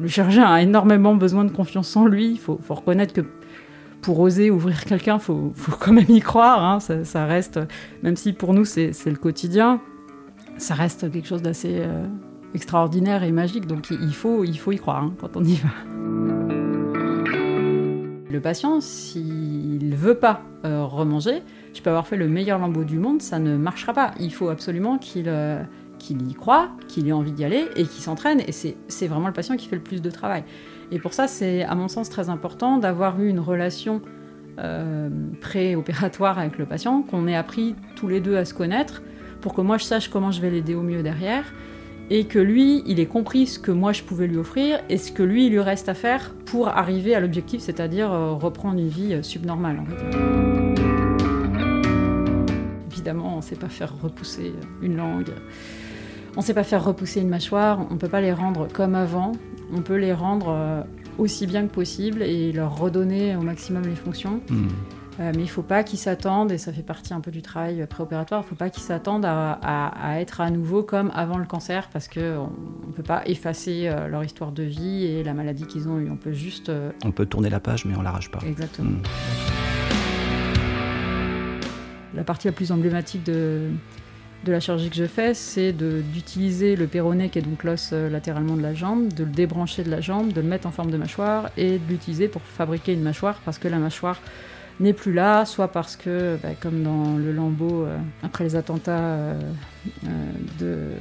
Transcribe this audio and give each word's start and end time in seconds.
le 0.00 0.08
chirurgien 0.08 0.44
a 0.44 0.62
énormément 0.62 1.14
besoin 1.14 1.44
de 1.44 1.50
confiance 1.50 1.94
en 1.96 2.06
lui. 2.06 2.32
Il 2.32 2.38
faut, 2.38 2.58
reconnaître 2.68 3.12
que 3.12 3.22
pour 4.00 4.20
oser 4.20 4.50
ouvrir 4.50 4.84
quelqu'un, 4.84 5.16
il 5.16 5.20
faut, 5.20 5.52
quand 5.80 5.92
même 5.92 6.06
y 6.08 6.20
croire. 6.20 6.64
Hein. 6.64 6.80
Ça, 6.80 7.26
reste, 7.26 7.60
même 8.02 8.16
si 8.16 8.32
pour 8.32 8.54
nous 8.54 8.64
c'est 8.64 8.92
le 9.06 9.16
quotidien, 9.16 9.80
ça 10.56 10.74
reste 10.74 11.10
quelque 11.10 11.26
chose 11.26 11.42
d'assez 11.42 11.78
euh, 11.80 12.06
extraordinaire 12.54 13.22
et 13.24 13.32
magique. 13.32 13.66
Donc 13.66 13.90
il 13.90 14.14
faut, 14.14 14.44
il 14.44 14.58
faut 14.58 14.72
y 14.72 14.78
croire 14.78 15.04
hein, 15.04 15.14
quand 15.20 15.36
on 15.36 15.44
y 15.44 15.54
va. 15.54 15.68
Le 18.30 18.40
patient, 18.40 18.80
s'il 18.80 19.88
ne 19.88 19.96
veut 19.96 20.14
pas 20.14 20.42
euh, 20.64 20.84
remanger, 20.84 21.42
tu 21.72 21.82
peux 21.82 21.90
avoir 21.90 22.06
fait 22.06 22.16
le 22.16 22.28
meilleur 22.28 22.58
lambeau 22.58 22.84
du 22.84 22.98
monde, 22.98 23.22
ça 23.22 23.38
ne 23.38 23.56
marchera 23.56 23.92
pas. 23.94 24.10
Il 24.20 24.32
faut 24.32 24.48
absolument 24.48 24.98
qu'il 24.98 25.24
euh, 25.28 25.62
qu'il 25.98 26.28
y 26.30 26.34
croit, 26.34 26.70
qu'il 26.88 27.08
ait 27.08 27.12
envie 27.12 27.32
d'y 27.32 27.44
aller 27.44 27.66
et 27.76 27.84
qu'il 27.84 28.02
s'entraîne. 28.02 28.40
Et 28.40 28.52
c'est 28.52 29.06
vraiment 29.06 29.26
le 29.26 29.32
patient 29.32 29.56
qui 29.56 29.66
fait 29.66 29.76
le 29.76 29.82
plus 29.82 30.02
de 30.02 30.10
travail. 30.10 30.44
Et 30.90 30.98
pour 30.98 31.12
ça, 31.12 31.28
c'est 31.28 31.62
à 31.62 31.74
mon 31.74 31.88
sens 31.88 32.08
très 32.08 32.28
important 32.28 32.78
d'avoir 32.78 33.20
eu 33.20 33.28
une 33.28 33.40
relation 33.40 34.00
euh, 34.58 35.08
pré-opératoire 35.40 36.38
avec 36.38 36.58
le 36.58 36.66
patient, 36.66 37.02
qu'on 37.02 37.26
ait 37.28 37.36
appris 37.36 37.74
tous 37.96 38.08
les 38.08 38.20
deux 38.20 38.36
à 38.36 38.44
se 38.44 38.54
connaître, 38.54 39.02
pour 39.40 39.54
que 39.54 39.60
moi 39.60 39.78
je 39.78 39.84
sache 39.84 40.08
comment 40.08 40.32
je 40.32 40.40
vais 40.40 40.50
l'aider 40.50 40.74
au 40.74 40.82
mieux 40.82 41.02
derrière 41.02 41.44
et 42.10 42.24
que 42.24 42.38
lui, 42.38 42.82
il 42.86 43.00
ait 43.00 43.06
compris 43.06 43.46
ce 43.46 43.58
que 43.58 43.70
moi 43.70 43.92
je 43.92 44.02
pouvais 44.02 44.26
lui 44.26 44.38
offrir 44.38 44.80
et 44.88 44.96
ce 44.96 45.12
que 45.12 45.22
lui, 45.22 45.46
il 45.46 45.52
lui 45.52 45.60
reste 45.60 45.88
à 45.88 45.94
faire 45.94 46.32
pour 46.46 46.68
arriver 46.68 47.14
à 47.14 47.20
l'objectif, 47.20 47.60
c'est-à-dire 47.60 48.12
euh, 48.12 48.32
reprendre 48.32 48.78
une 48.78 48.88
vie 48.88 49.14
euh, 49.14 49.22
subnormale. 49.22 49.82
Évidemment, 52.90 53.34
on 53.34 53.36
ne 53.36 53.42
sait 53.42 53.56
pas 53.56 53.68
faire 53.68 53.92
repousser 54.00 54.54
une 54.82 54.96
langue, 54.96 55.30
on 56.36 56.40
ne 56.40 56.44
sait 56.44 56.54
pas 56.54 56.64
faire 56.64 56.84
repousser 56.84 57.20
une 57.20 57.28
mâchoire, 57.28 57.80
on 57.90 57.94
ne 57.94 57.98
peut 57.98 58.08
pas 58.08 58.20
les 58.20 58.32
rendre 58.32 58.68
comme 58.72 58.94
avant, 58.94 59.32
on 59.72 59.80
peut 59.80 59.96
les 59.96 60.12
rendre 60.12 60.48
euh, 60.50 60.82
aussi 61.18 61.46
bien 61.46 61.66
que 61.66 61.72
possible 61.72 62.22
et 62.22 62.52
leur 62.52 62.78
redonner 62.78 63.36
au 63.36 63.42
maximum 63.42 63.82
les 63.82 63.96
fonctions. 63.96 64.40
Hmm. 64.48 64.68
Euh, 65.20 65.32
mais 65.34 65.40
il 65.40 65.46
ne 65.46 65.46
faut 65.46 65.62
pas 65.62 65.82
qu'ils 65.82 65.98
s'attendent, 65.98 66.52
et 66.52 66.58
ça 66.58 66.72
fait 66.72 66.84
partie 66.84 67.12
un 67.12 67.20
peu 67.20 67.32
du 67.32 67.42
travail 67.42 67.84
préopératoire, 67.88 68.42
il 68.42 68.44
ne 68.44 68.48
faut 68.50 68.54
pas 68.54 68.70
qu'ils 68.70 68.84
s'attendent 68.84 69.26
à, 69.26 70.20
être 70.20 70.40
à 70.40 70.48
nouveau 70.48 70.84
comme 70.84 71.10
avant 71.12 71.38
le 71.38 71.44
cancer, 71.44 71.88
parce 71.92 72.06
qu'on 72.06 72.20
ne 72.86 72.92
peut 72.94 73.02
pas 73.02 73.22
effacer 73.26 73.88
euh, 73.88 74.06
leur 74.06 74.22
histoire 74.22 74.52
de 74.52 74.62
vie 74.62 75.06
et 75.06 75.24
la 75.24 75.34
maladie 75.34 75.66
qu'ils 75.66 75.88
ont 75.88 75.98
eue. 75.98 76.08
On 76.08 76.16
peut 76.16 76.32
juste... 76.32 76.70
On 77.04 77.10
peut 77.10 77.26
tourner 77.26 77.50
la 77.50 77.58
page, 77.58 77.84
mais 77.84 77.96
on 77.96 77.98
ne 77.98 78.04
l'arrache 78.04 78.30
pas. 78.30 78.38
Exactement. 78.46 78.90
Hmm. 78.90 79.02
La 82.14 82.22
partie 82.22 82.46
la 82.46 82.52
plus 82.52 82.70
emblématique 82.70 83.24
de, 83.24 83.70
de 84.44 84.52
la 84.52 84.60
chirurgie 84.60 84.88
que 84.88 84.96
je 84.96 85.06
fais, 85.06 85.34
c'est 85.34 85.72
d'utiliser 85.72 86.76
le 86.76 86.86
péroné, 86.86 87.28
qui 87.28 87.38
est 87.38 87.42
donc 87.42 87.64
l'os 87.64 87.92
latéralement 87.92 88.56
de 88.56 88.62
la 88.62 88.74
jambe, 88.74 89.12
de 89.12 89.24
le 89.24 89.30
débrancher 89.30 89.82
de 89.82 89.90
la 89.90 90.00
jambe, 90.00 90.32
de 90.32 90.40
le 90.40 90.46
mettre 90.46 90.66
en 90.66 90.70
forme 90.70 90.90
de 90.90 90.96
mâchoire 90.96 91.50
et 91.56 91.78
de 91.78 91.88
l'utiliser 91.88 92.28
pour 92.28 92.42
fabriquer 92.42 92.92
une 92.92 93.02
mâchoire, 93.02 93.40
parce 93.44 93.58
que 93.58 93.68
la 93.68 93.78
mâchoire 93.78 94.20
n'est 94.80 94.92
plus 94.92 95.12
là, 95.12 95.44
soit 95.44 95.68
parce 95.68 95.96
que, 95.96 96.38
bah, 96.42 96.50
comme 96.60 96.82
dans 96.82 97.16
le 97.16 97.32
lambeau, 97.32 97.84
euh, 97.84 97.98
après 98.22 98.44
les 98.44 98.56
attentats 98.56 98.98
euh, 98.98 99.40
euh, 100.06 100.92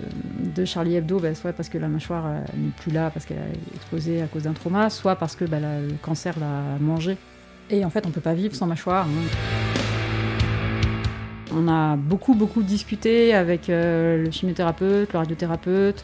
de, 0.56 0.66
Charlie 0.66 0.96
Hebdo, 0.96 1.20
bah, 1.20 1.36
soit 1.36 1.54
parce 1.54 1.70
que 1.70 1.78
la 1.78 1.88
mâchoire 1.88 2.26
n'est 2.56 2.72
plus 2.82 2.92
là, 2.92 3.12
parce 3.12 3.26
qu'elle 3.26 3.38
a 3.38 3.76
explosé 3.76 4.22
à 4.22 4.28
cause 4.28 4.44
d'un 4.44 4.54
trauma, 4.54 4.90
soit 4.90 5.16
parce 5.16 5.36
que 5.36 5.46
bah, 5.46 5.60
le 5.60 5.94
cancer 6.02 6.36
l'a 6.40 6.80
mangé. 6.80 7.18
Et 7.70 7.86
en 7.86 7.90
fait, 7.90 8.06
on 8.06 8.12
peut 8.12 8.22
pas 8.22 8.34
vivre 8.34 8.56
sans 8.56 8.66
mâchoire. 8.66 9.06
Hein. 9.06 9.97
On 11.54 11.68
a 11.68 11.96
beaucoup, 11.96 12.34
beaucoup 12.34 12.62
discuté 12.62 13.34
avec 13.34 13.68
le 13.68 14.30
chimiothérapeute, 14.32 15.14
le 15.14 15.20
radiothérapeute, 15.20 16.04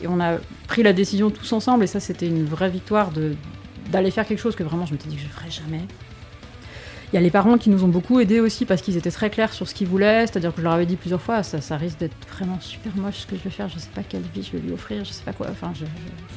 et 0.00 0.06
on 0.06 0.20
a 0.20 0.38
pris 0.68 0.82
la 0.82 0.92
décision 0.92 1.30
tous 1.30 1.52
ensemble, 1.52 1.84
et 1.84 1.86
ça, 1.86 2.00
c'était 2.00 2.26
une 2.26 2.44
vraie 2.44 2.70
victoire 2.70 3.10
d'aller 3.90 4.10
faire 4.10 4.26
quelque 4.26 4.40
chose 4.40 4.56
que 4.56 4.62
vraiment 4.62 4.86
je 4.86 4.94
me 4.94 4.98
suis 4.98 5.08
dit 5.08 5.16
que 5.16 5.22
je 5.22 5.26
ne 5.26 5.32
ferais 5.32 5.50
jamais. 5.50 5.82
Il 7.12 7.14
y 7.14 7.18
a 7.18 7.20
les 7.20 7.30
parents 7.30 7.56
qui 7.56 7.70
nous 7.70 7.84
ont 7.84 7.88
beaucoup 7.88 8.18
aidés 8.18 8.40
aussi 8.40 8.64
parce 8.64 8.82
qu'ils 8.82 8.96
étaient 8.96 9.12
très 9.12 9.30
clairs 9.30 9.52
sur 9.52 9.68
ce 9.68 9.74
qu'ils 9.74 9.86
voulaient, 9.86 10.26
c'est-à-dire 10.26 10.50
que 10.52 10.58
je 10.58 10.64
leur 10.64 10.72
avais 10.72 10.86
dit 10.86 10.96
plusieurs 10.96 11.22
fois, 11.22 11.44
ça, 11.44 11.76
risque 11.76 11.98
d'être 11.98 12.16
vraiment 12.28 12.58
super 12.60 12.96
moche 12.96 13.18
ce 13.18 13.26
que 13.26 13.36
je 13.36 13.42
vais 13.42 13.50
faire, 13.50 13.68
je 13.68 13.78
sais 13.78 13.90
pas 13.94 14.02
quelle 14.02 14.24
vie 14.34 14.42
je 14.42 14.50
vais 14.50 14.58
lui 14.58 14.72
offrir, 14.72 15.04
je 15.04 15.12
sais 15.12 15.22
pas 15.22 15.32
quoi, 15.32 15.46
enfin 15.50 15.72
je, 15.74 15.84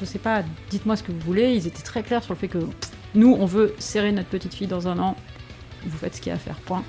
je, 0.00 0.04
sais 0.04 0.20
pas, 0.20 0.44
dites-moi 0.70 0.94
ce 0.94 1.02
que 1.02 1.10
vous 1.10 1.20
voulez. 1.20 1.54
Ils 1.54 1.66
étaient 1.66 1.82
très 1.82 2.04
clairs 2.04 2.22
sur 2.22 2.34
le 2.34 2.38
fait 2.38 2.48
que 2.48 2.58
nous, 3.16 3.36
on 3.38 3.46
veut 3.46 3.74
serrer 3.78 4.12
notre 4.12 4.28
petite 4.28 4.54
fille 4.54 4.68
dans 4.68 4.86
un 4.86 4.98
an, 5.00 5.16
vous 5.84 5.98
faites 5.98 6.14
ce 6.14 6.20
qu'il 6.20 6.30
y 6.30 6.32
a 6.32 6.36
à 6.36 6.38
faire, 6.38 6.56
point. 6.60 6.84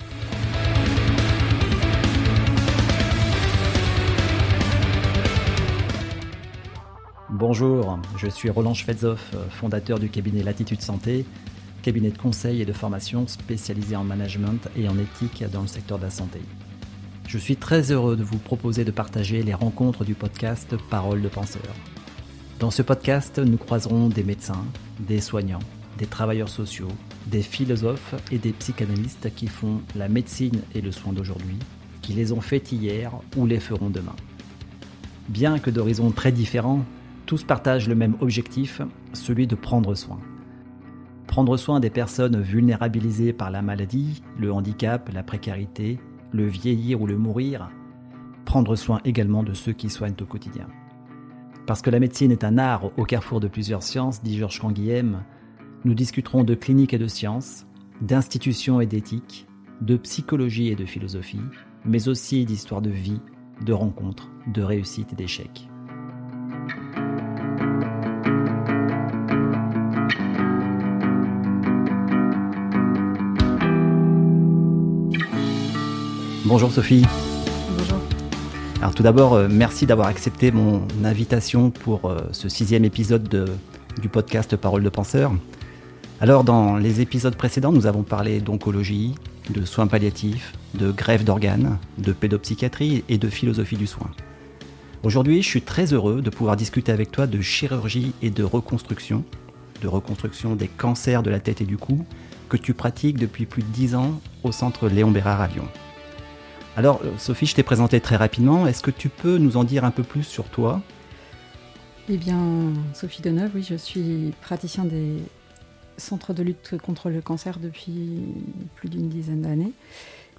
Bonjour, 7.41 7.97
je 8.17 8.27
suis 8.27 8.51
Roland 8.51 8.75
Schwedzoff, 8.75 9.33
fondateur 9.49 9.97
du 9.97 10.09
cabinet 10.09 10.43
Latitude 10.43 10.79
Santé 10.79 11.25
cabinet 11.81 12.11
de 12.11 12.17
conseil 12.19 12.61
et 12.61 12.65
de 12.65 12.71
formation 12.71 13.25
spécialisé 13.25 13.95
en 13.95 14.03
management 14.03 14.69
et 14.77 14.87
en 14.87 14.95
éthique 14.99 15.43
dans 15.51 15.63
le 15.63 15.67
secteur 15.67 15.97
de 15.97 16.03
la 16.03 16.11
santé. 16.11 16.39
Je 17.27 17.39
suis 17.39 17.55
très 17.55 17.91
heureux 17.91 18.15
de 18.15 18.23
vous 18.23 18.37
proposer 18.37 18.85
de 18.85 18.91
partager 18.91 19.41
les 19.41 19.55
rencontres 19.55 20.05
du 20.05 20.13
podcast 20.13 20.75
Parole 20.91 21.23
de 21.23 21.29
penseurs. 21.29 21.75
Dans 22.59 22.69
ce 22.69 22.83
podcast, 22.83 23.39
nous 23.39 23.57
croiserons 23.57 24.09
des 24.09 24.23
médecins, 24.23 24.63
des 24.99 25.19
soignants, 25.19 25.65
des 25.97 26.05
travailleurs 26.05 26.47
sociaux, 26.47 26.89
des 27.25 27.41
philosophes 27.41 28.13
et 28.31 28.37
des 28.37 28.51
psychanalystes 28.51 29.33
qui 29.33 29.47
font 29.47 29.81
la 29.95 30.09
médecine 30.09 30.61
et 30.75 30.81
le 30.81 30.91
soin 30.91 31.11
d'aujourd'hui, 31.11 31.57
qui 32.03 32.13
les 32.13 32.33
ont 32.33 32.41
fait 32.41 32.71
hier 32.71 33.13
ou 33.35 33.47
les 33.47 33.59
feront 33.59 33.89
demain. 33.89 34.15
Bien 35.27 35.57
que 35.57 35.71
d'horizons 35.71 36.11
très 36.11 36.31
différents, 36.31 36.85
tous 37.25 37.43
partagent 37.43 37.87
le 37.87 37.95
même 37.95 38.15
objectif, 38.19 38.81
celui 39.13 39.47
de 39.47 39.55
prendre 39.55 39.95
soin 39.95 40.19
prendre 41.31 41.55
soin 41.55 41.79
des 41.79 41.89
personnes 41.89 42.41
vulnérabilisées 42.41 43.31
par 43.31 43.51
la 43.51 43.61
maladie, 43.61 44.21
le 44.37 44.51
handicap, 44.51 45.09
la 45.13 45.23
précarité, 45.23 45.97
le 46.33 46.45
vieillir 46.45 47.01
ou 47.01 47.07
le 47.07 47.17
mourir, 47.17 47.71
prendre 48.43 48.75
soin 48.75 48.99
également 49.05 49.41
de 49.41 49.53
ceux 49.53 49.71
qui 49.71 49.89
soignent 49.89 50.21
au 50.21 50.25
quotidien. 50.25 50.67
Parce 51.65 51.81
que 51.81 51.89
la 51.89 52.01
médecine 52.01 52.33
est 52.33 52.43
un 52.43 52.57
art 52.57 52.91
au 52.97 53.05
carrefour 53.05 53.39
de 53.39 53.47
plusieurs 53.47 53.81
sciences, 53.81 54.21
dit 54.21 54.37
Georges 54.37 54.59
Canguilhem, 54.59 55.23
nous 55.85 55.93
discuterons 55.93 56.43
de 56.43 56.53
clinique 56.53 56.93
et 56.93 56.99
de 56.99 57.07
sciences, 57.07 57.65
d'institutions 58.01 58.81
et 58.81 58.85
d'éthique, 58.85 59.47
de 59.79 59.95
psychologie 59.95 60.67
et 60.67 60.75
de 60.75 60.85
philosophie, 60.85 61.39
mais 61.85 62.09
aussi 62.09 62.43
d'histoire 62.43 62.81
de 62.81 62.89
vie, 62.89 63.21
de 63.65 63.71
rencontres, 63.71 64.29
de 64.47 64.63
réussites 64.63 65.13
et 65.13 65.15
d'échecs. 65.15 65.70
Bonjour 76.51 76.69
Sophie. 76.69 77.05
Bonjour. 77.77 77.97
Alors 78.81 78.93
tout 78.93 79.03
d'abord, 79.03 79.35
euh, 79.35 79.47
merci 79.49 79.85
d'avoir 79.85 80.09
accepté 80.09 80.51
mon 80.51 80.85
invitation 81.01 81.69
pour 81.71 82.09
euh, 82.09 82.19
ce 82.33 82.49
sixième 82.49 82.83
épisode 82.83 83.49
du 84.01 84.09
podcast 84.09 84.57
Parole 84.57 84.83
de 84.83 84.89
penseur. 84.89 85.31
Alors 86.19 86.43
dans 86.43 86.75
les 86.75 86.99
épisodes 86.99 87.37
précédents, 87.37 87.71
nous 87.71 87.85
avons 87.85 88.03
parlé 88.03 88.41
d'oncologie, 88.41 89.15
de 89.49 89.63
soins 89.63 89.87
palliatifs, 89.87 90.51
de 90.73 90.91
grève 90.91 91.23
d'organes, 91.23 91.77
de 91.97 92.11
pédopsychiatrie 92.11 93.05
et 93.07 93.17
de 93.17 93.29
philosophie 93.29 93.77
du 93.77 93.87
soin. 93.87 94.11
Aujourd'hui, 95.03 95.41
je 95.41 95.47
suis 95.47 95.61
très 95.61 95.93
heureux 95.93 96.21
de 96.21 96.29
pouvoir 96.29 96.57
discuter 96.57 96.91
avec 96.91 97.13
toi 97.13 97.27
de 97.27 97.39
chirurgie 97.39 98.11
et 98.21 98.29
de 98.29 98.43
reconstruction, 98.43 99.23
de 99.81 99.87
reconstruction 99.87 100.57
des 100.57 100.67
cancers 100.67 101.23
de 101.23 101.29
la 101.29 101.39
tête 101.39 101.61
et 101.61 101.65
du 101.65 101.77
cou, 101.77 102.05
que 102.49 102.57
tu 102.57 102.73
pratiques 102.73 103.17
depuis 103.17 103.45
plus 103.45 103.63
de 103.63 103.69
dix 103.69 103.95
ans 103.95 104.19
au 104.43 104.51
centre 104.51 104.89
Léon 104.89 105.11
Bérard 105.11 105.39
à 105.39 105.47
Lyon. 105.47 105.69
Alors, 106.77 107.01
Sophie, 107.17 107.45
je 107.47 107.55
t'ai 107.55 107.63
présenté 107.63 107.99
très 107.99 108.15
rapidement. 108.15 108.65
Est-ce 108.65 108.81
que 108.81 108.91
tu 108.91 109.09
peux 109.09 109.37
nous 109.37 109.57
en 109.57 109.65
dire 109.65 109.83
un 109.83 109.91
peu 109.91 110.03
plus 110.03 110.23
sur 110.23 110.45
toi? 110.45 110.81
Eh 112.07 112.17
bien, 112.17 112.39
Sophie 112.93 113.21
Deneuve, 113.21 113.51
oui, 113.55 113.63
je 113.63 113.75
suis 113.75 114.33
praticien 114.41 114.85
des 114.85 115.17
centres 115.97 116.33
de 116.33 116.43
lutte 116.43 116.77
contre 116.81 117.09
le 117.09 117.21
cancer 117.21 117.59
depuis 117.59 118.21
plus 118.75 118.89
d'une 118.89 119.09
dizaine 119.09 119.41
d'années. 119.41 119.73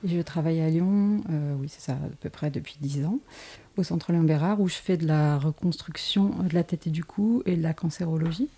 Je 0.05 0.21
travaille 0.21 0.61
à 0.61 0.69
Lyon, 0.69 1.23
euh, 1.31 1.55
oui, 1.61 1.69
c'est 1.69 1.83
ça, 1.83 1.93
à 1.93 2.09
peu 2.21 2.31
près 2.31 2.51
depuis 2.51 2.77
dix 2.81 3.05
ans, 3.05 3.19
au 3.77 3.83
centre 3.83 4.11
Léon 4.11 4.25
Bérard, 4.25 4.61
où 4.61 4.69
je 4.69 4.75
fais 4.75 4.97
de 4.97 5.07
la 5.07 5.39
reconstruction 5.39 6.31
de 6.49 6.55
la 6.55 6.65
tête 6.65 6.87
et 6.87 6.91
du 6.91 7.05
cou 7.05 7.43
et 7.47 7.57
de 7.57 7.63
la 7.63 7.75
cancérologie. 7.75 8.49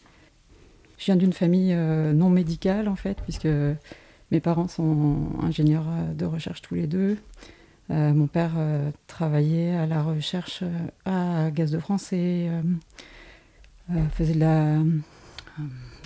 Je 0.96 1.06
viens 1.06 1.16
d'une 1.16 1.32
famille 1.32 1.72
euh, 1.75 2.12
non 2.12 2.31
médicale, 2.31 2.88
en 2.88 2.96
fait, 2.96 3.19
puisque 3.22 3.48
mes 4.31 4.40
parents 4.40 4.69
sont 4.69 5.19
ingénieurs 5.43 5.87
de 6.16 6.25
recherche 6.25 6.62
tous 6.62 6.76
les 6.76 6.87
deux. 6.87 7.19
Euh, 7.90 8.14
mon 8.14 8.26
père 8.26 8.52
euh, 8.56 8.90
travaillait 9.06 9.75
à 9.75 9.86
la 9.86 10.02
recherche 10.02 10.60
euh, 10.62 11.46
à 11.46 11.50
Gaz 11.50 11.70
de 11.70 11.78
France 11.78 12.12
et 12.12 12.48
faisait 14.12 14.34
de 14.34 14.40
la, 14.40 14.78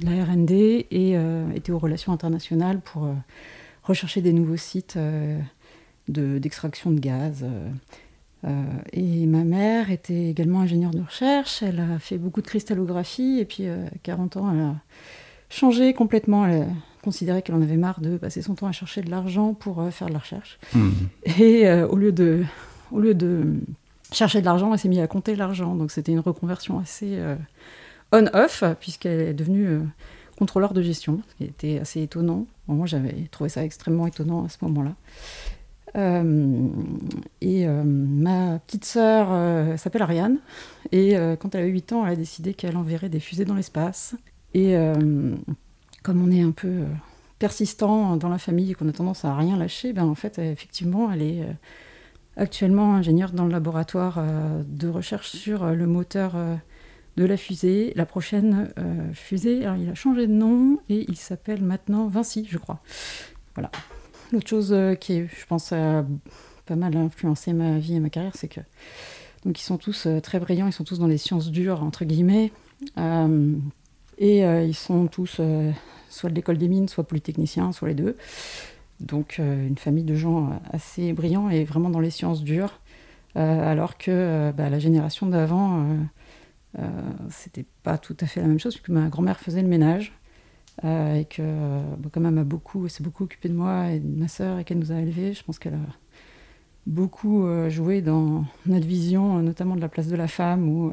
RD 0.04 0.50
et 0.50 1.16
était 1.54 1.70
aux 1.70 1.78
relations 1.78 2.12
internationales 2.12 2.80
pour 2.80 3.08
rechercher 3.84 4.20
des 4.20 4.32
nouveaux 4.32 4.56
sites 4.56 4.98
d'extraction 6.08 6.90
de, 6.90 6.98
gaz. 6.98 7.46
et 8.92 9.26
ma 9.26 9.44
mère 9.44 9.92
était 9.92 10.30
également 10.30 10.60
ingénieure 10.60 10.90
de 10.90 11.02
recherche. 11.02 11.62
Elle 11.62 11.78
a 11.78 12.00
fait 12.00 12.18
beaucoup 12.18 12.42
de 12.42 12.48
cristallographie 12.48 13.38
et 13.38 13.44
puis 13.44 13.68
à 13.68 13.76
40 14.02 14.38
ans, 14.38 14.52
elle 14.52 14.60
a 14.60 14.74
changé 15.50 15.94
complètement. 15.94 16.48
Considéré 17.02 17.42
qu'elle 17.42 17.54
en 17.54 17.62
avait 17.62 17.76
marre 17.76 18.00
de 18.00 18.16
passer 18.16 18.42
son 18.42 18.54
temps 18.54 18.66
à 18.66 18.72
chercher 18.72 19.02
de 19.02 19.10
l'argent 19.10 19.54
pour 19.54 19.82
faire 19.92 20.08
de 20.08 20.12
la 20.12 20.18
recherche. 20.18 20.58
Mmh. 20.74 20.90
Et 21.40 21.70
au 21.82 21.96
lieu 21.96 22.12
de, 22.12 22.44
au 22.92 23.00
lieu 23.00 23.14
de 23.14 23.56
chercher 24.12 24.40
de 24.40 24.46
l'argent, 24.46 24.72
elle 24.72 24.78
s'est 24.78 24.88
mise 24.88 24.98
à 25.00 25.06
compter 25.06 25.36
l'argent. 25.36 25.74
Donc 25.74 25.90
c'était 25.90 26.12
une 26.12 26.20
reconversion 26.20 26.78
assez 26.78 27.18
on-off, 28.12 28.64
puisqu'elle 28.80 29.20
est 29.20 29.34
devenue 29.34 29.80
contrôleur 30.38 30.72
de 30.72 30.82
gestion, 30.82 31.20
ce 31.28 31.34
qui 31.34 31.44
était 31.44 31.78
assez 31.80 32.00
étonnant. 32.02 32.46
moi, 32.68 32.86
j'avais 32.86 33.28
trouvé 33.30 33.50
ça 33.50 33.64
extrêmement 33.64 34.06
étonnant 34.06 34.44
à 34.44 34.48
ce 34.48 34.56
moment-là. 34.62 34.94
Euh, 35.96 36.68
et 37.40 37.66
euh, 37.66 37.82
ma 37.84 38.58
petite 38.60 38.84
sœur 38.84 39.28
euh, 39.30 39.76
s'appelle 39.76 40.02
Ariane, 40.02 40.38
et 40.92 41.16
quand 41.40 41.54
elle 41.54 41.62
avait 41.62 41.70
8 41.70 41.92
ans, 41.92 42.06
elle 42.06 42.12
a 42.12 42.16
décidé 42.16 42.54
qu'elle 42.54 42.76
enverrait 42.76 43.08
des 43.08 43.20
fusées 43.20 43.44
dans 43.44 43.54
l'espace. 43.54 44.14
Et 44.54 44.74
comme 46.08 46.26
on 46.26 46.30
est 46.30 46.40
un 46.40 46.50
peu 46.50 46.84
persistant 47.38 48.16
dans 48.16 48.28
la 48.28 48.38
famille 48.38 48.70
et 48.70 48.74
qu'on 48.74 48.88
a 48.88 48.92
tendance 48.92 49.24
à 49.24 49.36
rien 49.36 49.56
lâcher, 49.56 49.92
ben 49.92 50.04
en 50.04 50.14
fait, 50.14 50.38
effectivement, 50.38 51.12
elle 51.12 51.22
est 51.22 51.42
actuellement 52.36 52.94
ingénieure 52.94 53.32
dans 53.32 53.44
le 53.44 53.52
laboratoire 53.52 54.24
de 54.66 54.88
recherche 54.88 55.28
sur 55.28 55.66
le 55.66 55.86
moteur 55.86 56.34
de 57.18 57.24
la 57.24 57.36
fusée. 57.36 57.92
La 57.96 58.06
prochaine 58.06 58.70
euh, 58.78 59.12
fusée, 59.12 59.64
alors 59.64 59.76
il 59.76 59.90
a 59.90 59.94
changé 59.94 60.26
de 60.26 60.32
nom 60.32 60.78
et 60.88 61.04
il 61.08 61.16
s'appelle 61.16 61.62
maintenant 61.62 62.06
Vinci, 62.06 62.46
je 62.48 62.58
crois. 62.58 62.80
Voilà. 63.54 63.70
L'autre 64.32 64.48
chose 64.48 64.72
euh, 64.72 64.94
qui, 64.94 65.26
je 65.26 65.46
pense, 65.46 65.72
a 65.72 66.06
pas 66.64 66.76
mal 66.76 66.96
influencé 66.96 67.52
ma 67.52 67.78
vie 67.78 67.96
et 67.96 68.00
ma 68.00 68.08
carrière, 68.08 68.36
c'est 68.36 68.48
que 68.48 68.60
donc 69.44 69.60
ils 69.60 69.64
sont 69.64 69.78
tous 69.78 70.06
euh, 70.06 70.20
très 70.20 70.38
brillants, 70.38 70.66
ils 70.66 70.72
sont 70.72 70.84
tous 70.84 70.98
dans 70.98 71.06
les 71.06 71.18
sciences 71.18 71.50
dures 71.50 71.82
entre 71.82 72.04
guillemets, 72.04 72.52
et 74.18 74.40
ils 74.40 74.74
sont 74.74 75.06
tous 75.06 75.40
soit 76.08 76.30
de 76.30 76.34
l'école 76.34 76.58
des 76.58 76.68
mines, 76.68 76.88
soit 76.88 77.04
polytechniciens, 77.04 77.72
soit 77.72 77.88
les 77.88 77.94
deux. 77.94 78.16
Donc 79.00 79.38
une 79.38 79.78
famille 79.78 80.04
de 80.04 80.16
gens 80.16 80.60
assez 80.72 81.12
brillants 81.12 81.50
et 81.50 81.62
vraiment 81.64 81.88
dans 81.88 82.00
les 82.00 82.10
sciences 82.10 82.42
dures, 82.42 82.80
alors 83.36 83.96
que 83.96 84.50
bah, 84.56 84.68
la 84.68 84.80
génération 84.80 85.26
d'avant 85.26 85.86
euh, 86.78 86.82
c'était 87.30 87.64
pas 87.82 87.98
tout 87.98 88.16
à 88.20 88.26
fait 88.26 88.40
la 88.40 88.46
même 88.46 88.58
chose, 88.58 88.74
puisque 88.74 88.90
ma 88.90 89.08
grand-mère 89.08 89.40
faisait 89.40 89.62
le 89.62 89.68
ménage. 89.68 90.12
Euh, 90.84 91.16
et 91.16 91.24
que, 91.24 91.42
quand 92.12 92.20
même, 92.20 92.38
a 92.38 92.44
beaucoup, 92.44 92.86
s'est 92.88 93.02
beaucoup 93.02 93.24
occupée 93.24 93.48
de 93.48 93.54
moi 93.54 93.90
et 93.90 93.98
de 93.98 94.06
ma 94.06 94.28
sœur 94.28 94.58
et 94.58 94.64
qu'elle 94.64 94.78
nous 94.78 94.92
a 94.92 94.96
élevés. 94.96 95.32
Je 95.32 95.42
pense 95.42 95.58
qu'elle 95.58 95.74
a 95.74 95.86
beaucoup 96.86 97.44
euh, 97.46 97.68
joué 97.68 98.00
dans 98.00 98.44
notre 98.66 98.86
vision, 98.86 99.40
notamment 99.40 99.74
de 99.76 99.80
la 99.80 99.88
place 99.88 100.06
de 100.06 100.16
la 100.16 100.28
femme 100.28 100.68
ou 100.68 100.92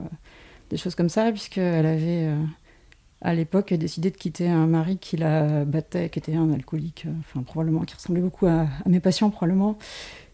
des 0.69 0.77
choses 0.77 0.95
comme 0.95 1.09
ça, 1.09 1.31
puisqu'elle 1.31 1.85
avait 1.85 2.31
à 3.21 3.33
l'époque 3.33 3.73
décidé 3.73 4.11
de 4.11 4.17
quitter 4.17 4.47
un 4.47 4.67
mari 4.67 4.97
qui 4.97 5.17
la 5.17 5.65
battait, 5.65 6.09
qui 6.09 6.19
était 6.19 6.35
un 6.35 6.51
alcoolique, 6.51 7.07
enfin 7.19 7.43
probablement 7.43 7.81
qui 7.81 7.95
ressemblait 7.95 8.21
beaucoup 8.21 8.45
à, 8.45 8.67
à 8.85 8.89
mes 8.89 8.99
patients 8.99 9.29
probablement, 9.29 9.77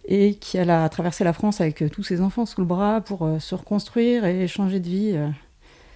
et 0.05 0.35
qui 0.35 0.57
a 0.57 0.89
traversé 0.89 1.23
la 1.23 1.33
France 1.33 1.61
avec 1.61 1.81
euh, 1.81 1.89
tous 1.89 2.03
ses 2.03 2.21
enfants 2.21 2.45
sous 2.45 2.61
le 2.61 2.67
bras 2.67 3.01
pour 3.01 3.23
euh, 3.23 3.39
se 3.39 3.55
reconstruire 3.55 4.25
et 4.25 4.47
changer 4.47 4.79
de 4.79 4.89
vie. 4.89 5.11
Euh, 5.15 5.29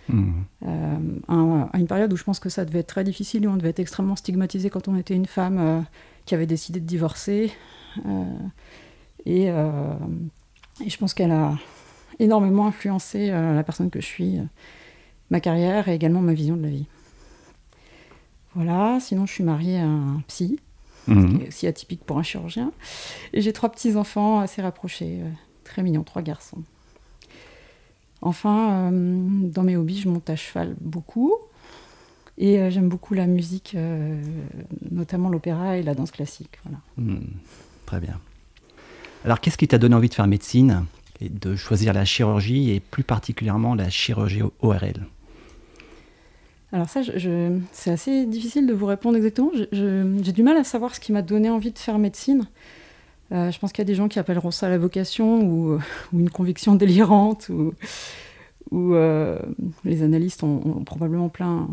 mmh. 0.10 1.22
à 1.74 1.80
une 1.80 1.88
période 1.88 2.14
où 2.14 2.16
je 2.16 2.24
pense 2.24 2.40
que 2.40 2.50
ça 2.50 2.64
devait 2.66 2.80
être 2.80 2.88
très 2.88 3.04
difficile, 3.04 3.48
où 3.48 3.52
on 3.52 3.58
devait 3.58 3.70
être 3.70 3.80
extrêmement 3.80 4.16
stigmatisé 4.16 4.70
quand 4.70 4.88
on 4.88 4.96
était 4.96 5.16
une 5.16 5.26
femme 5.26 5.84
qui 6.26 6.36
avait 6.36 6.46
décidé 6.46 6.80
de 6.80 6.86
divorcer. 6.86 7.52
Et, 9.26 9.46
et, 9.46 9.50
je 10.88 10.98
pense 10.98 11.16
qu'elle 11.16 11.31
a 11.31 11.58
énormément 12.20 12.68
influencé 12.68 13.31
la 13.31 13.64
personne 13.64 13.90
que 13.90 14.00
je 14.00 14.06
suis, 14.06 14.40
ma 15.30 15.39
carrière 15.39 15.88
et 15.88 15.95
également 15.95 16.22
ma 16.22 16.33
vision 16.33 16.56
de 16.56 16.63
la 16.63 16.69
vie. 16.69 16.86
Voilà, 18.56 19.00
sinon 19.01 19.25
je 19.25 19.33
suis 19.33 19.44
mariée 19.44 19.77
à 19.77 19.86
un 19.86 20.22
psy 20.27 20.60
mmh. 21.07 21.38
qui 21.38 21.44
est 21.44 21.48
aussi 21.50 21.68
atypique 21.68 22.04
pour 22.06 22.18
un 22.18 22.24
chirurgien. 22.24 22.72
Et 23.33 23.42
j'ai 23.42 23.54
trois 23.54 23.69
petits-enfants 23.69 24.39
assez 24.39 24.62
rapprochés, 24.62 25.19
euh, 25.22 25.30
très 25.63 25.83
mignons, 25.83 26.04
trois 26.04 26.22
garçons. 26.22 26.63
Enfin, 28.22 28.92
euh, 28.92 29.50
dans 29.50 29.63
mes 29.63 29.75
hobbies, 29.75 30.00
je 30.00 30.10
monte 30.10 30.30
à 30.30 30.36
cheval 30.36 30.75
beaucoup. 30.80 31.33
Et 32.38 32.60
euh, 32.60 32.69
j'aime 32.69 32.89
beaucoup 32.89 33.13
la 33.13 33.28
musique, 33.28 33.78
notamment 34.92 35.30
l'opéra 35.30 35.78
et 35.78 35.83
la 35.83 35.94
danse 35.95 36.12
classique. 36.12 36.60
Voilà. 36.63 36.80
Mmh. 36.98 37.25
très 37.86 38.00
bien. 38.00 38.19
Alors, 39.25 39.42
qu'est-ce 39.42 39.57
qui 39.57 39.68
t'a 39.68 39.78
donné 39.78 39.95
envie 39.95 40.10
de 40.10 40.13
faire 40.13 40.28
médecine 40.28 40.86
et 41.19 41.30
de 41.30 41.56
choisir 41.56 41.94
la 41.94 42.06
chirurgie 42.06 42.71
et 42.71 42.80
plus 42.80 43.04
particulièrement 43.04 43.74
la 43.75 43.89
chirurgie 43.89 44.42
ORL 44.62 45.07
alors 46.75 46.89
ça, 46.89 47.01
je, 47.01 47.57
c'est 47.72 47.89
assez 47.89 48.25
difficile 48.25 48.68
de 48.68 48.74
vous 48.74 48.86
répondre 48.86 49.16
exactement. 49.16 49.50
j'ai 49.72 50.31
du 50.33 50.44
mal 50.44 50.57
à 50.57 50.66
savoir 50.66 50.94
ce 50.94 51.00
qui 51.00 51.13
m'a 51.13 51.22
donné 51.22 51.50
envie 51.50 51.72
de 51.72 51.80
faire 51.80 51.98
médecine. 51.98 52.48
Euh, 53.31 53.50
je 53.50 53.57
pense 53.60 53.72
qu'il 53.72 53.81
y 53.81 53.88
a 53.88 53.88
des 53.88 53.95
gens 53.95 54.10
qui 54.10 54.19
appelleront 54.19 54.51
ça 54.51 54.68
la 54.68 54.77
vocation 54.77 55.42
ou, 55.42 55.80
une 56.12 56.30
conviction 56.30 56.75
délirante 56.75 57.48
ou, 57.48 57.74
ou 58.72 58.94
euh, 58.94 59.39
les 59.86 60.04
analystes 60.04 60.44
ont, 60.44 60.83
probablement 60.86 61.30
plein, 61.30 61.69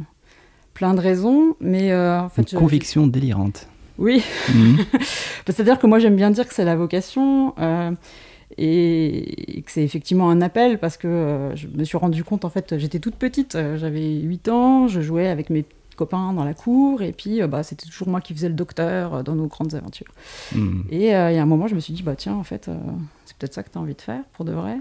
plein 0.73 0.95
de 0.95 1.01
raisons. 1.01 1.57
Mais 1.59 1.91
euh, 1.91 2.21
en 2.21 2.29
fait, 2.29 2.53
une 2.53 2.59
conviction 2.61 3.09
délirante. 3.09 3.67
Oui. 3.99 4.23
Mhm. 4.55 4.77
C'est-à-dire 5.47 5.81
que 5.81 5.89
moi 5.89 5.99
j'aime 5.99 6.15
bien 6.15 6.31
dire 6.31 6.47
que 6.47 6.55
c'est 6.55 6.65
la 6.65 6.77
vocation 6.77 7.55
et, 8.59 9.63
que 9.65 9.71
c'est 9.71 9.83
effectivement 9.83 10.31
un 10.31 10.41
appel 10.41 10.79
parce 10.79 10.97
que 10.97 11.09
euh, 11.09 11.57
je 11.57 11.69
me 11.69 11.85
suis 11.85 11.97
rendu 11.97 12.25
compte, 12.25 12.45
en 12.45 12.51
fait, 12.51 12.77
j'étais 12.79 12.99
toute 12.99 13.15
petite, 13.15 13.55
euh, 13.55 13.77
j'avais 13.77 14.15
8 14.15 14.49
ans, 14.49 14.89
je 14.89 15.01
jouais 15.01 15.29
avec 15.29 15.51
mes 15.51 15.65
copains 15.97 16.33
dans 16.33 16.45
la 16.45 16.55
cour 16.55 17.03
et 17.03 17.13
puis 17.13 17.43
euh, 17.43 17.47
bah, 17.47 17.63
c'était 17.63 17.87
toujours 17.87 18.09
moi 18.09 18.21
qui 18.21 18.35
faisais 18.35 18.49
le 18.49 18.55
docteur 18.55 19.23
dans 19.25 19.35
nos 19.35 19.47
grandes 19.47 19.75
aventures. 19.75 20.13
Hmm. 20.55 20.83
Et 20.91 21.07
il 21.07 21.11
y 21.11 21.13
a 21.13 21.43
un 21.43 21.47
moment, 21.47 21.67
je 21.67 21.75
me 21.75 21.81
suis 21.81 21.95
dit, 21.95 22.03
bah 22.03 22.17
tiens, 22.17 22.35
en 22.35 22.45
fait, 22.45 22.71
c'est 23.25 23.37
peut-être 23.37 23.55
ça 23.55 23.63
que 23.63 23.71
tu 23.71 23.79
as 23.79 23.81
envie 23.81 23.95
de 23.95 24.01
faire 24.01 24.23
pour 24.33 24.45
de 24.45 24.53
vrai. 24.53 24.79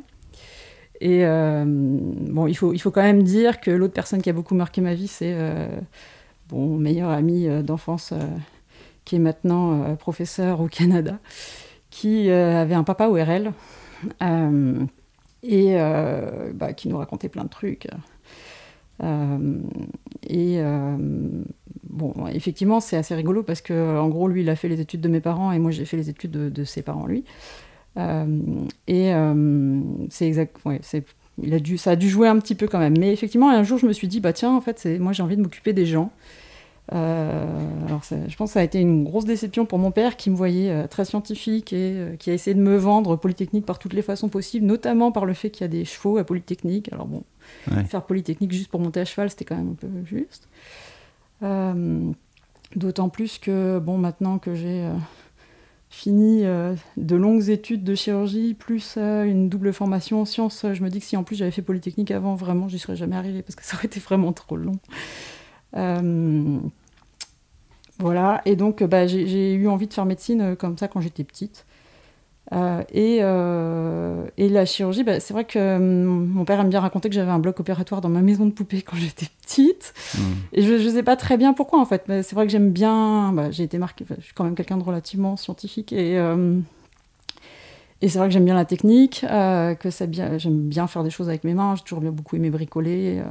Et 0.99 1.23
bon, 1.23 2.45
il 2.45 2.53
faut, 2.53 2.73
il 2.73 2.79
faut 2.79 2.91
quand 2.91 3.01
même 3.01 3.23
dire 3.23 3.59
que 3.59 3.71
l'autre 3.71 3.93
personne 3.93 4.21
qui 4.21 4.29
a 4.29 4.33
beaucoup 4.33 4.53
marqué 4.53 4.81
ma 4.81 4.93
vie, 4.93 5.07
c'est 5.07 5.35
mon 6.51 6.77
meilleur 6.77 7.09
ami 7.09 7.47
d'enfance 7.63 8.13
qui 9.03 9.15
est 9.15 9.19
maintenant 9.19 9.95
professeur 9.95 10.61
au 10.61 10.67
Canada 10.67 11.17
qui 11.91 12.29
euh, 12.29 12.59
avait 12.59 12.73
un 12.73 12.83
papa 12.83 13.07
ORL 13.07 13.51
euh, 14.23 14.85
et 15.43 15.79
euh, 15.79 16.51
bah, 16.53 16.73
qui 16.73 16.87
nous 16.87 16.97
racontait 16.97 17.29
plein 17.29 17.43
de 17.43 17.49
trucs. 17.49 17.87
et 20.27 20.61
bon, 21.83 22.13
effectivement, 22.27 22.79
c'est 22.79 22.97
assez 22.97 23.13
rigolo 23.13 23.43
parce 23.43 23.61
que, 23.61 23.99
en 23.99 24.09
gros, 24.09 24.27
lui, 24.27 24.41
il 24.41 24.49
a 24.49 24.55
fait 24.55 24.69
les 24.69 24.79
études 24.81 25.01
de 25.01 25.09
mes 25.09 25.19
parents 25.19 25.51
et 25.51 25.59
moi, 25.59 25.71
j'ai 25.71 25.85
fait 25.85 25.97
les 25.97 26.09
études 26.09 26.31
de, 26.31 26.63
ses 26.63 26.81
parents, 26.81 27.05
lui. 27.05 27.25
et 28.87 29.13
c'est 30.09 30.27
exact. 30.27 30.57
il 31.41 31.53
a 31.53 31.59
dû, 31.59 31.77
ça 31.77 31.91
a 31.91 31.95
dû 31.95 32.09
jouer 32.09 32.27
un 32.27 32.39
petit 32.39 32.55
peu 32.55 32.67
quand 32.67 32.79
même. 32.79 32.97
Mais 32.97 33.11
effectivement, 33.11 33.49
un 33.49 33.63
jour, 33.63 33.77
je 33.77 33.85
me 33.85 33.93
suis 33.93 34.07
dit, 34.07 34.21
bah 34.21 34.33
tiens, 34.33 34.55
en 34.55 34.61
fait, 34.61 34.85
moi, 34.99 35.11
j'ai 35.11 35.23
envie 35.23 35.35
de 35.35 35.41
m'occuper 35.41 35.73
des 35.73 35.85
gens. 35.85 36.11
Euh, 36.93 37.85
alors 37.85 38.01
je 38.03 38.35
pense 38.35 38.49
que 38.49 38.53
ça 38.53 38.59
a 38.59 38.63
été 38.63 38.79
une 38.79 39.05
grosse 39.05 39.23
déception 39.23 39.65
pour 39.65 39.79
mon 39.79 39.91
père 39.91 40.17
qui 40.17 40.29
me 40.29 40.35
voyait 40.35 40.69
euh, 40.69 40.87
très 40.87 41.05
scientifique 41.05 41.71
et 41.71 41.93
euh, 41.95 42.15
qui 42.17 42.29
a 42.29 42.33
essayé 42.33 42.53
de 42.53 42.59
me 42.59 42.75
vendre 42.75 43.15
Polytechnique 43.15 43.65
par 43.65 43.79
toutes 43.79 43.93
les 43.93 44.01
façons 44.01 44.27
possibles, 44.27 44.65
notamment 44.65 45.11
par 45.11 45.25
le 45.25 45.33
fait 45.33 45.49
qu'il 45.51 45.61
y 45.61 45.65
a 45.65 45.69
des 45.69 45.85
chevaux 45.85 46.17
à 46.17 46.25
Polytechnique. 46.25 46.91
Alors 46.91 47.07
bon, 47.07 47.23
faire 47.87 48.03
Polytechnique 48.03 48.51
juste 48.51 48.69
pour 48.69 48.81
monter 48.81 48.99
à 48.99 49.05
cheval, 49.05 49.29
c'était 49.29 49.45
quand 49.45 49.55
même 49.55 49.71
un 49.71 49.75
peu 49.75 49.87
juste. 50.05 50.47
D'autant 52.75 53.09
plus 53.09 53.37
que, 53.37 53.79
bon, 53.79 53.97
maintenant 53.97 54.37
que 54.37 54.55
j'ai 54.55 54.87
fini 55.89 56.43
de 56.43 57.15
longues 57.15 57.49
études 57.49 57.83
de 57.83 57.95
chirurgie, 57.95 58.53
plus 58.53 58.97
une 58.97 59.49
double 59.49 59.73
formation 59.73 60.21
en 60.21 60.25
sciences, 60.25 60.65
je 60.71 60.83
me 60.83 60.89
dis 60.89 60.99
que 60.99 61.05
si 61.05 61.17
en 61.17 61.23
plus 61.23 61.35
j'avais 61.35 61.51
fait 61.51 61.61
Polytechnique 61.61 62.11
avant, 62.11 62.35
vraiment, 62.35 62.67
j'y 62.67 62.79
serais 62.79 62.95
jamais 62.95 63.15
arrivée 63.15 63.41
parce 63.41 63.55
que 63.55 63.65
ça 63.65 63.75
aurait 63.75 63.87
été 63.87 63.99
vraiment 63.99 64.33
trop 64.33 64.57
long. 64.57 64.77
Voilà, 68.01 68.41
et 68.45 68.55
donc 68.55 68.83
bah, 68.83 69.05
j'ai 69.05 69.53
eu 69.53 69.67
envie 69.67 69.85
de 69.85 69.93
faire 69.93 70.05
médecine 70.05 70.41
euh, 70.41 70.55
comme 70.55 70.75
ça 70.77 70.87
quand 70.87 71.01
j'étais 71.01 71.23
petite. 71.23 71.65
Euh, 72.51 72.81
et, 72.91 73.19
euh, 73.21 74.25
et, 74.37 74.49
la 74.49 74.65
chirurgie, 74.65 75.03
bah, 75.03 75.19
c'est 75.19 75.33
vrai 75.33 75.45
que 75.45 75.77
mon 75.77 76.43
père 76.43 76.59
aime 76.59 76.69
bien 76.69 76.79
raconter 76.81 77.07
que 77.07 77.15
j'avais 77.15 77.31
un 77.31 77.39
bloc 77.39 77.59
opératoire 77.59 78.01
dans 78.01 78.09
ma 78.09 78.21
maison 78.21 78.45
de 78.45 78.51
poupée 78.51 78.81
quand 78.85 78.97
j'étais 78.97 79.27
petite. 79.41 79.93
Mmh. 80.15 80.19
Et 80.53 80.61
je 80.63 80.73
ne 80.73 80.89
sais 80.89 81.03
pas 81.03 81.15
très 81.15 81.37
bien 81.37 81.53
pourquoi 81.53 81.79
en 81.79 81.85
fait. 81.85 82.03
Mais 82.07 82.23
c'est 82.23 82.35
vrai 82.35 82.45
que 82.47 82.51
j'aime 82.51 82.71
bien. 82.71 83.31
Bah, 83.33 83.51
j'ai 83.51 83.63
été 83.63 83.77
marquée. 83.77 84.05
je 84.17 84.23
suis 84.23 84.33
quand 84.33 84.43
même 84.43 84.55
quelqu'un 84.55 84.77
de 84.77 84.83
relativement 84.83 85.37
scientifique 85.37 85.93
et. 85.93 86.15
et 88.01 88.09
c'est 88.09 88.17
vrai 88.17 88.27
que 88.27 88.33
j'aime 88.33 88.45
bien 88.45 88.55
la 88.55 88.65
technique, 88.65 89.21
que 89.21 90.05
bien, 90.05 90.39
j'aime 90.39 90.67
bien 90.67 90.87
faire 90.87 91.03
des 91.03 91.11
choses 91.11 91.29
avec 91.29 91.43
mes 91.43 91.53
mains. 91.53 91.75
J'ai 91.75 91.83
toujours 91.83 92.01
bien 92.01 92.11
beaucoup 92.11 92.35
aimé 92.35 92.49
bricoler, 92.49 93.21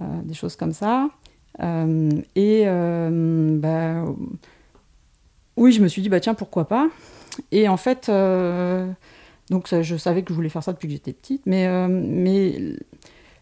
des 0.00 0.34
choses 0.34 0.56
comme 0.56 0.72
ça. 0.72 1.10
Euh, 1.62 2.10
et 2.34 2.64
euh, 2.66 3.58
bah, 3.58 4.04
oui, 5.56 5.72
je 5.72 5.82
me 5.82 5.88
suis 5.88 6.02
dit, 6.02 6.08
bah 6.08 6.20
tiens, 6.20 6.34
pourquoi 6.34 6.66
pas 6.66 6.88
Et 7.52 7.68
en 7.68 7.76
fait, 7.76 8.08
euh, 8.08 8.90
Donc 9.50 9.68
je 9.68 9.96
savais 9.96 10.22
que 10.22 10.30
je 10.30 10.34
voulais 10.34 10.48
faire 10.48 10.62
ça 10.62 10.72
depuis 10.72 10.88
que 10.88 10.94
j'étais 10.94 11.12
petite. 11.12 11.42
Mais, 11.46 11.88
mais 11.88 12.76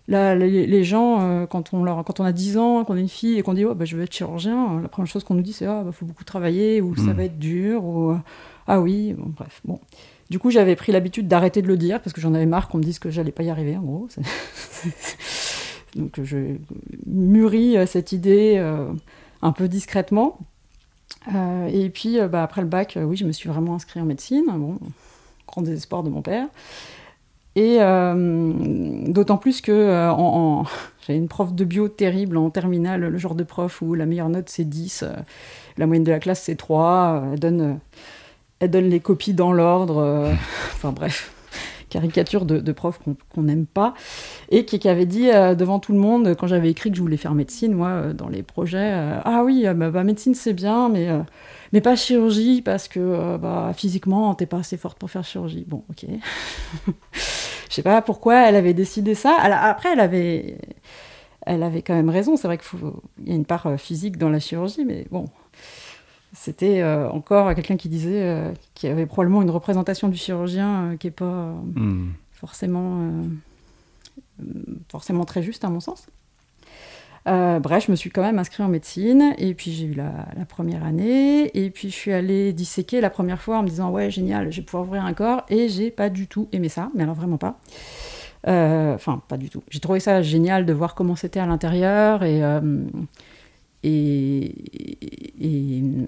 Là, 0.09 0.35
les, 0.35 0.85
gens, 0.85 1.47
quand, 1.47 1.73
on 1.73 1.85
leur, 1.85 2.05
quand 2.05 2.19
on 2.19 2.25
a 2.25 2.33
10 2.33 2.59
ans, 2.59 2.85
qu'on 2.85 2.97
est 2.97 3.01
une 3.01 3.09
fille 3.09 3.39
et 3.39 3.43
qu'on 3.43 3.55
dit 3.55 3.65
oh, 3.65 3.75
bah, 3.75 3.85
je 3.85 3.97
veux 3.97 4.03
être 4.03 4.13
chirurgien, 4.13 4.81
la 4.83 4.89
première 4.89 5.11
chose 5.11 5.23
qu'on 5.23 5.35
nous 5.35 5.43
dit 5.43 5.53
c'est 5.53 5.65
ah, 5.65 5.83
bah, 5.85 5.93
faut 5.93 6.05
beaucoup 6.05 6.25
travailler, 6.25 6.81
ou 6.81 6.97
ça 6.97 7.03
hmm. 7.03 7.13
va 7.13 7.25
être 7.25 7.39
dur, 7.39 7.85
ou 7.85 8.17
ah 8.67 8.81
oui, 8.81 9.15
bon, 9.15 9.33
bref. 9.37 9.61
Bon. 9.65 9.79
Du 10.29 10.39
coup, 10.39 10.51
j'avais 10.51 10.77
pris 10.77 10.93
l'habitude 10.93 11.29
d'arrêter 11.29 11.63
de 11.63 11.69
le 11.69 11.77
dire 11.77 12.01
parce 12.01 12.13
que 12.13 12.21
j'en 12.21 12.33
avais 12.35 12.47
marre 12.47 12.69
qu'on 12.69 12.79
me 12.79 12.83
dise 12.83 12.99
que 12.99 13.11
j'allais 13.11 13.33
pas 13.33 13.43
y 13.43 13.51
arriver, 13.51 13.77
en 13.77 13.83
gros. 13.83 14.09
Donc, 15.97 16.21
je 16.23 16.57
mûris 17.07 17.77
euh, 17.77 17.87
cette 17.87 18.13
idée 18.13 18.55
euh, 18.57 18.87
un 19.43 19.53
peu 19.53 19.69
discrètement. 19.69 20.39
Euh, 21.35 21.69
et 21.69 21.91
puis, 21.91 22.19
bah, 22.31 22.43
après 22.43 22.63
le 22.63 22.69
bac, 22.69 22.99
oui, 23.01 23.17
je 23.17 23.25
me 23.25 23.33
suis 23.33 23.49
vraiment 23.49 23.75
inscrite 23.75 24.03
en 24.03 24.07
médecine. 24.07 24.45
Bon, 24.49 24.79
grand 25.47 25.63
désespoir 25.63 26.03
de 26.03 26.11
mon 26.11 26.23
père. 26.23 26.47
Et 27.55 27.77
d'autant 29.13 29.37
plus 29.37 29.61
que 29.61 30.09
en, 30.11 30.65
j'avais 31.07 31.19
une 31.19 31.29
prof 31.29 31.53
de 31.53 31.65
bio 31.67 31.89
terrible 31.89 32.39
en 32.39 32.49
terminale, 32.49 33.03
le 33.03 33.19
genre 33.19 33.35
de 33.35 33.45
prof 33.45 33.83
où 33.83 33.93
la 33.93 34.07
meilleure 34.07 34.31
note 34.31 34.49
c'est 34.49 34.65
10, 34.65 35.05
la 35.77 35.87
moyenne 35.87 36.03
de 36.03 36.11
la 36.11 36.19
classe 36.19 36.45
c'est 36.45 36.55
3, 36.55 37.25
elle 37.35 37.39
donne 37.39 37.79
elle 38.59 38.71
donne 38.71 38.89
les 38.89 39.01
copies 39.01 39.35
dans 39.35 39.53
l'ordre. 39.53 40.33
Enfin 40.73 40.93
bref, 40.93 41.31
caricature 41.93 42.47
de, 42.47 42.73
prof 42.73 42.99
qu'on 43.35 43.43
n'aime 43.43 43.67
pas. 43.67 43.95
Et 44.49 44.65
qui, 44.65 44.89
avait 44.89 45.07
dit 45.07 45.31
euh, 45.31 45.55
devant 45.55 45.79
tout 45.79 45.93
le 45.93 45.99
monde, 45.99 46.35
quand 46.39 46.47
j'avais 46.47 46.71
écrit 46.71 46.91
que 46.91 46.97
je 46.97 47.03
voulais 47.03 47.17
faire 47.17 47.35
médecine, 47.35 47.75
moi, 47.75 47.89
euh, 47.89 48.13
dans 48.13 48.29
les 48.29 48.43
projets, 48.43 48.93
ah 49.25 49.43
oui, 49.45 49.67
bah, 49.75 49.91
bah, 49.91 50.05
médecine 50.05 50.35
c'est 50.35 50.55
bien, 50.55 50.89
mais, 50.89 51.09
mais 51.73 51.81
pas 51.81 51.95
chirurgie, 51.95 52.63
parce 52.63 52.89
que 52.89 53.37
bah, 53.37 53.73
physiquement, 53.75 54.35
t'es 54.35 54.47
pas 54.47 54.59
assez 54.59 54.77
forte 54.77 54.99
pour 54.99 55.11
faire 55.11 55.25
chirurgie. 55.25 55.65
Bon, 55.69 55.85
ok. 55.91 56.07
Je 57.69 57.77
sais 57.77 57.83
pas 57.83 58.03
pourquoi 58.03 58.49
elle 58.49 58.57
avait 58.57 58.75
décidé 58.75 59.15
ça. 59.15 59.37
après, 59.41 59.91
elle 59.93 60.01
avait, 60.01 60.59
elle 61.47 61.63
avait 61.63 61.83
quand 61.83 61.95
même 61.95 62.11
raison. 62.11 62.37
C'est 62.37 62.47
vrai 62.47 62.59
qu'il 62.59 62.79
y 63.27 63.33
a 63.33 63.35
une 63.35 63.47
part 63.47 63.69
physique 63.79 64.19
dans 64.19 64.29
la 64.29 64.41
chirurgie, 64.41 64.85
mais 64.85 65.07
bon, 65.11 65.27
c'était 66.33 66.81
euh, 66.81 67.11
encore 67.11 67.55
quelqu'un 67.55 67.77
qui 67.77 67.89
disait 67.89 68.23
euh, 68.23 68.53
qu'il 68.75 68.89
y 68.89 68.93
avait 68.93 69.07
probablement 69.07 69.43
une 69.43 69.51
représentation 69.51 70.09
du 70.09 70.17
chirurgien 70.17 70.93
euh, 70.93 70.97
qui 70.97 71.07
n'est 71.07 71.13
pas 71.13 71.55
hmm. 71.75 72.13
forcément, 72.33 73.11
forcément 74.91 75.25
très 75.25 75.43
juste 75.43 75.65
à 75.65 75.69
mon 75.69 75.81
sens. 75.81 76.07
bref, 77.27 77.87
je 77.87 77.91
me 77.91 77.97
suis 77.97 78.11
quand 78.11 78.23
même 78.23 78.39
inscrite 78.39 78.61
en 78.61 78.69
médecine 78.69 79.35
et 79.37 79.53
puis 79.55 79.73
j'ai 79.73 79.87
eu 79.87 79.95
la, 79.95 80.27
première 80.49 80.85
année 80.85 81.51
et 81.55 81.71
puis 81.71 81.91
je 81.91 81.95
suis 81.95 82.13
allée 82.13 82.53
disséquer 82.53 83.01
la 83.01 83.11
première 83.11 83.41
fois 83.41 83.59
en 83.59 83.63
me 83.63 83.69
disant 83.69 83.91
ouais 83.91 84.11
génial, 84.11 84.51
je 84.51 84.61
vais 84.61 84.65
pouvoir 84.65 84.85
ouvrir 84.85 85.05
un 85.05 85.13
corps 85.13 85.45
et 85.51 85.69
j'ai 85.69 85.91
pas 85.91 86.09
du 86.09 86.29
tout 86.29 86.49
aimé 86.53 86.69
ça, 86.71 86.91
mais 86.95 87.03
alors 87.03 87.15
vraiment 87.15 87.39
pas. 87.39 87.59
Enfin, 88.45 89.23
pas 89.29 89.37
du 89.37 89.51
tout. 89.51 89.63
J'ai 89.69 89.81
trouvé 89.81 90.01
ça 90.01 90.23
génial 90.23 90.65
de 90.65 90.73
voir 90.73 90.95
comment 90.95 91.15
c'était 91.15 91.41
à 91.41 91.47
l'intérieur 91.47 92.25
et 92.25 92.41
et, 93.85 94.55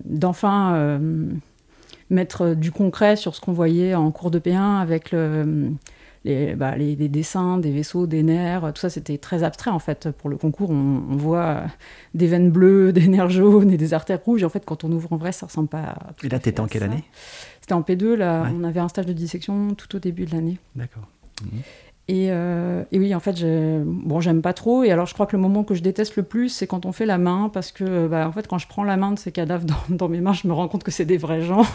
d'enfin 0.04 0.75
euh, 0.75 1.26
mettre 2.11 2.54
du 2.54 2.71
concret 2.71 3.16
sur 3.16 3.35
ce 3.35 3.40
qu'on 3.40 3.52
voyait 3.52 3.95
en 3.95 4.11
cours 4.11 4.31
de 4.31 4.38
P1 4.38 4.81
avec 4.81 5.11
le, 5.11 5.71
les, 6.25 6.54
bah, 6.54 6.76
les, 6.76 6.97
dessins 6.97 7.59
des 7.59 7.73
vaisseaux, 7.73 8.07
des 8.07 8.23
nerfs, 8.23 8.73
tout 8.75 8.81
ça 8.81 8.90
c'était 8.90 9.19
très 9.19 9.43
abstrait 9.43 9.71
en 9.71 9.78
fait. 9.78 10.11
Pour 10.11 10.31
le 10.31 10.37
concours, 10.37 10.71
on, 10.71 11.16
voit 11.16 11.64
des 12.14 12.26
veines 12.26 12.50
bleues, 12.50 12.93
des 12.93 13.09
nerfs 13.09 13.31
jaunes 13.31 13.71
et 13.71 13.76
des 13.76 13.95
artères 13.95 14.23
rouges. 14.23 14.43
Et 14.43 14.47
en 14.47 14.50
fait, 14.50 14.64
quand 14.64 14.85
on 14.85 14.93
ouvre 14.93 15.12
en 15.12 15.16
vrai, 15.16 15.33
ça 15.33 15.47
ressemble 15.47 15.69
pas. 15.69 15.83
À 15.83 16.14
et 16.23 16.28
là, 16.28 16.38
t'étais 16.38 16.61
en 16.61 16.66
quelle 16.66 16.85
année? 16.85 17.04
C'était 17.61 17.75
en 17.75 17.83
P2. 17.83 18.14
Là, 18.14 18.50
on 18.54 18.64
avait 18.64 18.81
un 18.81 18.88
stage 18.88 19.07
de 19.07 19.12
dissection 19.12 19.75
tout 19.75 19.97
au 19.97 19.99
début 19.99 20.26
de 20.26 20.33
l'année. 20.33 20.59
D'accord. 20.76 21.09
Mmh. 21.43 21.59
Euh, 22.11 22.85
et, 22.93 22.99
oui, 22.99 23.15
en 23.15 23.21
fait, 23.21 23.43
bon, 23.85 24.21
j'aime 24.21 24.43
pas 24.43 24.53
trop. 24.53 24.85
Et 24.85 24.91
alors, 24.91 25.07
je 25.07 25.15
crois 25.15 25.27
que 25.27 25.37
le 25.37 25.43
moment 25.43 25.65
que 25.65 25.75
je 25.75 25.83
déteste 25.83 26.17
le 26.17 26.23
plus, 26.23 26.49
c'est 26.49 26.67
quand 26.67 26.87
on 26.87 26.93
fait 26.93 27.07
la 27.07 27.19
main, 27.19 27.51
parce 27.53 27.73
que, 27.73 28.07
bah, 28.07 28.29
en 28.29 28.33
fait, 28.33 28.47
quand 28.47 28.59
je 28.59 28.69
prends 28.69 28.85
la 28.85 28.97
main 28.97 29.13
de 29.13 29.19
ces 29.19 29.33
cadavres 29.33 29.67
dans, 29.89 30.09
mes 30.09 30.21
mains, 30.21 30.33
je 30.33 30.47
me 30.47 30.53
rends 30.53 30.69
compte 30.69 30.85
que 30.85 30.91
c'est 30.91 31.05
des 31.05 31.17
vrais 31.17 31.43
gens. 31.43 31.65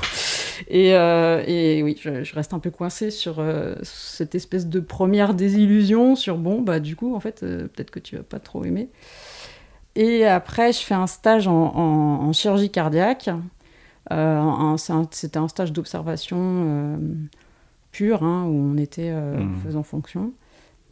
Et, 0.67 0.93
euh, 0.93 1.41
et 1.47 1.81
oui, 1.83 1.97
je, 2.01 2.35
reste 2.35 2.53
un 2.53 2.59
peu 2.59 2.69
coincée 2.69 3.11
sur 3.11 3.39
euh, 3.39 3.75
cette 3.81 4.35
espèce 4.35 4.67
de 4.67 4.81
première 4.81 5.33
désillusion 5.33 6.17
sur 6.17 6.37
bon, 6.37 6.61
bah, 6.61 6.81
du 6.81 6.97
coup, 6.97 7.15
en 7.15 7.21
fait, 7.21 7.39
peut-être 7.39 7.91
que 7.91 7.99
tu 7.99 8.17
vas 8.17 8.23
pas 8.23 8.39
trop 8.39 8.65
aimer. 8.65 8.89
Et 9.95 10.25
après, 10.25 10.73
je 10.73 10.79
fais 10.79 10.95
un 10.95 11.07
stage 11.07 11.47
en, 11.47 12.33
chirurgie 12.33 12.69
cardiaque. 12.69 13.29
C'était 14.09 15.37
un, 15.37 15.47
stage 15.47 15.71
d'observation 15.71 16.99
pur, 17.91 18.23
hein, 18.23 18.45
où 18.45 18.53
on 18.53 18.77
était 18.77 19.09
euh, 19.09 19.39
mmh. 19.39 19.55
faisant 19.63 19.83
fonction 19.83 20.31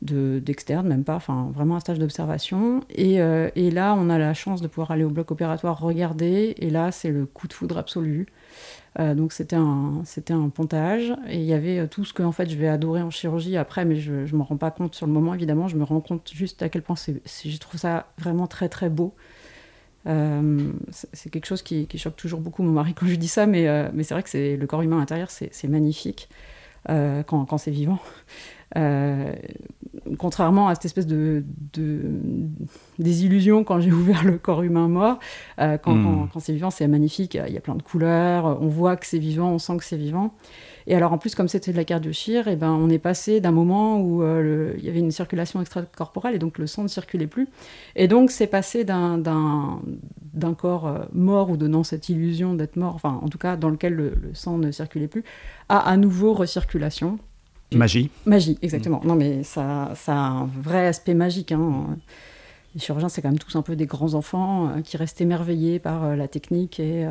d'externe, 0.04 0.88
même 0.88 1.04
pas, 1.04 1.16
enfin 1.16 1.50
vraiment 1.56 1.76
un 1.76 1.80
stage 1.80 1.98
d'observation. 1.98 2.82
Et, 2.92 3.20
euh, 3.20 3.50
et, 3.56 3.72
là, 3.72 3.96
on 3.98 4.12
a 4.12 4.20
la 4.20 4.36
chance 4.36 4.62
de 4.62 4.68
pouvoir 4.68 4.92
aller 4.92 5.04
au 5.04 5.10
bloc 5.10 5.32
opératoire 5.32 5.80
regarder, 5.80 6.54
et 6.60 6.70
là, 6.70 6.92
c'est 6.92 7.10
le 7.10 7.26
coup 7.26 7.48
de 7.48 7.54
foudre 7.54 7.80
absolu. 7.80 8.28
Euh, 9.00 9.16
donc 9.16 9.34
c'était 9.34 9.56
un, 9.56 10.04
c'était 10.06 10.34
un 10.34 10.50
pontage, 10.50 11.16
et 11.28 11.38
il 11.38 11.46
y 11.46 11.54
avait 11.54 11.88
tout 11.88 12.06
ce 12.06 12.14
que 12.14 12.22
en 12.22 12.32
fait 12.32 12.48
je 12.48 12.58
vais 12.58 12.68
adorer 12.68 13.02
en 13.02 13.10
chirurgie 13.10 13.58
après, 13.58 13.86
mais 13.86 13.96
je 13.96 14.14
ne 14.14 14.38
me 14.38 14.44
rends 14.44 14.58
pas 14.58 14.70
compte 14.70 14.94
sur 14.94 15.08
le 15.08 15.14
moment, 15.14 15.34
évidemment, 15.34 15.68
je 15.68 15.78
me 15.78 15.84
rends 15.84 16.02
compte 16.02 16.30
juste 16.32 16.62
à 16.62 16.70
quel 16.70 16.84
point 16.84 16.96
c'est, 16.96 17.20
je 17.26 17.58
trouve 17.58 17.80
ça 17.80 18.06
vraiment 18.20 18.46
très 18.46 18.70
très 18.70 18.90
beau. 18.90 19.16
c'est 20.06 21.32
quelque 21.32 21.48
chose 21.48 21.64
qui, 21.64 21.88
qui, 21.88 21.98
choque 21.98 22.16
toujours 22.16 22.40
beaucoup 22.40 22.62
mon 22.62 22.72
mari 22.72 22.94
quand 22.94 23.08
je 23.08 23.16
dis 23.16 23.28
ça, 23.28 23.48
mais, 23.48 23.68
mais 23.94 24.04
c'est 24.04 24.14
vrai 24.14 24.22
que 24.22 24.30
c'est, 24.30 24.58
le 24.58 24.68
corps 24.68 24.84
humain 24.84 25.00
intérieur, 25.00 25.32
c'est 25.32 25.68
magnifique. 25.68 26.30
Euh, 26.90 27.24
quand, 27.24 27.58
c'est 27.58 27.72
vivant. 27.72 28.00
Euh, 28.76 29.34
contrairement 30.20 30.68
à 30.68 30.76
cette 30.76 30.86
espèce 30.86 31.08
de, 31.08 31.44
désillusion 33.00 33.64
quand 33.64 33.80
j'ai 33.80 33.92
ouvert 33.94 34.24
le 34.24 34.38
corps 34.38 34.62
humain 34.64 34.88
mort, 34.88 35.20
euh, 35.60 35.76
hmm. 35.76 35.80
quand, 35.84 36.28
quand, 36.34 36.40
c'est 36.40 36.54
vivant, 36.54 36.70
c'est 36.70 36.88
magnifique, 36.88 37.36
il 37.36 37.54
y 37.54 37.58
a 37.58 37.62
plein 37.62 37.76
de 37.76 37.82
couleurs, 37.82 38.62
on 38.62 38.68
voit 38.68 38.96
que 38.96 39.06
c'est 39.06 39.20
vivant, 39.20 39.52
on 39.52 39.60
sent 39.60 39.78
que 39.78 39.84
c'est 39.84 39.98
vivant. 39.98 40.34
Et 40.88 40.96
alors 40.96 41.12
en 41.12 41.18
plus, 41.18 41.36
comme 41.36 41.48
c'était 41.48 41.72
de 41.72 41.78
la 41.78 41.84
cardiochire, 41.84 42.48
et 42.48 42.54
eh 42.54 42.56
ben, 42.56 42.72
on 42.72 42.90
est 42.90 42.98
passé 43.00 43.42
d'un 43.42 43.52
moment 43.52 44.00
où 44.02 44.24
il 44.24 44.84
y 44.84 44.90
avait 44.90 45.00
une 45.00 45.12
circulation 45.12 45.62
extracorporelle 45.62 46.36
et 46.36 46.40
donc 46.40 46.58
le 46.58 46.66
sang 46.66 46.84
ne 46.84 46.88
circulait 46.88 47.28
plus. 47.28 47.48
Et 47.96 48.08
donc 48.08 48.32
c'est 48.32 48.48
passé 48.48 48.86
d'un 48.86 49.82
corps 50.58 51.08
mort 51.12 51.50
ou 51.50 51.58
donnant 51.58 51.84
cette 51.84 52.08
illusion 52.08 52.54
d'être 52.54 52.78
mort, 52.78 52.96
enfin 52.96 53.20
en 53.22 53.28
tout 53.28 53.38
cas 53.38 53.58
dans 53.58 53.70
lequel 53.70 53.94
le 53.94 54.14
sang 54.34 54.58
ne 54.58 54.72
circulait 54.72 55.08
plus, 55.08 55.26
à 55.68 55.80
à 55.80 55.98
nouveau 55.98 56.34
recirculation. 56.34 57.20
Magie. 57.74 58.10
Magie, 58.26 58.58
exactement. 58.62 59.02
Non, 59.04 59.16
mais 59.16 59.44
ça, 59.44 59.92
ça 59.96 60.14
a 60.14 60.30
un 60.30 60.46
vrai 60.46 60.88
aspect 60.88 61.14
magique. 61.14 61.52
Hein. 61.52 61.98
Les 62.74 62.80
chirurgiens, 62.80 63.10
c'est 63.10 63.22
quand 63.22 63.30
même 63.30 63.40
tous 63.40 63.56
un 63.56 63.62
peu 63.62 63.76
des 63.76 63.86
grands 63.86 64.14
enfants 64.14 64.70
euh, 64.70 64.82
qui 64.82 64.98
restent 64.98 65.20
émerveillés 65.20 65.80
par 65.80 66.06
euh, 66.06 66.16
la 66.16 66.28
technique 66.28 66.80
et, 66.80 67.06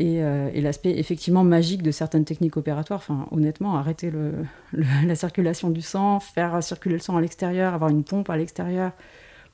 euh, 0.00 0.50
et, 0.52 0.60
l'aspect 0.60 0.98
effectivement 0.98 1.42
magique 1.44 1.82
de 1.82 1.90
certaines 1.90 2.24
techniques 2.24 2.56
opératoires. 2.56 2.98
Enfin, 2.98 3.26
honnêtement, 3.30 3.76
arrêter 3.76 4.10
le, 4.10 4.32
la 5.06 5.14
circulation 5.14 5.70
du 5.70 5.82
sang, 5.82 6.20
faire 6.20 6.62
circuler 6.62 6.96
le 6.96 7.00
sang 7.00 7.16
à 7.16 7.20
l'extérieur, 7.20 7.74
avoir 7.74 7.90
une 7.90 8.04
pompe 8.04 8.30
à 8.30 8.36
l'extérieur 8.36 8.92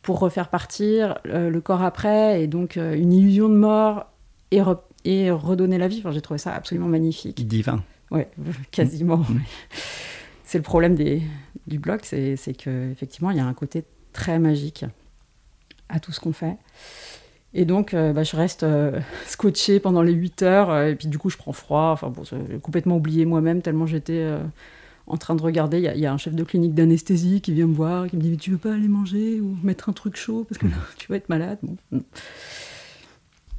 pour 0.02 0.18
refaire 0.18 0.48
partir 0.48 1.18
le 1.24 1.60
corps 1.60 1.82
après, 1.82 2.42
et 2.42 2.48
donc 2.48 2.74
une 2.74 3.12
illusion 3.12 3.48
de 3.48 3.54
mort 3.54 4.06
et, 4.50 4.60
et 5.04 5.30
redonner 5.30 5.78
la 5.78 5.86
vie. 5.86 5.98
Enfin, 6.00 6.10
J'ai 6.10 6.20
trouvé 6.20 6.38
ça 6.38 6.52
absolument 6.52 6.88
magnifique. 6.88 7.46
Divin. 7.46 7.84
Ouais, 8.10 8.28
quasiment. 8.72 9.18
Mm. 9.18 9.40
C'est 10.44 10.58
le 10.58 10.64
problème 10.64 10.94
des, 10.94 11.22
du 11.66 11.78
blog, 11.78 12.00
c'est 12.02 12.36
qu'effectivement, 12.58 13.30
il 13.30 13.38
y 13.38 13.40
a 13.40 13.46
un 13.46 13.54
côté 13.54 13.84
très 14.12 14.38
magique 14.38 14.84
à 15.88 15.98
tout 15.98 16.12
ce 16.12 16.20
qu'on 16.20 16.34
fait. 16.34 16.58
Et 17.54 17.64
donc, 17.64 17.92
euh, 17.92 18.12
bah, 18.12 18.22
je 18.22 18.36
reste 18.36 18.62
euh, 18.62 18.98
scotché 19.26 19.80
pendant 19.80 20.02
les 20.02 20.12
8 20.12 20.42
heures, 20.42 20.70
euh, 20.70 20.88
et 20.88 20.94
puis 20.94 21.08
du 21.08 21.18
coup, 21.18 21.30
je 21.30 21.36
prends 21.36 21.52
froid. 21.52 21.90
Enfin, 21.92 22.08
bon, 22.08 22.22
j'ai 22.24 22.58
complètement 22.58 22.96
oublié 22.96 23.24
moi-même, 23.24 23.62
tellement 23.62 23.86
j'étais 23.86 24.26
en 25.06 25.16
train 25.16 25.34
de 25.34 25.42
regarder. 25.42 25.78
Il 25.78 26.00
y, 26.00 26.06
a 26.06 26.12
un 26.12 26.18
chef 26.18 26.34
de 26.34 26.44
clinique 26.44 26.74
d'anesthésie 26.74 27.40
qui 27.40 27.52
vient 27.52 27.66
me 27.66 27.74
voir, 27.74 28.06
qui 28.08 28.16
me 28.16 28.22
dit 28.22 28.30
Mais 28.30 28.36
tu 28.36 28.50
veux 28.50 28.58
pas 28.58 28.72
aller 28.72 28.88
manger 28.88 29.40
ou 29.40 29.56
mettre 29.62 29.88
un 29.88 29.92
truc 29.92 30.16
chaud? 30.16 30.46
Parce 30.48 30.58
que 30.58 30.66
mm. 30.66 30.72
tu 30.98 31.08
vas 31.08 31.16
être 31.16 31.28
malade. 31.28 31.58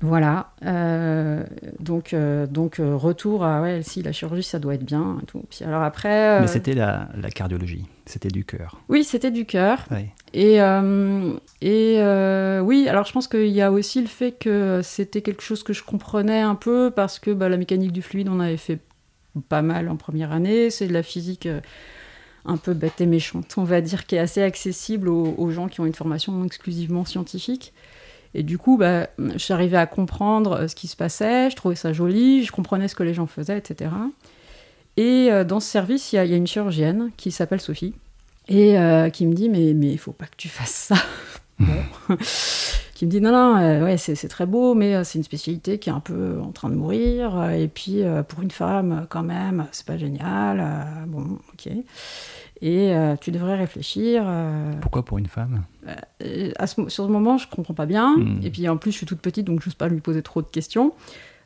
Voilà. 0.03 0.51
Euh, 0.65 1.45
donc, 1.79 2.13
euh, 2.13 2.45
donc 2.45 2.81
euh, 2.81 2.97
retour 2.97 3.45
à 3.45 3.61
ouais, 3.61 3.83
si 3.83 4.03
la 4.03 4.11
chirurgie, 4.11 4.43
ça 4.43 4.59
doit 4.59 4.75
être 4.75 4.83
bien. 4.83 5.17
Et 5.23 5.25
tout. 5.25 5.41
Puis 5.49 5.63
alors 5.63 5.81
après. 5.81 6.41
Mais 6.41 6.47
c'était 6.47 6.73
la, 6.73 7.07
la, 7.15 7.29
cardiologie, 7.29 7.85
c'était 8.05 8.27
du 8.27 8.43
cœur. 8.43 8.81
Oui, 8.89 9.05
c'était 9.05 9.31
du 9.31 9.45
cœur. 9.45 9.87
Et, 10.33 10.55
et 10.55 11.99
oui, 12.61 12.87
alors 12.89 13.05
je 13.05 13.13
pense 13.13 13.29
qu'il 13.29 13.47
y 13.47 13.61
a 13.61 13.71
aussi 13.71 14.01
le 14.01 14.07
fait 14.07 14.33
que 14.33 14.81
c'était 14.83 15.21
quelque 15.21 15.41
chose 15.41 15.63
que 15.63 15.71
je 15.71 15.83
comprenais 15.83 16.41
un 16.41 16.55
peu 16.55 16.91
parce 16.93 17.17
que 17.17 17.31
bah, 17.31 17.47
la 17.47 17.55
mécanique 17.55 17.93
du 17.93 18.01
fluide, 18.01 18.27
on 18.27 18.41
avait 18.41 18.57
fait 18.57 18.79
pas 19.47 19.61
mal 19.61 19.87
en 19.87 19.95
première 19.95 20.33
année. 20.33 20.69
C'est 20.69 20.87
de 20.87 20.93
la 20.93 21.03
physique 21.03 21.47
un 22.43 22.57
peu 22.57 22.73
bête 22.73 22.99
et 22.99 23.05
méchante, 23.05 23.53
on 23.55 23.63
va 23.63 23.79
dire, 23.79 24.05
qui 24.05 24.15
est 24.15 24.19
assez 24.19 24.43
accessible 24.43 25.07
aux, 25.07 25.33
aux 25.37 25.49
gens 25.49 25.69
qui 25.69 25.79
ont 25.79 25.85
une 25.85 25.95
formation 25.95 26.43
exclusivement 26.43 27.05
scientifique. 27.05 27.71
Et 28.35 28.43
du 28.43 28.57
coup, 28.57 28.77
bah, 28.77 29.07
j'arrivais 29.35 29.77
à 29.77 29.85
comprendre 29.85 30.53
euh, 30.53 30.67
ce 30.67 30.75
qui 30.75 30.87
se 30.87 30.95
passait, 30.95 31.49
je 31.49 31.55
trouvais 31.55 31.75
ça 31.75 31.93
joli, 31.93 32.43
je 32.43 32.51
comprenais 32.51 32.87
ce 32.87 32.95
que 32.95 33.03
les 33.03 33.13
gens 33.13 33.27
faisaient, 33.27 33.57
etc. 33.57 33.91
Et 34.97 35.31
dans 35.47 35.59
ce 35.59 35.67
service, 35.67 36.13
il 36.13 36.17
y, 36.17 36.19
a 36.19 36.23
une 36.23 36.45
chirurgienne 36.45 37.09
qui 37.17 37.31
s'appelle 37.31 37.59
Sophie 37.59 37.95
et 38.47 38.77
qui 39.11 39.25
me 39.25 39.33
dit 39.33 39.49
mais 39.49 39.71
il 39.71 39.97
faut 39.97 40.11
pas 40.11 40.27
que 40.27 40.35
tu 40.37 40.49
fasses 40.49 40.93
ça. 40.93 40.95
qui 42.93 43.05
me 43.05 43.11
dit 43.11 43.21
non, 43.21 43.31
non, 43.31 43.57
euh, 43.57 43.83
ouais, 43.83 43.97
c'est 43.97 44.27
très 44.27 44.45
beau, 44.45 44.73
mais 44.73 44.95
euh, 44.95 45.03
c'est 45.03 45.17
une 45.17 45.23
spécialité 45.23 45.79
qui 45.79 45.89
est 45.89 45.93
un 45.93 45.99
peu 45.99 46.39
en 46.41 46.51
train 46.51 46.69
de 46.69 46.75
mourir. 46.75 47.37
Euh, 47.37 47.49
et 47.51 47.67
puis, 47.67 48.03
pour 48.27 48.41
une 48.41 48.51
femme, 48.51 49.07
quand 49.09 49.23
même, 49.23 49.67
c'est 49.71 49.85
pas 49.85 49.97
génial. 49.97 50.63
bon, 51.07 51.39
ok. 51.53 51.71
Et 52.61 52.93
tu 53.19 53.31
devrais 53.31 53.55
réfléchir. 53.55 54.25
Pourquoi 54.81 55.03
pour 55.03 55.17
une 55.17 55.27
femme? 55.27 55.63
à 56.57 56.67
Sur 56.67 56.89
ce 56.89 57.01
moment, 57.01 57.37
je 57.37 57.47
comprends 57.49 57.73
pas 57.73 57.85
bien. 57.85 58.15
Hmm. 58.17 58.39
Et 58.43 58.49
puis, 58.49 58.67
en 58.69 58.77
plus, 58.77 58.91
je 58.91 58.97
suis 58.97 59.05
toute 59.05 59.19
petite, 59.19 59.45
donc 59.45 59.61
je 59.61 59.67
n'ose 59.67 59.75
pas 59.75 59.89
lui 59.89 59.99
poser 59.99 60.21
trop 60.21 60.41
de 60.41 60.47
questions. 60.47 60.93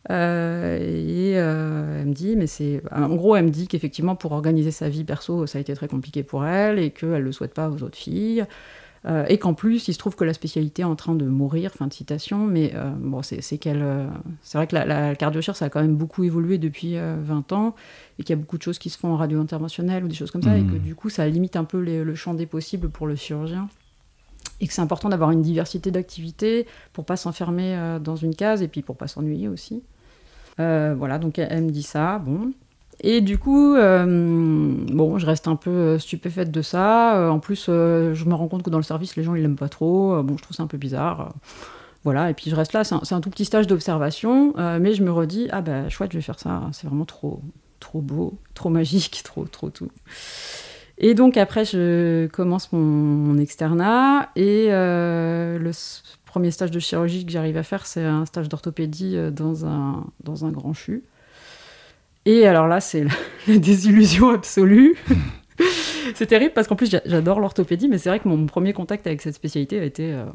et 0.09 1.31
elle 1.31 2.05
me 2.05 2.13
dit, 2.13 2.35
mais 2.35 2.47
c'est. 2.47 2.83
En 2.91 3.15
gros, 3.15 3.35
elle 3.35 3.45
me 3.45 3.49
dit 3.49 3.67
qu'effectivement, 3.67 4.15
pour 4.15 4.31
organiser 4.33 4.71
sa 4.71 4.89
vie 4.89 5.03
perso, 5.03 5.47
ça 5.47 5.57
a 5.57 5.61
été 5.61 5.73
très 5.73 5.87
compliqué 5.87 6.21
pour 6.23 6.45
elle 6.45 6.77
et 6.77 6.91
qu'elle 6.91 7.09
ne 7.09 7.17
le 7.17 7.31
souhaite 7.31 7.53
pas 7.53 7.69
aux 7.69 7.81
autres 7.81 7.97
filles. 7.97 8.45
Euh, 9.05 9.25
et 9.27 9.37
qu'en 9.37 9.53
plus, 9.53 9.87
il 9.87 9.93
se 9.93 9.99
trouve 9.99 10.15
que 10.15 10.23
la 10.23 10.33
spécialité 10.33 10.81
est 10.81 10.85
en 10.85 10.95
train 10.95 11.15
de 11.15 11.25
mourir, 11.25 11.71
fin 11.71 11.87
de 11.87 11.93
citation, 11.93 12.45
mais 12.45 12.71
euh, 12.75 12.89
bon, 12.89 13.21
c'est 13.21 13.57
qu'elle. 13.57 13.81
Euh, 13.81 14.07
c'est 14.41 14.57
vrai 14.57 14.67
que 14.67 14.75
la, 14.75 14.85
la 14.85 15.41
ça 15.53 15.65
a 15.65 15.69
quand 15.69 15.81
même 15.81 15.95
beaucoup 15.95 16.23
évolué 16.23 16.57
depuis 16.57 16.95
20 16.97 17.51
ans, 17.53 17.75
et 18.19 18.23
qu'il 18.23 18.35
y 18.35 18.39
a 18.39 18.41
beaucoup 18.41 18.57
de 18.57 18.63
choses 18.63 18.79
qui 18.79 18.89
se 18.89 18.97
font 18.97 19.09
en 19.09 19.17
radio 19.17 19.39
interventionnelle 19.39 20.03
ou 20.03 20.07
des 20.07 20.15
choses 20.15 20.31
comme 20.31 20.43
ça, 20.43 20.57
et 20.57 20.63
que 20.63 20.75
mmh. 20.75 20.79
du 20.79 20.95
coup, 20.95 21.09
ça 21.09 21.27
limite 21.27 21.55
un 21.55 21.63
peu 21.63 21.81
le 21.81 22.15
champ 22.15 22.33
des 22.33 22.45
possibles 22.45 22.89
pour 22.89 23.07
le 23.07 23.15
chirurgien. 23.15 23.69
Et 24.59 24.67
que 24.67 24.73
c'est 24.73 24.81
important 24.81 25.09
d'avoir 25.09 25.29
une 25.29 25.43
diversité 25.43 25.91
d'activités 25.91 26.65
pour 26.91 27.05
pas 27.05 27.15
s'enfermer 27.15 27.99
dans 28.01 28.15
une 28.15 28.35
case, 28.35 28.61
et 28.61 28.67
puis 28.67 28.81
pour 28.81 28.97
pas 28.97 29.07
s'ennuyer 29.07 29.47
aussi. 29.47 29.83
voilà, 30.57 31.19
donc 31.19 31.37
elle, 31.39 31.63
me 31.63 31.71
dit 31.71 31.83
ça, 31.83 32.19
bon. 32.19 32.51
Et 33.01 33.21
du 33.21 33.37
coup, 33.37 33.75
euh, 33.75 34.05
bon, 34.07 35.19
je 35.19 35.25
reste 35.25 35.47
un 35.47 35.55
peu 35.55 35.69
euh, 35.69 35.99
stupéfaite 35.99 36.49
de 36.49 36.61
ça. 36.61 37.17
Euh, 37.17 37.29
en 37.29 37.39
plus, 37.39 37.65
je 37.67 38.25
me 38.25 38.33
rends 38.33 38.47
compte 38.47 38.63
que 38.63 38.69
dans 38.69 38.79
le 38.79 38.83
service, 38.83 39.15
les 39.15 39.23
gens, 39.23 39.35
ils 39.35 39.41
l'aiment 39.41 39.55
pas 39.55 39.69
trop. 39.69 40.21
bon, 40.23 40.35
je 40.37 40.43
trouve 40.43 40.55
ça 40.55 40.63
un 40.63 40.67
peu 40.67 40.77
bizarre. 40.77 41.33
voilà, 42.03 42.29
et 42.29 42.33
puis 42.33 42.49
je 42.49 42.55
reste 42.55 42.73
là. 42.73 42.83
C'est 42.83 43.13
un, 43.13 43.21
tout 43.21 43.29
petit 43.29 43.45
stage 43.45 43.67
d'observation, 43.67 44.53
mais 44.79 44.93
je 44.93 45.03
me 45.03 45.11
redis, 45.11 45.47
ah 45.51 45.61
ben, 45.61 45.89
chouette, 45.89 46.11
je 46.11 46.17
vais 46.17 46.23
faire 46.23 46.39
ça. 46.39 46.63
C'est 46.71 46.87
vraiment 46.87 47.05
trop, 47.05 47.41
trop 47.79 48.01
beau, 48.01 48.37
trop 48.55 48.69
magique, 48.69 49.21
trop, 49.25 49.45
trop 49.45 49.69
tout. 49.69 49.89
Et 50.97 51.13
donc 51.13 51.37
après, 51.37 51.65
je 51.65 52.25
commence 52.27 52.73
mon, 52.73 53.37
externat 53.37 54.29
et 54.35 54.69
le 54.69 55.71
premier 56.25 56.49
stage 56.49 56.71
de 56.71 56.79
chirurgie 56.79 57.27
que 57.27 57.31
j'arrive 57.31 57.57
à 57.57 57.63
faire, 57.63 57.85
c'est 57.85 58.03
un 58.03 58.25
stage 58.25 58.49
d'orthopédie 58.49 59.15
dans 59.31 59.67
un, 59.67 60.03
dans 60.23 60.45
un 60.45 60.49
grand 60.49 60.73
CHU. 60.73 61.03
Et 62.27 62.45
alors 62.45 62.67
là, 62.67 62.81
c'est 62.81 63.05
la, 63.47 63.57
désillusion 63.57 64.31
absolue. 64.31 64.97
c'est 66.13 66.25
terrible 66.25 66.51
parce 66.53 66.67
qu'en 66.67 66.75
plus, 66.75 66.91
j'adore 67.05 67.39
l'orthopédie, 67.39 67.87
mais 67.87 67.97
c'est 67.97 68.09
vrai 68.09 68.19
que 68.19 68.27
mon 68.27 68.45
premier 68.45 68.73
contact 68.73 69.07
avec 69.07 69.21
cette 69.21 69.33
spécialité 69.33 69.79
a 69.79 69.83
été 69.85 70.13
euh, 70.13 70.25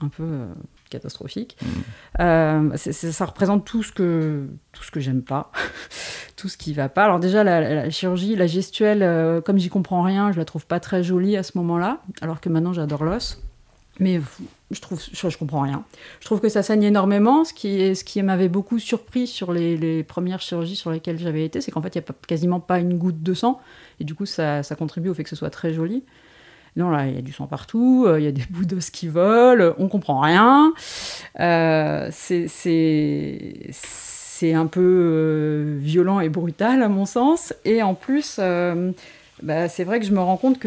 un 0.00 0.08
peu 0.08 0.22
euh, 0.22 0.46
catastrophique. 0.88 1.58
Mm. 1.60 1.66
Euh, 2.20 2.76
ça 2.76 3.26
représente 3.26 3.66
tout 3.66 3.82
ce 3.82 3.92
que 3.92 4.48
tout 4.72 4.82
ce 4.82 4.90
que 4.90 4.98
j'aime 4.98 5.22
pas, 5.22 5.52
tout 6.36 6.48
ce 6.48 6.56
qui 6.56 6.72
va 6.72 6.88
pas. 6.88 7.04
Alors 7.04 7.20
déjà 7.20 7.44
la, 7.44 7.90
chirurgie, 7.90 8.34
la 8.34 8.46
gestuelle, 8.46 9.42
comme 9.42 9.58
j'y 9.58 9.68
comprends 9.68 10.02
rien, 10.02 10.32
je 10.32 10.38
la 10.38 10.46
trouve 10.46 10.66
pas 10.66 10.80
très 10.80 11.02
jolie 11.02 11.36
à 11.36 11.42
ce 11.42 11.58
moment-là, 11.58 12.00
alors 12.22 12.40
que 12.40 12.48
maintenant 12.48 12.72
j'adore 12.72 13.04
l'os. 13.04 13.42
Mais 13.98 14.20
je 14.70 14.80
trouve, 14.80 15.02
je, 15.12 15.36
comprends 15.38 15.60
rien. 15.60 15.84
Je 16.20 16.26
trouve 16.26 16.40
que 16.40 16.48
ça 16.48 16.62
saigne 16.62 16.82
énormément. 16.82 17.44
Ce 17.44 17.54
qui, 17.54 17.94
ce 17.94 18.04
qui 18.04 18.22
m'avait 18.22 18.48
beaucoup 18.48 18.78
surpris 18.78 19.26
sur 19.26 19.52
les, 19.52 20.02
premières 20.02 20.40
chirurgies 20.40 20.76
sur 20.76 20.90
lesquelles 20.90 21.18
j'avais 21.18 21.44
été, 21.44 21.60
c'est 21.60 21.70
qu'en 21.70 21.80
fait, 21.80 21.94
il 21.94 21.98
n'y 21.98 22.04
a 22.04 22.12
quasiment 22.26 22.60
pas 22.60 22.78
une 22.78 22.98
goutte 22.98 23.22
de 23.22 23.34
sang. 23.34 23.60
Et 24.00 24.04
du 24.04 24.14
coup, 24.14 24.26
ça, 24.26 24.62
ça, 24.62 24.76
contribue 24.76 25.08
au 25.08 25.14
fait 25.14 25.24
que 25.24 25.30
ce 25.30 25.36
soit 25.36 25.50
très 25.50 25.72
joli. 25.72 26.04
Non, 26.76 26.90
là, 26.90 27.06
il 27.06 27.14
y 27.14 27.18
a 27.18 27.22
du 27.22 27.32
sang 27.32 27.46
partout, 27.46 28.04
euh, 28.06 28.20
il 28.20 28.24
y 28.24 28.28
a 28.28 28.32
des 28.32 28.44
bouts 28.50 28.66
d'os 28.66 28.90
qui 28.90 29.08
volent, 29.08 29.74
on 29.78 29.88
comprend 29.88 30.20
rien. 30.20 30.74
Euh, 31.40 32.10
c'est 32.12 32.48
un 34.52 34.66
peu 34.66 34.80
euh, 34.82 35.78
violent 35.80 36.20
et 36.20 36.28
brutal, 36.28 36.82
à 36.82 36.88
mon 36.88 37.06
sens. 37.06 37.54
Et 37.64 37.82
en 37.82 37.94
plus, 37.94 38.38
bah, 39.42 39.68
c'est 39.68 39.84
vrai 39.84 40.00
que 40.00 40.06
je 40.06 40.12
me 40.12 40.20
rends 40.20 40.36
compte 40.36 40.58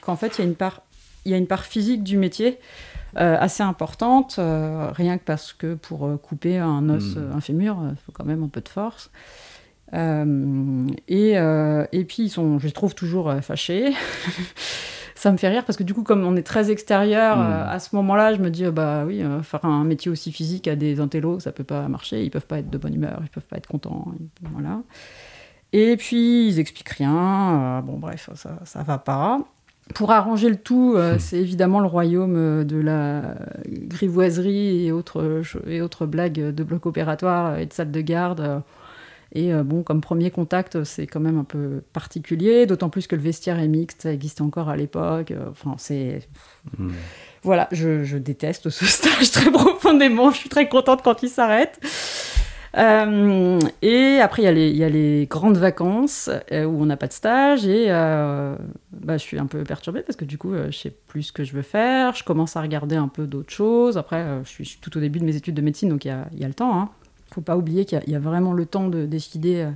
qu'en 0.00 0.16
fait, 0.16 0.38
il 0.38 0.42
y 0.42 0.44
a 0.44 0.46
une 0.46 0.54
part 0.54 0.82
il 1.28 1.32
y 1.32 1.34
a 1.34 1.36
une 1.36 1.46
part 1.46 1.66
physique 1.66 2.02
du 2.02 2.16
métier 2.16 2.58
euh, 3.16 3.36
assez 3.38 3.62
importante, 3.62 4.36
euh, 4.38 4.90
rien 4.92 5.18
que 5.18 5.24
parce 5.24 5.52
que 5.52 5.74
pour 5.74 6.06
euh, 6.06 6.16
couper 6.16 6.56
un 6.56 6.88
os, 6.88 7.16
hmm. 7.16 7.32
un 7.34 7.40
fémur, 7.40 7.78
il 7.90 7.96
faut 7.96 8.12
quand 8.12 8.24
même 8.24 8.42
un 8.42 8.48
peu 8.48 8.62
de 8.62 8.68
force. 8.68 9.10
Et, 9.92 11.32
et, 11.32 12.04
puis, 12.04 12.22
ils 12.24 12.30
sont, 12.30 12.58
je 12.58 12.66
les 12.66 12.72
trouve 12.72 12.94
toujours 12.94 13.34
fâchés. 13.42 13.92
ça 15.14 15.32
me 15.32 15.36
fait 15.36 15.48
rire 15.48 15.64
parce 15.64 15.76
que 15.76 15.82
du 15.82 15.94
coup, 15.94 16.02
comme 16.02 16.24
on 16.24 16.36
est 16.36 16.42
très 16.42 16.70
extérieur, 16.70 17.36
hmm. 17.36 17.68
à 17.68 17.78
ce 17.78 17.94
moment-là, 17.96 18.34
je 18.34 18.40
me 18.40 18.50
dis, 18.50 18.64
bah 18.66 19.04
oui, 19.06 19.22
faire 19.42 19.64
un 19.66 19.84
métier 19.84 20.10
aussi 20.10 20.32
physique 20.32 20.66
à 20.66 20.76
des 20.76 21.00
intellos, 21.00 21.40
ça 21.40 21.52
peut 21.52 21.64
pas 21.64 21.88
marcher. 21.88 22.24
Ils 22.24 22.30
peuvent 22.30 22.46
pas 22.46 22.58
être 22.58 22.70
de 22.70 22.78
bonne 22.78 22.94
humeur, 22.94 23.20
ils 23.22 23.30
peuvent 23.30 23.46
pas 23.46 23.56
être 23.56 23.68
contents. 23.68 24.12
Voilà. 24.52 24.80
Et 25.72 25.96
puis, 25.98 26.48
ils 26.48 26.58
expliquent 26.58 26.90
rien. 26.90 27.82
bon, 27.84 27.98
bref, 27.98 28.30
ça, 28.34 28.58
ça 28.64 28.82
va 28.82 28.98
pas. 28.98 29.40
Pour 29.94 30.10
arranger 30.10 30.48
le 30.48 30.56
tout, 30.56 30.94
euh, 30.96 31.14
hmm. 31.14 31.18
c'est 31.18 31.38
évidemment 31.38 31.80
le 31.80 31.86
royaume 31.86 32.36
euh, 32.36 32.64
de 32.64 32.76
la 32.76 33.36
grivoiserie 33.66 34.86
et 34.86 34.92
autres, 34.92 35.42
et 35.66 35.80
autres 35.80 36.06
blagues 36.06 36.54
de 36.54 36.62
bloc 36.62 36.86
opératoire 36.86 37.58
et 37.58 37.66
de 37.66 37.72
salle 37.72 37.90
de 37.90 38.00
garde. 38.00 38.62
Et 39.32 39.52
euh, 39.52 39.62
bon, 39.62 39.82
comme 39.82 40.00
premier 40.00 40.30
contact, 40.30 40.84
c'est 40.84 41.06
quand 41.06 41.20
même 41.20 41.38
un 41.38 41.44
peu 41.44 41.82
particulier, 41.92 42.66
d'autant 42.66 42.88
plus 42.88 43.06
que 43.06 43.16
le 43.16 43.22
vestiaire 43.22 43.58
est 43.58 43.68
mixte, 43.68 44.02
ça 44.02 44.12
existait 44.12 44.42
encore 44.42 44.68
à 44.68 44.76
l'époque. 44.76 45.32
Enfin, 45.50 45.74
c'est. 45.78 46.28
Hmm. 46.78 46.90
Voilà, 47.42 47.68
je, 47.72 48.04
je, 48.04 48.18
déteste 48.18 48.68
ce 48.70 48.84
stage 48.86 49.30
très 49.30 49.50
profondément. 49.50 50.30
Je 50.30 50.38
suis 50.38 50.48
très 50.48 50.68
contente 50.68 51.02
quand 51.02 51.22
il 51.22 51.28
s'arrête. 51.28 51.78
Euh, 52.76 53.58
et 53.80 54.18
après, 54.20 54.42
il 54.42 54.76
y, 54.76 54.84
a 54.84 54.88
les 54.88 55.26
grandes 55.26 55.56
vacances 55.56 56.28
euh, 56.52 56.64
où 56.64 56.82
on 56.82 56.86
n'a 56.86 56.96
pas 56.96 57.06
de 57.06 57.12
stage 57.12 57.66
et 57.66 57.86
euh, 57.88 58.56
bah, 58.92 59.16
je 59.16 59.22
suis 59.22 59.38
un 59.38 59.46
peu 59.46 59.64
perturbée 59.64 60.02
parce 60.02 60.16
que 60.16 60.24
du 60.24 60.36
coup, 60.36 60.52
je 60.54 60.76
sais 60.76 60.90
plus 60.90 61.24
ce 61.24 61.32
que 61.32 61.44
je 61.44 61.54
veux 61.54 61.62
faire. 61.62 62.14
Je 62.14 62.24
commence 62.24 62.56
à 62.56 62.62
regarder 62.62 62.96
un 62.96 63.08
peu 63.08 63.26
d'autres 63.26 63.52
choses. 63.52 63.96
Après, 63.96 64.24
je 64.44 64.48
suis, 64.48 64.78
tout 64.80 64.96
au 64.96 65.00
début 65.00 65.18
de 65.18 65.24
mes 65.24 65.36
études 65.36 65.54
de 65.54 65.62
médecine, 65.62 65.88
donc 65.88 66.04
il 66.04 66.08
y 66.08 66.10
a, 66.44 66.48
le 66.48 66.54
temps. 66.54 66.74
Il 66.74 66.78
hein. 66.78 66.90
ne 67.30 67.34
faut 67.34 67.40
pas 67.40 67.56
oublier 67.56 67.84
qu'il 67.84 68.02
y, 68.06 68.14
a 68.14 68.18
vraiment 68.18 68.52
le 68.52 68.66
temps 68.66 68.88
de 68.88 69.06
décider 69.06 69.66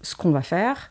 ce 0.00 0.16
qu'on 0.16 0.30
va 0.30 0.42
faire. 0.42 0.90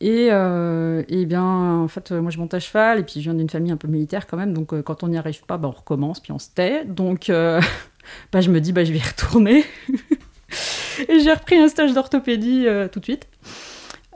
Et, 0.00 0.28
et, 0.28 1.26
bien, 1.26 1.44
en 1.44 1.88
fait, 1.88 2.10
moi 2.10 2.30
je 2.30 2.38
monte 2.38 2.54
à 2.54 2.58
cheval 2.58 3.00
et 3.00 3.02
puis 3.02 3.20
je 3.20 3.20
viens 3.20 3.34
d'une 3.34 3.50
famille 3.50 3.70
un 3.70 3.76
peu 3.76 3.86
militaire 3.86 4.26
quand 4.26 4.36
même, 4.36 4.52
donc 4.52 4.80
quand 4.82 5.04
on 5.04 5.08
n'y 5.08 5.18
arrive 5.18 5.44
pas, 5.44 5.58
bah, 5.58 5.68
on 5.68 5.78
recommence 5.78 6.20
puis 6.20 6.32
on 6.32 6.38
se 6.38 6.48
tait. 6.52 6.84
Donc 6.84 7.30
bah, 8.32 8.40
je 8.40 8.50
me 8.50 8.60
dis, 8.60 8.72
bah, 8.72 8.84
je 8.84 8.92
vais 8.92 8.98
y 8.98 9.02
retourner. 9.02 9.64
et 11.08 11.20
j'ai 11.20 11.32
repris 11.32 11.56
un 11.56 11.68
stage 11.68 11.92
d'orthopédie 11.92 12.66
euh, 12.66 12.88
tout 12.88 13.00
de 13.00 13.04
suite, 13.04 13.28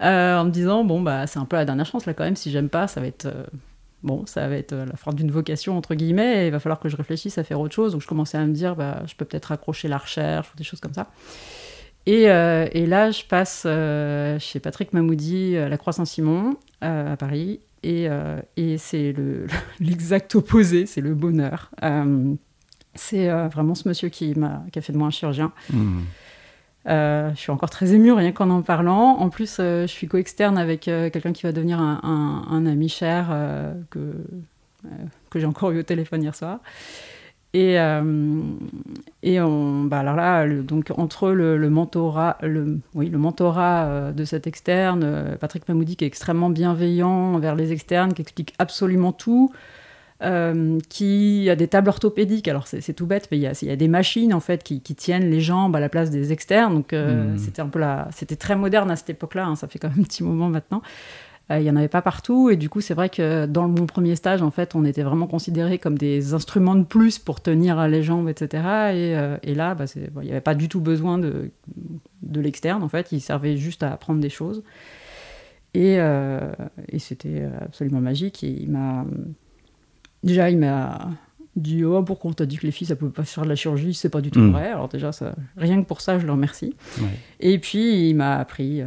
euh, 0.02 0.38
en 0.38 0.44
me 0.44 0.50
disant, 0.50 0.84
bon, 0.84 1.00
bah, 1.00 1.26
c'est 1.26 1.38
un 1.38 1.44
peu 1.44 1.56
la 1.56 1.64
dernière 1.64 1.86
chance 1.86 2.06
là 2.06 2.14
quand 2.14 2.24
même, 2.24 2.36
si 2.36 2.50
j'aime 2.50 2.68
pas, 2.68 2.86
ça 2.86 3.00
va 3.00 3.06
être. 3.06 3.26
Euh, 3.26 3.44
bon, 4.02 4.24
ça 4.26 4.46
va 4.48 4.56
être 4.56 4.74
la 4.74 4.96
fin 4.96 5.12
d'une 5.12 5.30
vocation, 5.30 5.76
entre 5.76 5.94
guillemets, 5.94 6.44
et 6.44 6.46
il 6.46 6.52
va 6.52 6.60
falloir 6.60 6.80
que 6.80 6.88
je 6.88 6.96
réfléchisse 6.96 7.38
à 7.38 7.44
faire 7.44 7.60
autre 7.60 7.74
chose. 7.74 7.92
Donc 7.92 8.02
je 8.02 8.06
commençais 8.06 8.38
à 8.38 8.44
me 8.44 8.52
dire, 8.52 8.76
bah, 8.76 9.02
je 9.06 9.14
peux 9.14 9.24
peut-être 9.24 9.52
accrocher 9.52 9.88
la 9.88 9.98
recherche 9.98 10.48
ou 10.52 10.56
des 10.56 10.64
choses 10.64 10.80
comme 10.80 10.94
ça. 10.94 11.10
Et, 12.08 12.22
et 12.22 12.86
là, 12.86 13.10
je 13.10 13.24
passe 13.24 13.66
chez 14.40 14.60
Patrick 14.60 14.92
Mamoudi 14.92 15.56
à 15.56 15.68
la 15.68 15.76
Croix-Saint-Simon, 15.76 16.56
à 16.80 17.16
Paris, 17.16 17.58
et, 17.82 18.06
et 18.56 18.78
c'est 18.78 19.12
l'exact 19.80 20.36
opposé, 20.36 20.86
c'est 20.86 21.00
le 21.00 21.14
bonheur. 21.14 21.72
C'est 22.96 23.28
euh, 23.28 23.48
vraiment 23.48 23.74
ce 23.74 23.88
monsieur 23.88 24.08
qui, 24.08 24.34
m'a, 24.34 24.62
qui 24.72 24.78
a 24.78 24.82
fait 24.82 24.92
de 24.92 24.98
moi 24.98 25.08
un 25.08 25.10
chirurgien. 25.10 25.52
Hmm. 25.72 26.00
Euh, 26.88 27.30
je 27.34 27.40
suis 27.40 27.50
encore 27.50 27.70
très 27.70 27.94
émue 27.94 28.12
rien 28.12 28.32
qu'en 28.32 28.50
en 28.50 28.62
parlant. 28.62 29.16
En 29.18 29.28
plus, 29.28 29.56
euh, 29.58 29.82
je 29.82 29.92
suis 29.92 30.06
co-externe 30.06 30.56
avec 30.56 30.82
quelqu'un 30.82 31.32
qui 31.32 31.42
va 31.42 31.52
devenir 31.52 31.80
un, 31.80 32.66
ami 32.66 32.88
cher 32.88 33.28
que, 33.90 34.12
que 35.30 35.38
j'ai 35.38 35.46
encore 35.46 35.70
eu 35.72 35.80
au 35.80 35.82
téléphone 35.82 36.22
hier 36.22 36.34
soir. 36.34 36.58
Et, 37.54 37.76
et 39.22 39.40
on, 39.40 39.84
bah 39.84 40.00
alors 40.00 40.16
là, 40.16 40.46
donc 40.46 40.92
entre 40.98 41.30
le, 41.30 41.56
le 41.56 41.70
mentorat, 41.70 42.36
le, 42.42 42.80
oui, 42.94 43.08
le 43.08 43.16
mentorat 43.16 44.12
de 44.12 44.24
cet 44.24 44.46
externe, 44.46 45.36
Patrick 45.40 45.66
Mamoudi 45.66 45.96
qui 45.96 46.04
est 46.04 46.08
extrêmement 46.08 46.50
bienveillant 46.50 47.34
envers 47.34 47.54
les 47.54 47.72
externes, 47.72 48.12
qui 48.12 48.20
explique 48.20 48.52
absolument 48.58 49.12
tout, 49.12 49.52
euh, 50.22 50.78
qui 50.88 51.50
a 51.50 51.56
des 51.56 51.68
tables 51.68 51.90
orthopédiques. 51.90 52.48
Alors 52.48 52.66
c'est 52.66 52.94
tout 52.94 53.06
bête, 53.06 53.28
mais 53.30 53.36
il 53.36 53.42
y, 53.42 53.46
a, 53.46 53.52
il 53.60 53.68
y, 53.68 53.70
a, 53.70 53.76
des 53.76 53.86
machines 53.86 54.32
en 54.32 54.40
fait 54.40 54.62
qui, 54.62 54.80
tiennent 54.80 55.28
les 55.28 55.42
jambes 55.42 55.76
à 55.76 55.80
la 55.80 55.90
place 55.90 56.10
des 56.10 56.32
externes. 56.32 56.72
Donc 56.72 56.94
euh, 56.94 57.34
hmm. 57.34 57.36
c'était 57.36 57.60
un 57.60 57.68
peu 57.68 57.78
la, 57.78 58.08
c'était 58.12 58.36
très 58.36 58.56
moderne 58.56 58.90
à 58.90 58.96
cette 58.96 59.10
époque-là. 59.10 59.44
Hein, 59.44 59.56
ça 59.56 59.68
fait 59.68 59.78
quand 59.78 59.90
même 59.90 60.00
un 60.00 60.04
petit 60.04 60.24
moment 60.24 60.48
maintenant. 60.48 60.80
Euh, 61.50 61.58
il 61.58 61.66
y 61.66 61.70
en 61.70 61.76
avait 61.76 61.88
pas 61.88 62.00
partout 62.00 62.48
et 62.48 62.56
du 62.56 62.70
coup 62.70 62.80
c'est 62.80 62.94
vrai 62.94 63.10
que 63.10 63.44
dans 63.44 63.68
mon 63.68 63.84
premier 63.84 64.16
stage 64.16 64.40
en 64.40 64.50
fait 64.50 64.74
on 64.74 64.86
était 64.86 65.02
vraiment 65.02 65.26
considérés 65.26 65.78
comme 65.78 65.98
des 65.98 66.32
instruments 66.32 66.74
de 66.74 66.82
plus 66.82 67.18
pour 67.18 67.42
tenir 67.42 67.86
les 67.86 68.02
jambes 68.02 68.30
etc. 68.30 68.64
Et, 68.94 69.50
et 69.50 69.54
là 69.54 69.74
bah, 69.74 69.84
il 69.94 70.22
n'y 70.22 70.30
avait 70.30 70.40
pas 70.40 70.54
du 70.54 70.70
tout 70.70 70.80
besoin 70.80 71.18
de, 71.18 71.50
de 72.22 72.40
l'externe, 72.40 72.82
en 72.82 72.88
fait. 72.88 73.12
Il 73.12 73.20
servait 73.20 73.58
juste 73.58 73.82
à 73.82 73.92
apprendre 73.92 74.20
des 74.20 74.30
choses. 74.30 74.62
Et, 75.74 75.98
et 76.88 76.98
c'était 76.98 77.46
absolument 77.60 78.00
magique. 78.00 78.42
Et 78.42 78.48
il 78.48 78.70
m'a. 78.70 79.04
Déjà, 80.26 80.50
il 80.50 80.58
m'a 80.58 81.08
dit 81.56 81.84
oh, 81.84 82.02
pourquoi 82.02 82.30
on 82.30 82.34
t'a 82.34 82.46
dit 82.46 82.58
que 82.58 82.66
les 82.66 82.70
filles 82.70 82.86
ça 82.86 82.96
pouvait 82.96 83.10
pas 83.10 83.24
faire 83.24 83.44
de 83.44 83.48
la 83.48 83.56
chirurgie 83.56 83.94
c'est 83.94 84.10
pas 84.10 84.20
du 84.20 84.30
tout 84.30 84.40
mm. 84.40 84.52
vrai. 84.52 84.70
Alors 84.70 84.88
déjà 84.88 85.10
ça 85.10 85.34
rien 85.56 85.82
que 85.82 85.86
pour 85.86 86.02
ça 86.02 86.18
je 86.18 86.26
le 86.26 86.32
remercie. 86.32 86.74
Et 87.40 87.58
puis 87.58 88.08
il 88.08 88.14
m'a 88.14 88.36
appris 88.36 88.82
euh, 88.82 88.86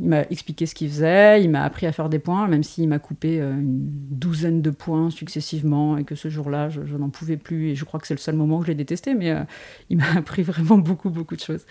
il 0.00 0.08
m'a 0.08 0.22
expliqué 0.22 0.66
ce 0.66 0.74
qu'il 0.74 0.88
faisait 0.88 1.42
il 1.42 1.50
m'a 1.50 1.64
appris 1.64 1.86
à 1.86 1.92
faire 1.92 2.08
des 2.08 2.20
points 2.20 2.46
même 2.46 2.62
s'il 2.62 2.88
m'a 2.88 3.00
coupé 3.00 3.40
euh, 3.40 3.52
une 3.52 3.88
douzaine 4.10 4.62
de 4.62 4.70
points 4.70 5.10
successivement 5.10 5.98
et 5.98 6.04
que 6.04 6.14
ce 6.14 6.28
jour-là 6.28 6.68
je, 6.70 6.80
n'en 6.96 7.10
pouvais 7.10 7.36
plus 7.36 7.70
et 7.70 7.74
je 7.74 7.84
crois 7.84 7.98
que 7.98 8.06
c'est 8.06 8.14
le 8.14 8.20
seul 8.20 8.36
moment 8.36 8.60
que 8.60 8.66
je 8.66 8.70
l'ai 8.70 8.76
détesté 8.76 9.14
mais 9.14 9.32
euh, 9.32 9.42
il 9.90 9.98
m'a 9.98 10.12
appris 10.16 10.42
vraiment 10.42 10.78
beaucoup 10.78 11.10
beaucoup 11.10 11.34
de 11.34 11.42
choses. 11.42 11.66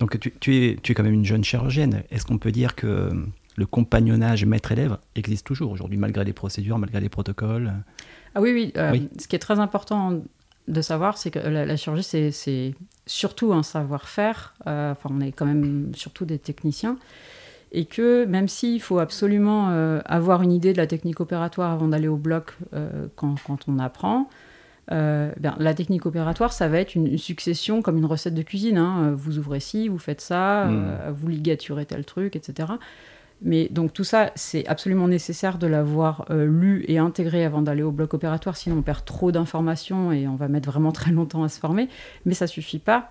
Donc 0.00 0.20
tu, 0.20 0.32
tu, 0.38 0.56
es, 0.56 0.76
tu 0.82 0.92
es 0.92 0.94
quand 0.94 1.04
même 1.04 1.14
une 1.14 1.24
jeune 1.24 1.42
chirurgienne. 1.42 2.02
Est-ce 2.10 2.26
qu'on 2.26 2.36
peut 2.36 2.52
dire 2.52 2.74
que 2.74 3.10
le 3.56 3.64
compagnonnage 3.64 4.44
maître-élève 4.44 4.98
existe 5.14 5.46
toujours 5.46 5.70
aujourd'hui 5.70 5.96
malgré 5.96 6.22
les 6.22 6.34
procédures 6.34 6.78
malgré 6.78 7.00
les 7.00 7.08
protocoles? 7.08 7.72
Ah 8.36 8.42
oui, 8.42 8.70
euh, 8.76 8.92
oui. 8.92 9.08
Ce 9.18 9.26
qui 9.26 9.34
est 9.34 9.40
très 9.40 9.60
important 9.60 10.20
de 10.68 10.80
savoir, 10.82 11.16
c'est 11.16 11.30
que 11.30 11.38
la, 11.38 11.76
chirurgie, 11.76 12.32
c'est 12.32 12.74
surtout 13.06 13.54
un 13.54 13.62
savoir-faire. 13.62 14.54
Euh, 14.66 14.92
enfin, 14.92 15.08
on 15.10 15.22
est 15.22 15.32
quand 15.32 15.46
même 15.46 15.90
surtout 15.94 16.26
des 16.26 16.38
techniciens. 16.38 16.98
Et 17.72 17.86
que 17.86 18.26
même 18.26 18.46
s'il 18.46 18.82
faut 18.82 18.98
absolument 18.98 19.70
euh, 19.70 20.00
avoir 20.04 20.42
une 20.42 20.52
idée 20.52 20.74
de 20.74 20.78
la 20.78 20.86
technique 20.86 21.18
opératoire 21.20 21.72
avant 21.72 21.88
d'aller 21.88 22.08
au 22.08 22.16
bloc 22.16 22.58
quand, 23.16 23.36
on 23.68 23.78
apprend, 23.78 24.28
bien, 24.90 25.56
la 25.58 25.72
technique 25.72 26.04
opératoire, 26.04 26.52
ça 26.52 26.68
va 26.68 26.78
être 26.78 26.94
une, 26.94 27.16
succession 27.16 27.80
comme 27.80 27.96
une 27.96 28.04
recette 28.04 28.34
de 28.34 28.42
cuisine. 28.42 28.76
Hein. 28.76 29.14
Vous 29.16 29.38
ouvrez 29.38 29.60
ci, 29.60 29.88
vous 29.88 29.98
faites 29.98 30.20
ça, 30.20 30.66
hmm. 30.66 31.10
vous 31.10 31.28
ligaturez 31.28 31.86
tel 31.86 32.04
truc, 32.04 32.36
etc. 32.36 32.68
Mais 33.42 33.68
donc 33.70 33.92
tout 33.92 34.04
ça, 34.04 34.30
c'est 34.34 34.66
absolument 34.66 35.08
nécessaire 35.08 35.58
de 35.58 35.66
l'avoir 35.66 36.24
euh, 36.30 36.46
lu 36.46 36.84
et 36.88 36.98
intégré 36.98 37.44
avant 37.44 37.60
d'aller 37.60 37.82
au 37.82 37.90
bloc 37.90 38.14
opératoire, 38.14 38.56
sinon 38.56 38.78
on 38.78 38.82
perd 38.82 39.04
trop 39.04 39.30
d'informations 39.30 40.10
et 40.10 40.26
on 40.26 40.36
va 40.36 40.48
mettre 40.48 40.70
vraiment 40.70 40.92
très 40.92 41.10
longtemps 41.12 41.42
à 41.44 41.48
se 41.48 41.60
former. 41.60 41.88
Mais 42.24 42.34
ça 42.34 42.46
suffit 42.46 42.78
pas 42.78 43.10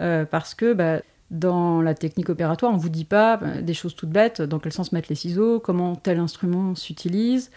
euh, 0.00 0.24
parce 0.24 0.54
que 0.54 0.72
bah, 0.72 1.02
dans 1.30 1.80
la 1.82 1.94
technique 1.94 2.30
opératoire, 2.30 2.72
on 2.72 2.76
vous 2.76 2.88
dit 2.88 3.04
pas 3.04 3.36
bah, 3.36 3.62
des 3.62 3.74
choses 3.74 3.94
toutes 3.94 4.10
bêtes, 4.10 4.42
dans 4.42 4.58
quel 4.58 4.72
sens 4.72 4.90
mettre 4.90 5.08
les 5.08 5.14
ciseaux, 5.14 5.60
comment 5.60 5.94
tel 5.94 6.18
instrument 6.18 6.74
s'utilise? 6.74 7.50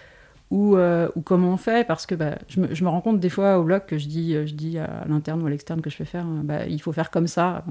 Ou, 0.51 0.77
euh, 0.77 1.09
comment 1.25 1.53
on 1.53 1.57
fait, 1.57 1.87
parce 1.87 2.05
que 2.05 2.13
bah, 2.13 2.37
je, 2.47 2.59
me, 2.59 2.87
rends 2.87 3.01
compte 3.01 3.19
des 3.19 3.29
fois 3.29 3.57
au 3.57 3.63
bloc 3.63 3.87
que 3.87 3.97
je 3.97 4.07
dis, 4.07 4.33
je 4.45 4.53
dis 4.53 4.77
à 4.77 5.03
l'interne 5.09 5.41
ou 5.41 5.47
à 5.47 5.49
l'externe 5.49 5.81
que 5.81 5.89
je 5.89 5.95
fais 5.95 6.05
faire, 6.05 6.27
il 6.69 6.79
faut 6.79 6.91
faire 6.91 7.09
comme 7.09 7.25
ça 7.25 7.63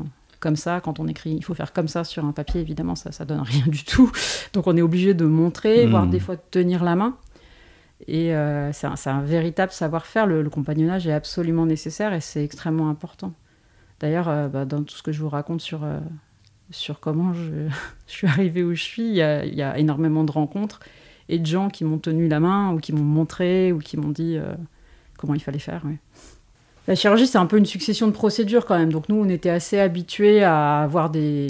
comme 0.42 0.56
ça, 0.56 0.80
quand 0.80 1.00
on 1.00 1.06
écrit, 1.06 1.30
il 1.30 1.44
faut 1.44 1.54
faire 1.54 1.72
comme 1.72 1.88
ça 1.88 2.02
sur 2.04 2.24
un 2.24 2.32
papier, 2.32 2.60
évidemment, 2.60 2.96
ça, 2.96 3.12
ça 3.12 3.24
donne 3.24 3.40
rien 3.42 3.64
du 3.66 3.84
tout. 3.84 4.10
Donc 4.52 4.66
on 4.66 4.76
est 4.76 4.82
obligé 4.82 5.14
de 5.14 5.24
montrer, 5.24 5.86
voire 5.86 6.06
hmm. 6.06 6.10
des 6.10 6.20
fois 6.20 6.36
de 6.36 6.42
tenir 6.50 6.84
la 6.84 6.96
main. 6.96 7.16
Et 8.08 8.34
euh, 8.34 8.72
c'est 8.72 9.08
un, 9.08 9.22
véritable 9.22 9.72
savoir-faire. 9.72 10.26
Le, 10.26 10.48
compagnonnage 10.50 11.06
est 11.06 11.12
absolument 11.12 11.66
nécessaire 11.66 12.12
et 12.12 12.20
c'est 12.20 12.44
extrêmement 12.44 12.88
important. 12.88 13.32
D'ailleurs, 14.00 14.28
euh, 14.28 14.48
bah, 14.48 14.64
dans 14.64 14.82
tout 14.82 14.96
ce 14.96 15.02
que 15.02 15.12
je 15.12 15.20
vous 15.22 15.28
raconte 15.28 15.60
sur, 15.60 15.84
euh, 15.84 16.00
sur 16.70 16.98
comment 16.98 17.32
je, 17.32 17.68
suis 18.06 18.26
arrivée 18.26 18.64
où 18.64 18.74
je 18.74 18.82
suis, 18.82 19.08
il 19.08 19.14
y, 19.14 19.22
a, 19.22 19.78
énormément 19.78 20.24
de 20.24 20.32
rencontres 20.32 20.80
et 21.28 21.38
de 21.38 21.46
gens 21.46 21.70
qui 21.70 21.84
m'ont 21.84 21.98
tenu 21.98 22.26
la 22.26 22.40
main 22.40 22.72
ou 22.72 22.80
qui 22.80 22.92
m'ont 22.92 23.04
montré 23.04 23.70
ou 23.70 23.78
qui 23.78 23.96
m'ont 23.96 24.10
dit 24.10 24.38
comment 25.16 25.34
il 25.34 25.40
fallait 25.40 25.60
faire. 25.60 25.84
La 26.88 26.96
chirurgie, 26.96 27.28
c'est 27.28 27.38
un 27.38 27.46
peu 27.46 27.58
une 27.58 27.66
succession 27.66 28.08
de 28.08 28.12
procédures 28.12 28.66
quand 28.66 28.76
même. 28.76 28.92
Donc 28.92 29.08
nous, 29.08 29.16
on 29.16 29.28
était 29.28 29.50
assez 29.50 29.78
habitués 29.78 30.42
à 30.42 30.80
avoir 30.80 31.10
des, 31.10 31.48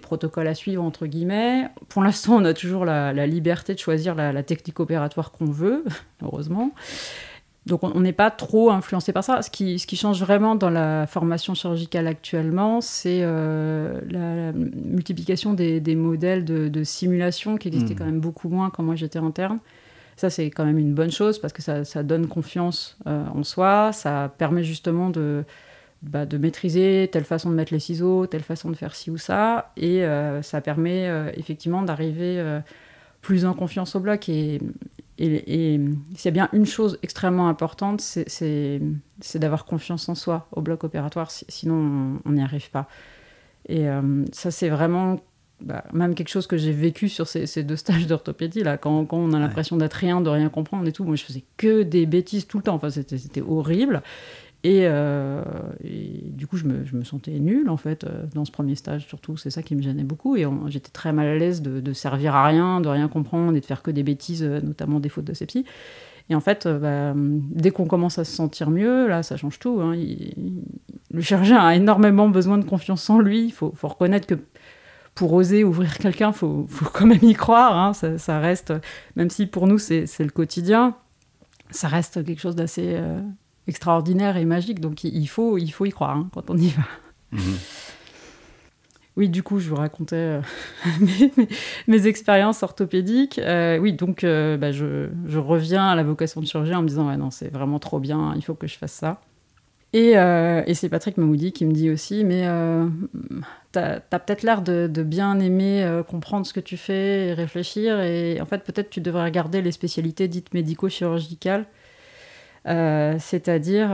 protocoles 0.00 0.46
à 0.46 0.54
suivre, 0.54 0.84
entre 0.84 1.06
guillemets. 1.06 1.68
Pour 1.88 2.02
l'instant, 2.02 2.36
on 2.36 2.44
a 2.44 2.54
toujours 2.54 2.84
la, 2.84 3.26
liberté 3.26 3.74
de 3.74 3.78
choisir 3.78 4.14
la, 4.14 4.42
technique 4.44 4.78
opératoire 4.78 5.32
qu'on 5.32 5.46
veut, 5.46 5.84
heureusement. 6.22 6.72
Donc 7.66 7.84
on 7.84 8.00
n'est 8.00 8.14
pas 8.14 8.30
trop 8.30 8.70
influencé 8.70 9.12
par 9.12 9.24
ça. 9.24 9.42
Ce 9.42 9.50
qui, 9.50 9.78
ce 9.78 9.86
qui, 9.86 9.96
change 9.96 10.20
vraiment 10.20 10.54
dans 10.54 10.70
la 10.70 11.06
formation 11.06 11.54
chirurgicale 11.54 12.06
actuellement, 12.06 12.80
c'est 12.80 13.20
euh, 13.22 14.00
la, 14.08 14.52
multiplication 14.52 15.54
des, 15.54 15.80
modèles 15.96 16.44
de, 16.44 16.84
simulation 16.84 17.56
qui 17.56 17.68
existaient 17.68 17.94
mmh. 17.94 17.98
quand 17.98 18.04
même 18.06 18.20
beaucoup 18.20 18.48
moins 18.48 18.70
quand 18.70 18.84
moi 18.84 18.94
j'étais 18.94 19.18
interne. 19.18 19.58
Ça, 20.18 20.30
c'est 20.30 20.50
quand 20.50 20.64
même 20.64 20.78
une 20.78 20.94
bonne 20.94 21.12
chose 21.12 21.38
parce 21.38 21.52
que 21.52 21.62
ça, 21.62 22.02
donne 22.02 22.26
confiance 22.26 22.98
euh, 23.06 23.24
en 23.32 23.44
soi. 23.44 23.92
Ça 23.92 24.34
permet 24.36 24.64
justement 24.64 25.10
de, 25.10 25.44
bah, 26.02 26.26
de 26.26 26.36
maîtriser 26.38 27.08
telle 27.12 27.22
façon 27.22 27.50
de 27.50 27.54
mettre 27.54 27.72
les 27.72 27.78
ciseaux, 27.78 28.26
telle 28.26 28.42
façon 28.42 28.68
de 28.68 28.74
faire 28.74 28.96
ci 28.96 29.12
ou 29.12 29.16
ça. 29.16 29.70
Et 29.76 30.04
euh, 30.04 30.42
ça 30.42 30.60
permet 30.60 31.08
euh, 31.08 31.30
effectivement 31.34 31.82
d'arriver 31.82 32.44
plus 33.22 33.44
en 33.44 33.54
confiance 33.54 33.94
au 33.94 34.00
bloc. 34.00 34.28
Et, 34.28 34.60
et, 35.18 35.74
y 35.76 36.26
a 36.28 36.30
bien 36.32 36.48
une 36.52 36.66
chose 36.66 36.98
extrêmement 37.04 37.48
importante, 37.48 38.00
c'est 38.00 38.80
d'avoir 39.36 39.66
confiance 39.66 40.08
en 40.08 40.16
soi 40.16 40.48
au 40.50 40.62
bloc 40.62 40.82
opératoire. 40.82 41.30
Sinon, 41.30 42.18
on 42.24 42.32
n'y 42.32 42.42
arrive 42.42 42.72
pas. 42.72 42.88
Et 43.68 43.86
ça, 44.32 44.50
c'est 44.50 44.68
vraiment 44.68 45.20
bah, 45.60 45.84
même 45.92 46.14
quelque 46.14 46.28
chose 46.28 46.46
que 46.46 46.56
j'ai 46.56 46.72
vécu 46.72 47.08
sur 47.08 47.26
ces, 47.26 47.62
deux 47.62 47.76
stages 47.76 48.06
d'orthopédie, 48.06 48.62
là, 48.62 48.76
quand, 48.76 49.04
quand, 49.06 49.18
on 49.18 49.32
a 49.32 49.38
l'impression 49.38 49.76
d'être 49.76 49.94
rien, 49.94 50.20
de 50.20 50.30
rien 50.30 50.48
comprendre 50.48 50.86
et 50.86 50.92
tout. 50.92 51.04
Moi, 51.04 51.16
je 51.16 51.24
faisais 51.24 51.44
que 51.56 51.82
des 51.82 52.06
bêtises 52.06 52.46
tout 52.46 52.58
le 52.58 52.62
temps. 52.62 52.74
Enfin, 52.74 52.90
c'était 52.90 53.42
horrible. 53.42 54.02
Euh, 54.66 55.42
et, 55.84 56.30
du 56.30 56.46
coup, 56.46 56.56
je 56.56 56.64
me, 56.64 56.84
je 56.84 56.96
me, 56.96 57.04
sentais 57.04 57.38
nulle, 57.38 57.68
en 57.68 57.76
fait, 57.76 58.04
euh, 58.04 58.24
dans 58.34 58.44
ce 58.44 58.52
premier 58.52 58.74
stage, 58.74 59.06
surtout. 59.06 59.36
C'est 59.36 59.50
ça 59.50 59.62
qui 59.62 59.76
me 59.76 59.82
gênait 59.82 60.04
beaucoup. 60.04 60.36
Et 60.36 60.46
j'étais 60.66 60.90
très 60.90 61.12
mal 61.12 61.26
à 61.26 61.36
l'aise 61.36 61.62
de, 61.62 61.92
servir 61.92 62.34
à 62.34 62.46
rien, 62.46 62.80
de 62.80 62.88
rien 62.88 63.08
comprendre 63.08 63.56
et 63.56 63.60
de 63.60 63.64
faire 63.64 63.82
que 63.82 63.90
des 63.90 64.02
bêtises, 64.02 64.42
euh, 64.42 64.60
notamment 64.60 65.00
des 65.00 65.08
fautes 65.08 65.24
de 65.24 65.34
sepsie. 65.34 65.64
Et 66.30 66.34
en 66.34 66.40
fait, 66.40 66.68
bah, 66.68 67.14
dès 67.16 67.70
qu'on 67.70 67.86
commence 67.86 68.18
à 68.18 68.24
se 68.24 68.32
sentir 68.32 68.68
mieux, 68.68 69.08
là, 69.08 69.22
ça 69.22 69.38
change 69.38 69.58
tout. 69.58 69.80
Hein. 69.80 69.96
le 71.10 71.20
chirurgien 71.22 71.58
a 71.58 71.74
énormément 71.74 72.28
besoin 72.28 72.58
de 72.58 72.64
confiance 72.64 73.08
en 73.08 73.18
lui. 73.18 73.46
Il 73.46 73.52
faut, 73.52 73.72
faut 73.74 73.88
reconnaître 73.88 74.26
que 74.26 74.38
pour 75.18 75.32
oser 75.32 75.64
ouvrir 75.64 75.98
quelqu'un, 75.98 76.28
il 76.28 76.32
faut, 76.34 76.68
quand 76.92 77.04
même 77.04 77.18
y 77.22 77.34
croire. 77.34 77.76
Hein. 77.76 77.92
Ça, 77.92 78.38
reste, 78.38 78.72
même 79.16 79.30
si 79.30 79.46
pour 79.46 79.66
nous 79.66 79.78
c'est 79.78 80.06
le 80.20 80.30
quotidien, 80.30 80.94
ça 81.70 81.88
reste 81.88 82.24
quelque 82.24 82.40
chose 82.40 82.54
d'assez 82.54 82.94
euh, 82.94 83.20
extraordinaire 83.66 84.36
et 84.36 84.44
magique. 84.44 84.78
Donc 84.78 85.02
il 85.02 85.26
faut, 85.26 85.58
il 85.58 85.70
faut 85.70 85.86
y 85.86 85.90
croire 85.90 86.16
hein, 86.16 86.28
quand 86.32 86.50
on 86.50 86.56
y 86.56 86.68
va. 86.68 86.82
Mhm. 87.32 87.56
Oui, 89.16 89.28
du 89.28 89.42
coup, 89.42 89.58
je 89.58 89.68
vous 89.68 89.74
racontais 89.74 90.14
euh, 90.14 90.40
mes, 91.88 92.06
expériences 92.06 92.62
orthopédiques. 92.62 93.40
Euh, 93.40 93.76
oui, 93.78 93.94
donc 93.94 94.22
bah, 94.22 94.70
je, 94.70 95.08
je, 95.26 95.38
reviens 95.40 95.88
à 95.88 95.96
la 95.96 96.04
vocation 96.04 96.40
de 96.40 96.46
chirurgien 96.46 96.78
en 96.78 96.82
me 96.82 96.88
disant 96.88 97.08
ouais, 97.08 97.16
non, 97.16 97.32
c'est 97.32 97.52
vraiment 97.52 97.80
trop 97.80 97.98
bien, 97.98 98.34
il 98.36 98.44
faut 98.44 98.54
que 98.54 98.68
je 98.68 98.78
fasse 98.78 98.92
ça. 98.92 99.20
Euh, 99.94 100.62
et, 100.66 100.74
c'est 100.74 100.88
Patrick 100.88 101.16
Mamoudi 101.16 101.52
qui 101.52 101.64
me 101.64 101.72
dit 101.72 101.90
aussi, 101.90 102.24
mais 102.24 102.42
euh, 102.44 102.86
t'as 103.72 104.00
as, 104.10 104.18
peut-être 104.18 104.42
l'air 104.42 104.60
de, 104.60 105.02
bien 105.02 105.38
aimer 105.40 105.82
euh, 105.82 106.02
comprendre 106.02 106.46
ce 106.46 106.52
que 106.52 106.60
tu 106.60 106.76
fais 106.76 107.28
et 107.28 107.34
réfléchir, 107.34 108.00
et 108.00 108.40
en 108.40 108.44
fait 108.44 108.64
peut-être 108.64 108.90
tu 108.90 109.00
devrais 109.00 109.24
regarder 109.24 109.62
les 109.62 109.72
spécialités 109.72 110.28
dites 110.28 110.52
médico-chirurgicales, 110.52 111.64
c'est-à-dire 112.66 113.88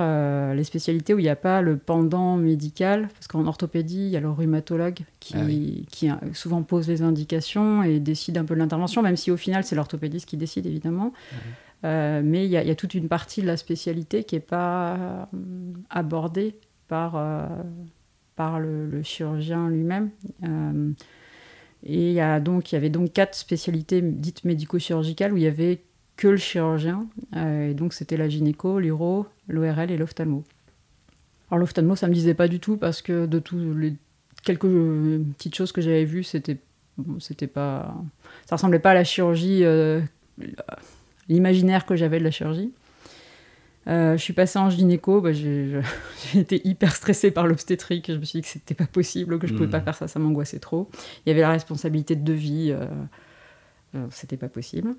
les 0.52 0.64
spécialités 0.64 1.14
où 1.14 1.20
il 1.20 1.22
n'y 1.22 1.28
a 1.28 1.36
pas 1.36 1.62
le 1.62 1.76
pendant 1.76 2.36
médical, 2.36 3.08
parce 3.14 3.28
qu'en 3.28 3.46
orthopédie, 3.46 4.06
il 4.06 4.08
y 4.08 4.16
a 4.16 4.20
le 4.20 4.30
rhumatologue 4.30 4.98
qui, 5.20 5.34
ah 5.36 5.44
qui 5.92 6.10
souvent 6.32 6.62
pose 6.64 6.88
les 6.88 7.02
indications 7.02 7.84
et 7.84 8.00
décide 8.00 8.36
un 8.36 8.44
peu 8.44 8.54
de 8.54 8.58
l'intervention, 8.58 9.00
même 9.00 9.16
si 9.16 9.30
au 9.30 9.36
final 9.36 9.62
c'est 9.62 9.76
l'orthopédiste 9.76 10.28
qui 10.28 10.36
décide 10.36 10.66
évidemment. 10.66 11.12
Euh, 11.84 12.22
mais 12.24 12.46
il 12.46 12.50
y, 12.50 12.56
a 12.56 12.74
toute 12.74 12.94
une 12.94 13.08
partie 13.08 13.42
de 13.42 13.46
la 13.46 13.58
spécialité 13.58 14.24
qui 14.24 14.36
n'est 14.36 14.40
pas 14.40 14.96
euh, 14.96 15.24
abordée 15.90 16.58
par, 16.88 17.16
euh, 17.16 17.46
par 18.36 18.58
le, 18.58 19.02
chirurgien 19.02 19.68
lui-même. 19.68 20.10
et 21.84 22.10
il 22.10 22.14
y, 22.14 22.20
avait 22.20 22.90
donc 22.90 23.12
quatre 23.12 23.34
spécialités 23.34 24.00
dites 24.00 24.44
médico-chirurgicales 24.44 25.34
où 25.34 25.36
il 25.36 25.42
y 25.42 25.46
avait 25.46 25.82
que 26.16 26.28
le 26.28 26.36
chirurgien. 26.38 27.06
et 27.36 27.74
donc 27.74 27.92
c'était 27.92 28.16
la 28.16 28.28
gynéco, 28.28 28.78
l'uro, 28.78 29.26
l'ORL 29.48 29.90
et 29.90 29.98
l'ophtalmo. 29.98 30.42
Alors 31.50 31.58
l'ophtalmo, 31.58 31.96
ça 31.96 32.08
me 32.08 32.14
disait 32.14 32.34
pas 32.34 32.48
du 32.48 32.60
tout 32.60 32.78
parce 32.78 33.02
que 33.02 33.26
de 33.26 33.38
tous 33.38 33.74
les 33.74 33.94
quelques 34.42 34.68
petites 35.36 35.54
choses 35.54 35.72
que 35.72 35.82
j'avais 35.82 36.06
vues, 36.06 36.24
c'était 36.24 36.56
c'était 37.18 37.48
pas 37.48 37.94
ça 38.46 38.56
ressemblait 38.56 38.78
pas 38.78 38.92
à 38.92 38.94
la 38.94 39.04
chirurgie 39.04 39.64
l'imaginaire 41.28 41.86
que 41.86 41.96
j'avais 41.96 42.18
de 42.18 42.24
la 42.24 42.30
chirurgie. 42.30 42.72
Euh, 43.86 44.16
je 44.16 44.22
suis 44.22 44.32
passée 44.32 44.58
en 44.58 44.70
gynéco, 44.70 45.20
bah, 45.20 45.32
j'ai 45.32 45.82
été 46.34 46.66
hyper 46.66 46.94
stressée 46.94 47.30
par 47.30 47.46
l'obstétrique. 47.46 48.10
Je 48.10 48.18
me 48.18 48.24
suis 48.24 48.38
dit 48.38 48.42
que 48.42 48.48
c'était 48.48 48.74
pas 48.74 48.86
possible, 48.86 49.38
que 49.38 49.46
je 49.46 49.54
pouvais 49.54 49.68
pas 49.68 49.80
hmm. 49.80 49.84
faire 49.84 49.94
ça, 49.94 50.08
ça 50.08 50.18
m'angoissait 50.18 50.58
trop. 50.58 50.88
Il 51.24 51.30
y 51.30 51.32
avait 51.32 51.42
la 51.42 51.50
responsabilité 51.50 52.16
de 52.16 52.24
devis, 52.24 52.70
euh, 52.70 52.86
euh, 53.94 54.06
c'était 54.10 54.36
pas 54.36 54.48
possible. 54.48 54.94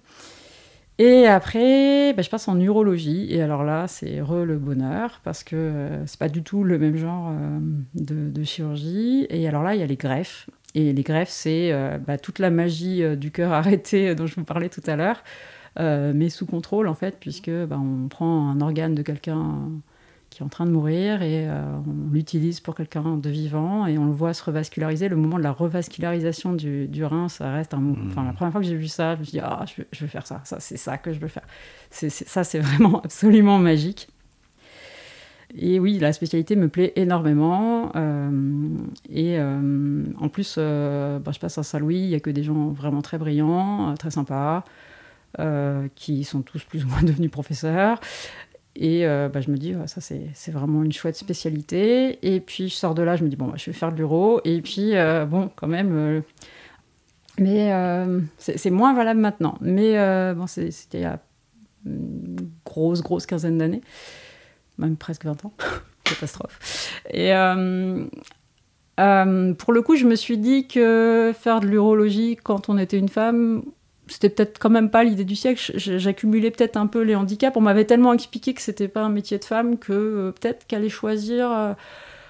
Et 0.98 1.28
après, 1.28 2.14
bah, 2.14 2.22
je 2.22 2.30
passe 2.30 2.48
en 2.48 2.60
urologie. 2.60 3.28
Et 3.30 3.42
alors 3.42 3.64
là, 3.64 3.88
c'est 3.88 4.22
re 4.22 4.46
le 4.46 4.58
bonheur 4.58 5.20
parce 5.24 5.44
que 5.44 5.56
euh, 5.56 6.06
c'est 6.06 6.20
pas 6.20 6.30
du 6.30 6.42
tout 6.42 6.64
le 6.64 6.80
même 6.80 6.96
genre 6.96 7.32
euh, 7.32 7.60
de, 7.96 8.44
chirurgie. 8.44 9.28
Et 9.30 9.48
alors 9.48 9.64
là, 9.64 9.76
il 9.76 9.82
y 9.82 9.84
a 9.84 9.88
les 9.88 9.98
greffes. 9.98 10.50
Et 10.74 10.94
les 10.94 11.04
greffes, 11.04 11.30
c'est 11.30 11.72
bah, 12.06 12.18
toute 12.18 12.40
la 12.40 12.50
magie 12.50 13.02
du 13.16 13.32
cœur 13.32 13.54
arrêté 13.54 14.14
dont 14.14 14.28
je 14.28 14.36
vous 14.36 14.44
parlais 14.44 14.68
tout 14.68 14.84
à 14.88 14.98
l'heure, 14.98 15.24
mais 15.78 16.30
sous 16.30 16.46
contrôle 16.46 16.88
en 16.88 16.96
fait, 16.96 17.18
puisque 17.20 17.52
bah, 17.52 17.80
on 17.80 18.08
prend 18.08 18.50
un 18.50 18.62
organe 18.62 18.96
de 18.96 19.02
quelqu'un 19.02 19.70
qui 20.36 20.42
est 20.42 20.46
en 20.46 20.50
train 20.50 20.66
de 20.66 20.72
mourir 20.72 21.22
et 21.22 21.48
euh, 21.48 21.64
on 21.88 22.12
l'utilise 22.12 22.60
pour 22.60 22.76
quelqu'un 22.76 23.16
de 23.16 23.30
vivant 23.30 23.86
et 23.88 23.98
on 23.98 24.06
le 24.06 24.12
voit 24.12 24.34
se 24.34 24.44
revasculariser. 24.44 25.08
Le 25.08 25.16
moment 25.16 25.38
de 25.38 25.44
la 25.44 25.54
revascularisation 25.54 26.52
du, 26.52 26.90
du 26.90 27.06
rein, 27.06 27.30
ça 27.30 27.54
reste 27.54 27.74
un 27.74 27.78
moment. 27.78 28.04
Enfin, 28.08 28.26
la 28.26 28.34
première 28.34 28.52
fois 28.52 28.60
que 28.60 28.68
j'ai 28.68 28.76
vu 28.76 28.90
ça, 28.90 29.16
je 29.16 29.22
me 29.22 29.24
suis 29.24 29.32
dit, 29.32 29.40
ah, 29.40 29.64
je, 29.66 30.02
veux, 30.02 30.08
faire 30.08 30.28
ça. 30.28 30.42
ça 30.44 30.60
c'est 30.60 30.76
ça 30.76 30.98
que 30.98 31.14
je 31.14 31.20
veux 31.20 31.30
faire. 31.30 31.46
C'est, 31.90 32.10
ça, 32.10 32.44
c'est 32.44 32.60
vraiment 32.60 33.02
absolument 33.04 33.60
magique. 33.60 34.10
Et 35.58 35.80
oui, 35.80 36.00
la 36.00 36.12
spécialité 36.12 36.58
me 36.58 36.68
plaît 36.68 36.92
énormément. 36.98 37.94
Euh, 37.96 38.30
et 39.10 39.40
euh, 39.40 40.04
en 40.20 40.28
plus, 40.28 40.58
bah, 40.58 41.32
je 41.32 41.40
passe 41.40 41.58
à 41.58 41.64
Saint-Louis, 41.64 42.00
il 42.00 42.10
n'y 42.10 42.16
a 42.16 42.20
que 42.20 42.30
des 42.30 42.44
gens 42.44 42.72
vraiment 42.72 43.02
très 43.02 43.18
brillants, 43.18 43.96
très 43.96 44.12
sympas, 44.12 44.66
qui 45.96 46.24
sont 46.24 46.42
tous 46.42 46.64
plus 46.64 46.86
ou 46.86 46.88
moins 46.88 47.02
devenus 47.04 47.32
professeurs. 47.32 48.00
Et 48.76 49.08
euh, 49.08 49.30
bah, 49.30 49.40
je 49.40 49.50
me 49.50 49.58
dis, 49.58 49.74
ça 49.86 50.02
c'est 50.02 50.52
vraiment 50.52 50.84
une 50.84 50.92
chouette 50.92 51.16
spécialité. 51.16 52.20
Et 52.22 52.40
puis 52.42 52.70
je 52.70 52.76
sors 52.76 52.94
de 52.94 53.02
là, 53.02 53.16
je 53.16 53.24
me 53.24 53.30
dis, 53.30 53.36
bon, 53.36 53.48
bah, 53.48 53.56
je 53.58 53.66
vais 53.66 53.74
faire 53.74 53.92
de 53.92 53.98
l'euro. 53.98 54.42
Et 54.44 54.62
puis, 54.62 54.96
euh, 54.96 55.26
bon, 55.26 55.50
quand 55.56 55.68
même, 55.68 55.92
euh, 55.94 56.22
mais 57.40 57.72
c'est 58.38 58.70
moins 58.70 58.94
valable 58.94 59.20
maintenant. 59.20 59.58
Mais 59.62 59.96
c'était 60.48 61.00
il 61.00 61.04
y 61.04 61.06
a 61.06 61.20
une 61.86 62.50
grosse, 62.66 63.02
grosse 63.02 63.26
quinzaine 63.26 63.58
d'années, 63.58 63.82
même 64.78 64.98
presque 64.98 65.26
20 65.26 65.46
ans. 65.46 65.54
Catastrophe. 66.04 67.02
Et 67.12 67.32
pour 68.98 69.74
le 69.74 69.82
coup, 69.82 69.96
je 69.96 70.06
me 70.06 70.16
suis 70.16 70.38
dit 70.38 70.68
que 70.68 71.34
faire 71.38 71.62
de 71.62 71.68
l'urologie 71.68 72.38
quand 72.42 72.70
on 72.70 72.78
était 72.78 73.00
une 73.00 73.10
femme, 73.10 73.64
c'était 74.08 74.30
peut-être 74.30 74.60
quand 74.60 74.70
même 74.70 74.90
pas 74.90 75.04
l'idée 75.04 75.24
du 75.24 75.36
siècle. 75.36 75.74
J'accumulais 75.78 76.52
peut-être 76.52 76.78
un 76.78 76.88
peu 76.88 77.02
les 77.02 77.16
handicaps. 77.16 77.56
On 77.58 77.62
m'avait 77.62 77.86
tellement 77.86 78.14
expliqué 78.14 78.54
que 78.54 78.62
c'était 78.62 78.88
pas 78.88 79.02
un 79.02 79.10
métier 79.10 79.38
de 79.40 79.46
femme 79.46 79.78
que 79.78 79.94
euh, 79.94 80.32
peut-être 80.32 80.68
qu'aller 80.68 80.90
choisir 80.90 81.52
euh, 81.52 81.74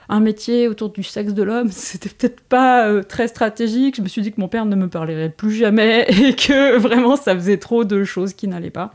un 0.08 0.20
métier 0.20 0.68
autour 0.68 0.90
du 0.90 1.04
sexe 1.04 1.34
de 1.34 1.44
l'homme, 1.44 1.70
c'était 1.72 2.10
peut-être 2.10 2.42
pas 2.42 2.88
euh, 2.88 3.04
très 3.04 3.28
stratégique. 3.28 3.96
Je 3.98 4.02
me 4.02 4.08
suis 4.08 4.22
dit 4.22 4.32
que 4.32 4.40
mon 4.40 4.48
père 4.48 4.66
ne 4.66 4.76
me 4.76 4.88
parlerait 4.88 5.30
plus 5.30 5.54
jamais 5.54 6.06
et 6.10 6.36
que 6.36 6.78
vraiment 6.78 7.16
ça 7.16 7.36
faisait 7.36 7.58
trop 7.58 7.84
de 7.84 8.04
choses 8.04 8.34
qui 8.34 8.48
n'allaient 8.48 8.70
pas. 8.70 8.94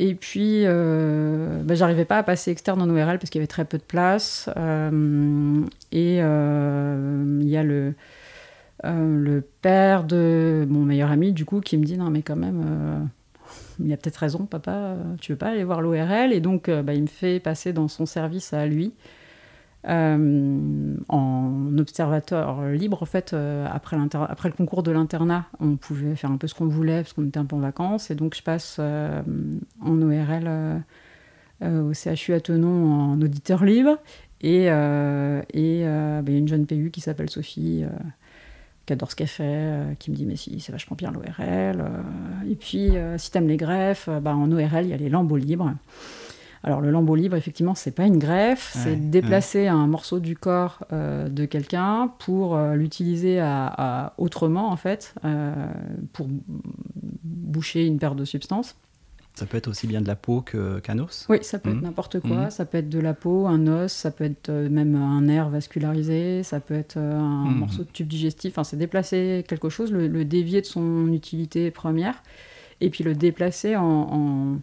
et 0.00 0.14
puis, 0.14 0.64
bah, 0.64 1.74
j'arrivais 1.74 2.04
pas 2.06 2.18
à 2.18 2.22
passer 2.22 2.50
externe 2.52 2.80
en 2.80 2.88
ORL 2.88 3.18
parce 3.18 3.30
qu'il 3.30 3.40
y 3.40 3.42
avait 3.42 3.46
très 3.48 3.64
peu 3.64 3.76
de 3.76 3.82
place. 3.82 4.48
et 5.92 6.18
il 6.18 7.48
y 7.48 7.56
a 7.56 7.62
le 7.62 7.94
le 8.84 9.40
père 9.62 10.04
de 10.04 10.66
mon 10.68 10.84
meilleur 10.84 11.10
ami, 11.10 11.32
du 11.32 11.44
coup, 11.44 11.60
qui 11.60 11.76
me 11.76 11.84
dit 11.84 11.96
Non, 11.96 12.10
mais 12.10 12.22
quand 12.22 12.36
même, 12.36 12.62
euh, 12.64 13.00
il 13.80 13.92
a 13.92 13.96
peut-être 13.96 14.16
raison, 14.16 14.46
papa, 14.46 14.72
euh, 14.72 15.14
tu 15.20 15.32
veux 15.32 15.38
pas 15.38 15.48
aller 15.48 15.64
voir 15.64 15.80
l'ORL 15.80 16.32
Et 16.32 16.40
donc, 16.40 16.70
bah, 16.70 16.94
il 16.94 17.02
me 17.02 17.06
fait 17.06 17.40
passer 17.40 17.72
dans 17.72 17.88
son 17.88 18.06
service 18.06 18.52
à 18.52 18.66
lui. 18.66 18.94
en 19.84 21.78
observateur 21.78 22.68
libre, 22.68 23.02
en 23.02 23.06
fait, 23.06 23.34
après, 23.72 23.96
après, 24.28 24.48
le 24.48 24.54
concours 24.54 24.82
de 24.82 24.90
l'internat, 24.90 25.46
on 25.60 25.76
pouvait 25.76 26.14
faire 26.14 26.30
un 26.30 26.36
peu 26.36 26.46
ce 26.46 26.54
qu'on 26.54 26.68
voulait 26.68 27.02
parce 27.02 27.12
qu'on 27.14 27.26
était 27.26 27.38
un 27.38 27.46
peu 27.46 27.56
en 27.56 27.60
vacances. 27.60 28.10
Et 28.10 28.14
donc, 28.14 28.36
je 28.36 28.42
passe 28.42 28.78
en 28.78 30.02
ORL 30.02 30.82
au 31.62 31.92
CHU 31.92 32.32
à 32.34 32.40
Tenon 32.40 32.92
en 32.92 33.20
auditeur 33.20 33.64
libre. 33.64 33.98
Et 34.40 34.66
il 34.66 34.70
bah, 34.70 35.42
y 35.52 35.84
a 35.84 36.38
une 36.38 36.48
jeune 36.48 36.66
PU 36.66 36.90
qui 36.92 37.00
s'appelle 37.00 37.30
Sophie, 37.30 37.84
qui 38.88 38.94
adore 38.94 39.10
ce 39.10 39.16
qu'elle 39.16 39.26
fait, 39.26 39.44
euh, 39.44 39.94
qui 39.98 40.10
me 40.10 40.16
dit 40.16 40.24
mais 40.24 40.36
si 40.36 40.58
c'est 40.60 40.72
vachement 40.72 40.96
bien 40.96 41.12
l'ORL. 41.12 41.30
Euh. 41.38 42.50
et 42.50 42.56
puis 42.56 42.96
euh, 42.96 43.18
si 43.18 43.30
t'aimes 43.30 43.46
les 43.46 43.58
greffes, 43.58 44.08
bah, 44.08 44.34
en 44.34 44.50
ORL 44.50 44.84
il 44.84 44.88
y 44.88 44.94
a 44.94 44.96
les 44.96 45.10
lambeaux 45.10 45.36
libres. 45.36 45.74
Alors 46.64 46.80
le 46.80 46.90
lambeau 46.90 47.14
libre, 47.14 47.36
effectivement, 47.36 47.76
c'est 47.76 47.92
pas 47.92 48.04
une 48.04 48.18
greffe, 48.18 48.72
c'est 48.74 48.96
déplacer 48.96 49.68
un 49.68 49.86
morceau 49.86 50.18
du 50.18 50.36
corps 50.36 50.84
de 50.90 51.44
quelqu'un 51.44 52.12
pour 52.18 52.58
l'utiliser 52.58 53.38
à, 53.38 54.12
autrement 54.18 54.72
en 54.72 54.76
fait, 54.76 55.14
pour 56.12 56.26
boucher 57.22 57.86
une 57.86 58.00
perte 58.00 58.16
de 58.16 58.24
substance. 58.24 58.74
Ça 59.38 59.46
peut 59.46 59.56
être 59.56 59.68
aussi 59.68 59.86
bien 59.86 60.00
de 60.00 60.08
la 60.08 60.16
peau 60.16 60.40
qu'un 60.40 60.98
os 60.98 61.26
Oui, 61.28 61.38
ça 61.42 61.60
peut 61.60 61.70
être 61.70 61.76
mmh. 61.76 61.82
n'importe 61.82 62.18
quoi. 62.18 62.46
Mmh. 62.46 62.50
Ça 62.50 62.64
peut 62.64 62.78
être 62.78 62.88
de 62.88 62.98
la 62.98 63.14
peau, 63.14 63.46
un 63.46 63.68
os, 63.68 63.92
ça 63.92 64.10
peut 64.10 64.24
être 64.24 64.48
euh, 64.48 64.68
même 64.68 64.96
un 64.96 65.20
nerf 65.20 65.48
vascularisé, 65.48 66.42
ça 66.42 66.58
peut 66.58 66.74
être 66.74 66.96
euh, 66.96 67.20
un 67.20 67.44
mmh. 67.44 67.54
morceau 67.54 67.84
de 67.84 67.88
tube 67.88 68.08
digestif. 68.08 68.54
Enfin, 68.54 68.64
c'est 68.64 68.76
déplacer 68.76 69.44
quelque 69.46 69.68
chose, 69.68 69.92
le, 69.92 70.24
dévier 70.24 70.60
de 70.60 70.66
son 70.66 71.12
utilité 71.12 71.70
première, 71.70 72.20
et 72.80 72.90
puis 72.90 73.04
le 73.04 73.14
déplacer 73.14 73.76
en, 73.76 74.58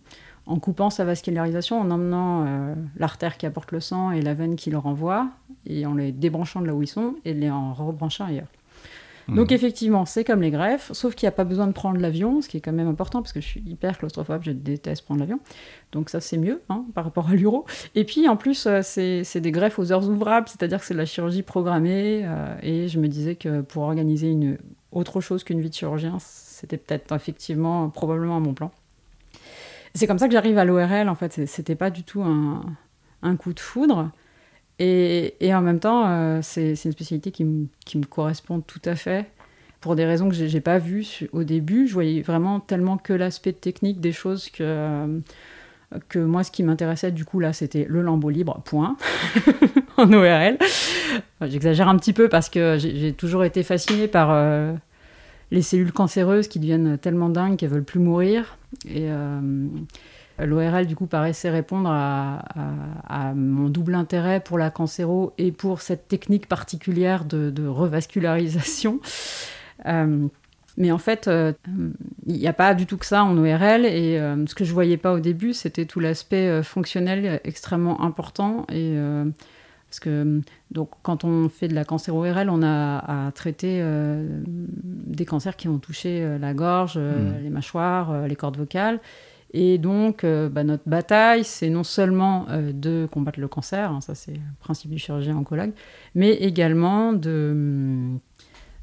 en, 0.45 0.59
coupant 0.59 0.89
sa 0.89 1.05
vascularisation, 1.05 1.79
en 1.79 1.89
emmenant 1.89 2.43
euh, 2.45 2.75
l'artère 2.97 3.37
qui 3.37 3.45
apporte 3.45 3.71
le 3.71 3.79
sang 3.79 4.11
et 4.11 4.21
la 4.21 4.33
veine 4.33 4.57
qui 4.57 4.71
le 4.71 4.77
renvoie, 4.77 5.29
et 5.65 5.85
en 5.85 5.93
les 5.93 6.11
débranchant 6.11 6.59
de 6.59 6.67
là 6.67 6.75
où 6.75 6.83
ils 6.83 6.87
sont, 6.87 7.15
et 7.23 7.33
les 7.33 7.49
en 7.49 7.73
rebranchant 7.73 8.25
ailleurs. 8.25 8.49
Donc 9.27 9.49
mhm. 9.49 9.55
effectivement, 9.55 10.05
c'est 10.05 10.23
comme 10.23 10.41
les 10.41 10.51
greffes, 10.51 10.91
sauf 10.93 11.15
qu'il 11.15 11.25
n'y 11.25 11.29
a 11.29 11.31
pas 11.31 11.43
besoin 11.43 11.67
de 11.67 11.71
prendre 11.71 11.99
l'avion, 11.99 12.41
ce 12.41 12.49
qui 12.49 12.57
est 12.57 12.61
quand 12.61 12.71
même 12.71 12.87
important 12.87 13.21
parce 13.21 13.33
que 13.33 13.41
je 13.41 13.45
suis 13.45 13.63
hyper 13.65 13.97
claustrophobe, 13.97 14.43
je 14.43 14.51
déteste 14.51 15.03
prendre 15.03 15.19
l'avion. 15.19 15.39
Donc 15.91 16.09
ça 16.09 16.21
c'est 16.21 16.37
mieux 16.37 16.61
hein, 16.69 16.85
par 16.93 17.05
rapport 17.05 17.29
à 17.29 17.33
l'uro. 17.33 17.65
Et 17.95 18.03
puis 18.03 18.27
en 18.27 18.37
plus, 18.37 18.67
euh, 18.67 18.81
c'est 18.83 19.39
des 19.39 19.51
greffes 19.51 19.79
aux 19.79 19.91
heures 19.91 20.07
ouvrables, 20.07 20.47
c'est-à-dire 20.47 20.79
que 20.79 20.85
c'est 20.85 20.93
de 20.93 20.99
la 20.99 21.05
chirurgie 21.05 21.43
programmée. 21.43 22.21
Euh, 22.23 22.55
et 22.61 22.87
je 22.87 22.99
me 22.99 23.07
disais 23.07 23.35
que 23.35 23.61
pour 23.61 23.83
organiser 23.83 24.29
une 24.29 24.57
autre 24.91 25.21
chose 25.21 25.43
qu'une 25.43 25.59
vie 25.59 25.69
de 25.69 25.75
chirurgien, 25.75 26.17
c'était 26.19 26.77
peut-être 26.77 27.13
effectivement 27.13 27.89
probablement 27.89 28.37
à 28.37 28.39
mon 28.39 28.53
plan. 28.53 28.71
C'est 29.95 30.07
comme 30.07 30.19
ça 30.19 30.27
que 30.27 30.33
j'arrive 30.33 30.57
à 30.57 30.65
l'ORL 30.65 31.09
en 31.09 31.15
fait. 31.15 31.45
C'était 31.47 31.75
pas 31.75 31.89
du 31.89 32.03
tout 32.03 32.21
un 32.21 33.35
coup 33.37 33.53
de 33.53 33.59
foudre. 33.59 34.11
Et, 34.79 35.53
en 35.53 35.61
même 35.61 35.79
temps, 35.79 36.03
euh, 36.07 36.39
c'est 36.41 36.71
une 36.71 36.91
spécialité 36.91 37.31
qui, 37.31 37.45
me 37.45 38.05
correspond 38.09 38.59
tout 38.59 38.81
à 38.85 38.95
fait. 38.95 39.25
Pour 39.79 39.95
des 39.95 40.05
raisons 40.05 40.29
que 40.29 40.35
je 40.35 40.45
n'ai 40.45 40.61
pas 40.61 40.79
vues 40.79 41.27
au 41.31 41.43
début, 41.43 41.87
je 41.87 41.93
voyais 41.93 42.21
vraiment 42.21 42.59
tellement 42.59 42.97
que 42.97 43.13
l'aspect 43.13 43.53
technique 43.53 44.01
des 44.01 44.11
choses 44.11 44.49
que, 44.49 44.63
euh, 44.63 45.19
que 46.09 46.19
moi, 46.19 46.43
ce 46.43 46.51
qui 46.51 46.63
m'intéressait, 46.63 47.11
du 47.11 47.23
coup, 47.23 47.39
là, 47.39 47.53
c'était 47.53 47.85
le 47.87 48.01
lambeau 48.01 48.29
libre, 48.29 48.61
point, 48.65 48.97
en 49.97 50.11
ORL. 50.11 50.57
J'exagère 51.41 51.87
un 51.87 51.97
petit 51.97 52.13
peu 52.13 52.27
parce 52.27 52.49
que 52.49 52.77
j'ai 52.79 53.13
toujours 53.13 53.43
été 53.43 53.63
fascinée 53.63 54.07
par 54.07 54.29
euh, 54.31 54.73
les 55.51 55.61
cellules 55.61 55.93
cancéreuses 55.93 56.47
qui 56.47 56.59
deviennent 56.59 56.97
tellement 56.97 57.29
dingues 57.29 57.55
qu'elles 57.55 57.69
veulent 57.69 57.83
plus 57.83 57.99
mourir. 57.99 58.57
Et 58.89 59.07
L'ORL, 60.39 60.85
du 60.85 60.95
coup, 60.95 61.05
paraissait 61.05 61.49
répondre 61.49 61.89
à, 61.89 63.33
mon 63.35 63.69
double 63.69 63.95
intérêt 63.95 64.39
pour 64.39 64.57
la 64.57 64.69
cancéro 64.69 65.33
et 65.37 65.51
pour 65.51 65.81
cette 65.81 66.07
technique 66.07 66.47
particulière 66.47 67.25
de, 67.25 67.67
revascularisation. 67.67 68.99
Euh, 69.85 70.27
mais 70.77 70.91
en 70.91 70.97
fait, 70.97 71.27
euh, 71.27 71.53
il 72.25 72.35
n'y 72.35 72.47
a 72.47 72.53
pas 72.53 72.73
du 72.73 72.85
tout 72.85 72.97
que 72.97 73.05
ça 73.05 73.23
en 73.23 73.37
ORL. 73.37 73.85
Et 73.85 74.19
euh, 74.19 74.45
ce 74.45 74.55
que 74.55 74.65
je 74.65 74.71
ne 74.71 74.73
voyais 74.73 74.97
pas 74.97 75.13
au 75.13 75.19
début, 75.19 75.53
c'était 75.53 75.85
tout 75.85 75.99
l'aspect 75.99 76.63
fonctionnel 76.63 77.39
extrêmement 77.43 78.01
important. 78.01 78.65
Et, 78.71 78.97
parce 79.89 79.99
que 80.01 80.41
donc, 80.71 80.89
quand 81.01 81.23
on 81.23 81.47
fait 81.47 81.69
de 81.69 81.75
la 81.75 81.85
cancéro-ORL, 81.85 82.49
on 82.49 82.61
a 82.61 83.27
à 83.27 83.31
traiter 83.31 83.81
des 84.45 85.25
cancers 85.25 85.55
qui 85.55 85.69
ont 85.69 85.77
touché 85.77 86.37
la 86.39 86.53
gorge, 86.53 86.97
mmh. 86.97 87.43
les 87.43 87.49
mâchoires, 87.49 88.27
les 88.27 88.35
cordes 88.35 88.57
vocales. 88.57 88.99
Et 89.57 89.77
donc, 89.77 90.25
euh, 90.25 90.49
bah, 90.49 90.65
notre 90.65 90.83
bataille, 90.85 91.45
c'est 91.45 91.69
non 91.69 91.85
seulement 91.85 92.45
euh, 92.49 92.73
de 92.73 93.07
combattre 93.09 93.39
le 93.39 93.47
cancer, 93.47 93.89
hein, 93.89 94.01
ça 94.01 94.13
c'est 94.13 94.33
le 94.33 94.41
principe 94.59 94.91
du 94.91 94.97
chirurgien 94.97 95.37
oncologue, 95.37 95.71
mais 96.13 96.31
également 96.33 97.13
de, 97.13 98.09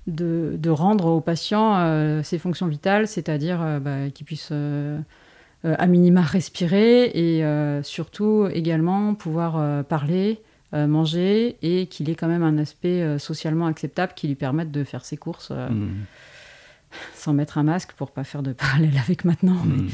de, 0.06 0.70
rendre 0.70 1.08
aux 1.08 1.20
patients 1.20 1.74
euh, 1.76 2.22
ses 2.22 2.38
fonctions 2.38 2.68
vitales, 2.68 3.06
c'est-à-dire 3.06 3.80
bah, 3.82 4.08
qu'ils 4.08 4.24
puissent 4.24 4.52
à 5.62 5.86
minima 5.86 6.22
respirer 6.22 7.04
et 7.04 7.44
surtout 7.82 8.48
également 8.50 9.14
pouvoir 9.14 9.84
parler, 9.84 10.40
manger 10.72 11.58
et 11.60 11.86
qu'il 11.86 12.08
ait 12.08 12.14
quand 12.14 12.28
même 12.28 12.42
un 12.42 12.56
aspect 12.56 13.18
socialement 13.18 13.66
acceptable 13.66 14.14
qui 14.16 14.26
lui 14.26 14.36
permette 14.36 14.70
de 14.70 14.84
faire 14.84 15.04
ses 15.04 15.18
courses 15.18 15.50
mmh. 15.50 15.88
sans 17.14 17.34
mettre 17.34 17.58
un 17.58 17.62
masque 17.62 17.92
pour 17.92 18.10
pas 18.10 18.24
faire 18.24 18.42
de 18.42 18.54
parallèle 18.54 18.96
avec 19.04 19.26
maintenant. 19.26 19.60
Mais... 19.66 19.90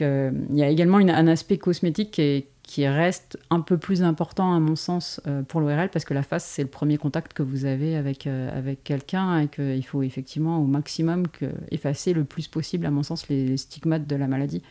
Il 0.00 0.58
y 0.58 0.62
a 0.62 0.68
également 0.68 0.98
un 0.98 1.26
aspect 1.26 1.58
cosmétique 1.58 2.12
qui 2.12 2.22
est, 2.22 2.48
qui 2.66 2.86
reste 2.88 3.38
un 3.50 3.60
peu 3.60 3.78
plus 3.78 4.02
important 4.02 4.52
à 4.52 4.58
mon 4.58 4.74
sens 4.74 5.20
euh, 5.26 5.42
pour 5.42 5.60
l'ORL 5.60 5.88
parce 5.88 6.04
que 6.04 6.14
la 6.14 6.24
face 6.24 6.44
c'est 6.44 6.62
le 6.62 6.68
premier 6.68 6.98
contact 6.98 7.32
que 7.32 7.44
vous 7.44 7.64
avez 7.64 7.96
avec, 7.96 8.26
euh, 8.26 8.56
avec 8.56 8.82
quelqu'un 8.82 9.38
et 9.38 9.46
qu'il 9.46 9.86
faut 9.86 10.02
effectivement 10.02 10.58
au 10.58 10.66
maximum 10.66 11.28
que, 11.28 11.46
effacer 11.70 12.12
le 12.12 12.24
plus 12.24 12.48
possible 12.48 12.84
à 12.84 12.90
mon 12.90 13.04
sens 13.04 13.28
les, 13.28 13.56
stigmates 13.56 14.08
de 14.08 14.16
la 14.16 14.26
maladie 14.26 14.62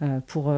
euh, 0.00 0.20
pour 0.26 0.52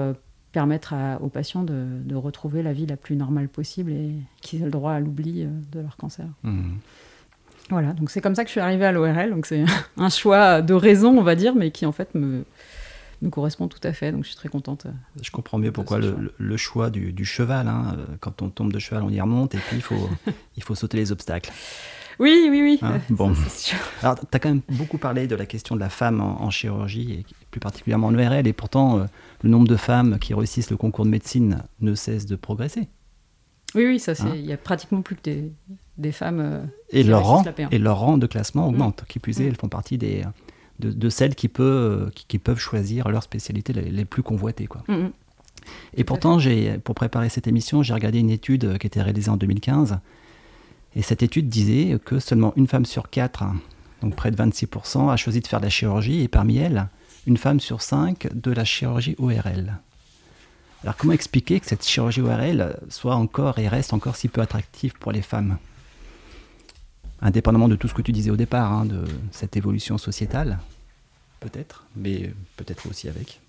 permettre 0.52 0.94
aux 1.20 1.28
patients 1.28 1.64
de, 1.64 1.84
de, 2.04 2.14
retrouver 2.14 2.62
la 2.62 2.72
vie 2.72 2.86
la 2.86 2.96
plus 2.96 3.16
normale 3.16 3.48
possible 3.48 3.90
et 3.90 4.12
qu'ils 4.40 4.62
aient 4.62 4.66
le 4.66 4.70
droit 4.70 4.92
à 4.92 5.00
l'oubli 5.00 5.44
de 5.72 5.80
leur 5.80 5.96
cancer. 5.96 6.26
Mmh. 6.44 6.74
Voilà, 7.70 7.92
donc 7.94 8.10
c'est 8.10 8.20
comme 8.20 8.34
ça 8.34 8.44
que 8.44 8.48
je 8.48 8.52
suis 8.52 8.60
arrivée 8.60 8.84
à 8.84 8.92
l'ORL, 8.92 9.30
donc 9.30 9.46
c'est 9.46 9.64
un 9.96 10.10
choix 10.10 10.62
de 10.62 10.74
raison 10.74 11.18
on 11.18 11.22
va 11.22 11.34
dire 11.34 11.56
mais 11.56 11.72
qui 11.72 11.86
en 11.86 11.92
fait 11.92 12.14
me, 12.14 12.44
me 13.22 13.30
correspond 13.30 13.68
tout 13.68 13.80
à 13.82 13.92
fait. 13.92 14.12
Donc 14.12 14.24
je 14.24 14.28
suis 14.28 14.36
très 14.36 14.48
contente. 14.48 14.86
Euh, 14.86 14.90
je 15.22 15.30
comprends 15.30 15.58
mieux 15.58 15.72
pourquoi 15.72 15.98
le, 15.98 16.56
choix 16.56 16.90
du, 16.90 17.24
cheval. 17.24 17.68
Hein, 17.68 17.96
euh, 17.96 18.04
quand 18.20 18.42
on 18.42 18.50
tombe 18.50 18.72
de 18.72 18.78
cheval, 18.78 19.02
on 19.02 19.10
y 19.10 19.20
remonte 19.20 19.54
et 19.54 19.58
puis 19.58 19.76
il 19.76 19.82
faut, 19.82 20.08
il 20.56 20.62
faut 20.62 20.74
sauter 20.74 20.96
les 20.96 21.12
obstacles. 21.12 21.50
Oui, 22.18 22.48
oui, 22.50 22.60
oui. 22.62 22.78
Hein, 22.82 23.00
bon. 23.10 23.32
Alors, 24.02 24.18
tu 24.18 24.26
as 24.30 24.38
quand 24.38 24.50
même 24.50 24.60
beaucoup 24.68 24.98
parlé 24.98 25.26
de 25.26 25.34
la 25.34 25.46
question 25.46 25.74
de 25.74 25.80
la 25.80 25.88
femme 25.88 26.20
en, 26.20 26.50
chirurgie, 26.50 27.12
et 27.12 27.26
plus 27.50 27.60
particulièrement 27.60 28.08
en 28.08 28.18
ERL, 28.18 28.46
et 28.46 28.52
pourtant, 28.52 28.98
euh, 28.98 29.04
le 29.42 29.48
nombre 29.48 29.66
de 29.66 29.76
femmes 29.76 30.18
qui 30.18 30.34
réussissent 30.34 30.70
le 30.70 30.76
concours 30.76 31.06
de 31.06 31.10
médecine 31.10 31.62
ne 31.80 31.94
cesse 31.94 32.26
de 32.26 32.36
progresser. 32.36 32.88
Oui, 33.74 33.86
oui, 33.86 33.98
ça. 33.98 34.12
Hein 34.12 34.32
il 34.34 34.44
y 34.44 34.52
a 34.52 34.58
pratiquement 34.58 35.00
plus 35.00 35.16
que 35.16 35.22
des, 35.22 35.50
des 35.96 36.12
femmes. 36.12 36.68
et, 36.90 37.02
leur 37.02 37.24
rang, 37.24 37.44
et 37.70 37.78
leur 37.78 37.98
rang 37.98 38.18
de 38.18 38.26
classement 38.26 38.68
augmente. 38.68 39.04
Qui 39.08 39.18
plus 39.18 39.40
est, 39.40 39.44
mm. 39.44 39.48
elles 39.48 39.56
font 39.56 39.70
partie 39.70 39.96
des, 39.96 40.24
de, 40.82 41.08
celles 41.08 41.34
qui, 41.34 41.48
peut, 41.48 42.10
qui, 42.14 42.38
peuvent 42.38 42.58
choisir 42.58 43.08
leur 43.08 43.22
spécialité 43.22 43.72
les, 43.72 44.04
plus 44.04 44.22
convoitées. 44.22 44.66
Quoi. 44.66 44.82
Mm, 44.88 44.94
mm. 44.94 45.12
Et 45.94 46.04
pourtant, 46.04 46.38
pour 46.84 46.94
préparer 46.94 47.28
cette 47.28 47.46
émission, 47.46 47.82
j'ai 47.82 47.94
regardé 47.94 48.18
une 48.18 48.30
étude 48.30 48.78
qui 48.78 48.86
était 48.86 49.02
réalisée 49.02 49.30
en 49.30 49.36
2015. 49.36 49.98
Et 50.94 51.02
cette 51.02 51.22
étude 51.22 51.48
disait 51.48 51.98
que 52.04 52.18
seulement 52.18 52.52
une 52.56 52.66
femme 52.66 52.84
sur 52.84 53.10
quatre, 53.10 53.44
donc 54.02 54.14
près 54.14 54.30
de 54.30 54.36
26%, 54.36 55.10
a 55.10 55.16
choisi 55.16 55.40
de 55.40 55.46
faire 55.46 55.60
de 55.60 55.64
la 55.64 55.70
chirurgie, 55.70 56.22
et 56.22 56.28
parmi 56.28 56.58
elles, 56.58 56.88
une 57.26 57.36
femme 57.36 57.60
sur 57.60 57.82
cinq 57.82 58.28
de 58.34 58.50
la 58.50 58.64
chirurgie 58.64 59.14
ORL. 59.18 59.78
Alors 60.82 60.96
comment 60.96 61.12
expliquer 61.12 61.60
que 61.60 61.66
cette 61.66 61.86
chirurgie 61.86 62.20
ORL 62.20 62.76
soit 62.88 63.14
encore 63.14 63.58
et 63.60 63.68
reste 63.68 63.92
encore 63.92 64.16
si 64.16 64.28
peu 64.28 64.40
attractive 64.40 64.94
pour 64.98 65.12
les 65.12 65.22
femmes? 65.22 65.58
Indépendamment 67.20 67.68
de 67.68 67.76
tout 67.76 67.86
ce 67.86 67.94
que 67.94 68.02
tu 68.02 68.10
disais 68.10 68.30
au 68.30 68.36
départ, 68.36 68.72
hein, 68.72 68.84
de 68.84 69.04
cette 69.30 69.56
évolution 69.56 69.96
sociétale, 69.96 70.58
peut-être, 71.42 71.86
mais 71.96 72.30
peut-être 72.56 72.88
aussi 72.88 73.08
avec. 73.08 73.40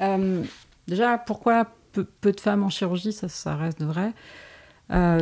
Euh, 0.00 0.42
déjà, 0.86 1.18
pourquoi 1.18 1.66
peu, 1.92 2.06
de 2.22 2.40
femmes 2.40 2.62
en 2.62 2.70
chirurgie 2.70 3.12
Ça, 3.12 3.28
ça 3.28 3.56
reste 3.56 3.82
vrai. 3.82 4.12
Euh, 4.92 5.20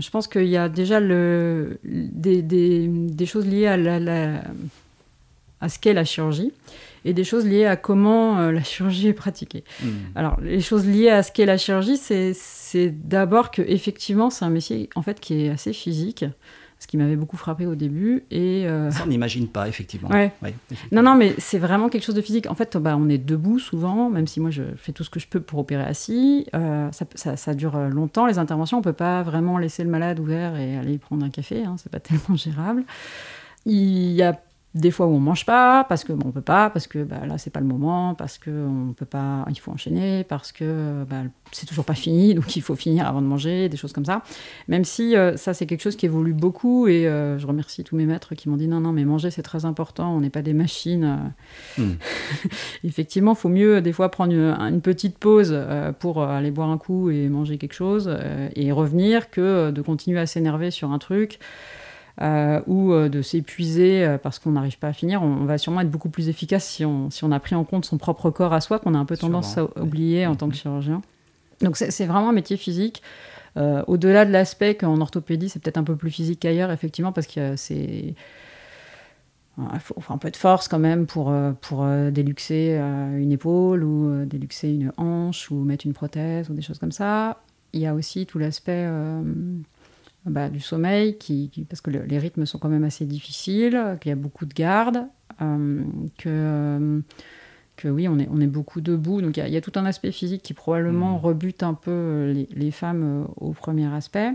je 0.00 0.10
pense 0.10 0.28
qu'il 0.28 0.48
y 0.48 0.56
a 0.56 0.68
déjà 0.68 1.00
le, 1.00 1.78
des, 1.84 2.42
des, 2.42 3.26
choses 3.26 3.46
liées 3.46 3.66
à, 3.66 3.76
la, 3.76 4.42
à 5.60 5.68
ce 5.68 5.78
qu'est 5.78 5.94
la 5.94 6.04
chirurgie 6.04 6.52
et 7.06 7.14
des 7.14 7.24
choses 7.24 7.46
liées 7.46 7.64
à 7.64 7.76
comment 7.76 8.38
euh, 8.40 8.52
la 8.52 8.62
chirurgie 8.62 9.08
est 9.08 9.14
pratiquée. 9.14 9.64
Hmm. 9.82 9.88
Alors, 10.16 10.38
les 10.40 10.60
choses 10.60 10.86
liées 10.86 11.08
à 11.08 11.22
ce 11.22 11.32
qu'est 11.32 11.46
la 11.46 11.56
chirurgie, 11.56 11.96
c'est 11.96 12.90
d'abord 12.90 13.50
que 13.50 13.62
effectivement, 13.62 14.28
c'est 14.28 14.44
un 14.44 14.50
métier 14.50 14.90
en 14.96 15.02
fait 15.02 15.18
qui 15.20 15.46
est 15.46 15.48
assez 15.48 15.72
physique 15.72 16.26
ce 16.78 16.86
qui 16.86 16.96
m'avait 16.96 17.16
beaucoup 17.16 17.36
frappé 17.36 17.66
au 17.66 17.74
début. 17.74 18.24
Et, 18.30 18.66
euh, 18.66 18.90
Ça, 18.90 19.04
on 19.04 19.08
n'imagine 19.08 19.48
pas, 19.48 19.68
effectivement. 19.68 20.10
Non, 20.92 21.02
non, 21.02 21.14
mais 21.14 21.34
c'est 21.38 21.58
vraiment 21.58 21.88
quelque 21.88 22.04
chose 22.04 22.14
de 22.14 22.20
physique. 22.20 22.46
En 22.50 22.54
fait, 22.54 22.76
bah, 22.76 22.96
on 22.98 23.08
est 23.08 23.18
debout 23.18 23.58
souvent, 23.58 24.10
même 24.10 24.26
si 24.26 24.40
moi 24.40 24.50
je 24.50 24.62
fais 24.76 24.92
tout 24.92 25.04
ce 25.04 25.10
que 25.10 25.20
je 25.20 25.26
peux 25.26 25.40
pour 25.40 25.58
opérer 25.58 25.84
assis. 25.84 26.46
Euh, 26.54 26.90
ça, 26.92 27.36
ça, 27.36 27.54
dure 27.54 27.78
longtemps, 27.88 28.26
les 28.26 28.38
interventions. 28.38 28.78
On 28.78 28.80
ne 28.80 28.84
peut 28.84 28.92
pas 28.92 29.22
vraiment 29.22 29.58
laisser 29.58 29.84
le 29.84 29.90
malade 29.90 30.20
ouvert 30.20 30.56
et 30.56 30.76
aller 30.76 30.98
prendre 30.98 31.24
un 31.24 31.30
café. 31.30 31.64
Hein, 31.64 31.76
c'est 31.78 31.90
pas 31.90 32.00
tellement 32.00 32.36
gérable. 32.36 32.84
Il 33.64 34.12
y 34.12 34.22
a 34.22 34.38
des 34.76 34.90
fois 34.90 35.06
où 35.06 35.14
on 35.14 35.20
mange 35.20 35.46
pas 35.46 35.84
parce 35.84 36.04
que 36.04 36.12
bon, 36.12 36.28
on 36.28 36.32
peut 36.32 36.42
pas 36.42 36.68
parce 36.68 36.86
que 36.86 37.02
bah, 37.02 37.24
là 37.26 37.38
c'est 37.38 37.50
pas 37.50 37.60
le 37.60 37.66
moment 37.66 38.14
parce 38.14 38.36
que 38.36 38.50
on 38.50 38.92
peut 38.92 39.06
pas 39.06 39.46
il 39.48 39.58
faut 39.58 39.72
enchaîner 39.72 40.22
parce 40.24 40.52
que 40.52 41.02
bah, 41.08 41.22
c'est 41.50 41.64
toujours 41.64 41.86
pas 41.86 41.94
fini 41.94 42.34
donc 42.34 42.56
il 42.56 42.62
faut 42.62 42.76
finir 42.76 43.08
avant 43.08 43.22
de 43.22 43.26
manger 43.26 43.70
des 43.70 43.78
choses 43.78 43.94
comme 43.94 44.04
ça 44.04 44.22
même 44.68 44.84
si 44.84 45.16
euh, 45.16 45.38
ça 45.38 45.54
c'est 45.54 45.64
quelque 45.64 45.80
chose 45.80 45.96
qui 45.96 46.04
évolue 46.04 46.34
beaucoup 46.34 46.88
et 46.88 47.08
euh, 47.08 47.38
je 47.38 47.46
remercie 47.46 47.84
tous 47.84 47.96
mes 47.96 48.04
maîtres 48.04 48.34
qui 48.34 48.50
m'ont 48.50 48.58
dit 48.58 48.68
non 48.68 48.80
non 48.80 48.92
mais 48.92 49.06
manger 49.06 49.30
c'est 49.30 49.42
très 49.42 49.64
important 49.64 50.14
on 50.14 50.20
n'est 50.20 50.30
pas 50.30 50.42
des 50.42 50.52
machines 50.52 51.32
hmm. 51.78 51.92
effectivement 52.84 53.32
il 53.32 53.38
faut 53.38 53.48
mieux 53.48 53.80
des 53.80 53.94
fois 53.94 54.10
prendre 54.10 54.34
une, 54.34 54.82
petite 54.82 55.16
pause 55.16 55.52
euh, 55.52 55.92
pour 55.92 56.22
aller 56.22 56.50
boire 56.50 56.68
un 56.68 56.78
coup 56.78 57.08
et 57.08 57.30
manger 57.30 57.56
quelque 57.56 57.72
chose 57.72 58.14
et 58.54 58.72
revenir 58.72 59.30
que 59.30 59.70
de 59.70 59.80
continuer 59.80 60.20
à 60.20 60.26
s'énerver 60.26 60.70
sur 60.70 60.92
un 60.92 60.98
truc 60.98 61.38
euh, 62.22 62.62
ou 62.66 62.94
euh, 62.94 63.10
de 63.10 63.20
s'épuiser 63.20 64.02
euh, 64.02 64.16
parce 64.16 64.38
qu'on 64.38 64.52
n'arrive 64.52 64.78
pas 64.78 64.88
à 64.88 64.94
finir, 64.94 65.22
on, 65.22 65.44
va 65.44 65.58
sûrement 65.58 65.82
être 65.82 65.90
beaucoup 65.90 66.08
plus 66.08 66.30
efficace 66.30 66.64
si 66.64 66.82
on, 66.82 67.10
si 67.10 67.24
on 67.24 67.30
a 67.30 67.38
pris 67.40 67.54
en 67.54 67.64
compte 67.64 67.84
son 67.84 67.98
propre 67.98 68.30
corps 68.30 68.54
à 68.54 68.62
soi, 68.62 68.78
qu'on 68.78 68.94
a 68.94 68.98
un 68.98 69.04
peu 69.04 69.18
tendance 69.18 69.58
à 69.58 69.64
oublier 69.78 70.26
en 70.26 70.34
tant 70.34 70.48
que 70.48 70.54
mhm. 70.54 70.60
chirurgien. 70.60 71.02
Donc 71.60 71.76
c'est 71.76 72.06
vraiment 72.06 72.30
un 72.30 72.34
métier 72.34 72.56
physique. 72.56 73.02
Au-delà 73.86 74.26
de 74.26 74.32
l'aspect 74.32 74.74
qu'en 74.74 75.00
orthopédie, 75.00 75.48
c'est 75.48 75.62
peut-être 75.62 75.78
un 75.78 75.82
peu 75.82 75.96
plus 75.96 76.10
physique 76.10 76.40
qu'ailleurs, 76.40 76.70
effectivement, 76.70 77.12
parce 77.12 77.26
que 77.26 77.56
c'est. 77.56 78.14
Il 79.58 79.80
faut, 79.80 79.96
un 80.10 80.18
peu 80.18 80.30
de 80.30 80.36
force 80.36 80.68
quand 80.68 80.78
même 80.78 81.06
pour, 81.06 81.32
pour 81.62 81.86
déluxer 82.12 82.76
une 82.76 83.32
épaule 83.32 83.82
ou 83.82 84.26
déluxer 84.26 84.68
une 84.68 84.92
hanche 84.98 85.50
ou 85.50 85.54
mettre 85.64 85.86
une 85.86 85.94
prothèse 85.94 86.50
ou 86.50 86.52
des 86.52 86.60
choses 86.60 86.78
comme 86.78 86.92
ça. 86.92 87.40
Il 87.72 87.80
y 87.80 87.86
a 87.86 87.94
aussi 87.94 88.26
tout 88.26 88.38
l'aspect 88.38 88.86
bah, 90.26 90.48
du 90.48 90.60
sommeil, 90.60 91.16
qui, 91.18 91.50
parce 91.68 91.80
que 91.80 91.90
les 91.90 92.18
rythmes 92.18 92.46
sont 92.46 92.58
quand 92.58 92.68
même 92.68 92.84
assez 92.84 93.06
difficiles, 93.06 93.96
qu'il 94.00 94.08
y 94.10 94.12
a 94.12 94.16
beaucoup 94.16 94.44
de 94.44 94.54
garde, 94.54 95.06
euh, 95.40 95.84
que, 96.18 96.28
euh, 96.28 97.00
que 97.76 97.88
oui, 97.88 98.08
on 98.08 98.18
est, 98.18 98.28
on 98.30 98.40
est 98.40 98.46
beaucoup 98.46 98.80
debout. 98.80 99.20
Donc 99.22 99.36
il 99.36 99.48
y, 99.48 99.56
a 99.56 99.60
tout 99.60 99.72
un 99.76 99.84
aspect 99.84 100.12
physique 100.12 100.42
qui 100.42 100.54
probablement 100.54 101.16
mmh. 101.16 101.20
rebute 101.20 101.62
un 101.62 101.74
peu 101.74 102.32
les, 102.34 102.48
les 102.52 102.70
femmes 102.70 103.22
euh, 103.22 103.24
au 103.36 103.52
premier 103.52 103.86
aspect. 103.86 104.32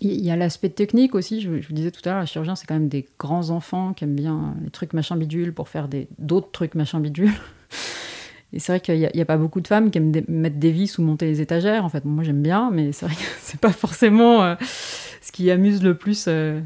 Il 0.00 0.24
y 0.24 0.30
a 0.32 0.36
l'aspect 0.36 0.70
technique 0.70 1.14
aussi, 1.14 1.40
je, 1.40 1.48
vous 1.48 1.72
disais 1.72 1.92
tout 1.92 2.00
à 2.04 2.10
l'heure, 2.10 2.20
les 2.20 2.26
chirurgiens, 2.26 2.56
c'est 2.56 2.66
quand 2.66 2.74
même 2.74 2.88
des 2.88 3.06
grands 3.16 3.50
enfants 3.50 3.92
qui 3.92 4.02
aiment 4.02 4.16
bien 4.16 4.56
les 4.64 4.70
trucs 4.70 4.92
machin 4.92 5.16
bidule 5.16 5.54
pour 5.54 5.68
faire 5.68 5.88
d'autres 6.18 6.50
trucs 6.50 6.74
machin 6.74 6.98
bidule. 6.98 7.32
Et 8.52 8.58
c'est 8.58 8.72
vrai 8.72 8.80
qu'il 8.80 8.98
n'y 8.98 9.20
a, 9.20 9.24
pas 9.24 9.36
beaucoup 9.36 9.60
de 9.60 9.68
femmes 9.68 9.90
qui 9.92 9.98
aiment 9.98 10.12
mettre 10.28 10.56
des 10.56 10.70
vis 10.72 10.98
ou 10.98 11.02
monter 11.02 11.26
les 11.26 11.40
étagères. 11.40 11.84
En 11.84 11.88
fait, 11.88 12.04
moi 12.04 12.24
j'aime 12.24 12.42
bien, 12.42 12.70
mais 12.72 12.90
c'est 12.90 13.06
vrai 13.06 13.14
que 13.14 13.20
c'est 13.40 13.60
pas 13.60 13.72
forcément 13.72 14.56
ce 15.24 15.32
qui 15.32 15.50
amuse 15.50 15.82
le 15.82 15.94
plus 15.94 16.26
euh, 16.28 16.60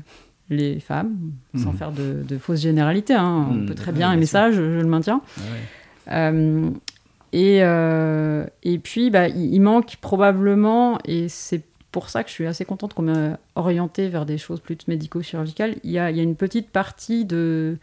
les 0.50 0.80
femmes, 0.80 1.16
sans 1.54 1.70
mhm. 1.70 1.76
faire 1.76 1.92
de, 1.92 2.38
fausses 2.38 2.62
généralités. 2.62 3.14
Hein. 3.14 3.46
On 3.50 3.54
mhm. 3.54 3.66
peut 3.66 3.74
très 3.74 3.92
bien 3.92 4.12
aimer 4.12 4.26
ça, 4.26 4.50
je, 4.50 4.60
le 4.60 4.84
maintiens. 4.84 5.20
Euh, 6.10 6.68
et, 7.32 7.60
euh, 7.62 8.46
et 8.64 8.78
puis, 8.78 9.10
bah, 9.10 9.28
il, 9.28 9.60
manque 9.60 9.96
probablement, 10.00 10.98
et 11.04 11.28
c'est 11.28 11.62
pour 11.92 12.08
ça 12.08 12.24
que 12.24 12.30
je 12.30 12.34
suis 12.34 12.46
assez 12.46 12.64
contente 12.64 12.94
qu'on 12.94 13.02
m'ait 13.02 13.34
orienté 13.54 14.08
vers 14.08 14.26
des 14.26 14.38
choses 14.38 14.58
plus 14.60 14.76
médico-chirurgicales, 14.88 15.76
il 15.84 15.92
y 15.92 15.98
a, 16.00 16.10
une 16.10 16.34
petite 16.34 16.70
partie 16.70 17.24
de, 17.24 17.76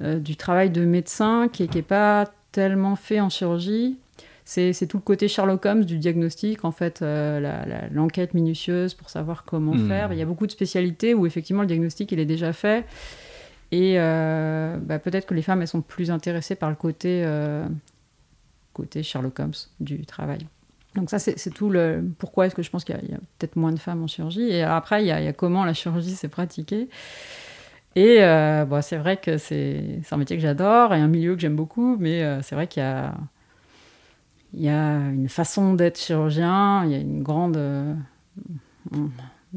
du 0.00 0.36
travail 0.36 0.70
de 0.70 0.84
médecin 0.84 1.48
qui 1.52 1.68
n'est 1.74 1.82
pas 1.82 2.26
tellement 2.52 2.94
fait 2.94 3.20
en 3.20 3.28
chirurgie, 3.28 3.96
c'est 4.44 4.86
tout 4.86 4.96
le 4.96 5.02
côté 5.02 5.28
Sherlock 5.28 5.64
Holmes 5.66 5.84
du 5.84 5.98
diagnostic, 5.98 6.64
en 6.64 6.72
fait, 6.72 7.00
euh, 7.02 7.88
l'enquête 7.92 8.34
minutieuse 8.34 8.94
pour 8.94 9.08
savoir 9.08 9.44
comment 9.44 9.74
hmm. 9.74 9.88
faire. 9.88 10.12
Il 10.12 10.18
y 10.18 10.22
a 10.22 10.26
beaucoup 10.26 10.46
de 10.46 10.52
spécialités 10.52 11.14
où 11.14 11.26
effectivement 11.26 11.62
le 11.62 11.68
diagnostic 11.68 12.10
il 12.12 12.18
est 12.18 12.26
déjà 12.26 12.52
fait. 12.52 12.84
Et 13.70 13.94
euh, 13.96 14.76
bah, 14.78 14.98
peut-être 14.98 15.26
que 15.26 15.34
les 15.34 15.42
femmes 15.42 15.62
elles 15.62 15.68
sont 15.68 15.80
plus 15.80 16.10
intéressées 16.10 16.56
par 16.56 16.70
le 16.70 16.76
côté, 16.76 17.22
euh, 17.24 17.64
côté 18.72 19.02
Sherlock 19.02 19.38
Holmes 19.38 19.52
du 19.80 20.04
travail. 20.04 20.46
Donc 20.94 21.08
ça 21.08 21.18
c'est 21.18 21.50
tout 21.54 21.70
le 21.70 22.04
pourquoi 22.18 22.46
est-ce 22.46 22.54
que 22.54 22.62
je 22.62 22.68
pense 22.68 22.84
qu'il 22.84 22.94
y 22.94 23.14
a, 23.14 23.18
peut-être 23.38 23.56
moins 23.56 23.72
de 23.72 23.78
femmes 23.78 24.02
en 24.02 24.06
chirurgie. 24.06 24.50
Et 24.50 24.62
après 24.62 25.02
il 25.02 25.06
y 25.06 25.12
a, 25.12 25.32
comment 25.32 25.64
la 25.64 25.72
chirurgie 25.72 26.10
s'est 26.10 26.28
pratiquée. 26.28 26.88
Et 27.96 28.18
bon, 28.68 28.82
c'est 28.82 28.98
vrai 28.98 29.16
que 29.16 29.38
c'est 29.38 30.00
un 30.10 30.16
métier 30.18 30.36
que 30.36 30.42
j'adore 30.42 30.92
et 30.92 30.98
un 30.98 31.08
milieu 31.08 31.34
que 31.34 31.40
j'aime 31.40 31.56
beaucoup, 31.56 31.96
mais 31.98 32.42
c'est 32.42 32.54
vrai 32.54 32.66
qu'il 32.66 32.82
y 32.82 32.86
a 32.86 33.14
il 34.54 34.62
y 34.62 34.68
a 34.68 34.96
une 34.96 35.28
façon 35.28 35.74
d'être 35.74 35.98
chirurgien, 35.98 36.84
il 36.84 36.90
y 36.90 36.94
a 36.94 36.98
une 36.98 37.22
grande. 37.22 37.56
Euh, 37.56 37.94
on, 38.94 39.08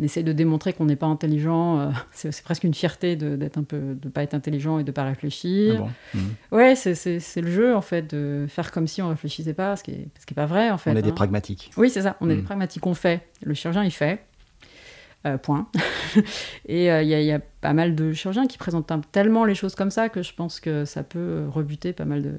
essaie 0.01 0.23
de 0.23 0.33
démontrer 0.33 0.73
qu'on 0.73 0.85
n'est 0.85 0.95
pas 0.95 1.05
intelligent. 1.05 1.79
Euh, 1.79 1.89
c'est 2.11 2.43
presque 2.43 2.63
une 2.63 2.73
fierté 2.73 3.15
peu, 3.15 3.37
de 3.37 4.09
pas 4.09 4.23
être 4.23 4.33
intelligent 4.33 4.79
et 4.79 4.83
de 4.83 4.91
pas 4.91 5.03
réfléchir. 5.03 5.75
Ah 5.77 5.79
bon? 5.79 6.19
Mmh. 6.19 6.55
Ouais, 6.55 6.75
c'est 6.75 7.41
le 7.41 7.51
jeu 7.51 7.75
en 7.75 7.81
fait 7.81 8.13
de 8.13 8.45
faire 8.49 8.71
comme 8.71 8.87
si 8.87 9.01
on 9.01 9.09
réfléchissait 9.09 9.53
pas, 9.53 9.75
ce 9.75 9.83
qui 9.83 9.91
est, 9.91 10.07
ce 10.19 10.25
qui 10.25 10.33
est 10.33 10.35
pas 10.35 10.45
vrai 10.45 10.69
en 10.69 10.77
fait. 10.77 10.91
On 10.91 10.95
est 10.95 11.01
des 11.01 11.09
hein. 11.09 11.13
pragmatiques. 11.13 11.71
Oui, 11.77 11.89
c'est 11.89 12.01
ça. 12.01 12.17
On 12.21 12.29
est 12.29 12.35
des 12.35 12.41
mmh. 12.41 12.45
pragmatiques. 12.45 12.85
On 12.87 12.93
fait. 12.93 13.27
Le 13.43 13.53
chirurgien, 13.53 13.83
il 13.83 13.91
fait. 13.91 14.23
Euh, 15.25 15.37
point. 15.37 15.67
et 16.67 16.85
il 16.87 17.07
y, 17.07 17.25
y, 17.25 17.31
a 17.31 17.39
pas 17.39 17.73
mal 17.73 17.95
de 17.95 18.13
chirurgiens 18.13 18.45
qui 18.45 18.57
présentent 18.59 18.91
tellement 19.11 19.43
les 19.43 19.55
choses 19.55 19.73
comme 19.75 19.91
ça 19.91 20.07
que 20.07 20.21
je 20.21 20.33
pense 20.33 20.59
que 20.59 20.85
ça 20.85 21.03
peut 21.03 21.45
rebuter 21.49 21.93
pas 21.93 22.05
mal 22.05 22.21
de, 22.21 22.37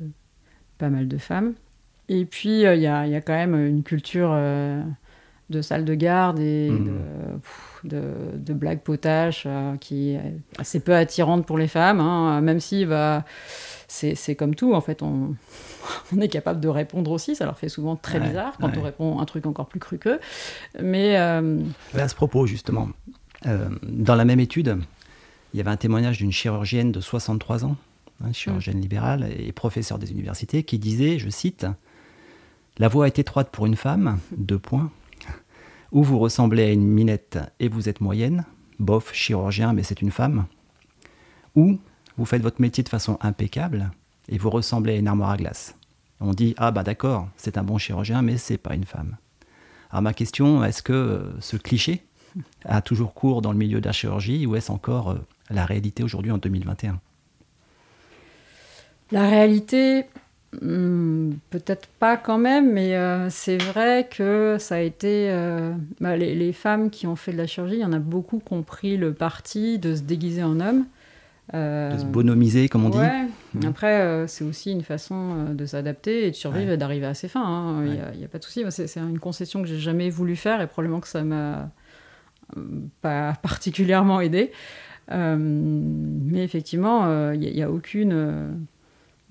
pas 0.78 0.88
mal 0.88 1.08
de 1.08 1.18
femmes. 1.18 1.54
Et 2.08 2.24
puis, 2.24 2.60
il 2.60 2.80
y, 2.80 2.86
a, 2.86 3.06
y, 3.06 3.16
a, 3.16 3.20
quand 3.20 3.34
même 3.34 3.54
une 3.54 3.82
culture 3.82 4.30
de 5.50 5.62
salle 5.62 5.84
de 5.84 5.94
garde 5.94 6.38
et 6.38 6.70
mmh. 6.70 7.40
de, 7.84 8.02
de, 8.34 8.52
blagues 8.52 8.80
potaches 8.80 9.46
qui 9.80 10.10
est 10.10 10.20
assez 10.58 10.80
peu 10.80 10.94
attirante 10.94 11.46
pour 11.46 11.58
les 11.58 11.68
femmes, 11.68 12.00
hein, 12.00 12.40
même 12.40 12.60
si 12.60 12.84
bah, 12.84 13.24
c'est 13.88 14.34
comme 14.34 14.54
tout, 14.54 14.74
en 14.74 14.80
fait, 14.80 15.02
on, 15.02 15.34
on, 16.14 16.20
est 16.20 16.28
capable 16.28 16.60
de 16.60 16.68
répondre 16.68 17.10
aussi, 17.10 17.34
ça 17.34 17.44
leur 17.44 17.58
fait 17.58 17.68
souvent 17.68 17.96
très 17.96 18.20
bizarre 18.20 18.56
quand 18.60 18.76
on 18.76 18.82
répond 18.82 19.20
un 19.20 19.24
truc 19.24 19.46
encore 19.46 19.66
plus 19.66 19.80
cru 19.80 19.98
qu'eux. 19.98 20.20
Mais, 20.82 21.18
euh, 21.18 21.60
À 21.94 22.08
ce 22.08 22.14
propos, 22.14 22.46
justement, 22.46 22.88
euh, 23.46 23.68
dans 23.82 24.14
la 24.14 24.24
même 24.24 24.40
étude, 24.40 24.78
il 25.54 25.58
y 25.58 25.60
avait 25.60 25.70
un 25.70 25.76
témoignage 25.76 26.18
d'une 26.18 26.32
chirurgienne 26.32 26.92
de 26.92 27.00
63 27.00 27.64
ans, 27.64 27.76
hein, 28.24 28.32
chirurgienne 28.32 28.80
libérale 28.80 29.28
et 29.38 29.52
professeure 29.52 29.98
des 29.98 30.10
universités, 30.10 30.62
qui 30.62 30.78
disait, 30.78 31.18
je 31.18 31.30
cite, 31.30 31.66
La 32.78 32.88
voix 32.88 33.06
est 33.06 33.18
étroite 33.18 33.50
pour 33.50 33.64
une 33.64 33.76
femme, 33.76 34.18
deux 34.36 34.58
points, 34.58 34.90
ou 35.92 36.02
vous 36.02 36.18
ressemblez 36.18 36.64
à 36.64 36.72
une 36.72 36.86
minette 36.86 37.38
et 37.58 37.68
vous 37.68 37.88
êtes 37.88 38.02
moyenne, 38.02 38.44
bof, 38.78 39.14
chirurgien, 39.14 39.72
mais 39.72 39.82
c'est 39.82 40.02
une 40.02 40.10
femme, 40.10 40.44
ou 41.54 41.78
vous 42.18 42.26
faites 42.26 42.42
votre 42.42 42.60
métier 42.60 42.84
de 42.84 42.88
façon 42.90 43.18
impeccable 43.22 43.90
et 44.28 44.36
vous 44.36 44.50
ressemblez 44.50 44.94
à 44.94 44.96
une 44.96 45.08
armoire 45.08 45.30
à 45.30 45.36
glace. 45.38 45.74
On 46.20 46.32
dit 46.32 46.54
ah 46.58 46.70
bah 46.70 46.82
d'accord, 46.82 47.28
c'est 47.38 47.56
un 47.56 47.62
bon 47.62 47.78
chirurgien, 47.78 48.20
mais 48.20 48.36
c'est 48.36 48.58
pas 48.58 48.74
une 48.74 48.84
femme. 48.84 49.16
Alors 49.90 50.02
ma 50.02 50.12
question, 50.12 50.62
est-ce 50.62 50.82
que 50.82 50.92
euh, 50.92 51.40
ce 51.40 51.56
cliché 51.56 52.02
a 52.66 52.82
toujours 52.82 53.14
cours 53.14 53.40
dans 53.40 53.52
le 53.52 53.58
milieu 53.58 53.80
de 53.80 53.86
la 53.86 53.92
chirurgie 53.92 54.44
ou 54.44 54.54
est-ce 54.54 54.70
encore 54.70 55.10
euh, 55.12 55.26
la 55.48 55.64
réalité 55.64 56.02
aujourd'hui 56.02 56.30
en 56.30 56.38
2021 56.38 57.00
La 59.12 59.28
réalité, 59.28 60.06
peut-être 60.60 61.88
pas 61.98 62.16
quand 62.16 62.38
même, 62.38 62.72
mais 62.72 62.96
euh, 62.96 63.28
c'est 63.30 63.58
vrai 63.58 64.08
que 64.10 64.56
ça 64.58 64.76
a 64.76 64.80
été. 64.80 65.30
Bah, 66.00 66.16
les, 66.16 66.34
les, 66.34 66.52
femmes 66.52 66.90
qui 66.90 67.06
ont 67.06 67.16
fait 67.16 67.32
de 67.32 67.38
la 67.38 67.46
chirurgie, 67.46 67.76
il 67.76 67.82
y 67.82 67.84
en 67.84 67.92
a 67.92 67.98
beaucoup 67.98 68.38
qui 68.38 68.52
ont 68.52 68.62
pris 68.62 68.96
le 68.96 69.12
parti 69.12 69.78
de 69.78 69.94
se 69.94 70.02
déguiser 70.02 70.42
en 70.42 70.60
homme. 70.60 70.86
Euh, 71.54 71.92
de 71.92 71.98
se 71.98 72.04
bonomiser, 72.04 72.68
comme 72.68 72.86
on 72.86 72.90
dit. 72.90 72.98
Mmh. 72.98 73.66
Après, 73.66 74.00
euh, 74.00 74.26
c'est 74.26 74.42
aussi 74.42 74.72
une 74.72 74.82
façon 74.82 75.14
euh, 75.14 75.54
de 75.54 75.64
s'adapter 75.64 76.26
et 76.26 76.30
de 76.32 76.36
survivre 76.36 76.72
et 76.72 76.76
d'arriver 76.76 77.06
à 77.06 77.14
ses 77.14 77.28
fins. 77.28 77.82
Il 77.84 77.92
n'y 78.18 78.24
a, 78.24 78.28
pas 78.28 78.38
de 78.38 78.44
souci. 78.44 78.64
C'est 78.70 78.98
une 78.98 79.20
concession 79.20 79.62
que 79.62 79.68
j'ai 79.68 79.78
jamais 79.78 80.10
voulu 80.10 80.34
faire 80.34 80.60
et 80.60 80.66
probablement 80.66 81.00
que 81.00 81.08
ça 81.08 81.22
m'a 81.22 81.70
pas 83.00 83.34
particulièrement 83.42 84.20
aidé. 84.20 84.50
mais 85.08 86.42
effectivement, 86.42 87.30
il 87.32 87.40
n'y 87.40 87.62
a, 87.62 87.70
aucune. 87.70 88.66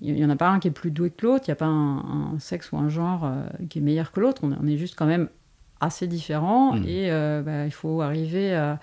Il 0.00 0.14
n'y 0.14 0.24
en 0.24 0.30
a 0.30 0.36
pas 0.36 0.48
un 0.48 0.58
qui 0.58 0.68
est 0.68 0.72
plus 0.72 0.90
doué 0.90 1.10
que 1.10 1.24
l'autre, 1.24 1.44
il 1.46 1.50
n'y 1.50 1.52
a 1.52 1.56
pas 1.56 1.66
un, 1.66 2.38
sexe 2.38 2.70
ou 2.72 2.76
un 2.76 2.88
genre 2.88 3.30
qui 3.70 3.78
est 3.78 3.82
meilleur 3.82 4.12
que 4.12 4.20
l'autre. 4.20 4.42
On, 4.44 4.66
est 4.66 4.76
juste 4.76 4.94
quand 4.94 5.06
même 5.06 5.30
assez 5.80 6.06
différents 6.06 6.74
mmh. 6.74 6.84
et 6.86 7.10
bah, 7.42 7.64
il 7.64 7.72
faut 7.72 8.02
arriver 8.02 8.54
à 8.54 8.78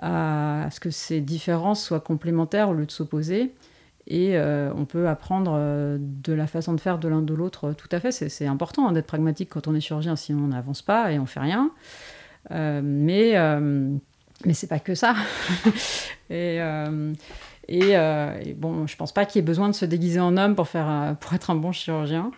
à 0.00 0.68
ce 0.70 0.80
que 0.80 0.90
ces 0.90 1.20
différences 1.20 1.84
soient 1.84 2.00
complémentaires 2.00 2.70
au 2.70 2.74
lieu 2.74 2.86
de 2.86 2.90
s'opposer. 2.90 3.54
Et 4.06 4.38
euh, 4.38 4.72
on 4.74 4.86
peut 4.86 5.06
apprendre 5.06 5.54
euh, 5.54 5.98
de 6.00 6.32
la 6.32 6.46
façon 6.46 6.72
de 6.72 6.80
faire 6.80 6.98
de 6.98 7.08
l'un 7.08 7.20
de 7.20 7.34
l'autre 7.34 7.68
euh, 7.68 7.72
tout 7.74 7.88
à 7.92 8.00
fait. 8.00 8.10
C'est 8.10 8.46
important 8.46 8.88
hein, 8.88 8.92
d'être 8.92 9.06
pragmatique 9.06 9.50
quand 9.50 9.68
on 9.68 9.74
est 9.74 9.80
chirurgien, 9.80 10.16
sinon 10.16 10.44
on 10.44 10.48
n'avance 10.48 10.80
pas 10.80 11.12
et 11.12 11.18
on 11.18 11.26
fait 11.26 11.40
rien. 11.40 11.70
mais 12.50 13.34
mais 14.44 14.54
c'est 14.54 14.68
pas 14.68 14.78
que 14.78 14.94
ça. 14.94 15.16
et, 16.30 16.60
et, 17.68 17.92
et, 17.92 18.54
bon, 18.54 18.86
je 18.86 18.96
pense 18.96 19.12
pas 19.12 19.26
qu'il 19.26 19.40
y 19.40 19.42
ait 19.42 19.46
besoin 19.46 19.68
de 19.68 19.74
se 19.74 19.84
déguiser 19.84 20.20
en 20.20 20.36
homme 20.36 20.54
pour, 20.54 20.68
faire, 20.68 21.16
pour 21.20 21.34
être 21.34 21.50
un 21.50 21.54
bon 21.54 21.72
chirurgien. 21.72 22.30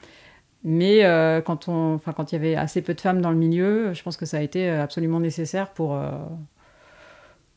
Mais 0.65 1.01
quand, 1.47 1.69
on, 1.69 1.95
enfin, 1.95 2.13
quand 2.13 2.33
il 2.33 2.35
y 2.35 2.39
avait 2.39 2.57
assez 2.57 2.83
peu 2.83 2.95
de 2.95 3.01
femmes 3.01 3.21
dans 3.21 3.31
le 3.31 3.37
milieu, 3.37 3.95
je 3.95 4.03
pense 4.03 4.17
que 4.17 4.27
ça 4.27 4.39
a 4.39 4.41
été 4.41 4.69
absolument 4.69 5.21
nécessaire 5.21 5.71
pour, 5.71 5.97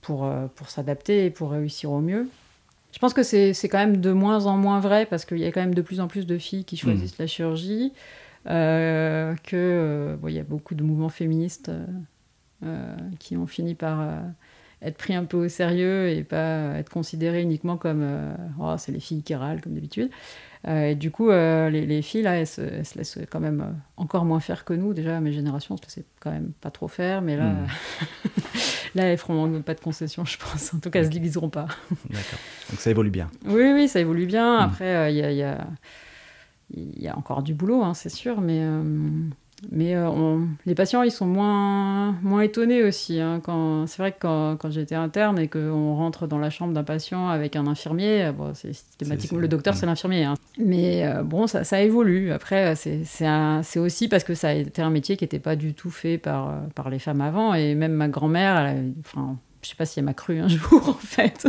pour, 0.04 0.26
euh, 0.26 0.46
pour 0.54 0.70
s'adapter 0.70 1.26
et 1.26 1.30
pour 1.32 1.50
réussir 1.52 1.92
au 1.92 2.02
mieux. 2.02 2.30
Je 2.92 3.00
pense 3.00 3.16
que 3.16 3.24
c'est 3.24 3.54
quand 3.64 3.80
même 3.80 3.98
de 3.98 4.12
moins 4.12 4.46
en 4.46 4.56
moins 4.56 4.80
vrai 4.80 5.08
parce 5.08 5.26
qu'il 5.26 5.40
y 5.40 5.46
a 5.46 5.52
quand 5.52 5.62
même 5.62 5.74
de 5.74 5.82
plus 5.82 6.00
en 6.00 6.08
plus 6.08 6.28
de 6.28 6.38
filles 6.38 6.64
qui 6.64 6.78
choisissent 6.78 7.18
mmh. 7.18 7.24
la 7.24 7.28
chirurgie, 7.28 7.94
euh, 8.48 9.34
que 9.44 9.56
euh, 9.56 10.16
il 10.28 10.36
y 10.36 10.40
a 10.40 10.44
beaucoup 10.44 10.76
de 10.76 10.84
mouvements 10.84 11.10
féministes 11.10 11.72
qui 13.20 13.36
ont 13.36 13.46
fini 13.46 13.76
par 13.76 14.08
être 14.84 14.98
pris 14.98 15.16
un 15.16 15.26
peu 15.26 15.38
au 15.38 15.48
sérieux 15.50 16.10
et 16.10 16.24
pas 16.24 16.76
être 16.78 16.90
considérés 16.90 17.42
uniquement 17.42 17.78
comme 17.78 18.06
oh, 18.60 18.76
c'est 18.78 18.92
les 18.92 19.00
filles 19.00 19.24
qui 19.24 19.36
râlent 19.36 19.62
comme 19.62 19.74
d'habitude. 19.74 20.10
et 20.68 20.96
du 20.96 21.10
coup, 21.12 21.30
les, 21.30 21.86
les, 21.86 22.02
filles 22.02 22.24
là, 22.24 22.36
elles 22.36 22.48
se, 22.48 22.62
laissent 22.98 23.20
quand 23.30 23.40
même 23.40 23.76
encore 23.98 24.26
moins 24.26 24.40
faire 24.40 24.66
que 24.66 24.74
nous. 24.74 24.94
Déjà, 24.94 25.20
mes 25.22 25.32
générations, 25.32 25.76
on 25.76 25.78
se 25.78 25.84
laissait 25.84 26.06
quand 26.20 26.32
même 26.32 26.52
pas 26.62 26.72
trop 26.72 26.88
faire, 26.88 27.22
mais 27.22 27.38
là. 27.38 27.46
Mmh. 27.46 27.68
Là, 28.96 29.06
elles 29.06 29.18
feront 29.18 29.62
pas 29.62 29.74
de 29.74 29.80
concessions, 29.80 30.26
je 30.26 30.38
pense. 30.38 30.74
En 30.74 30.80
tout 30.80 30.90
cas, 30.90 31.00
elles 31.00 31.06
ne 31.06 31.12
se 31.12 31.18
diviseront 31.18 31.50
pas. 31.50 31.68
D'accord. 32.10 32.40
Donc 32.70 32.80
ça 32.80 32.92
évolue 32.92 33.10
bien. 33.10 33.30
Oui, 33.46 33.72
oui, 33.74 33.88
ça 33.88 34.00
évolue 34.00 34.26
bien. 34.26 34.58
Hmm. 34.58 34.70
Après, 34.70 34.96
euh, 34.96 35.10
il 35.10 35.16
y, 35.16 35.44
a, 35.44 35.58
y, 36.76 37.08
a, 37.08 37.18
encore 37.18 37.42
du 37.42 37.54
boulot, 37.54 37.84
hein, 37.84 37.94
c'est 37.94 38.10
sûr, 38.10 38.42
mais 38.42 38.60
euh, 38.62 38.84
mais 39.72 39.96
euh, 39.96 40.40
les 40.66 40.76
patients, 40.76 41.04
ils 41.04 41.12
sont 41.12 41.26
moins, 41.26 42.14
moins 42.22 42.42
étonnés 42.42 42.84
aussi. 42.84 43.20
Hein, 43.20 43.40
quand... 43.44 43.88
C'est 43.88 43.98
vrai 43.98 44.12
que 44.12 44.18
quand, 44.20 44.58
quand 44.58 44.72
j'étais 44.72 44.96
interne 44.96 45.40
et 45.40 45.48
qu'on 45.48 45.96
rentre 45.96 46.28
dans 46.28 46.38
la 46.38 46.50
chambre 46.50 46.74
d'un 46.74 46.84
patient 46.84 47.28
avec 47.28 47.56
un 47.56 47.68
infirmier, 47.68 48.32
bon, 48.36 48.54
c'est 48.54 48.74
systématiquement 48.74 49.40
le 49.40 49.48
docteur, 49.48 49.76
c'est 49.76 49.86
l'infirmier. 49.86 50.24
Hein. 50.26 50.36
Mais 50.58 51.06
euh, 51.06 51.24
bon, 51.24 51.48
ça, 51.48 51.64
ça, 51.64 51.82
évolue. 51.82 52.32
Après, 52.32 52.76
c'est 52.76 53.80
aussi 53.80 54.08
parce 54.08 54.24
que 54.24 54.34
ça 54.34 54.50
a 54.50 54.54
été 54.54 54.82
un 54.82 54.90
métier 54.90 55.18
qui 55.18 55.24
n'était 55.24 55.40
pas 55.40 55.56
du 55.56 55.74
tout 55.74 55.92
fait 55.92 56.18
par, 56.18 56.50
euh, 56.50 56.54
par 56.76 56.90
les 56.90 57.00
femmes 57.00 57.22
avant. 57.22 57.54
Et 57.54 57.76
même 57.76 57.94
ma 57.94 58.08
grand-mère, 58.08 58.76
enfin, 59.00 59.38
je 59.62 59.70
sais 59.70 59.76
pas 59.76 59.86
si 59.86 60.00
elle 60.00 60.06
m'a 60.06 60.14
cru 60.14 60.40
un 60.40 60.48
jour, 60.50 60.90
en 60.90 60.94
fait. 60.94 61.48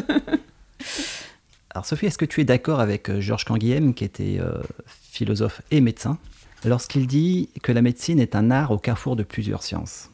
Alors 1.70 1.86
Sophie, 1.86 2.06
est-ce 2.06 2.18
que 2.18 2.24
tu 2.24 2.40
es 2.40 2.44
d'accord 2.44 2.78
avec 2.78 3.10
Georges 3.18 3.44
Canguilhem, 3.44 3.94
qui 3.94 4.04
était 4.04 4.38
philosophe 4.86 5.62
et 5.72 5.80
médecin? 5.80 6.18
Lorsqu'il 6.64 7.06
dit 7.06 7.50
que 7.62 7.72
la 7.72 7.82
médecine 7.82 8.20
est 8.20 8.34
un 8.34 8.50
art 8.50 8.70
au 8.70 8.78
carrefour 8.78 9.16
de 9.16 9.22
plusieurs 9.22 9.62
sciences. 9.62 10.10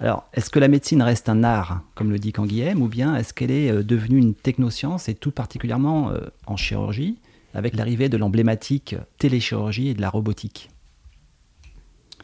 Alors, 0.00 0.28
est-ce 0.34 0.50
que 0.50 0.58
la 0.58 0.66
médecine 0.68 1.00
reste 1.00 1.28
un 1.28 1.44
art, 1.44 1.82
comme 1.94 2.10
le 2.10 2.18
dit 2.18 2.32
Canguilhem, 2.32 2.82
ou 2.82 2.88
bien 2.88 3.14
est-ce 3.14 3.32
qu'elle 3.32 3.52
est 3.52 3.70
euh, 3.70 3.84
devenue 3.84 4.18
une 4.18 4.34
technoscience, 4.34 5.08
et 5.08 5.14
tout 5.14 5.30
particulièrement 5.30 6.10
euh, 6.10 6.18
en 6.46 6.56
chirurgie, 6.56 7.18
avec 7.54 7.76
l'arrivée 7.76 8.08
de 8.08 8.16
l'emblématique 8.16 8.96
téléchirurgie 9.18 9.88
et 9.88 9.94
de 9.94 10.00
la 10.00 10.10
robotique? 10.10 10.70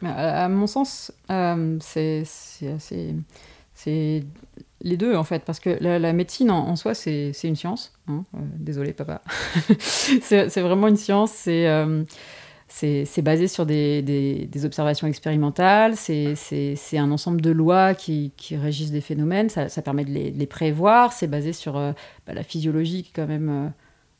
À 0.01 0.49
mon 0.49 0.67
sens, 0.67 1.13
euh, 1.29 1.77
c'est 1.81 2.25
les 4.81 4.97
deux 4.97 5.15
en 5.15 5.23
fait, 5.23 5.43
parce 5.45 5.59
que 5.59 5.77
la, 5.79 6.13
médecine 6.13 6.51
en, 6.51 6.75
soi, 6.75 6.93
c'est 6.93 7.31
une 7.43 7.55
science. 7.55 7.93
Hein, 8.07 8.25
désolé 8.57 8.91
papa. 8.91 9.21
c'est 9.79 10.61
vraiment 10.61 10.87
une 10.87 10.97
science, 10.97 11.31
c'est 11.31 11.65
c'est 12.69 13.21
basé 13.21 13.47
sur 13.47 13.65
des, 13.65 14.47
observations 14.63 15.07
expérimentales, 15.07 15.95
c'est 15.95 16.97
un 16.97 17.11
ensemble 17.11 17.41
de 17.41 17.49
lois 17.49 17.93
qui, 17.95 18.31
régissent 18.51 18.91
des 18.91 19.01
phénomènes, 19.01 19.49
ça, 19.49 19.81
permet 19.81 20.05
de 20.05 20.11
les, 20.11 20.47
prévoir, 20.47 21.11
c'est 21.11 21.27
basé 21.27 21.53
sur 21.53 21.77
euh, 21.77 21.91
bah, 22.25 22.33
la 22.33 22.43
physiologie 22.43 23.03
qui 23.03 23.09
est 23.09 23.13
quand 23.15 23.27
même 23.27 23.49
euh, 23.49 23.69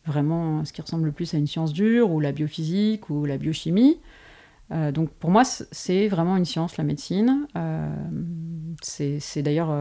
vraiment 0.06 0.64
ce 0.66 0.74
qui 0.74 0.82
ressemble 0.82 1.06
le 1.06 1.12
plus 1.12 1.34
à 1.34 1.38
une 1.38 1.48
science 1.48 1.74
dure, 1.74 2.12
ou 2.12 2.20
la 2.20 2.32
biophysique, 2.32 3.10
ou 3.10 3.26
la 3.26 3.38
biochimie. 3.38 4.00
Euh, 4.72 4.92
donc 4.92 5.10
pour 5.10 5.30
moi, 5.30 5.44
c'est 5.44 6.08
vraiment 6.08 6.36
une 6.36 6.46
science, 6.46 6.78
la 6.78 6.84
médecine. 6.84 7.48
c'est 8.82 9.42
d'ailleurs 9.42 9.74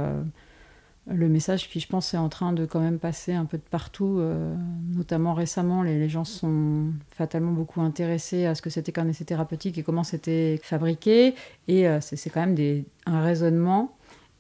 le 1.11 1.29
message 1.29 1.69
qui, 1.71 1.81
je 1.81 1.89
pense, 1.89 2.13
est 2.13 2.19
en 2.19 2.29
train 2.29 2.53
de 2.53 2.67
quand 2.67 2.81
même 2.81 2.99
passer 2.99 3.33
un 3.33 3.47
peu 3.47 3.57
de 3.57 3.63
partout, 3.63 4.19
euh, 4.19 4.55
notamment 4.95 5.33
récemment. 5.33 5.83
Les, 5.83 6.09
gens 6.09 6.25
sont 6.25 6.93
fatalement 7.11 7.53
beaucoup 7.53 7.81
intéressés 7.81 8.45
à 8.47 8.55
ce 8.55 8.63
que 8.63 8.71
c'était 8.71 8.93
qu'un 8.93 9.09
essai 9.09 9.25
thérapeutique 9.25 9.79
et 9.79 9.83
comment 9.83 10.05
c'était 10.05 10.61
fabriqué. 10.63 11.35
Et 11.67 11.89
euh, 11.89 12.01
c'est 12.01 12.31
quand 12.31 12.47
même 12.47 12.85
un 13.07 13.23
raisonnement 13.23 13.97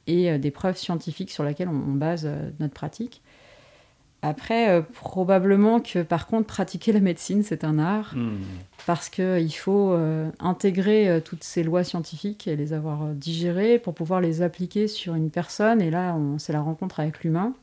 et 0.06 0.30
euh, 0.30 0.38
des 0.38 0.50
preuves 0.50 0.76
scientifiques 0.76 1.30
sur 1.30 1.42
lesquelles 1.42 1.68
on, 1.68 1.94
base 1.94 2.28
notre 2.60 2.74
pratique. 2.74 3.22
Après, 4.22 4.70
euh, 4.70 4.82
probablement 4.82 5.80
que 5.80 6.02
par 6.02 6.26
contre, 6.26 6.46
pratiquer 6.46 6.92
la 6.92 7.00
médecine, 7.00 7.44
c'est 7.44 7.62
un 7.62 7.78
art, 7.78 8.14
hmm. 8.16 8.38
parce 8.84 9.08
qu'il 9.08 9.54
faut 9.54 9.92
euh, 9.92 10.28
intégrer 10.40 11.08
euh, 11.08 11.20
toutes 11.20 11.44
ces 11.44 11.62
lois 11.62 11.84
scientifiques 11.84 12.48
et 12.48 12.56
les 12.56 12.72
avoir 12.72 13.06
digérées 13.14 13.78
pour 13.78 13.94
pouvoir 13.94 14.20
les 14.20 14.42
appliquer 14.42 14.88
sur 14.88 15.14
une 15.14 15.30
personne. 15.30 15.80
Et 15.80 15.90
là, 15.90 16.16
c'est 16.38 16.52
la 16.52 16.60
rencontre 16.60 16.98
avec 16.98 17.22
l'humain. 17.22 17.54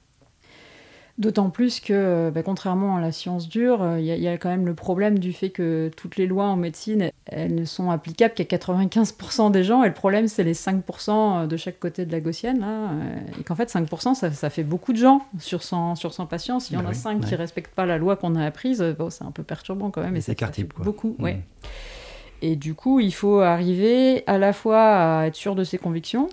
D'autant 1.17 1.49
plus 1.49 1.79
que, 1.79 2.29
bah, 2.29 2.43
contrairement 2.43 2.97
à 2.97 3.01
la 3.01 3.13
science 3.13 3.47
dure, 3.47 3.97
il 3.97 4.03
y, 4.03 4.07
y, 4.07 4.27
a 4.27 4.37
quand 4.37 4.49
même 4.49 4.65
le 4.65 4.73
problème 4.73 5.17
du 5.17 5.31
fait 5.31 5.49
que 5.49 5.89
toutes 5.95 6.17
les 6.17 6.27
lois 6.27 6.47
en 6.47 6.57
médecine, 6.57 7.09
elles 7.27 7.55
ne 7.55 7.63
sont 7.63 7.89
applicables 7.89 8.33
qu'à 8.33 8.43
95% 8.43 9.49
des 9.49 9.63
gens, 9.63 9.83
et 9.83 9.87
le 9.87 9.93
problème, 9.93 10.27
c'est 10.27 10.43
les 10.43 10.53
5% 10.53 11.47
de 11.47 11.57
chaque 11.57 11.79
côté 11.79 12.05
de 12.05 12.11
la 12.11 12.19
gaussienne, 12.19 12.59
là, 12.59 12.91
et 13.39 13.43
qu'en 13.43 13.55
fait, 13.55 13.71
5%, 13.71 14.13
ça, 14.13 14.29
ça, 14.29 14.49
fait 14.49 14.63
beaucoup 14.63 14.91
de 14.91 14.97
gens 14.97 15.25
sur 15.39 15.63
100, 15.63 15.95
sur 15.95 16.13
100 16.13 16.25
patients. 16.25 16.59
S'il 16.59 16.75
y 16.75 16.79
en 16.79 16.83
bah 16.83 16.89
a 16.89 16.93
5 16.93 17.21
qui 17.21 17.31
ne 17.31 17.37
respectent 17.37 17.73
pas 17.73 17.85
la 17.85 17.97
loi 17.97 18.17
qu'on 18.17 18.35
a 18.35 18.43
apprise, 18.43 18.83
bon, 18.99 19.09
c'est 19.09 19.23
un 19.23 19.31
peu 19.31 19.43
perturbant 19.43 19.91
quand 19.91 20.01
même. 20.01 20.17
Et 20.17 20.21
c'est. 20.21 20.35
Beaucoup, 20.83 21.15
mmh. 21.17 21.23
ouais. 21.23 21.39
Et 22.41 22.55
du 22.55 22.73
coup, 22.73 22.99
il 22.99 23.13
faut 23.13 23.39
arriver 23.39 24.23
à 24.27 24.37
la 24.37 24.53
fois 24.53 25.21
à 25.21 25.27
être 25.27 25.35
sûr 25.35 25.55
de 25.55 25.63
ses 25.63 25.77
convictions 25.77 26.27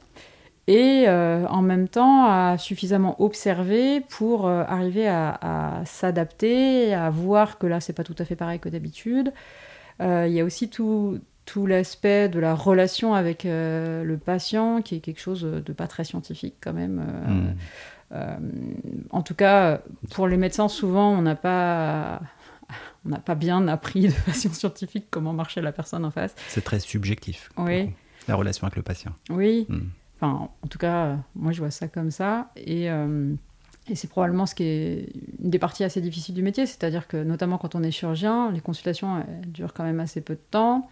et 0.68 1.04
euh, 1.08 1.46
en 1.48 1.60
même 1.62 1.88
temps 1.88 2.26
à 2.26 2.56
suffisamment 2.56 3.20
observer 3.20 4.00
pour 4.00 4.46
euh, 4.46 4.62
arriver 4.66 5.08
à, 5.08 5.82
s'adapter, 5.84 6.94
à 6.94 7.10
voir 7.10 7.58
que 7.58 7.66
là, 7.66 7.80
c'est 7.80 7.92
pas 7.92 8.04
tout 8.04 8.14
à 8.18 8.24
fait 8.24 8.36
pareil 8.36 8.60
que 8.60 8.68
d'habitude. 8.68 9.32
Euh, 10.00 10.26
il 10.28 10.32
y 10.32 10.40
a 10.40 10.44
aussi 10.44 10.68
tout, 10.68 11.18
tout 11.46 11.66
l'aspect 11.66 12.28
de 12.28 12.38
la 12.38 12.54
relation 12.54 13.14
avec 13.14 13.42
le 13.44 14.16
patient 14.16 14.82
qui 14.82 14.96
est 14.96 15.00
quelque 15.00 15.20
chose 15.20 15.42
de 15.42 15.72
pas 15.72 15.88
très 15.88 16.04
scientifique 16.04 16.54
quand 16.60 16.72
même. 16.72 17.04
Hmm. 17.26 17.54
en 19.10 19.22
tout 19.22 19.34
cas, 19.34 19.80
pour 20.12 20.28
les 20.28 20.36
médecins, 20.36 20.68
souvent, 20.68 21.10
on 21.10 21.22
n'a 21.22 21.34
pas 21.34 22.20
on 23.04 23.08
n'a 23.08 23.18
pas 23.18 23.34
bien 23.34 23.66
appris 23.68 24.02
de 24.02 24.10
façon 24.10 24.52
scientifique 24.52 25.06
comment 25.10 25.32
marchait 25.32 25.60
la 25.60 25.72
personne 25.72 26.04
en 26.04 26.10
face. 26.10 26.34
C'est 26.48 26.62
très 26.62 26.78
subjectif. 26.78 27.50
Oui. 27.56 27.90
La 28.28 28.36
relation 28.36 28.64
avec 28.66 28.76
le 28.76 28.82
patient. 28.82 29.12
Oui. 29.30 29.66
Hmm. 29.68 29.88
Enfin, 30.22 30.48
en 30.62 30.66
tout 30.68 30.78
cas, 30.78 31.16
moi 31.34 31.50
je 31.50 31.58
vois 31.58 31.72
ça 31.72 31.88
comme 31.88 32.12
ça. 32.12 32.50
Et, 32.56 32.88
euh, 32.90 33.34
et 33.88 33.96
c'est 33.96 34.08
probablement 34.08 34.46
ce 34.46 34.54
qui 34.54 34.62
est 34.62 35.08
une 35.42 35.50
des 35.50 35.58
parties 35.58 35.82
assez 35.82 36.00
difficiles 36.00 36.34
du 36.36 36.42
métier, 36.42 36.64
c'est-à-dire 36.64 37.08
que 37.08 37.16
notamment 37.16 37.58
quand 37.58 37.74
on 37.74 37.82
est 37.82 37.90
chirurgien, 37.90 38.52
les 38.52 38.60
consultations 38.60 39.24
durent 39.48 39.74
quand 39.74 39.84
même 39.84 39.98
assez 40.00 40.20
peu 40.20 40.34
de 40.34 40.40
temps. 40.50 40.88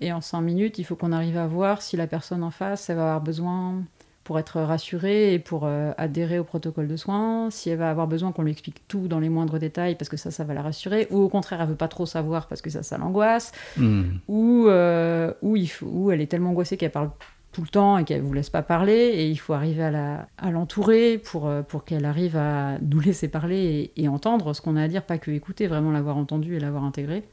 Et 0.00 0.12
en 0.12 0.20
cinq 0.20 0.40
minutes, 0.40 0.78
il 0.78 0.84
faut 0.84 0.96
qu'on 0.96 1.12
arrive 1.12 1.36
à 1.36 1.46
voir 1.46 1.82
si 1.82 1.96
la 1.96 2.08
personne 2.08 2.42
en 2.42 2.50
face, 2.50 2.90
elle 2.90 2.96
va 2.96 3.02
avoir 3.02 3.20
besoin 3.20 3.84
pour 4.24 4.38
être 4.38 4.60
rassurée 4.60 5.34
et 5.34 5.38
pour 5.38 5.66
euh, 5.66 5.92
adhérer 5.98 6.38
au 6.38 6.44
protocole 6.44 6.88
de 6.88 6.96
soins, 6.96 7.50
si 7.50 7.68
elle 7.68 7.78
va 7.78 7.90
avoir 7.90 8.08
besoin 8.08 8.32
qu'on 8.32 8.42
lui 8.42 8.52
explique 8.52 8.88
tout 8.88 9.06
dans 9.06 9.20
les 9.20 9.28
moindres 9.28 9.58
détails 9.58 9.96
parce 9.96 10.08
que 10.08 10.16
ça, 10.16 10.30
ça 10.30 10.44
va 10.44 10.54
la 10.54 10.62
rassurer, 10.62 11.06
ou 11.10 11.18
au 11.18 11.28
contraire, 11.28 11.60
elle 11.60 11.68
veut 11.68 11.76
pas 11.76 11.88
trop 11.88 12.06
savoir 12.06 12.48
parce 12.48 12.62
que 12.62 12.70
ça, 12.70 12.82
ça 12.82 12.96
l'angoisse, 12.96 13.52
hmm. 13.76 14.04
ou, 14.26 14.66
euh, 14.66 15.32
ou, 15.42 15.56
il 15.56 15.66
faut, 15.68 15.86
ou 15.86 16.10
elle 16.10 16.22
est 16.22 16.26
tellement 16.26 16.50
angoissée 16.50 16.78
qu'elle 16.78 16.90
parle 16.90 17.10
tout 17.54 17.62
le 17.62 17.68
temps 17.68 17.96
et 17.96 18.04
qu'elle 18.04 18.20
vous 18.20 18.32
laisse 18.34 18.50
pas 18.50 18.62
parler 18.62 18.92
et 18.92 19.28
il 19.28 19.36
faut 19.36 19.54
arriver 19.54 19.82
à 19.84 20.50
l'entourer 20.50 21.18
pour, 21.18 21.46
euh, 21.46 21.62
pour 21.62 21.84
qu'elle 21.84 22.04
arrive 22.04 22.36
à 22.36 22.78
nous 22.80 23.00
laisser 23.00 23.28
parler 23.28 23.92
et, 23.96 24.08
entendre 24.08 24.52
ce 24.52 24.60
qu'on 24.60 24.76
a 24.76 24.82
à 24.82 24.88
dire, 24.88 25.02
pas 25.02 25.18
que 25.18 25.30
écouter, 25.30 25.66
vraiment 25.66 25.90
l'avoir 25.90 26.16
entendu 26.16 26.56
et 26.56 26.60
l'avoir 26.60 26.84
intégré. 26.84 27.24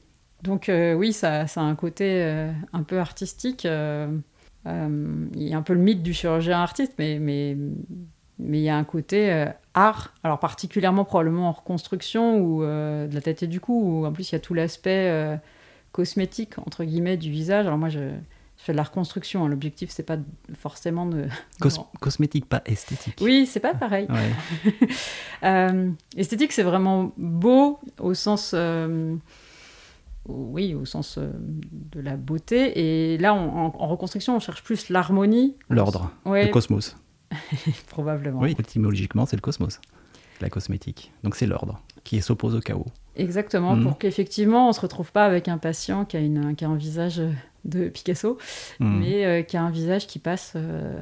Donc 0.43 0.71
oui, 0.71 1.13
ça, 1.13 1.45
ça, 1.45 1.61
a 1.61 1.63
un 1.65 1.75
côté 1.75 2.23
un 2.73 2.81
peu 2.81 2.97
artistique. 2.97 3.67
Euh, 4.67 5.27
il 5.35 5.43
y 5.43 5.53
a 5.53 5.57
un 5.57 5.61
peu 5.61 5.73
le 5.73 5.79
mythe 5.79 6.03
du 6.03 6.13
chirurgien 6.13 6.61
artiste, 6.61 6.93
mais, 6.99 7.19
mais, 7.19 7.57
mais 8.39 8.59
il 8.59 8.63
y 8.63 8.69
a 8.69 8.77
un 8.77 8.83
côté 8.83 9.31
euh, 9.31 9.47
art, 9.73 10.13
alors 10.23 10.39
particulièrement 10.39 11.03
probablement 11.03 11.49
en 11.49 11.51
reconstruction 11.51 12.37
ou 12.37 12.63
euh, 12.63 13.07
de 13.07 13.15
la 13.15 13.21
tête 13.21 13.43
et 13.43 13.47
du 13.47 13.59
cou, 13.59 13.73
où 13.73 14.05
en 14.05 14.11
plus 14.11 14.31
il 14.31 14.33
y 14.33 14.35
a 14.35 14.39
tout 14.39 14.53
l'aspect 14.53 15.39
cosmétique, 15.91 16.57
entre 16.59 16.83
guillemets, 16.83 17.17
du 17.17 17.31
visage. 17.31 17.65
Alors 17.65 17.77
moi, 17.77 17.89
je, 17.89 18.11
fais 18.63 18.71
de 18.71 18.77
la 18.77 18.83
reconstruction. 18.83 19.45
Hein. 19.45 19.49
L'objectif, 19.49 19.89
c'est 19.91 20.03
pas 20.03 20.17
forcément 20.53 21.05
de. 21.05 21.27
cosmétique, 21.99 22.45
pas 22.45 22.61
esthétique. 22.65 23.17
Oui, 23.21 23.45
c'est 23.45 23.59
pas 23.59 23.73
pareil. 23.73 24.07
esthétique, 26.17 26.51
c'est 26.51 26.63
vraiment 26.63 27.11
beau 27.17 27.79
au 27.99 28.13
sens 28.13 28.53
oui, 30.27 30.75
au 30.75 30.85
sens 30.85 31.17
euh, 31.17 31.31
de 31.33 31.99
la 31.99 32.15
beauté. 32.15 33.13
Et 33.13 33.17
là, 33.17 33.33
en, 33.33 33.69
reconstruction, 33.69 34.35
on 34.35 34.39
cherche 34.39 34.63
plus 34.63 34.89
l'harmonie. 34.89 35.55
L'ordre, 35.69 36.11
le 36.25 36.47
cosmos. 36.49 36.97
Probablement. 37.87 38.39
Oui, 38.39 38.55
étymologiquement, 38.57 39.25
c'est 39.25 39.35
le 39.35 39.41
cosmos, 39.41 39.79
la 40.41 40.49
cosmétique. 40.49 41.11
Donc 41.23 41.35
c'est 41.35 41.47
l'ordre 41.47 41.81
qui 42.03 42.21
s'oppose 42.21 42.55
au 42.55 42.59
chaos. 42.59 42.87
Exactement, 43.15 43.75
pour 43.75 43.91
mhm. 43.91 43.97
qu'effectivement, 43.97 44.65
on 44.65 44.69
ne 44.69 44.73
se 44.73 44.79
retrouve 44.79 45.11
pas 45.11 45.25
avec 45.25 45.47
un 45.47 45.57
patient 45.57 46.05
qui 46.05 46.17
a, 46.17 46.19
une, 46.19 46.55
qui 46.55 46.65
a 46.65 46.69
un 46.69 46.75
visage 46.75 47.21
de 47.65 47.89
Picasso, 47.89 48.37
mhm. 48.79 48.99
mais 48.99 49.25
euh, 49.25 49.41
qui 49.43 49.57
a 49.57 49.63
un 49.63 49.71
visage 49.71 50.07
qui 50.07 50.19
passe 50.19 50.53
euh, 50.55 51.01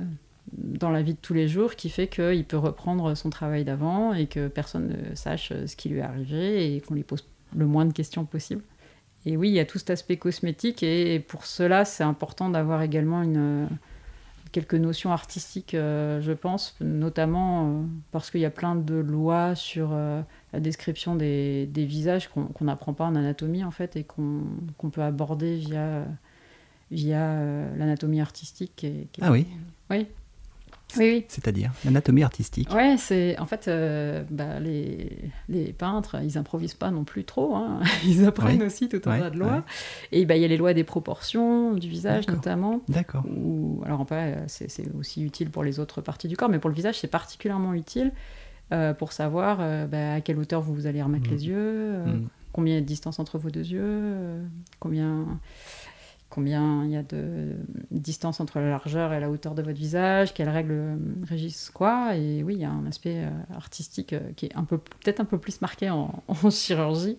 dans 0.51 0.89
la 0.89 1.01
vie 1.01 1.13
de 1.13 1.19
tous 1.21 1.33
les 1.33 1.47
jours, 1.47 1.75
qui 1.75 1.89
fait 1.89 2.07
qu'il 2.07 2.45
peut 2.45 2.57
reprendre 2.57 3.15
son 3.15 3.29
travail 3.29 3.63
d'avant 3.63 4.13
et 4.13 4.27
que 4.27 4.47
personne 4.47 4.87
ne 5.09 5.15
sache 5.15 5.53
ce 5.65 5.75
qui 5.75 5.89
lui 5.89 5.99
est 5.99 6.03
arrivé 6.03 6.75
et 6.75 6.81
qu'on 6.81 6.95
lui 6.95 7.03
pose 7.03 7.23
le 7.55 7.65
moins 7.65 7.85
de 7.85 7.93
questions 7.93 8.25
possible. 8.25 8.63
Et 9.25 9.37
oui, 9.37 9.49
il 9.49 9.53
y 9.53 9.59
a 9.59 9.65
tout 9.65 9.77
cet 9.77 9.89
aspect 9.89 10.17
cosmétique 10.17 10.81
et 10.81 11.19
pour 11.19 11.45
cela, 11.45 11.85
c'est 11.85 12.03
important 12.03 12.49
d'avoir 12.49 12.81
également 12.81 13.21
une, 13.21 13.67
quelques 14.51 14.75
notions 14.75 15.11
artistiques, 15.11 15.73
euh, 15.73 16.21
je 16.21 16.31
pense, 16.31 16.75
notamment 16.81 17.67
euh, 17.67 17.81
parce 18.11 18.31
qu'il 18.31 18.41
y 18.41 18.45
a 18.45 18.49
plein 18.49 18.75
de 18.75 18.95
lois 18.95 19.55
sur 19.55 19.89
euh, 19.91 20.21
la 20.53 20.59
description 20.59 21.15
des, 21.15 21.67
des 21.67 21.85
visages 21.85 22.29
qu'on 22.29 22.65
n'apprend 22.65 22.93
pas 22.93 23.05
en 23.05 23.15
anatomie 23.15 23.63
en 23.63 23.71
fait 23.71 23.95
et 23.95 24.03
qu'on 24.03 24.89
peut 24.91 25.03
aborder 25.03 25.57
via, 25.57 26.05
via 26.91 27.35
l'anatomie 27.77 28.21
artistique. 28.21 28.85
ah 29.21 29.31
oui 29.31 29.47
Oui, 29.89 30.07
oui, 30.97 31.25
C'est-à-dire 31.27 31.71
l'anatomie 31.85 32.23
artistique. 32.23 32.73
Ouais, 32.73 32.95
c'est 32.97 33.37
en 33.39 33.45
fait 33.45 33.67
euh, 33.67 34.23
bah, 34.29 34.59
les, 34.59 35.29
les, 35.47 35.71
peintres, 35.71 36.17
ils 36.23 36.37
improvisent 36.37 36.73
pas 36.73 36.89
non 36.89 37.03
plus 37.03 37.25
trop. 37.25 37.55
Hein. 37.55 37.81
Ils 38.05 38.25
apprennent 38.25 38.63
aussi 38.63 38.89
tout 38.89 39.01
un 39.05 39.19
tas 39.19 39.29
de 39.29 39.37
lois. 39.37 39.63
Et 40.11 40.25
bah, 40.25 40.35
il 40.35 40.41
y 40.41 40.45
a 40.45 40.47
les 40.47 40.57
lois 40.57 40.73
des 40.73 40.83
proportions 40.83 41.73
du 41.73 41.87
visage 41.87 42.27
notamment. 42.27 42.81
D'accord. 42.87 43.23
Alors 43.85 44.01
en 44.01 44.05
fait, 44.05 44.37
c'est 44.47 44.89
aussi 44.97 45.23
utile 45.23 45.49
pour 45.49 45.63
les 45.63 45.79
autres 45.79 46.01
parties 46.01 46.27
du 46.27 46.35
corps, 46.35 46.49
mais 46.49 46.59
pour 46.59 46.69
le 46.69 46.75
visage, 46.75 46.99
c'est 46.99 47.07
particulièrement 47.07 47.73
utile 47.73 48.11
euh, 48.71 48.93
pour 48.93 49.13
savoir 49.13 49.59
euh, 49.61 49.85
bah, 49.85 50.15
à 50.15 50.21
quelle 50.21 50.39
hauteur 50.39 50.61
vous 50.61 50.87
allez 50.87 51.01
remettre 51.01 51.29
mm. 51.29 51.33
les 51.33 51.47
yeux, 51.47 51.97
mm. 51.97 52.27
combien 52.51 52.73
il 52.73 52.77
y 52.77 52.79
a 52.79 52.81
de 52.81 52.87
distance 52.87 53.19
entre 53.19 53.37
vos 53.37 53.51
deux 53.51 53.67
yeux, 53.67 54.41
combien 54.79 55.39
combien 56.29 56.85
il 56.85 56.91
y 56.91 56.95
a 56.95 57.03
de 57.03 57.55
distance 57.91 58.39
entre 58.39 58.59
la 58.59 58.69
largeur 58.69 59.13
et 59.13 59.19
la 59.19 59.29
hauteur 59.29 59.55
de 59.55 59.61
votre 59.61 59.77
visage, 59.77 60.33
quelles 60.33 60.49
règles 60.49 60.71
euh, 60.71 60.95
régissent 61.27 61.71
quoi. 61.73 62.15
Et 62.15 62.43
oui, 62.43 62.55
il 62.55 62.61
y 62.61 62.65
a 62.65 62.71
un 62.71 62.85
aspect 62.85 63.23
euh, 63.25 63.55
artistique 63.55 64.13
euh, 64.13 64.31
qui 64.35 64.45
est 64.45 64.55
un 64.55 64.63
peu, 64.63 64.77
peut-être 64.77 65.19
un 65.19 65.25
peu 65.25 65.39
plus 65.39 65.61
marqué 65.61 65.89
en, 65.89 66.23
chirurgie. 66.51 67.17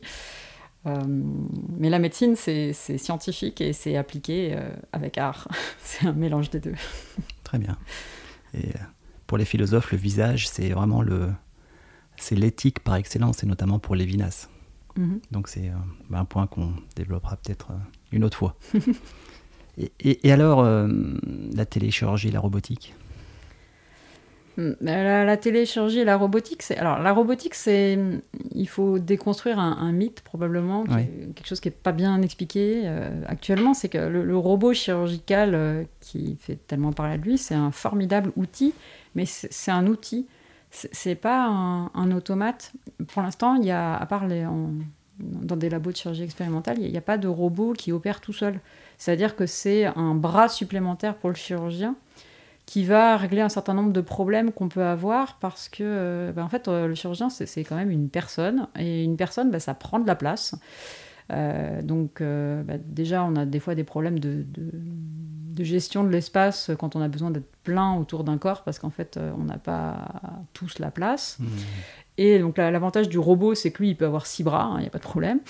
mais 0.87 1.91
la 1.91 1.99
médecine, 1.99 2.37
c'est 2.37 2.73
scientifique 2.73 3.61
et 3.61 3.73
c'est 3.73 3.97
appliqué 3.97 4.57
avec 4.93 5.19
art. 5.19 5.49
c'est 5.83 6.07
un 6.07 6.13
mélange 6.13 6.51
des 6.51 6.61
deux. 6.61 6.75
Très 7.45 7.59
bien. 7.59 7.77
Et 8.55 8.71
pour 9.27 9.39
les 9.39 9.45
philosophes, 9.45 9.93
le 9.93 9.99
visage, 9.99 10.49
c'est 10.49 10.71
vraiment 10.71 11.03
le, 11.03 11.31
c'est 12.17 12.37
l'éthique 12.37 12.81
par 12.81 12.95
excellence, 12.95 13.43
et 13.43 13.47
notamment 13.47 13.79
pour 13.79 13.95
Lévinas. 13.95 14.49
Mhm. 14.97 15.21
Donc 15.31 15.49
c'est 15.49 15.71
un 16.13 16.25
point 16.25 16.47
qu'on 16.47 16.75
développera 16.97 17.37
peut-être 17.37 17.73
une 18.13 18.25
autre 18.25 18.37
fois. 18.37 18.57
et, 20.01 20.33
alors, 20.33 20.61
euh, 20.61 20.89
la 21.55 21.67
téléchirurgie, 21.67 22.31
la 22.31 22.41
robotique 22.41 22.95
hmm, 24.57 24.73
la, 24.81 25.25
la, 25.25 25.37
téléchirurgie 25.37 26.01
et 26.01 26.05
la 26.05 26.17
robotique, 26.17 26.63
c'est 26.63 26.77
alors 26.77 26.99
la 26.99 27.13
robotique, 27.13 27.55
c'est 27.55 27.99
il 28.53 28.69
faut 28.69 28.99
déconstruire 28.99 29.59
un, 29.59 29.93
mythe 29.93 30.21
probablement, 30.23 30.85
quelque 30.85 31.47
chose 31.47 31.61
qui 31.61 31.69
est 31.69 31.73
pas 31.73 31.93
bien 31.93 32.21
expliqué 32.23 32.83
euh, 32.85 33.23
actuellement, 33.27 33.75
c'est 33.75 33.89
que 33.89 33.99
le, 33.99 34.37
robot 34.37 34.73
chirurgical 34.75 35.55
euh, 35.55 35.85
qui 36.01 36.37
fait 36.41 36.57
tellement 36.67 36.93
parler 36.93 37.19
de 37.19 37.23
lui, 37.23 37.39
c'est 37.39 37.55
un 37.55 37.71
formidable 37.71 38.33
outil, 38.37 38.75
mais 39.15 39.25
c'est 39.27 39.71
un 39.71 39.87
outil, 39.87 40.27
c'est 40.71 41.17
pas 41.17 41.47
un, 41.47 42.13
automate. 42.13 42.73
Pour 43.09 43.23
l'instant, 43.23 43.55
il 43.55 43.65
y 43.65 43.71
a 43.71 43.97
à 43.97 44.07
part 44.07 44.27
les, 44.27 44.47
dans 45.21 45.57
des 45.57 45.69
labos 45.69 45.93
de 45.93 45.97
chirurgie 45.97 46.23
expérimentale, 46.23 46.79
il 46.81 46.91
n'y 46.91 46.97
a, 46.97 47.03
pas 47.03 47.19
de 47.19 47.29
robot 47.29 47.73
qui 47.73 47.93
opère 47.93 48.21
tout 48.21 48.33
seul. 48.33 48.61
C'est-à-dire 48.99 49.37
que 49.37 49.47
c'est 49.47 49.87
un 49.87 50.15
bras 50.15 50.49
supplémentaire 50.49 51.15
pour 51.17 51.31
le 51.31 51.37
chirurgien 51.37 51.97
qui 52.71 52.85
va 52.85 53.17
régler 53.17 53.41
un 53.41 53.49
certain 53.49 53.75
nombre 53.75 53.93
de 53.93 54.01
problèmes 54.01 54.53
qu'on 54.53 54.69
peut 54.69 54.85
avoir 54.85 55.41
parce 55.41 55.69
que, 55.69 55.83
euh, 55.83 56.31
ben, 56.31 56.45
en 56.45 56.49
fait, 56.49 56.69
euh, 56.69 56.87
le 56.87 56.95
chirurgien, 56.95 57.29
c'est 57.29 57.65
quand 57.65 57.75
même 57.75 57.91
une 57.91 58.09
personne. 58.09 58.69
Et 58.79 59.03
une 59.03 59.17
personne, 59.17 59.51
ben, 59.51 59.59
ça 59.59 59.75
prend 59.75 59.99
de 59.99 60.07
la 60.07 60.15
place. 60.15 60.55
Euh, 61.33 61.83
donc, 61.83 62.23
ben, 62.23 62.81
déjà, 62.87 63.25
on 63.25 63.35
a 63.35 63.45
des 63.45 63.59
fois 63.59 63.75
des 63.75 63.83
problèmes 63.83 64.21
de, 64.21 64.45
de, 64.47 65.65
gestion 65.65 66.05
de 66.05 66.09
l'espace 66.09 66.71
quand 66.79 66.97
on 66.97 67.03
a 67.03 67.09
besoin 67.09 67.31
d'être 67.31 67.51
plein 67.65 67.95
autour 67.97 68.25
d'un 68.25 68.39
corps 68.39 68.63
parce 68.63 68.79
qu'en 68.79 68.89
fait, 68.89 69.19
on 69.37 69.45
n'a 69.45 69.59
pas 69.59 70.09
tous 70.55 70.79
la 70.79 70.91
place. 70.91 71.39
Mmh. 71.39 71.47
Et 72.19 72.39
donc 72.39 72.59
l'avantage 72.59 73.09
du 73.09 73.19
robot, 73.19 73.55
c'est 73.55 73.71
que 73.71 73.83
lui, 73.83 73.91
il 73.91 73.97
peut 73.97 74.05
avoir 74.05 74.27
six 74.27 74.43
bras, 74.43 74.71
il 74.73 74.77
hein, 74.77 74.81
n'y 74.81 74.87
a 74.87 74.91
pas 74.91 74.99
de 74.99 75.05
problème. 75.05 75.41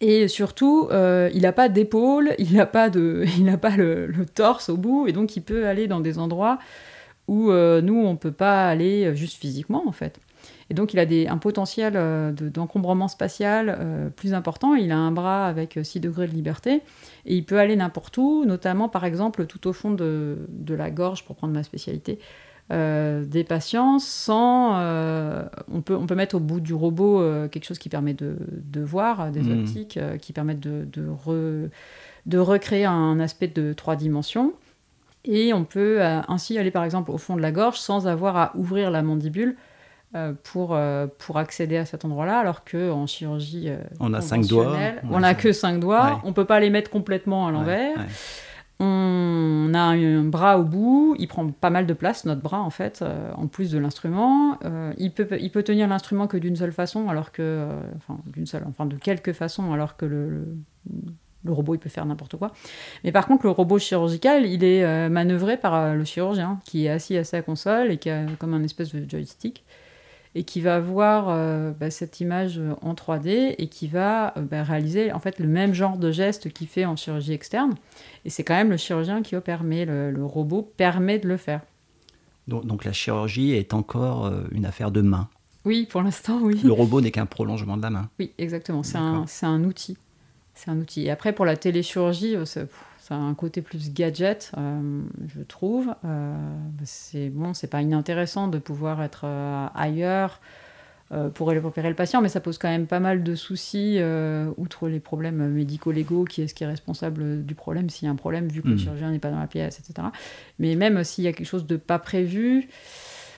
Et 0.00 0.28
surtout, 0.28 0.88
euh, 0.90 1.30
il 1.32 1.42
n'a 1.42 1.52
pas 1.52 1.68
d'épaule, 1.68 2.34
il 2.38 2.54
n'a 2.54 2.66
pas, 2.66 2.90
de, 2.90 3.24
il 3.38 3.58
pas 3.58 3.76
le, 3.76 4.10
torse 4.34 4.68
au 4.68 4.76
bout, 4.76 5.06
et 5.06 5.12
donc 5.12 5.36
il 5.36 5.42
peut 5.42 5.66
aller 5.66 5.88
dans 5.88 6.00
des 6.00 6.18
endroits 6.18 6.58
où 7.28 7.50
euh, 7.50 7.80
nous, 7.80 7.96
on 7.96 8.12
ne 8.12 8.16
peut 8.16 8.32
pas 8.32 8.68
aller 8.68 9.06
euh, 9.06 9.14
juste 9.14 9.38
physiquement, 9.38 9.82
en 9.86 9.92
fait. 9.92 10.20
Et 10.68 10.74
donc 10.74 10.92
il 10.92 10.98
a 10.98 11.06
des, 11.06 11.28
un 11.28 11.38
potentiel 11.38 11.94
d'encombrement 12.34 13.06
spatial 13.06 14.10
plus 14.16 14.34
important. 14.34 14.74
Il 14.74 14.90
a 14.90 14.96
un 14.96 15.12
bras 15.12 15.46
avec 15.46 15.78
6 15.80 16.00
degrés 16.00 16.26
de 16.26 16.32
liberté, 16.32 16.82
et 17.24 17.36
il 17.36 17.44
peut 17.44 17.60
aller 17.60 17.76
n'importe 17.76 18.18
où, 18.18 18.44
notamment 18.44 18.88
par 18.88 19.04
exemple 19.04 19.46
tout 19.46 19.68
au 19.68 19.72
fond 19.72 19.92
de 19.92 20.74
la 20.74 20.90
gorge, 20.90 21.24
pour 21.24 21.36
prendre 21.36 21.54
ma 21.54 21.62
spécialité, 21.62 22.18
euh, 22.72 23.24
des 23.24 23.44
patients 23.44 24.00
sans... 24.00 24.74
Euh, 24.76 25.44
on, 25.72 25.82
peut, 25.82 25.94
on 25.94 26.06
peut 26.06 26.16
mettre 26.16 26.34
au 26.34 26.40
bout 26.40 26.58
du 26.58 26.74
robot 26.74 27.20
euh, 27.20 27.46
quelque 27.46 27.64
chose 27.64 27.78
qui 27.78 27.88
permet 27.88 28.12
de, 28.12 28.36
de 28.50 28.80
voir, 28.80 29.30
des 29.30 29.42
hmm. 29.42 29.60
optiques 29.60 30.00
qui 30.20 30.32
permettent 30.32 30.60
de, 30.60 30.84
de 30.84 31.70
de 32.26 32.38
recréer 32.38 32.86
un 32.86 33.20
aspect 33.20 33.46
de 33.46 33.72
trois 33.72 33.94
dimensions. 33.94 34.52
Et 35.24 35.52
on 35.52 35.64
peut 35.64 36.02
ainsi 36.02 36.58
aller 36.58 36.72
par 36.72 36.82
exemple 36.82 37.12
au 37.12 37.18
fond 37.18 37.36
de 37.36 37.40
la 37.40 37.52
gorge 37.52 37.78
sans 37.78 38.08
avoir 38.08 38.36
à 38.36 38.52
ouvrir 38.56 38.90
la 38.90 39.02
mandibule 39.02 39.56
pour, 40.42 40.76
pour 41.18 41.38
accéder 41.38 41.76
à 41.76 41.84
cet 41.84 42.04
endroit-là, 42.04 42.38
alors 42.38 42.64
qu'en 42.64 43.06
chirurgie 43.06 43.70
on 44.00 44.12
a 44.12 44.20
cinq 44.20 44.46
doigts, 44.46 44.76
on 45.10 45.20
n'a 45.20 45.34
que 45.34 45.52
cinq 45.52 45.78
doigts, 45.78 46.20
on 46.24 46.32
peut 46.32 46.44
pas 46.44 46.58
les 46.58 46.70
mettre 46.70 46.90
complètement 46.90 47.46
à 47.46 47.52
l'envers. 47.52 47.96
On 48.78 49.72
a 49.74 49.78
un 49.78 50.24
bras 50.24 50.58
au 50.58 50.64
bout, 50.64 51.16
il 51.18 51.28
prend 51.28 51.48
pas 51.48 51.70
mal 51.70 51.86
de 51.86 51.94
place, 51.94 52.26
notre 52.26 52.42
bras 52.42 52.60
en 52.60 52.70
fait, 52.70 53.02
en 53.34 53.46
plus 53.46 53.70
de 53.70 53.78
l'instrument. 53.78 54.58
il, 54.98 55.12
peut, 55.12 55.28
il 55.40 55.50
peut 55.50 55.62
tenir 55.62 55.88
l'instrument 55.88 56.26
que 56.26 56.36
d'une 56.36 56.56
seule 56.56 56.72
façon, 56.72 57.08
alors 57.08 57.32
que. 57.32 57.66
enfin, 57.96 58.18
d'une 58.26 58.46
seule, 58.46 58.64
enfin 58.68 58.84
de 58.86 58.96
quelques 58.96 59.32
façons, 59.32 59.72
alors 59.72 59.96
que 59.96 60.04
le 60.04 60.58
le 61.46 61.52
robot, 61.52 61.74
il 61.74 61.78
peut 61.78 61.88
faire 61.88 62.04
n'importe 62.04 62.36
quoi. 62.36 62.52
Mais 63.04 63.12
par 63.12 63.26
contre, 63.26 63.46
le 63.46 63.50
robot 63.50 63.78
chirurgical, 63.78 64.44
il 64.44 64.64
est 64.64 64.84
euh, 64.84 65.08
manœuvré 65.08 65.56
par 65.56 65.74
euh, 65.74 65.94
le 65.94 66.04
chirurgien 66.04 66.60
qui 66.64 66.86
est 66.86 66.90
assis 66.90 67.16
à 67.16 67.24
sa 67.24 67.40
console 67.40 67.90
et 67.90 67.96
qui 67.96 68.10
a 68.10 68.26
comme 68.38 68.52
un 68.52 68.62
espèce 68.62 68.94
de 68.94 69.08
joystick 69.08 69.64
et 70.36 70.44
qui 70.44 70.60
va 70.60 70.80
voir 70.80 71.30
euh, 71.30 71.72
bah, 71.72 71.90
cette 71.90 72.20
image 72.20 72.60
en 72.82 72.92
3D 72.92 73.54
et 73.56 73.68
qui 73.68 73.88
va 73.88 74.34
bah, 74.36 74.62
réaliser 74.62 75.10
en 75.10 75.18
fait 75.18 75.38
le 75.38 75.48
même 75.48 75.72
genre 75.72 75.96
de 75.96 76.12
geste 76.12 76.52
qu'il 76.52 76.68
fait 76.68 76.84
en 76.84 76.94
chirurgie 76.94 77.32
externe. 77.32 77.74
Et 78.26 78.30
c'est 78.30 78.44
quand 78.44 78.54
même 78.54 78.68
le 78.68 78.76
chirurgien 78.76 79.22
qui 79.22 79.34
opère, 79.34 79.64
mais 79.64 79.86
le, 79.86 80.24
robot 80.24 80.62
permet 80.76 81.18
de 81.18 81.26
le 81.26 81.38
faire. 81.38 81.62
Donc, 82.48 82.66
donc, 82.66 82.84
la 82.84 82.92
chirurgie 82.92 83.52
est 83.52 83.72
encore 83.72 84.30
une 84.52 84.66
affaire 84.66 84.90
de 84.90 85.00
main. 85.00 85.28
Oui, 85.64 85.86
pour 85.90 86.02
l'instant, 86.02 86.38
oui. 86.42 86.60
Le 86.62 86.72
robot 86.72 87.00
n'est 87.00 87.10
qu'un 87.10 87.26
prolongement 87.26 87.76
de 87.76 87.82
la 87.82 87.90
main. 87.90 88.10
Oui, 88.20 88.32
exactement. 88.38 88.82
C'est 88.82 88.98
un, 88.98 89.24
un, 89.42 89.64
outil 89.64 89.96
c'est 90.56 90.70
un 90.70 90.78
outil. 90.78 91.04
Et 91.04 91.10
après, 91.10 91.32
pour 91.32 91.44
la 91.44 91.56
téléchirurgie, 91.56 92.34
euh, 92.34 92.44
ça, 93.06 93.14
a 93.14 93.18
un 93.18 93.34
côté 93.34 93.62
plus 93.62 93.92
gadget, 93.92 94.52
euh, 94.56 95.02
je 95.28 95.42
trouve. 95.42 95.94
Euh, 96.04 96.34
c'est 96.84 97.28
bon, 97.28 97.54
c'est 97.54 97.66
pas 97.68 97.82
inintéressant 97.82 98.48
de 98.48 98.58
pouvoir 98.58 99.02
être 99.02 99.26
ailleurs 99.74 100.40
pour 101.34 101.46
opérer 101.46 101.88
le 101.88 101.94
patient, 101.94 102.20
mais 102.20 102.28
ça 102.28 102.40
pose 102.40 102.58
quand 102.58 102.68
même 102.68 102.88
pas 102.88 102.98
mal 102.98 103.22
de 103.22 103.36
soucis, 103.36 104.00
outre 104.56 104.88
les 104.88 104.98
problèmes 104.98 105.48
médico-légaux, 105.50 106.24
qui 106.24 106.42
est 106.42 106.48
ce 106.48 106.54
qui 106.54 106.64
est 106.64 106.66
responsable 106.66 107.44
du 107.44 107.54
problème, 107.54 107.88
s'il 107.90 108.06
y 108.06 108.08
a 108.08 108.12
un 108.12 108.16
problème, 108.16 108.48
vu 108.48 108.60
que 108.60 108.66
le 108.66 108.74
hmm. 108.74 108.78
chirurgien 108.78 109.10
n'est 109.12 109.20
pas 109.20 109.30
dans 109.30 109.38
la 109.38 109.46
pièce, 109.46 109.78
etc. 109.78 110.08
Mais 110.58 110.74
même 110.74 111.04
s'il 111.04 111.22
y 111.22 111.28
a 111.28 111.32
quelque 111.32 111.46
chose 111.46 111.64
de 111.64 111.76
pas 111.76 112.00
prévu, 112.00 112.68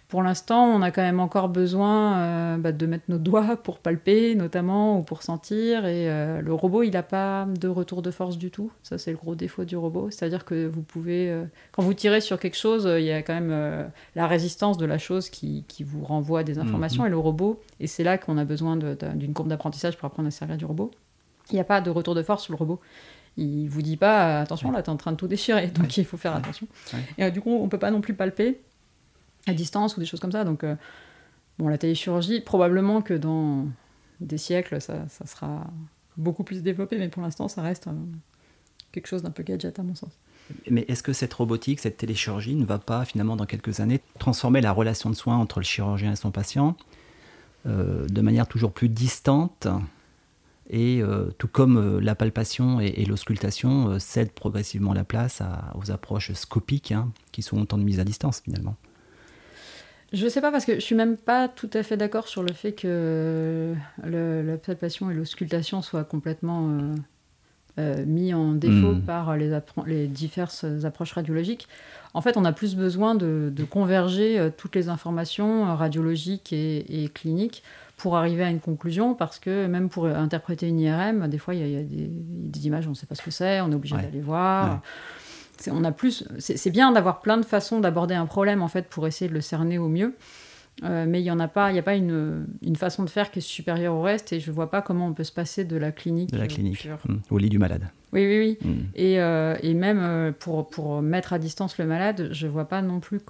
pour 0.09 0.23
l'instant, 0.23 0.65
on 0.65 0.81
a 0.81 0.91
quand 0.91 1.03
même 1.03 1.21
encore 1.21 1.51
besoin 1.51 2.17
euh, 2.17 2.57
bah, 2.57 2.73
de 2.73 2.87
mettre 2.87 3.05
nos 3.09 3.19
doigts 3.19 3.59
pour 3.63 3.79
palper, 3.79 4.35
notamment, 4.35 4.99
ou 4.99 5.03
pour 5.03 5.23
sentir. 5.23 5.85
Et 5.85 6.09
euh, 6.09 6.41
le 6.41 6.55
robot, 6.55 6.83
il 6.83 6.93
n'a 6.93 7.03
pas 7.03 7.47
de 7.47 7.69
retour 7.69 8.01
de 8.01 8.11
force 8.11 8.39
du 8.39 8.51
tout. 8.51 8.73
Ça, 8.83 8.97
c'est 8.97 9.11
le 9.11 9.19
gros 9.19 9.35
défaut 9.35 9.67
du 9.67 9.77
robot. 9.77 10.11
C'est-à-dire 10.11 10.47
que 10.47 10.67
vous 10.67 10.81
pouvez, 10.81 11.29
euh, 11.29 11.45
quand 11.73 11.83
vous 11.83 11.93
tirez 11.93 12.23
sur 12.23 12.41
quelque 12.41 12.57
chose, 12.57 12.89
il 12.91 13.05
y 13.05 13.13
a 13.13 13.21
quand 13.21 13.35
même 13.35 13.91
la 14.17 14.27
résistance 14.27 14.79
de 14.79 14.87
la 14.87 14.97
chose 14.97 15.29
qui, 15.29 15.65
vous 15.81 16.03
renvoie 16.03 16.43
des 16.43 16.59
informations. 16.59 17.03
Mhm. 17.03 17.09
Et 17.09 17.11
le 17.11 17.19
robot, 17.19 17.61
et 17.79 17.87
c'est 17.87 18.03
là 18.03 18.17
qu'on 18.17 18.39
a 18.39 18.47
besoin 18.47 18.77
d'une 18.77 19.35
courbe 19.35 19.49
d'apprentissage 19.49 19.99
pour 19.99 20.07
apprendre 20.07 20.29
à 20.29 20.31
servir 20.31 20.57
du 20.57 20.65
robot. 20.65 20.91
Il 21.51 21.55
n'y 21.55 21.61
a 21.61 21.65
pas 21.65 21.83
de 21.83 21.91
retour 21.91 22.15
de 22.15 22.23
force 22.23 22.45
sur 22.45 22.53
le 22.55 22.59
robot 22.59 22.81
il 23.41 23.69
vous 23.69 23.83
dit 23.83 23.97
pas 23.97 24.41
attention 24.41 24.73
là 24.73 24.83
tu 24.83 24.91
es 24.91 24.93
en 24.93 24.97
train 24.97 25.13
de 25.13 25.17
tout 25.17 25.29
déchirer 25.29 25.69
donc 25.69 25.97
il 25.97 26.05
faut 26.05 26.17
faire 26.17 26.35
attention 26.35 26.67
et 27.19 27.31
du 27.31 27.41
coup 27.41 27.53
on 27.53 27.69
peut 27.69 27.79
pas 27.79 27.93
non 27.93 28.01
plus 28.01 28.15
palper 28.15 28.61
à 29.49 29.55
distance 29.55 29.97
ou 29.97 30.01
des 30.01 30.07
choses 30.07 30.21
comme 30.21 30.33
ça. 30.33 30.45
Donc, 30.45 30.65
euh, 30.65 30.77
bon, 31.59 31.69
la 31.69 31.79
téléchirurgie, 31.79 32.41
probablement 32.41 33.03
que 33.03 33.15
dans 33.15 33.67
des 34.21 34.39
siècles, 34.39 34.81
ça, 34.81 35.07
sera 35.25 35.67
beaucoup 36.17 36.45
plus 36.45 36.63
développé, 36.63 36.99
mais 36.99 37.09
pour 37.09 37.23
l'instant, 37.23 37.49
ça 37.49 37.63
reste 37.63 37.87
euh, 37.87 37.93
quelque 38.93 39.07
chose 39.07 39.23
d'un 39.23 39.31
peu 39.31 39.43
gadget 39.43 39.79
à 39.79 39.83
mon 39.83 39.95
sens. 39.95 40.11
Mais 40.71 40.85
est-ce 40.89 41.03
que 41.03 41.13
cette 41.13 41.35
robotique, 41.35 41.81
cette 41.81 41.99
téléchirurgie 41.99 42.55
ne 42.55 42.65
va 42.65 42.79
pas 42.79 43.05
finalement 43.05 43.37
dans 43.37 43.45
quelques 43.45 43.81
années 43.81 44.01
transformer 44.19 44.61
la 44.61 44.73
relation 44.73 45.11
de 45.11 45.15
soins 45.15 45.37
entre 45.37 45.61
le 45.61 45.65
chirurgien 45.65 46.13
et 46.13 46.17
son 46.17 46.31
patient 46.31 46.77
euh, 47.67 48.07
de 48.07 48.21
manière 48.23 48.47
toujours 48.47 48.73
plus 48.73 48.89
distante 48.89 49.69
et 50.71 51.03
tout 51.39 51.49
comme 51.49 51.99
la 51.99 52.15
palpation 52.15 52.79
et, 52.79 53.03
l'auscultation 53.07 53.99
cèdent 53.99 54.33
progressivement 54.33 54.93
la 54.93 55.03
place 55.03 55.41
aux 55.75 55.91
approches 55.91 56.33
scopiques 56.35 56.93
hein, 56.93 57.11
qui 57.33 57.41
sont 57.41 57.59
autant 57.59 57.79
de 57.79 57.85
mise 57.85 58.01
à 58.01 58.05
distance 58.05 58.43
finalement 58.45 58.77
je 60.13 60.27
sais 60.29 60.41
pas 60.41 60.51
parce 60.51 60.65
que 60.65 60.77
je 60.77 60.81
suis 60.81 60.95
même 60.95 61.17
pas 61.17 61.49
tout 61.49 61.71
à 61.75 61.83
fait 61.83 61.97
d'accord 61.97 62.29
sur 62.29 62.43
le 62.43 62.53
fait 62.53 62.73
que 62.73 63.75
la 64.03 64.57
palpation 64.57 65.11
et 65.11 65.15
l'auscultation 65.15 65.83
soient 65.83 66.05
complètement 66.05 66.71
euh, 66.71 66.95
euh, 67.79 68.05
mis 68.07 68.33
en 68.33 68.53
défaut 68.53 68.95
hmm. 68.95 69.03
par 69.03 69.37
les, 69.37 69.51
les, 69.87 70.07
diverses 70.07 70.65
approches 70.85 71.13
radiologiques. 71.13 71.69
En 72.15 72.23
fait, 72.23 72.39
on 72.39 72.45
a 72.47 72.53
plus 72.53 72.75
besoin 72.75 73.15
de, 73.15 73.53
converger 73.69 74.39
euh, 74.39 74.51
toutes 74.57 74.75
les 74.75 74.89
informations 74.89 75.77
radiologiques 75.77 76.55
et, 76.55 77.11
cliniques 77.13 77.63
pour 77.99 78.17
arriver 78.17 78.45
à 78.45 78.49
une 78.49 78.61
conclusion, 78.61 79.15
parce 79.15 79.39
que 79.39 79.67
même 79.67 79.89
pour 79.91 80.07
interpréter 80.07 80.69
une 80.69 80.81
IRM, 80.81 81.29
des 81.29 81.39
fois, 81.39 81.55
il 81.55 81.69
y, 81.69 81.77
a, 81.77 81.83
des, 81.83 82.67
images, 82.67 82.87
on 82.87 82.91
ne 82.91 82.95
sait 82.95 83.07
pas 83.07 83.17
ce 83.17 83.23
que 83.23 83.33
c'est, 83.33 83.61
on 83.61 83.73
est 83.73 83.75
obligé 83.75 83.97
d'aller 83.97 84.21
voir 84.21 84.81
on 85.71 85.85
a 85.85 85.93
plus, 85.93 86.25
c'est 86.39 86.71
bien 86.71 86.93
d'avoir 86.93 87.21
plein 87.21 87.37
de 87.37 87.45
façons 87.45 87.81
d'aborder 87.81 88.15
un 88.15 88.27
problème 88.27 88.63
en 88.63 88.69
fait 88.69 88.89
pour 88.89 89.07
essayer 89.07 89.29
de 89.29 89.35
le 89.35 89.41
cerner 89.41 89.79
au 89.79 89.89
mieux. 89.89 90.15
Euh, 90.85 91.07
mais 91.09 91.21
il 91.21 91.25
n'y 91.25 91.31
en 91.31 91.41
a 91.41 91.49
pas, 91.49 91.73
il 91.73 91.79
a 91.79 91.83
pas 91.83 91.97
une, 91.97 92.47
façon 92.77 93.03
de 93.03 93.11
faire 93.11 93.31
qui 93.31 93.41
est 93.41 93.43
supérieure 93.43 93.95
au 93.95 94.03
reste 94.03 94.33
et 94.33 94.41
je 94.41 94.51
ne 94.51 94.55
vois 94.55 94.71
pas 94.71 94.83
comment 94.83 95.09
on 95.09 95.13
peut 95.13 95.25
se 95.25 95.33
passer 95.33 95.65
de 95.65 95.77
la 95.77 95.91
clinique. 95.91 96.31
De 96.33 96.39
la 96.39 96.47
clinique, 96.47 96.87
mmh. 96.87 97.15
au 97.31 97.39
lit 97.39 97.49
du 97.49 97.59
malade. 97.59 97.89
Oui, 98.13 98.25
oui, 98.27 98.39
oui. 98.63 98.69
Mmh. 98.69 98.75
Et, 98.95 99.21
euh, 99.21 99.57
et, 99.63 99.75
même 99.75 99.99
euh, 100.01 100.33
pour, 100.33 100.71
pour 100.71 101.03
mettre 101.03 101.33
à 101.33 101.39
distance 101.39 101.79
le 101.79 101.87
malade, 101.87 102.29
je 102.33 102.47
ne 102.47 102.53
vois 102.53 102.67
pas 102.67 102.81
non 102.81 103.01
plus. 103.01 103.21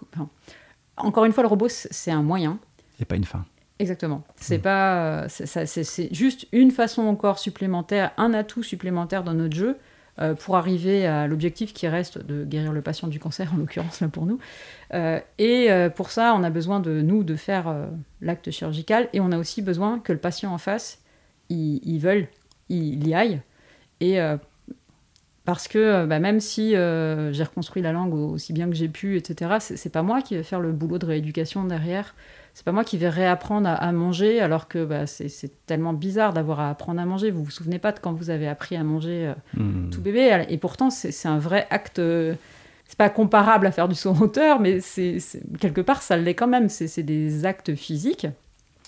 encore 0.97 1.24
une 1.24 1.33
fois, 1.33 1.43
le 1.43 1.49
robot, 1.49 1.68
c'est 1.68 2.11
un 2.11 2.22
moyen. 2.22 2.59
Et 3.01 3.05
pas 3.05 3.16
une 3.16 3.24
fin. 3.24 3.45
Exactement. 3.79 4.24
C'est 4.37 4.59
mmh. 4.59 4.62
pas, 4.62 5.26
c'est 5.29 6.12
juste 6.12 6.49
une 6.53 6.70
façon 6.70 7.03
encore 7.03 7.39
supplémentaire, 7.39 8.11
un 8.18 8.35
atout 8.35 8.62
supplémentaire 8.62 9.24
dans 9.24 9.35
notre 9.35 9.57
jeu 9.57 9.76
euh, 10.20 10.34
pour 10.34 10.56
arriver 10.56 11.06
à 11.06 11.28
l'objectif 11.28 11.72
qui 11.72 11.86
reste 11.86 12.18
de 12.18 12.44
guérir 12.44 12.72
le 12.72 12.82
patient 12.82 13.06
du 13.06 13.20
cancer, 13.20 13.52
en 13.54 13.56
l'occurrence 13.56 14.00
là 14.00 14.08
pour 14.08 14.26
nous. 14.26 14.38
Euh, 14.94 15.20
et 15.38 15.70
euh, 15.70 15.90
pour 15.90 16.10
ça, 16.10 16.34
on 16.34 16.42
a 16.42 16.50
besoin 16.50 16.80
de 16.80 17.02
nous 17.02 17.22
de 17.22 17.36
faire 17.36 17.74
l'acte 18.20 18.50
chirurgical 18.50 19.08
et 19.12 19.20
on 19.20 19.30
a 19.30 19.38
aussi 19.38 19.62
besoin 19.62 20.00
que 20.00 20.12
le 20.12 20.18
patient 20.18 20.52
en 20.52 20.58
face, 20.58 21.02
il, 21.50 21.98
veuille, 21.98 22.28
il, 22.68 23.06
y 23.06 23.14
aille. 23.14 23.40
Et 24.00 24.18
parce 25.44 25.66
que 25.66 26.04
bah, 26.04 26.18
même 26.18 26.40
si 26.40 26.72
j'ai 26.72 27.44
reconstruit 27.44 27.82
la 27.82 27.92
langue 27.92 28.14
aussi 28.14 28.52
bien 28.52 28.68
que 28.68 28.74
j'ai 28.74 28.88
pu, 28.88 29.16
etc., 29.16 29.56
c'est 29.60 29.92
pas 29.92 30.02
moi 30.02 30.20
qui 30.20 30.36
vais 30.36 30.42
faire 30.42 30.60
le 30.60 30.72
boulot 30.72 30.98
de 30.98 31.06
rééducation 31.06 31.64
derrière 31.64 32.14
c'est 32.59 32.64
pas 32.64 32.72
moi 32.72 32.82
qui 32.82 32.98
vais 32.98 33.09
réapprendre 33.09 33.68
à, 33.68 33.92
manger 33.92 34.40
alors 34.40 34.66
que 34.66 34.84
bah, 34.84 35.06
c'est 35.06 35.64
tellement 35.64 35.92
bizarre 35.92 36.32
d'avoir 36.32 36.59
à 36.59 36.70
apprendre 36.70 37.00
à 37.00 37.04
manger. 37.04 37.30
Vous 37.30 37.44
vous 37.44 37.52
souvenez 37.52 37.78
pas 37.78 37.92
de 37.92 38.00
quand 38.00 38.12
vous 38.12 38.30
avez 38.30 38.48
appris 38.48 38.74
à 38.74 38.82
manger 38.82 39.28
euh, 39.28 39.62
hmm. 39.62 39.90
tout 39.90 40.00
bébé 40.00 40.44
et 40.48 40.59
pourtant 40.59 40.90
c'est 40.90 41.28
un 41.28 41.38
vrai 41.38 41.68
acte. 41.70 41.98
c'est 41.98 42.98
pas 42.98 43.11
comparable 43.11 43.64
à 43.68 43.70
faire 43.70 43.86
du 43.86 43.94
saut 43.94 44.11
en 44.11 44.20
hauteur, 44.22 44.59
mais 44.59 44.80
c'est 44.80 45.18
quelque 45.61 45.80
part 45.80 46.02
ça 46.02 46.16
l'est 46.16 46.34
quand 46.34 46.48
même. 46.48 46.68
C'est 46.68 47.04
des 47.04 47.46
actes 47.46 47.76
physiques. 47.76 48.26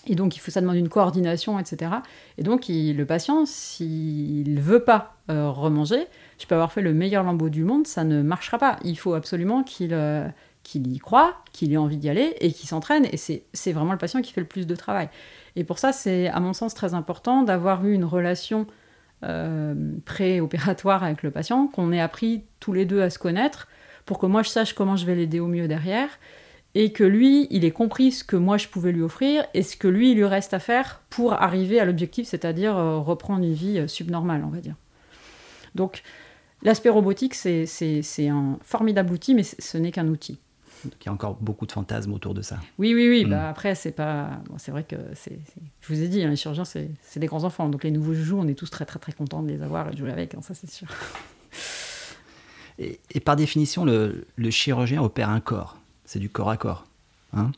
Et 0.07 0.15
donc, 0.15 0.35
il 0.35 0.41
faut, 0.41 0.51
ça 0.51 0.61
demande 0.61 0.77
une 0.77 0.89
coordination, 0.89 1.59
etc. 1.59 1.93
Et 2.39 2.43
donc, 2.43 2.65
le 2.69 3.05
patient, 3.05 3.45
s'il 3.45 4.55
ne 4.55 4.61
veut 4.61 4.83
pas 4.83 5.15
euh, 5.31 5.51
remanger, 5.51 6.07
je 6.39 6.47
peux 6.47 6.55
avoir 6.55 6.73
fait 6.73 6.81
le 6.81 6.95
meilleur 6.95 7.23
lambeau 7.23 7.51
du 7.51 7.65
monde, 7.65 7.87
ça 7.87 8.03
ne 8.03 8.23
marchera 8.23 8.59
pas. 8.59 8.79
Il 8.83 8.99
faut 8.99 9.13
absolument 9.13 9.63
qu'il 9.63 9.93
euh, 9.93 10.27
qu'il 10.63 10.93
y 10.93 10.99
croit, 10.99 11.37
qu'il 11.53 11.73
ait 11.73 11.77
envie 11.77 11.97
d'y 11.97 12.09
aller 12.09 12.37
et 12.41 12.53
qu'il 12.53 12.69
s'entraîne. 12.69 13.07
Et 13.13 13.17
c'est 13.17 13.73
vraiment 13.73 13.93
le 13.93 13.99
patient 13.99 14.23
qui 14.23 14.33
fait 14.33 14.41
le 14.41 14.47
plus 14.47 14.67
de 14.67 14.77
travail. 14.77 15.09
Et 15.57 15.65
pour 15.65 15.79
ça, 15.79 15.93
c'est 15.93 16.29
à 16.29 16.41
mon 16.41 16.53
sens 16.53 16.75
très 16.75 16.95
important 16.95 17.43
d'avoir 17.43 17.85
eu 17.85 17.95
une 17.95 18.05
relation 18.05 18.67
euh, 19.23 19.75
pré-opératoire 20.07 21.05
avec 21.05 21.23
le 21.23 21.31
patient, 21.31 21.67
qu'on 21.67 21.93
ait 21.93 22.01
appris 22.01 22.45
tous 22.59 22.73
les 22.73 22.87
deux 22.87 23.03
à 23.03 23.11
se 23.11 23.19
connaître, 23.19 23.69
pour 24.07 24.19
que 24.19 24.27
moi 24.27 24.43
je 24.43 24.49
sache 24.49 24.73
comment 24.73 24.97
je 24.97 25.05
vais 25.05 25.15
l'aider 25.15 25.41
au 25.41 25.47
mieux 25.47 25.69
derrière, 25.69 26.09
et 26.75 26.93
que 26.93 27.05
lui, 27.05 27.47
il 27.51 27.65
ait 27.65 27.71
compris 27.71 28.13
ce 28.13 28.25
que 28.25 28.37
moi 28.37 28.57
je 28.57 28.69
pouvais 28.69 28.93
lui 28.93 29.03
offrir 29.03 29.45
et 29.55 29.63
ce 29.63 29.77
que 29.77 29.89
lui, 29.89 30.13
il 30.13 30.17
lui 30.17 30.25
reste 30.25 30.55
à 30.55 30.59
faire 30.59 31.03
pour 31.11 31.35
arriver 31.35 31.81
à 31.81 31.85
l'objectif, 31.85 32.29
c'est-à-dire 32.29 32.77
euh, 32.79 32.99
reprendre 32.99 33.45
une 33.45 33.53
vie 33.53 33.79
euh, 33.79 33.89
subnormale, 33.89 34.43
on 34.45 34.51
va 34.51 34.61
dire. 34.61 34.77
Donc, 35.75 36.03
l'aspect 36.63 36.89
robotique, 36.89 37.35
c'est 37.35 37.67
un 38.29 38.59
formidable 38.63 39.13
outil, 39.13 39.35
mais 39.35 39.43
ce 39.43 39.79
n'est 39.79 39.93
qu'un 39.93 40.09
outil. 40.09 40.39
Il 40.85 41.07
y 41.07 41.09
a 41.09 41.13
encore 41.13 41.37
beaucoup 41.41 41.67
de 41.67 41.73
fantasmes 41.73 42.13
autour 42.13 42.35
de 42.35 42.43
ça. 42.43 42.59
Oui, 42.79 42.95
oui, 42.95 43.09
oui. 43.09 43.25
Mm. 43.25 43.31
Bah, 43.31 43.49
après, 43.49 43.75
c'est 43.75 43.93
pas. 43.93 44.41
c'est 44.59 44.71
vrai 44.71 44.85
que 44.85 44.97
c'est. 45.15 45.39
Je 45.81 45.93
vous 45.93 46.03
ai 46.03 46.09
dit, 46.09 46.23
hein, 46.23 46.31
les 46.31 46.37
chirurgiens, 46.37 46.65
c'est 46.65 46.91
des 47.17 47.27
grands 47.27 47.45
enfants. 47.45 47.69
Donc 47.69 47.85
les 47.85 47.91
nouveaux 47.91 48.15
joujoux, 48.15 48.39
on 48.39 48.49
est 48.49 48.55
tous 48.55 48.71
très, 48.71 48.85
très, 48.85 48.99
très 48.99 49.13
contents 49.13 49.43
de 49.43 49.49
les 49.49 49.63
avoir 49.63 49.89
et 49.89 49.93
de 49.93 49.99
jouer 49.99 50.11
avec. 50.11 50.35
Hein, 50.35 50.43
ça, 50.43 50.55
c'est 50.55 50.71
sûr. 50.71 50.89
Et, 52.81 53.21
par 53.21 53.37
définition, 53.37 53.85
le, 53.85 54.25
chirurgien 54.49 55.03
opère 55.03 55.29
un 55.29 55.41
corps. 55.41 55.77
C'est 56.07 56.19
du 56.19 56.31
corps 56.31 56.49
à 56.49 56.57
corps. 56.57 56.87
Hein 57.35 57.53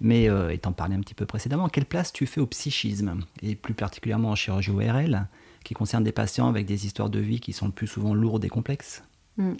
Mais 0.00 0.28
euh, 0.28 0.50
étant 0.50 0.72
parlé 0.72 0.96
un 0.96 1.00
petit 1.00 1.14
peu 1.14 1.26
précédemment, 1.26 1.68
quelle 1.68 1.84
place 1.84 2.12
tu 2.12 2.26
fais 2.26 2.40
au 2.40 2.46
psychisme? 2.46 3.20
Et 3.40 3.54
plus 3.54 3.74
particulièrement 3.74 4.30
en 4.30 4.34
chirurgie 4.34 4.72
ORL 4.72 5.28
qui 5.62 5.74
concerne 5.74 6.02
des 6.02 6.12
patients 6.12 6.48
avec 6.48 6.66
des 6.66 6.86
histoires 6.86 7.08
de 7.08 7.20
vie 7.20 7.40
qui 7.40 7.52
sont 7.52 7.66
le 7.66 7.72
plus 7.72 7.86
souvent 7.86 8.14
lourdes 8.14 8.44
et 8.44 8.48
complexes? 8.48 9.04
Mm. 9.36 9.52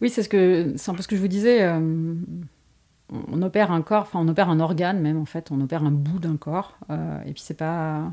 Oui, 0.00 0.10
c'est 0.10 0.22
ce 0.22 0.28
que 0.28 0.74
c'est 0.76 0.90
un 0.90 0.94
peu 0.94 1.02
ce 1.02 1.08
que 1.08 1.16
je 1.16 1.20
vous 1.20 1.28
disais. 1.28 1.62
Euh, 1.62 2.14
on 3.10 3.42
opère 3.42 3.72
un 3.72 3.82
corps, 3.82 4.02
enfin 4.02 4.20
on 4.22 4.28
opère 4.28 4.50
un 4.50 4.60
organe 4.60 5.00
même 5.00 5.18
en 5.18 5.24
fait, 5.24 5.50
on 5.50 5.60
opère 5.60 5.82
un 5.84 5.90
bout 5.90 6.18
d'un 6.18 6.36
corps. 6.36 6.78
Euh, 6.90 7.20
et 7.22 7.32
puis 7.32 7.42
c'est 7.42 7.56
pas 7.56 8.12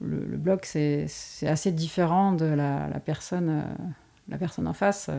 le, 0.00 0.36
bloc, 0.36 0.64
c'est 0.64 1.06
assez 1.46 1.70
différent 1.70 2.32
de 2.32 2.46
la, 2.46 2.88
personne. 3.04 3.48
Euh, 3.48 3.62
la 4.28 4.38
personne 4.38 4.68
en 4.68 4.72
face, 4.72 5.10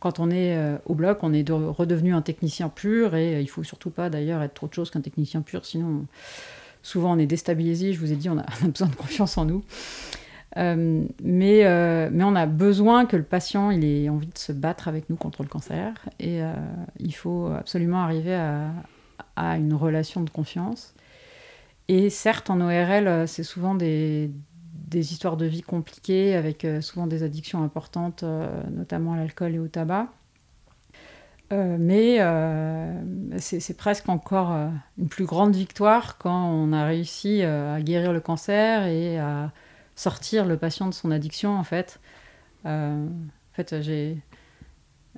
quand 0.00 0.18
on 0.18 0.30
est 0.30 0.58
au 0.86 0.94
bloc, 0.94 1.18
on 1.22 1.34
est 1.34 1.48
redevenu 1.50 2.14
un 2.14 2.22
technicien 2.22 2.70
pur 2.70 3.14
et 3.14 3.42
il 3.42 3.46
faut 3.46 3.62
surtout 3.62 3.90
pas 3.90 4.08
d'ailleurs 4.08 4.42
être 4.42 4.54
trop 4.54 4.66
de 4.66 4.72
choses 4.72 4.90
qu'un 4.90 5.02
technicien 5.02 5.42
pur, 5.42 5.66
sinon 5.66 6.06
souvent 6.82 7.12
on 7.12 7.18
est 7.18 7.26
déstabilisé. 7.26 7.92
Je 7.92 8.00
vous 8.00 8.10
ai 8.10 8.16
dit, 8.16 8.30
on 8.30 8.38
a 8.38 8.46
besoin 8.66 8.88
de 8.88 8.96
confiance 8.96 9.36
en 9.36 9.44
nous. 9.44 9.62
Euh, 10.56 11.04
mais, 11.22 11.64
euh, 11.64 12.08
mais 12.12 12.24
on 12.24 12.36
a 12.36 12.46
besoin 12.46 13.06
que 13.06 13.16
le 13.16 13.24
patient 13.24 13.70
ait 13.70 14.08
envie 14.08 14.28
de 14.28 14.38
se 14.38 14.52
battre 14.52 14.86
avec 14.86 15.10
nous 15.10 15.16
contre 15.16 15.42
le 15.42 15.48
cancer 15.48 15.94
et 16.20 16.42
euh, 16.42 16.54
il 17.00 17.14
faut 17.14 17.46
absolument 17.46 18.02
arriver 18.02 18.34
à, 18.34 18.70
à, 19.36 19.56
une 19.56 19.74
relation 19.74 20.22
de 20.22 20.30
confiance. 20.30 20.94
Et 21.88 22.08
certes, 22.08 22.50
en 22.50 22.60
ORL, 22.60 23.28
c'est 23.28 23.42
souvent 23.42 23.74
des, 23.74 24.30
des, 24.72 25.12
histoires 25.12 25.36
de 25.36 25.44
vie 25.44 25.60
compliquées 25.62 26.34
avec 26.34 26.66
souvent 26.80 27.06
des 27.06 27.22
addictions 27.22 27.62
importantes, 27.62 28.24
notamment 28.70 29.12
à 29.12 29.16
l'alcool 29.18 29.54
et 29.54 29.58
au 29.58 29.68
tabac. 29.68 30.08
mais 31.50 32.20
c'est 33.38 33.76
presque 33.76 34.08
encore 34.08 34.52
une 34.96 35.08
plus 35.08 35.26
grande 35.26 35.54
victoire 35.54 36.16
quand 36.16 36.48
on 36.48 36.72
a 36.72 36.86
réussi 36.86 37.42
à 37.42 37.82
guérir 37.82 38.14
le 38.14 38.20
cancer 38.20 38.86
et 38.86 39.18
à 39.18 39.52
sortir 39.96 40.44
le 40.44 40.56
patient 40.56 40.88
de 40.88 40.94
son 40.94 41.10
addiction, 41.10 41.56
en 41.56 41.64
fait. 41.64 42.00
Euh, 42.66 43.06
en 43.06 43.54
fait, 43.54 43.80
j'ai, 43.82 44.18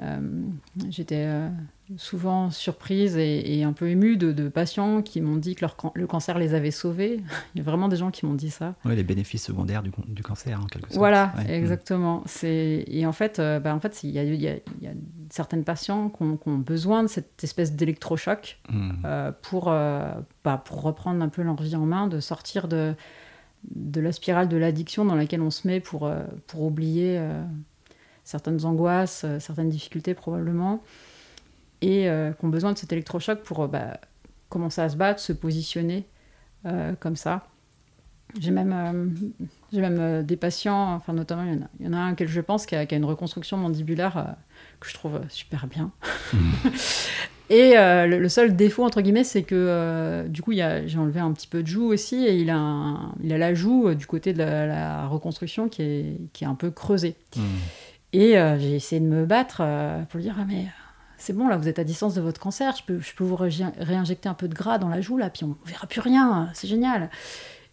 euh, 0.02 0.42
j'étais 0.90 1.24
euh, 1.26 1.48
souvent 1.96 2.50
surprise 2.50 3.16
et, 3.16 3.62
un 3.64 3.72
peu 3.72 3.88
émue 3.88 4.16
de, 4.16 4.48
patients 4.48 5.00
qui 5.00 5.22
m'ont 5.22 5.36
dit 5.36 5.54
que 5.54 5.62
leur, 5.62 5.76
le 5.94 6.06
cancer 6.06 6.38
les 6.38 6.52
avait 6.52 6.70
sauvés. 6.70 7.22
Il 7.54 7.58
y 7.58 7.60
a 7.60 7.64
vraiment 7.64 7.88
des 7.88 7.96
gens 7.96 8.10
qui 8.10 8.26
m'ont 8.26 8.34
dit 8.34 8.50
ça. 8.50 8.74
Oui, 8.84 8.94
les 8.94 9.04
bénéfices 9.04 9.44
secondaires 9.44 9.82
du, 9.82 9.90
du, 10.08 10.22
cancer, 10.22 10.60
en 10.60 10.66
quelque 10.66 10.88
sorte. 10.88 10.98
Voilà, 10.98 11.32
exactement. 11.48 12.22
C'est, 12.26 12.84
et 12.86 13.06
en 13.06 13.12
fait, 13.12 13.40
bah, 13.40 13.74
en 13.74 13.80
fait 13.80 14.02
il 14.02 14.10
y 14.10 14.18
a, 14.18 14.24
y, 14.24 14.48
a, 14.48 14.56
y 14.82 14.86
a, 14.86 14.92
certaines 15.30 15.64
patients 15.64 16.10
qui 16.10 16.22
ont, 16.22 16.58
besoin 16.58 17.02
de 17.02 17.08
cette 17.08 17.42
espèce 17.42 17.72
d'électrochoc 17.72 18.58
mmh. 18.68 19.30
pour, 19.42 19.64
bah, 19.66 20.62
pour 20.64 20.82
reprendre 20.82 21.22
un 21.22 21.28
peu 21.28 21.42
leur 21.42 21.60
vie 21.62 21.76
en 21.76 21.86
main, 21.86 22.06
de 22.06 22.20
sortir 22.20 22.68
de 22.68 22.94
de 23.74 24.00
la 24.00 24.12
spirale 24.12 24.48
de 24.48 24.56
l'addiction 24.56 25.04
dans 25.04 25.14
laquelle 25.14 25.42
on 25.42 25.50
se 25.50 25.66
met 25.66 25.80
pour, 25.80 26.06
euh, 26.06 26.22
pour 26.46 26.62
oublier 26.62 27.18
euh, 27.18 27.42
certaines 28.24 28.64
angoisses, 28.64 29.22
euh, 29.24 29.40
certaines 29.40 29.68
difficultés 29.68 30.14
probablement, 30.14 30.82
et 31.82 32.08
qui 32.38 32.44
ont 32.44 32.48
besoin 32.48 32.72
de 32.72 32.78
cet 32.78 32.92
électrochoc 32.92 33.42
pour 33.42 33.68
bah, 33.68 34.00
commencer 34.48 34.80
à 34.80 34.88
se 34.88 34.96
battre, 34.96 35.20
se 35.20 35.34
positionner 35.34 36.06
comme 37.00 37.16
ça. 37.16 37.46
J'ai 38.40 38.50
même, 38.50 39.32
j'ai 39.72 39.82
même 39.82 40.24
des 40.24 40.36
patients, 40.36 40.94
enfin 40.94 41.12
notamment 41.12 41.44
il 41.78 41.84
y 41.84 41.88
en 41.88 41.92
a, 41.92 41.98
un 41.98 42.12
auquel 42.12 42.28
je 42.28 42.40
pense 42.40 42.64
qui 42.64 42.74
a, 42.74 42.94
une 42.94 43.04
reconstruction 43.04 43.58
mandibulaire 43.58 44.36
que 44.80 44.88
je 44.88 44.94
trouve 44.94 45.20
super 45.28 45.66
bien. 45.66 45.92
Mmh. 46.32 46.38
Et 47.48 47.78
euh, 47.78 48.06
le, 48.06 48.28
seul 48.28 48.56
défaut, 48.56 48.84
entre 48.84 49.00
guillemets, 49.00 49.24
c'est 49.24 49.44
que 49.44 49.54
euh, 49.54 50.26
du 50.26 50.42
coup, 50.42 50.52
j'ai 50.52 50.98
enlevé 50.98 51.20
un 51.20 51.32
petit 51.32 51.46
peu 51.46 51.62
de 51.62 51.68
joue 51.68 51.86
aussi, 51.92 52.26
et 52.26 52.36
il 52.36 52.50
a, 52.50 52.96
il 53.22 53.32
a 53.32 53.38
la 53.38 53.54
joue 53.54 53.88
euh, 53.88 53.94
du 53.94 54.06
côté 54.06 54.32
de 54.32 54.38
la, 54.38 55.06
reconstruction 55.06 55.68
qui 55.68 55.82
est, 55.82 56.20
qui 56.32 56.44
est 56.44 56.46
un 56.46 56.56
peu 56.56 56.70
creusée. 56.70 57.14
Hmm. 57.36 57.42
Et 58.12 58.32
j'ai 58.58 58.74
essayé 58.74 59.00
de 59.00 59.06
me 59.06 59.26
battre 59.26 59.58
pour 60.08 60.16
lui 60.16 60.24
dire 60.24 60.36
ah, 60.40 60.46
mais 60.48 60.66
c'est 61.18 61.34
bon, 61.34 61.48
là, 61.48 61.58
vous 61.58 61.68
êtes 61.68 61.78
à 61.78 61.84
distance 61.84 62.14
de 62.14 62.22
votre 62.22 62.40
cancer, 62.40 62.74
je 62.74 62.82
peux, 62.82 62.98
je 62.98 63.14
peux 63.14 63.24
vous 63.24 63.36
réinjecter 63.36 64.28
un 64.28 64.34
peu 64.34 64.48
de 64.48 64.54
gras 64.54 64.78
dans 64.78 64.88
la 64.88 65.02
joue, 65.02 65.18
là, 65.18 65.28
puis 65.28 65.44
on 65.44 65.54
verra 65.66 65.86
plus 65.86 66.00
rien, 66.00 66.48
c'est 66.54 66.66
génial. 66.66 67.10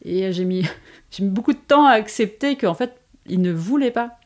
Et 0.03 0.33
j'ai 0.33 0.43
mis, 0.43 0.65
mis 1.19 1.29
beaucoup 1.29 1.53
de 1.53 1.59
temps 1.59 1.85
à 1.85 1.91
accepter 1.91 2.57
qu'en 2.57 2.73
fait, 2.73 2.93
il 3.25 3.41
ne 3.41 3.53
voulait 3.53 3.91
pas 3.91 4.17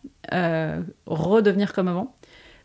redevenir 1.06 1.72
comme 1.74 1.88
avant 1.88 2.17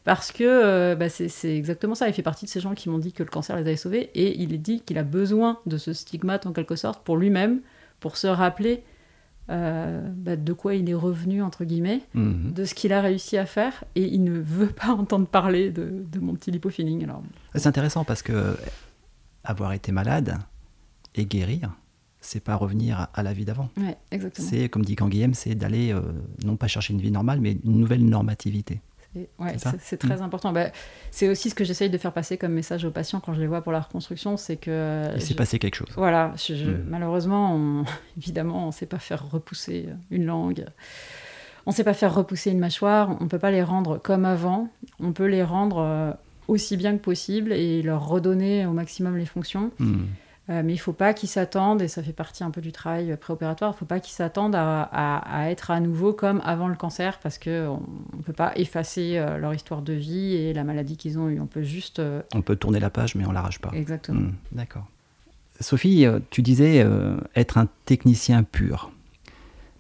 parce 0.05 0.32
que 0.32 0.44
euh, 0.44 0.94
bah, 0.96 1.09
c'est 1.09 1.57
exactement 1.57 1.94
ça. 1.94 2.09
Il 2.09 2.14
fait 2.14 2.22
partie 2.22 2.46
de 2.46 2.50
ces 2.50 2.61
gens 2.61 2.74
qui 2.74 2.88
m'ont 2.88 2.98
dit 2.98 3.12
que 3.12 3.22
le 3.22 3.28
cancer 3.28 3.57
les 3.57 3.62
avait 3.62 3.76
sauvés 3.76 4.11
et 4.14 4.40
il 4.40 4.53
est 4.53 4.59
dit 4.59 4.80
qu'il 4.80 4.98
a 4.98 5.05
besoin 5.05 5.61
de 5.66 5.76
ce 5.76 5.92
stigmate 5.92 6.46
en 6.46 6.53
quelque 6.53 6.76
sorte 6.76 7.05
pour 7.05 7.16
lui-même, 7.16 7.61
pour 8.00 8.16
se 8.16 8.26
rappeler 8.26 8.82
euh, 9.50 10.00
bah, 10.09 10.36
de 10.36 10.53
quoi 10.53 10.74
il 10.74 10.88
est 10.88 10.94
revenu, 10.94 11.42
entre 11.42 11.64
guillemets, 11.64 12.00
mhm. 12.14 12.53
de 12.53 12.64
ce 12.64 12.74
qu'il 12.74 12.92
a 12.92 13.00
réussi 13.00 13.36
à 13.38 13.46
faire 13.46 13.84
et 13.94 14.05
il 14.05 14.24
ne 14.24 14.38
veut 14.38 14.68
pas 14.68 14.88
entendre 14.92 15.26
parler 15.26 15.70
de, 15.70 16.05
mon 16.20 16.34
petit 16.34 16.50
lipofeeling. 16.50 17.05
Alors... 17.05 17.22
C'est 17.55 17.68
intéressant 17.68 18.05
parce 18.05 18.22
que 18.22 18.57
avoir 19.44 19.72
été 19.72 19.92
malade 19.92 20.38
et 21.14 21.26
guérir, 21.26 21.72
c'est 22.20 22.42
pas 22.42 22.55
revenir 22.55 23.09
à 23.12 23.22
la 23.22 23.32
vie 23.32 23.44
d'avant. 23.44 23.68
Ouais. 23.76 23.96
C'est, 24.34 24.68
comme 24.68 24.84
dit 24.84 24.94
Canguilhem, 24.94 25.34
c'est 25.34 25.55
d'aller 25.55 25.92
euh, 25.92 26.00
non 26.44 26.57
pas 26.57 26.68
chercher 26.68 26.92
une 26.92 27.00
vie 27.00 27.11
normale, 27.11 27.40
mais 27.40 27.59
une 27.64 27.78
nouvelle 27.78 28.05
normativité. 28.05 28.80
Ouais, 29.15 29.57
c'est 29.81 29.99
très 29.99 30.17
mm. 30.17 30.23
important. 30.23 30.53
Bah, 30.53 30.71
c'est 31.11 31.29
aussi 31.29 31.51
ce 31.51 31.55
que 31.55 31.65
j'essaye 31.65 31.91
de 31.91 31.99
faire 31.99 32.13
passer 32.13 32.39
comme 32.39 32.53
message 32.53 32.85
aux 32.85 32.91
patients 32.91 33.21
quand 33.21 33.35
je 33.35 33.41
les 33.41 33.47
vois 33.47 33.61
pour 33.61 33.73
la 33.73 33.81
reconstruction, 33.81 34.37
c'est 34.37 34.57
que... 34.57 35.05
Il 35.15 35.23
s'est 35.23 35.35
passé 35.35 35.59
quelque 35.59 35.75
chose. 35.75 35.93
Voilà, 35.97 36.35
mm. 36.49 36.85
malheureusement, 36.89 37.85
évidemment, 38.17 38.65
on 38.65 38.67
ne 38.69 38.73
sait 38.73 38.87
pas 38.87 38.99
faire 38.99 39.29
repousser 39.31 39.89
une 40.11 40.25
langue, 40.25 40.65
on 41.67 41.71
ne 41.71 41.75
sait 41.75 41.85
pas 41.85 41.95
faire 41.95 42.15
repousser 42.15 42.51
une 42.51 42.59
mâchoire, 42.59 43.17
on 43.21 43.25
ne 43.25 43.29
peut 43.29 43.39
pas 43.39 43.51
les 43.51 43.63
rendre 43.63 43.99
comme 43.99 44.25
avant, 44.25 44.69
on 44.99 45.13
peut 45.13 45.27
les 45.27 45.43
rendre 45.43 45.79
euh, 45.79 46.13
aussi 46.49 46.77
bien 46.77 46.97
que 46.97 47.03
possible 47.03 47.53
et 47.53 47.83
leur 47.83 48.09
redonner 48.09 48.67
au 48.67 48.73
maximum 48.73 49.17
les 49.17 49.27
fonctions. 49.27 49.71
Mm. 49.79 50.05
Euh, 50.51 50.62
mais 50.64 50.72
il 50.72 50.76
ne 50.76 50.80
faut 50.80 50.93
pas 50.93 51.14
qu'ils 51.14 51.28
s'attendent, 51.28 51.82
et 51.82 51.88
ça 51.88 52.03
fait 52.03 52.12
partie 52.12 52.43
un 52.43 52.51
peu 52.51 52.61
du 52.61 52.72
travail 52.72 53.16
préopératoire, 53.16 53.70
il 53.70 53.74
ne 53.74 53.78
faut 53.78 53.84
pas 53.84 54.01
qu'ils 54.01 54.14
s'attendent 54.14 54.57
à, 54.57 55.51
être 55.51 55.70
à 55.70 55.78
nouveau 55.78 56.12
comme 56.12 56.43
avant 56.45 56.66
le 56.66 56.74
cancer, 56.74 57.20
parce 57.20 57.38
qu'on 57.38 57.80
ne 58.16 58.22
peut 58.24 58.32
pas 58.32 58.53
effacer 58.57 59.18
euh, 59.18 59.38
leur 59.38 59.55
histoire 59.55 59.82
de 59.82 59.93
vie 59.93 60.34
et 60.34 60.53
la 60.53 60.64
maladie 60.64 60.97
qu'ils 60.97 61.18
ont 61.18 61.28
eue. 61.28 61.40
On 61.40 61.47
peut 61.47 61.62
juste... 61.62 62.01
Euh, 62.01 62.22
on 62.34 62.43
peut 62.43 62.57
tourner 62.57 62.80
la 62.80 62.90
page, 62.90 63.14
mais 63.14 63.24
on 63.24 63.28
ne 63.28 63.34
l'arrache 63.34 63.61
pas. 63.61 63.70
Exactement. 63.72 64.20
Hmm, 64.20 64.34
d'accord. 64.51 64.86
Sophie, 65.61 66.07
tu 66.30 66.43
disais 66.43 66.84
être 67.36 67.57
un 67.57 67.68
technicien 67.84 68.43
pur. 68.43 68.90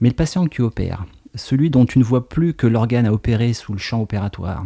Mais 0.00 0.08
le 0.08 0.14
patient 0.14 0.44
que 0.44 0.50
tu 0.50 0.62
opères, 0.62 1.06
celui 1.34 1.70
dont 1.70 1.86
tu 1.86 1.98
ne 1.98 2.04
vois 2.04 2.28
plus 2.28 2.54
que 2.54 2.68
l'organe 2.68 3.06
à 3.06 3.12
opérer 3.12 3.52
sous 3.52 3.72
le 3.72 3.78
champ 3.78 4.00
opératoire, 4.00 4.64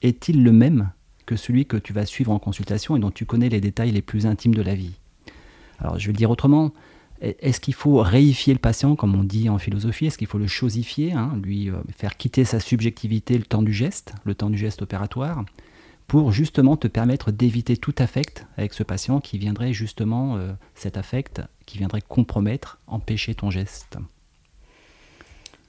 est-il 0.00 0.42
le 0.42 0.52
même 0.52 0.90
que 1.26 1.36
celui 1.36 1.66
que 1.66 1.76
tu 1.76 1.92
vas 1.92 2.06
suivre 2.06 2.32
en 2.32 2.38
consultation 2.38 2.96
et 2.96 3.00
dont 3.00 3.10
tu 3.10 3.26
connais 3.26 3.50
les 3.50 3.60
détails 3.60 3.90
les 3.90 4.02
plus 4.02 4.24
intimes 4.24 4.54
de 4.54 4.62
la 4.62 4.74
vie? 4.74 4.94
Alors 5.78 5.98
je 5.98 6.06
vais 6.06 6.12
le 6.12 6.18
dire 6.18 6.30
autrement, 6.30 6.72
est-ce 7.20 7.60
qu'il 7.60 7.74
faut 7.74 7.96
réifier 8.02 8.52
le 8.52 8.58
patient, 8.58 8.94
comme 8.94 9.14
on 9.14 9.24
dit 9.24 9.48
en 9.48 9.58
philosophie? 9.58 10.06
Est-ce 10.06 10.18
qu'il 10.18 10.26
faut 10.26 10.38
le 10.38 10.46
chosifier, 10.46 11.12
hein, 11.12 11.38
lui 11.42 11.70
euh, 11.70 11.76
faire 11.96 12.16
quitter 12.16 12.44
sa 12.44 12.60
subjectivité 12.60 13.38
le 13.38 13.44
temps 13.44 13.62
du 13.62 13.72
geste, 13.72 14.12
le 14.24 14.34
temps 14.34 14.50
du 14.50 14.58
geste 14.58 14.82
opératoire, 14.82 15.44
pour 16.06 16.30
justement 16.30 16.76
te 16.76 16.88
permettre 16.88 17.32
d'éviter 17.32 17.76
tout 17.76 17.94
affect 17.98 18.46
avec 18.56 18.74
ce 18.74 18.82
patient 18.82 19.20
qui 19.20 19.38
viendrait 19.38 19.72
justement, 19.72 20.36
euh, 20.36 20.52
cet 20.74 20.98
affect, 20.98 21.40
qui 21.64 21.78
viendrait 21.78 22.02
compromettre, 22.02 22.78
empêcher 22.86 23.34
ton 23.34 23.50
geste? 23.50 23.96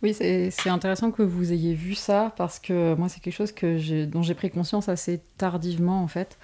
Oui, 0.03 0.13
c'est 0.13 0.69
intéressant 0.69 1.09
que 1.09 1.23
vous 1.23 1.53
ayez 1.53 1.73
vu 1.73 1.95
ça 1.95 2.33
parce 2.37 2.59
que 2.59 2.93
moi, 2.95 3.09
c'est 3.09 3.19
quelque 3.19 3.33
chose 3.33 3.51
que 3.51 4.05
dont 4.05 4.21
j'ai 4.21 4.35
pris 4.35 4.51
conscience 4.51 4.89
assez 4.89 5.21
tardivement 5.37 6.03
en 6.03 6.07
fait. 6.07 6.37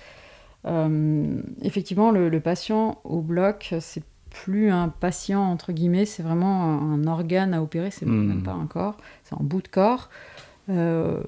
Euh, 0.66 1.42
effectivement, 1.62 2.12
le, 2.12 2.40
patient 2.40 3.00
au 3.04 3.22
bloc, 3.22 3.74
c'est 3.80 4.04
plus 4.30 4.70
un 4.70 4.90
patient 4.90 5.44
entre 5.44 5.72
guillemets, 5.72 6.06
c'est 6.06 6.24
vraiment 6.24 6.64
un, 6.64 7.06
organe 7.06 7.54
à 7.54 7.62
opérer, 7.62 7.92
c'est 7.92 8.06
hmm. 8.06 8.28
même 8.28 8.44
pas 8.44 8.54
un 8.54 8.66
corps, 8.66 8.98
c'est 9.24 9.36
un 9.36 9.44
bout 9.44 9.62
de 9.62 9.68
corps. 9.68 10.10
Euh, 10.70 11.22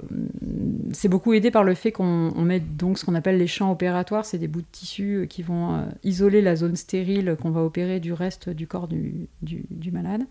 c'est 0.93 1.09
beaucoup 1.09 1.33
aidé 1.33 1.51
par 1.51 1.65
le 1.65 1.73
fait 1.73 1.91
qu'on 1.91 2.31
met 2.41 2.61
donc 2.61 2.97
ce 2.97 3.03
qu'on 3.03 3.15
appelle 3.15 3.37
les 3.37 3.47
champs 3.47 3.69
opératoires, 3.69 4.25
c'est 4.25 4.37
des 4.37 4.47
bouts 4.47 4.61
de 4.61 4.67
tissu 4.71 5.27
qui 5.29 5.43
vont 5.43 5.75
euh, 5.75 5.81
isoler 6.05 6.41
la 6.41 6.55
zone 6.55 6.77
stérile 6.77 7.35
qu'on 7.41 7.51
va 7.51 7.61
opérer 7.61 7.99
du 7.99 8.13
reste 8.13 8.49
du 8.49 8.65
corps 8.65 8.87
du, 8.87 9.27
du, 9.41 9.91
malade. 9.91 10.23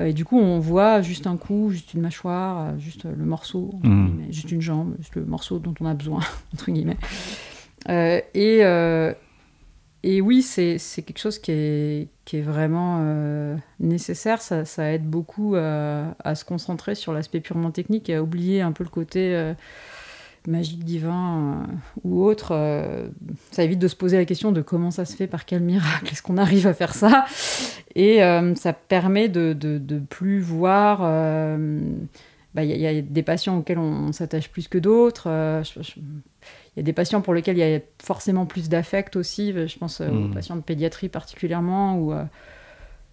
et 0.00 0.12
du 0.12 0.24
coup, 0.24 0.38
on 0.38 0.58
voit 0.58 1.02
juste 1.02 1.28
un 1.28 1.36
coup, 1.36 1.70
juste 1.70 1.94
une 1.94 2.00
mâchoire, 2.00 2.76
juste 2.80 3.04
le 3.04 3.24
morceau, 3.24 3.70
hmm. 3.84 4.22
juste 4.30 4.50
une 4.50 4.60
jambe, 4.60 4.96
juste 4.98 5.14
le 5.14 5.24
morceau 5.24 5.60
dont 5.60 5.74
on 5.80 5.86
a 5.86 5.94
besoin, 5.94 6.20
entre 6.52 6.72
guillemets. 6.72 6.98
Euh, 7.88 8.20
et, 8.34 8.60
euh, 8.62 9.12
et 10.02 10.20
oui, 10.20 10.42
c'est 10.42 10.78
quelque 11.02 11.18
chose 11.18 11.38
qui 11.38 11.52
est, 11.52 12.08
qui 12.24 12.38
est 12.38 12.42
vraiment 12.42 12.98
euh, 13.00 13.56
nécessaire. 13.80 14.40
Ça, 14.40 14.64
ça, 14.64 14.92
aide 14.92 15.04
beaucoup 15.04 15.56
à, 15.56 16.34
se 16.34 16.44
concentrer 16.44 16.94
sur 16.94 17.12
l'aspect 17.12 17.40
purement 17.40 17.70
technique 17.70 18.08
et 18.08 18.14
à 18.14 18.22
oublier 18.22 18.60
un 18.60 18.72
peu 18.72 18.84
le 18.84 18.90
côté 18.90 19.52
magique 20.46 20.84
divin 20.84 21.66
ou 22.04 22.22
autre, 22.22 22.54
ça 23.50 23.64
évite 23.64 23.80
de 23.80 23.88
se 23.88 23.96
poser 23.96 24.16
la 24.16 24.24
question 24.24 24.52
de 24.52 24.62
comment 24.62 24.92
ça 24.92 25.04
se 25.04 25.16
fait, 25.16 25.26
par 25.26 25.44
quel 25.44 25.60
miracle 25.60 26.12
est-ce 26.12 26.22
qu'on 26.22 26.36
arrive 26.36 26.68
à 26.68 26.74
faire 26.74 26.94
ça. 26.94 27.26
Et 27.96 28.20
ça 28.54 28.72
permet 28.72 29.28
de, 29.28 29.52
de, 29.54 29.98
plus 29.98 30.40
voir. 30.40 31.00
Bah, 32.54 32.64
il 32.64 32.70
y, 32.70 32.86
a 32.86 33.02
des 33.02 33.22
patients 33.22 33.58
auxquels 33.58 33.78
on, 33.78 34.12
s'attache 34.12 34.48
plus 34.48 34.68
que 34.68 34.78
d'autres. 34.78 35.28
Il 36.76 36.80
y 36.80 36.82
a 36.82 36.84
des 36.84 36.92
patients 36.92 37.22
pour 37.22 37.32
lesquels 37.32 37.56
il 37.56 37.66
y 37.66 37.74
a 37.74 37.80
forcément 38.02 38.44
plus 38.44 38.68
d'affect 38.68 39.16
aussi. 39.16 39.52
Je 39.52 39.78
pense 39.78 40.00
aux 40.00 40.04
mmh. 40.04 40.34
patients 40.34 40.56
de 40.56 40.60
pédiatrie 40.60 41.08
particulièrement, 41.08 41.98
où 41.98 42.12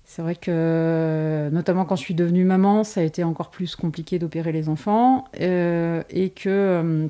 c'est 0.06 0.22
vrai 0.22 0.36
que, 0.36 1.50
notamment 1.52 1.86
quand 1.86 1.96
je 1.96 2.04
suis 2.04 2.14
devenue 2.14 2.44
maman, 2.44 2.84
ça 2.84 3.02
a 3.02 3.04
été 3.04 3.24
encore 3.24 3.50
plus 3.50 3.76
compliqué 3.76 4.20
d'opérer 4.20 4.52
les 4.52 4.70
enfants 4.70 5.26
euh, 5.40 6.04
et 6.10 6.30
que 6.30 6.50
euh, 6.50 7.08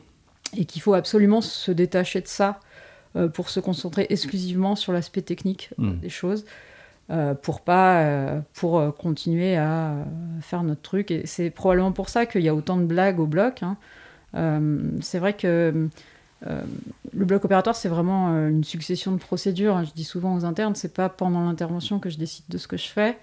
et 0.56 0.66
qu'il 0.66 0.82
faut 0.82 0.94
absolument 0.94 1.42
se 1.42 1.72
détacher 1.72 2.22
de 2.22 2.28
ça 2.28 2.60
euh, 3.16 3.28
pour 3.28 3.50
se 3.50 3.60
concentrer 3.60 4.06
exclusivement 4.10 4.76
sur 4.76 4.94
l'aspect 4.94 5.24
technique 5.24 5.72
hmm. 5.78 5.94
des 6.00 6.10
choses. 6.10 6.46
pour 7.42 7.62
pas 7.62 8.42
pour 8.54 8.96
continuer 8.96 9.58
à 9.58 10.06
faire 10.42 10.64
notre 10.64 10.82
truc 10.82 11.12
et 11.12 11.26
c'est 11.26 11.50
probablement 11.50 11.92
pour 11.92 12.08
ça 12.10 12.26
qu'il 12.26 12.42
y 12.42 12.50
a 12.50 12.56
autant 12.56 12.78
de 12.78 12.86
blagues 12.86 13.20
au 13.20 13.28
bloc 13.28 13.62
hein. 13.62 13.76
c'est 15.02 15.20
vrai 15.20 15.34
que 15.34 15.48
euh, 15.48 15.88
le 17.14 17.26
bloc 17.26 17.46
opératoire, 17.46 17.76
c'est 17.76 17.90
vraiment 17.90 18.34
euh, 18.34 18.50
une 18.50 18.64
succession 18.64 19.12
de 19.12 19.18
procédures. 19.18 19.84
Je 19.84 19.94
dis 19.94 20.04
souvent 20.04 20.36
aux 20.36 20.46
internes, 20.46 20.76
c'est 20.76 20.94
pas 20.94 21.10
pendant 21.10 21.46
l'intervention 21.46 22.00
que 22.00 22.10
je 22.10 22.18
décide 22.18 22.46
de 22.50 22.58
ce 22.58 22.68
que 22.68 22.78
je 22.78 22.88
fais. 22.88 23.18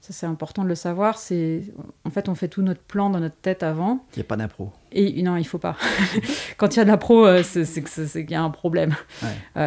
Ça, 0.00 0.12
c'est 0.12 0.26
important 0.26 0.64
de 0.64 0.68
le 0.68 0.74
savoir. 0.74 1.16
C'est 1.16 1.62
en 2.04 2.10
fait, 2.10 2.28
on 2.28 2.34
fait 2.34 2.48
tout 2.48 2.62
notre 2.62 2.80
plan 2.80 3.08
dans 3.08 3.20
notre 3.20 3.36
tête 3.36 3.62
avant. 3.62 4.04
Il 4.14 4.18
n'y 4.18 4.22
a 4.22 4.24
pas 4.24 4.36
d'impro. 4.36 4.72
Et 4.90 5.22
non, 5.22 5.36
il 5.36 5.44
faut 5.44 5.58
pas. 5.58 5.76
Quand 6.56 6.74
il 6.74 6.78
y 6.78 6.80
a 6.80 6.84
de 6.84 6.88
la 6.88 6.96
pro, 6.96 7.24
euh, 7.24 7.44
c'est 7.44 7.84
qu'il 7.84 8.30
y 8.30 8.34
a 8.34 8.42
un 8.42 8.50
problème. 8.50 8.96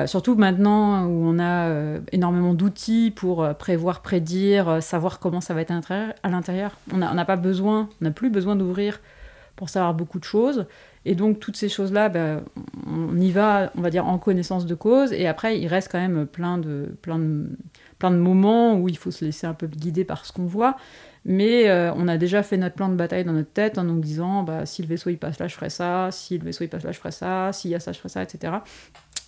surtout 0.08 0.36
maintenant 0.36 1.06
où 1.06 1.26
on 1.26 1.40
a 1.40 2.00
énormément 2.12 2.54
d'outils 2.54 3.12
pour 3.16 3.48
prévoir, 3.56 4.02
prédire, 4.02 4.84
savoir 4.84 5.20
comment 5.20 5.40
ça 5.40 5.54
va 5.54 5.62
être 5.62 5.72
à 5.72 6.30
l'intérieur. 6.30 6.78
On 6.92 6.98
n'a 6.98 7.26
pas 7.26 7.38
besoin, 7.38 7.88
on 8.02 8.06
n'a 8.06 8.12
plus 8.12 8.30
besoin 8.30 8.58
d'ouvrir 8.58 9.00
pour 9.56 9.70
savoir 9.70 9.94
beaucoup 9.94 10.20
de 10.20 10.26
choses. 10.26 10.66
Et 11.06 11.14
donc, 11.14 11.40
toutes 11.40 11.56
ces 11.56 11.70
choses-là, 11.70 12.10
ben, 12.10 12.44
on 12.88 13.16
y 13.18 13.32
va, 13.32 13.72
on 13.78 13.82
va 13.82 13.92
dire, 13.92 14.08
en 14.08 14.18
connaissance 14.18 14.66
de 14.66 14.74
cause. 14.74 15.14
Et 15.14 15.28
après, 15.28 15.60
il 15.60 15.68
reste 15.68 15.92
quand 15.92 16.00
même 16.00 16.26
plein 16.26 16.58
de, 16.58 16.96
plein 17.04 17.20
de, 17.20 17.48
plein 18.00 18.10
de 18.10 18.18
moments 18.18 18.76
où 18.76 18.90
il 18.90 18.98
faut 18.98 19.12
se 19.12 19.24
laisser 19.24 19.46
un 19.46 19.54
peu 19.54 19.68
guider 19.68 20.04
par 20.04 20.26
ce 20.26 20.34
qu'on 20.34 20.46
voit. 20.46 20.78
Mais 21.24 21.70
euh, 21.70 21.92
on 21.96 22.08
a 22.08 22.18
déjà 22.18 22.44
fait 22.44 22.58
notre 22.58 22.76
plan 22.76 22.90
de 22.90 22.96
bataille 22.96 23.24
dans 23.24 23.34
notre 23.34 23.52
tête 23.52 23.78
en 23.78 23.84
nous 23.84 24.00
disant 24.00 24.44
bah, 24.44 24.66
si 24.66 24.82
le 24.82 24.88
vaisseau 24.88 25.10
il 25.10 25.18
passe 25.18 25.40
là, 25.40 25.48
je 25.48 25.56
ferai 25.56 25.70
ça. 25.70 26.10
Si 26.12 26.38
le 26.38 26.44
vaisseau 26.44 26.64
il 26.64 26.70
passe 26.70 26.84
là, 26.84 26.92
je 26.92 27.00
ferai 27.00 27.12
ça. 27.12 27.52
S'il 27.54 27.72
y 27.72 27.76
a 27.76 27.80
ça, 27.80 27.92
je 27.92 27.98
ferai 27.98 28.10
ça, 28.10 28.24
etc. 28.24 28.54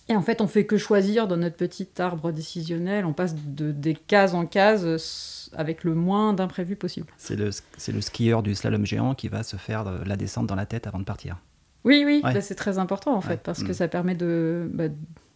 Et 0.08 0.16
en 0.16 0.22
fait, 0.22 0.40
on 0.40 0.46
fait 0.46 0.64
que 0.64 0.78
choisir 0.78 1.28
dans 1.28 1.36
notre 1.36 1.56
petit 1.56 1.88
arbre 1.98 2.32
décisionnel. 2.32 3.04
On 3.04 3.12
passe 3.12 3.34
de, 3.34 3.72
des 3.72 3.94
cases 3.94 4.34
en 4.34 4.46
cases 4.46 5.50
avec 5.54 5.84
le 5.84 5.94
moins 5.94 6.32
d'imprévus 6.32 6.76
possible. 6.76 7.08
C'est 7.18 7.36
le, 7.36 7.50
le 7.88 8.00
skieur 8.00 8.42
du 8.42 8.54
slalom 8.54 8.86
géant 8.86 9.14
qui 9.14 9.28
va 9.28 9.42
se 9.42 9.56
faire 9.56 9.84
la 10.04 10.16
descente 10.16 10.46
dans 10.46 10.54
la 10.54 10.66
tête 10.66 10.86
avant 10.86 10.98
de 10.98 11.04
partir. 11.04 11.36
Oui, 11.84 12.02
oui, 12.04 12.20
bah, 12.22 12.40
c'est 12.40 12.54
très 12.54 12.78
important 12.78 13.14
en 13.14 13.20
fait, 13.20 13.40
parce 13.42 13.62
que 13.62 13.70
mm. 13.70 13.74
ça 13.74 13.88
permet 13.88 14.14
de 14.14 14.68
bah, 14.72 14.84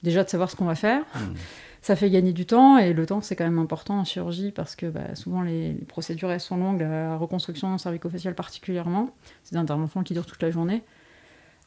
déjà 0.02 0.24
de 0.24 0.28
savoir 0.28 0.50
ce 0.50 0.56
qu'on 0.56 0.64
va 0.64 0.74
faire. 0.74 1.02
Mm. 1.14 1.34
Ça 1.80 1.96
fait 1.96 2.10
gagner 2.10 2.32
du 2.32 2.46
temps, 2.46 2.78
et 2.78 2.92
le 2.92 3.06
temps 3.06 3.20
c'est 3.20 3.34
quand 3.34 3.44
même 3.44 3.58
important 3.58 3.98
en 3.98 4.04
chirurgie 4.04 4.52
parce 4.52 4.76
que 4.76 4.86
bah, 4.86 5.14
souvent 5.14 5.42
les, 5.42 5.72
procédures 5.88 6.30
elles 6.30 6.40
sont 6.40 6.56
longues, 6.56 6.80
la 6.80 7.16
reconstruction 7.16 7.76
cervico-faciale 7.78 8.34
particulièrement. 8.34 9.10
C'est 9.42 9.54
des 9.54 9.58
interventions 9.58 10.02
qui 10.02 10.14
durent 10.14 10.26
toute 10.26 10.42
la 10.42 10.50
journée. 10.50 10.82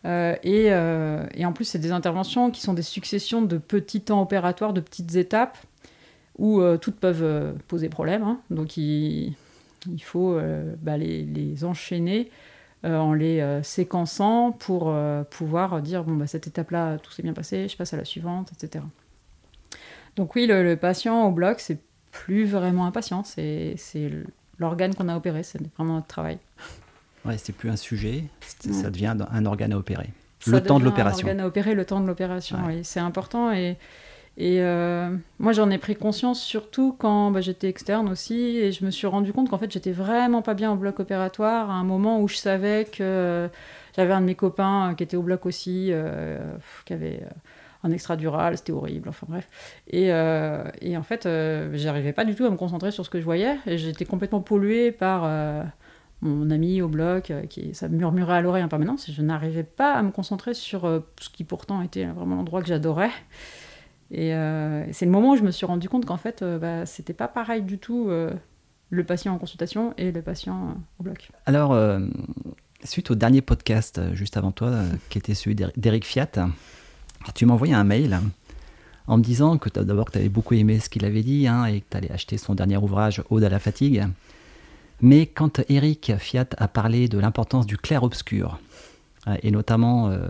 Euh, 0.05 0.35
et, 0.43 0.67
euh, 0.71 1.25
et, 1.33 1.45
en 1.45 1.51
plus, 1.51 1.65
c'est 1.65 1.79
des 1.79 1.91
interventions 1.91 2.51
qui 2.51 2.61
sont 2.61 2.75
des 2.75 2.83
successions 2.83 3.41
de 3.41 3.57
petits 3.57 4.01
temps 4.01 4.21
opératoires, 4.21 4.71
de 4.71 4.79
petites 4.79 5.15
étapes, 5.15 5.57
où 6.37 6.61
euh, 6.61 6.77
toutes 6.77 6.97
peuvent 6.97 7.55
poser 7.67 7.89
problème. 7.89 8.21
Hein. 8.21 8.39
Donc 8.51 8.77
il, 8.77 9.33
il 9.91 10.03
faut 10.03 10.39
les, 10.39 11.23
les, 11.23 11.65
enchaîner 11.65 12.29
euh, 12.29 12.54
en 12.85 13.13
les 13.13 13.39
euh, 13.39 13.63
séquençant 13.63 14.51
pour 14.51 14.89
euh, 14.89 15.23
pouvoir 15.23 15.81
dire 15.81 16.03
bon 16.03 16.15
bah 16.15 16.27
cette 16.27 16.47
étape 16.47 16.71
là 16.71 16.97
tout 16.97 17.11
s'est 17.11 17.23
bien 17.23 17.33
passé, 17.33 17.67
je 17.67 17.75
passe 17.77 17.93
à 17.93 17.97
la 17.97 18.05
suivante, 18.05 18.51
etc. 18.53 18.83
Donc 20.15 20.35
oui, 20.35 20.45
le, 20.47 20.75
patient 20.75 21.25
au 21.25 21.31
bloc 21.31 21.59
c'est 21.59 21.79
plus 22.11 22.45
vraiment 22.45 22.85
un 22.85 22.91
patient, 22.91 23.23
c'est 23.23 23.75
l'organe 24.59 24.95
qu'on 24.95 25.09
a 25.09 25.17
opéré, 25.17 25.43
c'est 25.43 25.59
vraiment 25.75 25.95
notre 25.95 26.07
travail. 26.07 26.37
Ouais, 27.25 27.37
c'est 27.37 27.53
plus 27.53 27.69
un 27.69 27.75
sujet, 27.75 28.25
ça 28.59 28.89
devient 28.89 29.15
un 29.31 29.45
organe 29.45 29.73
à 29.73 29.77
opérer. 29.77 30.09
le 30.45 30.61
temps 30.61 30.79
de 30.79 30.85
l'opération. 30.85 31.27
Un 31.27 31.31
organe 31.31 31.43
à 31.43 31.47
opérer, 31.47 31.75
le 31.75 31.85
temps 31.85 31.99
de 31.99 32.07
l'opération, 32.07 32.57
oui, 32.67 32.81
c'est 32.83 32.99
important 32.99 33.51
et 33.51 33.77
et 34.37 34.61
euh, 34.61 35.15
moi, 35.39 35.53
j'en 35.53 35.69
ai 35.69 35.77
pris 35.77 35.95
conscience 35.95 36.41
surtout 36.41 36.93
quand 36.97 37.31
bah, 37.31 37.39
j'étais 37.39 37.69
externe 37.69 38.09
aussi, 38.09 38.57
et 38.57 38.73
je 38.73 38.83
me 38.83 38.91
suis 38.91 39.07
rendu 39.07 39.31
compte 39.31 39.49
qu'en 39.49 39.57
fait, 39.57 39.71
j'étais 39.71 39.93
vraiment 39.93 40.41
pas 40.41 40.53
bien 40.53 40.73
au 40.73 40.75
bloc 40.75 40.99
opératoire 40.99 41.69
à 41.69 41.75
un 41.75 41.85
moment 41.85 42.19
où 42.19 42.27
je 42.27 42.35
savais 42.35 42.85
que 42.85 43.49
j'avais 43.95 44.11
un 44.11 44.19
de 44.19 44.25
mes 44.25 44.35
copains 44.35 44.93
qui 44.97 45.03
était 45.03 45.15
au 45.15 45.21
bloc 45.21 45.45
aussi, 45.45 45.87
euh, 45.91 46.53
qui 46.83 46.91
avait 46.91 47.21
euh, 47.23 47.29
un 47.83 47.91
extradural, 47.91 48.57
c'était 48.57 48.73
horrible, 48.73 49.07
enfin 49.07 49.25
bref. 49.29 49.47
Et, 49.87 50.07
et 50.07 50.97
en 50.97 51.03
fait, 51.03 51.29
j'arrivais 51.73 52.13
pas 52.13 52.25
du 52.25 52.35
tout 52.35 52.43
à 52.43 52.49
me 52.49 52.57
concentrer 52.57 52.91
sur 52.91 53.05
ce 53.05 53.09
que 53.11 53.19
je 53.19 53.25
voyais, 53.25 53.57
et 53.67 53.77
j'étais 53.77 54.05
complètement 54.05 54.41
polluée 54.41 54.91
par 54.91 55.29
mon 56.21 56.49
ami 56.49 56.81
au 56.81 56.87
bloc, 56.87 57.31
qui 57.47 57.75
ça 57.75 57.87
murmurait 57.87 58.37
à 58.37 58.41
l'oreille 58.41 58.63
en 58.63 58.69
permanence, 58.69 59.07
et 59.07 59.11
je 59.11 59.21
n'arrivais 59.21 59.63
pas 59.63 59.93
à 59.93 60.01
me 60.01 60.09
concentrer 60.09 60.55
sur 60.55 60.81
ce 61.19 61.29
qui 61.29 61.43
pourtant 61.43 61.83
était 61.83 62.05
vraiment 62.05 62.35
l'endroit 62.35 62.61
que 62.63 62.67
j'adorais. 62.67 63.11
Et 64.11 64.33
euh, 64.33 64.85
c'est 64.91 65.05
le 65.05 65.11
moment 65.11 65.31
où 65.31 65.35
je 65.35 65.43
me 65.43 65.51
suis 65.51 65.65
rendu 65.65 65.89
compte 65.89 66.05
qu'en 66.05 66.17
fait, 66.17 66.41
euh, 66.41 66.59
bah, 66.59 66.85
c'était 66.85 67.13
pas 67.13 67.27
pareil 67.27 67.63
du 67.63 67.77
tout 67.77 68.07
euh, 68.09 68.31
le 68.89 69.03
patient 69.03 69.33
en 69.33 69.37
consultation 69.37 69.93
et 69.97 70.11
le 70.11 70.21
patient 70.21 70.77
au 70.99 71.03
bloc. 71.03 71.31
Alors, 71.45 71.77
suite 72.83 73.11
au 73.11 73.15
dernier 73.15 73.41
podcast 73.41 74.01
juste 74.13 74.37
avant 74.37 74.51
toi, 74.51 74.71
qui 75.09 75.17
était 75.17 75.33
celui 75.33 75.55
d'Eric 75.55 76.05
Fiat, 76.05 76.29
tu 77.33 77.45
m'as 77.45 77.53
envoyé 77.53 77.73
un 77.73 77.83
mail 77.83 78.19
en 79.07 79.17
me 79.17 79.23
disant 79.23 79.57
que 79.57 79.69
d'abord 79.69 80.11
tu 80.11 80.19
avais 80.19 80.29
beaucoup 80.29 80.53
aimé 80.53 80.79
ce 80.79 80.89
qu'il 80.89 81.05
avait 81.05 81.23
dit 81.23 81.47
hein, 81.47 81.65
et 81.65 81.81
que 81.81 81.85
tu 81.89 81.97
allais 81.97 82.11
acheter 82.11 82.37
son 82.37 82.53
dernier 82.53 82.77
ouvrage, 82.77 83.23
Ode 83.29 83.43
à 83.43 83.49
la 83.49 83.59
fatigue. 83.59 84.05
Mais 85.01 85.25
quand 85.25 85.61
Eric 85.67 86.13
Fiat 86.17 86.47
a 86.57 86.67
parlé 86.67 87.07
de 87.07 87.17
l'importance 87.17 87.65
du 87.65 87.77
clair-obscur, 87.77 88.59
et 89.41 89.51
notamment 89.51 90.09
euh, 90.09 90.27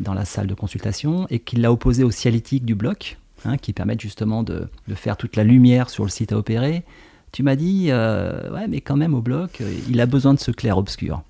dans 0.00 0.14
la 0.14 0.24
salle 0.24 0.46
de 0.46 0.54
consultation 0.54 1.26
et 1.30 1.38
qu'il 1.38 1.60
l'a 1.60 1.72
opposé 1.72 2.04
au 2.04 2.10
cialytique 2.10 2.64
du 2.64 2.74
bloc, 2.74 3.18
hein, 3.44 3.56
qui 3.56 3.72
permettent 3.72 4.00
justement 4.00 4.42
de, 4.42 4.68
faire 4.94 5.16
toute 5.16 5.36
la 5.36 5.44
lumière 5.44 5.90
sur 5.90 6.04
le 6.04 6.10
site 6.10 6.32
à 6.32 6.36
opérer. 6.36 6.84
Tu 7.32 7.42
m'as 7.42 7.56
dit, 7.56 7.88
euh, 7.90 8.50
ouais, 8.52 8.66
mais 8.68 8.80
quand 8.80 8.96
même 8.96 9.14
au 9.14 9.20
bloc, 9.20 9.60
euh, 9.60 9.72
il 9.88 10.00
a 10.00 10.06
besoin 10.06 10.34
de 10.34 10.38
ce 10.38 10.50
clair-obscur. 10.50 11.22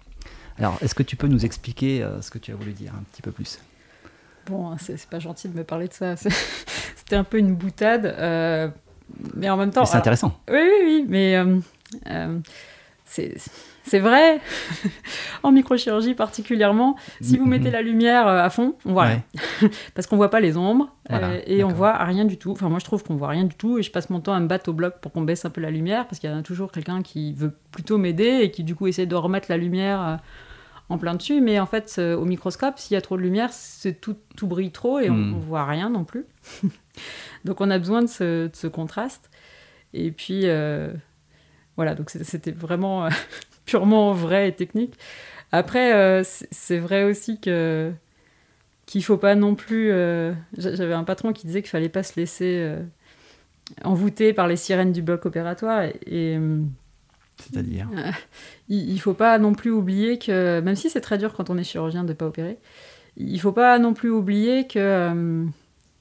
Alors, 0.58 0.78
est-ce 0.80 0.94
que 0.94 1.02
tu 1.02 1.16
peux 1.16 1.28
nous 1.28 1.44
expliquer 1.44 2.04
ce 2.20 2.30
que 2.30 2.38
tu 2.38 2.50
as 2.50 2.56
voulu 2.56 2.72
dire 2.72 2.92
un 2.94 3.02
petit 3.12 3.22
peu 3.22 3.30
plus? 3.30 3.60
Bon, 4.46 4.76
c'est 4.78 5.08
pas 5.08 5.20
gentil 5.20 5.48
de 5.48 5.56
me 5.56 5.62
parler 5.62 5.88
de 5.88 5.92
ça. 5.92 6.16
C'était 6.96 7.16
un 7.16 7.24
peu 7.24 7.38
une 7.38 7.54
boutade, 7.54 8.14
mais 9.34 9.50
en 9.50 9.56
même 9.56 9.70
temps. 9.70 9.84
C'est 9.84 9.96
intéressant. 9.96 10.38
Oui, 10.50 10.58
oui, 10.58 10.80
oui, 10.84 11.06
mais 11.08 11.36
c'est 13.04 13.34
c'est 13.88 13.98
vrai, 13.98 14.40
en 15.42 15.50
microchirurgie 15.50 16.14
particulièrement, 16.14 16.96
si 17.20 17.38
vous 17.38 17.46
mettez 17.46 17.70
la 17.70 17.82
lumière 17.82 18.28
euh, 18.28 18.42
à 18.42 18.50
fond, 18.50 18.74
on 18.84 18.92
voit 18.92 19.04
rien. 19.04 19.22
Parce 19.94 20.06
qu'on 20.06 20.16
voit 20.16 20.30
pas 20.30 20.40
les 20.40 20.56
ombres 20.56 20.94
euh, 21.10 21.40
et 21.46 21.64
on 21.64 21.68
voit 21.68 21.96
rien 22.04 22.24
du 22.24 22.36
tout. 22.36 22.52
Enfin, 22.52 22.68
moi 22.68 22.78
je 22.78 22.84
trouve 22.84 23.02
qu'on 23.02 23.16
voit 23.16 23.28
rien 23.28 23.44
du 23.44 23.54
tout 23.54 23.78
et 23.78 23.82
je 23.82 23.90
passe 23.90 24.10
mon 24.10 24.20
temps 24.20 24.34
à 24.34 24.40
me 24.40 24.46
battre 24.46 24.70
au 24.70 24.72
bloc 24.72 25.00
pour 25.00 25.12
qu'on 25.12 25.22
baisse 25.22 25.44
un 25.44 25.50
peu 25.50 25.60
la 25.60 25.70
lumière 25.70 26.06
parce 26.06 26.18
qu'il 26.18 26.30
y 26.30 26.32
a 26.32 26.42
toujours 26.42 26.70
quelqu'un 26.70 27.02
qui 27.02 27.32
veut 27.32 27.54
plutôt 27.72 27.98
m'aider 27.98 28.40
et 28.42 28.50
qui 28.50 28.62
du 28.62 28.74
coup 28.74 28.86
essaie 28.86 29.06
de 29.06 29.16
remettre 29.16 29.46
la 29.48 29.56
lumière 29.56 30.02
euh, 30.02 30.16
en 30.90 30.98
plein 30.98 31.14
dessus. 31.14 31.40
Mais 31.40 31.58
en 31.58 31.66
fait, 31.66 31.98
au 31.98 32.24
microscope, 32.24 32.78
s'il 32.78 32.94
y 32.94 32.98
a 32.98 33.00
trop 33.00 33.16
de 33.16 33.22
lumière, 33.22 33.52
c'est 33.52 34.00
tout, 34.00 34.16
tout 34.36 34.46
brille 34.46 34.72
trop 34.72 34.98
et 35.00 35.10
on, 35.10 35.14
hmm. 35.14 35.40
voit 35.40 35.64
rien 35.64 35.90
non 35.90 36.04
plus. 36.04 36.26
donc 37.44 37.60
on 37.60 37.70
a 37.70 37.78
besoin 37.78 38.02
de 38.02 38.08
ce, 38.08 38.66
contraste. 38.66 39.30
Et 39.94 40.10
puis. 40.10 40.46
voilà, 41.76 41.94
donc 41.94 42.10
c'était 42.10 42.50
vraiment 42.52 43.08
purement 43.68 44.12
vrai 44.12 44.48
et 44.48 44.52
technique. 44.52 44.94
Après, 45.52 45.94
euh, 45.94 46.22
c'est 46.50 46.78
vrai 46.78 47.04
aussi 47.04 47.38
que 47.38 47.92
qu'il 48.86 49.04
faut 49.04 49.18
pas 49.18 49.34
non 49.34 49.54
plus. 49.54 49.90
Euh, 49.92 50.32
j'avais 50.56 50.94
un 50.94 51.04
patron 51.04 51.32
qui 51.32 51.46
disait 51.46 51.60
qu'il 51.60 51.70
fallait 51.70 51.90
pas 51.90 52.02
se 52.02 52.18
laisser 52.18 52.56
euh, 52.58 52.80
envoûter 53.84 54.32
par 54.32 54.48
les 54.48 54.56
sirènes 54.56 54.92
du 54.92 55.02
bloc 55.02 55.26
opératoire 55.26 55.82
et, 56.06 56.38
c'est-à-dire? 57.36 57.88
il, 58.68 58.90
il 58.90 58.98
faut 58.98 59.14
pas 59.14 59.38
non 59.38 59.52
plus 59.52 59.70
oublier 59.70 60.18
que 60.18 60.60
même 60.60 60.74
si 60.74 60.88
c'est 60.88 61.02
très 61.02 61.18
dur 61.18 61.34
quand 61.34 61.50
on 61.50 61.58
est 61.58 61.64
chirurgien 61.64 62.04
de 62.04 62.14
pas 62.14 62.26
opérer, 62.26 62.58
il 63.18 63.38
faut 63.38 63.52
pas 63.52 63.78
non 63.78 63.92
plus 63.92 64.10
oublier 64.10 64.66
que 64.66 65.44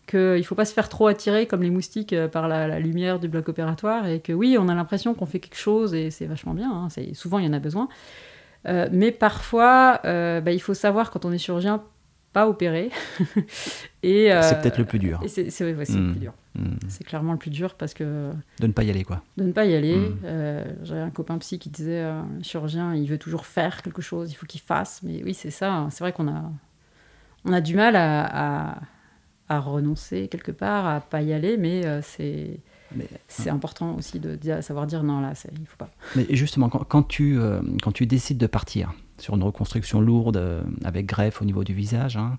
qu'il 0.08 0.38
ne 0.38 0.42
faut 0.42 0.56
pas 0.56 0.66
se 0.66 0.74
faire 0.74 0.90
trop 0.90 1.08
attirer 1.08 1.46
comme 1.46 1.62
les 1.62 1.70
moustiques 1.70 2.14
euh, 2.14 2.28
par 2.28 2.48
la, 2.48 2.80
lumière 2.80 3.20
du 3.20 3.28
bloc 3.28 3.50
opératoire 3.50 4.08
et 4.08 4.20
que 4.20 4.34
oui, 4.34 4.58
on 4.60 4.70
a 4.70 4.76
l'impression 4.76 5.14
qu'on 5.14 5.26
fait 5.26 5.40
quelque 5.40 5.58
chose 5.58 5.94
et 5.94 6.10
c'est 6.10 6.26
vachement 6.26 6.54
bien, 6.54 6.72
hein, 6.72 6.88
souvent 7.14 7.40
il 7.40 7.46
y 7.46 7.48
en 7.48 7.54
a 7.54 7.60
besoin. 7.60 7.90
Euh, 8.68 8.90
mais 8.92 9.12
parfois, 9.12 10.00
euh, 10.06 10.42
bah, 10.42 10.52
il 10.52 10.60
faut 10.60 10.74
savoir 10.74 11.12
quand 11.12 11.26
on 11.26 11.32
est 11.32 11.38
chirurgien 11.38 11.84
pas 12.34 12.48
opérer. 12.48 12.90
et 14.04 14.30
c'est 14.42 14.62
peut-être 14.62 14.78
le 14.78 14.86
plus 14.86 15.00
dur. 15.00 15.22
C'est 15.28 15.44
le 15.44 15.76
plus 15.76 16.20
dur. 16.20 16.34
C'est 16.88 17.04
clairement 17.04 17.34
le 17.34 17.38
plus 17.38 17.52
dur 17.52 17.76
parce 17.76 17.94
que. 17.94 18.32
De 18.60 18.68
ne 18.68 18.72
pas 18.72 18.84
y 18.84 18.90
aller, 18.90 19.04
quoi. 19.04 19.24
De 19.38 19.44
ne 19.44 19.52
pas 19.52 19.66
y 19.66 19.76
aller. 19.76 20.12
J'avais 20.84 21.02
un 21.02 21.10
copain 21.10 21.38
psy 21.38 21.60
qui 21.60 21.70
disait 21.70 22.06
chirurgien, 22.42 22.94
il 22.96 23.08
veut 23.10 23.18
toujours 23.18 23.46
faire 23.46 23.82
quelque 23.82 24.02
chose, 24.02 24.32
il 24.32 24.36
faut 24.36 24.46
qu'il 24.46 24.62
fasse. 24.62 25.02
Mais 25.04 25.24
oui, 25.24 25.34
c'est 25.34 25.52
ça. 25.52 25.74
Hein. 25.74 25.90
C'est 25.90 26.04
vrai 26.04 26.12
qu'on 26.12 26.28
a, 26.28 26.52
on 27.46 27.54
a 27.54 27.62
du 27.62 27.76
mal 27.76 27.96
à, 27.96 28.72
à, 28.72 28.82
renoncer 29.50 30.28
quelque 30.28 30.52
part, 30.52 30.86
à 30.86 31.00
pas 31.00 31.22
y 31.22 31.34
aller, 31.34 31.58
mais 31.58 31.84
c'est 32.02 32.60
c'est 33.28 33.50
important 33.50 33.96
aussi 33.96 34.20
de 34.20 34.38
savoir 34.62 34.88
dire 34.88 35.04
non, 35.04 35.20
là, 35.20 35.34
il 35.54 35.62
ne 35.62 35.66
faut 35.66 35.78
pas. 35.78 35.90
Mais 36.16 36.26
justement, 36.30 36.70
quand, 36.70 37.04
tu, 37.04 37.38
euh, 37.38 37.62
quand 37.82 37.92
tu 37.92 38.06
décides 38.06 38.38
de 38.38 38.48
partir 38.48 38.94
sur 39.18 39.36
une 39.36 39.44
reconstruction 39.44 40.00
lourde 40.00 40.38
euh, 40.38 40.64
avec 40.84 41.06
greffe 41.06 41.42
au 41.42 41.46
niveau 41.46 41.64
du 41.64 41.74
visage, 41.74 42.18
hein, 42.18 42.38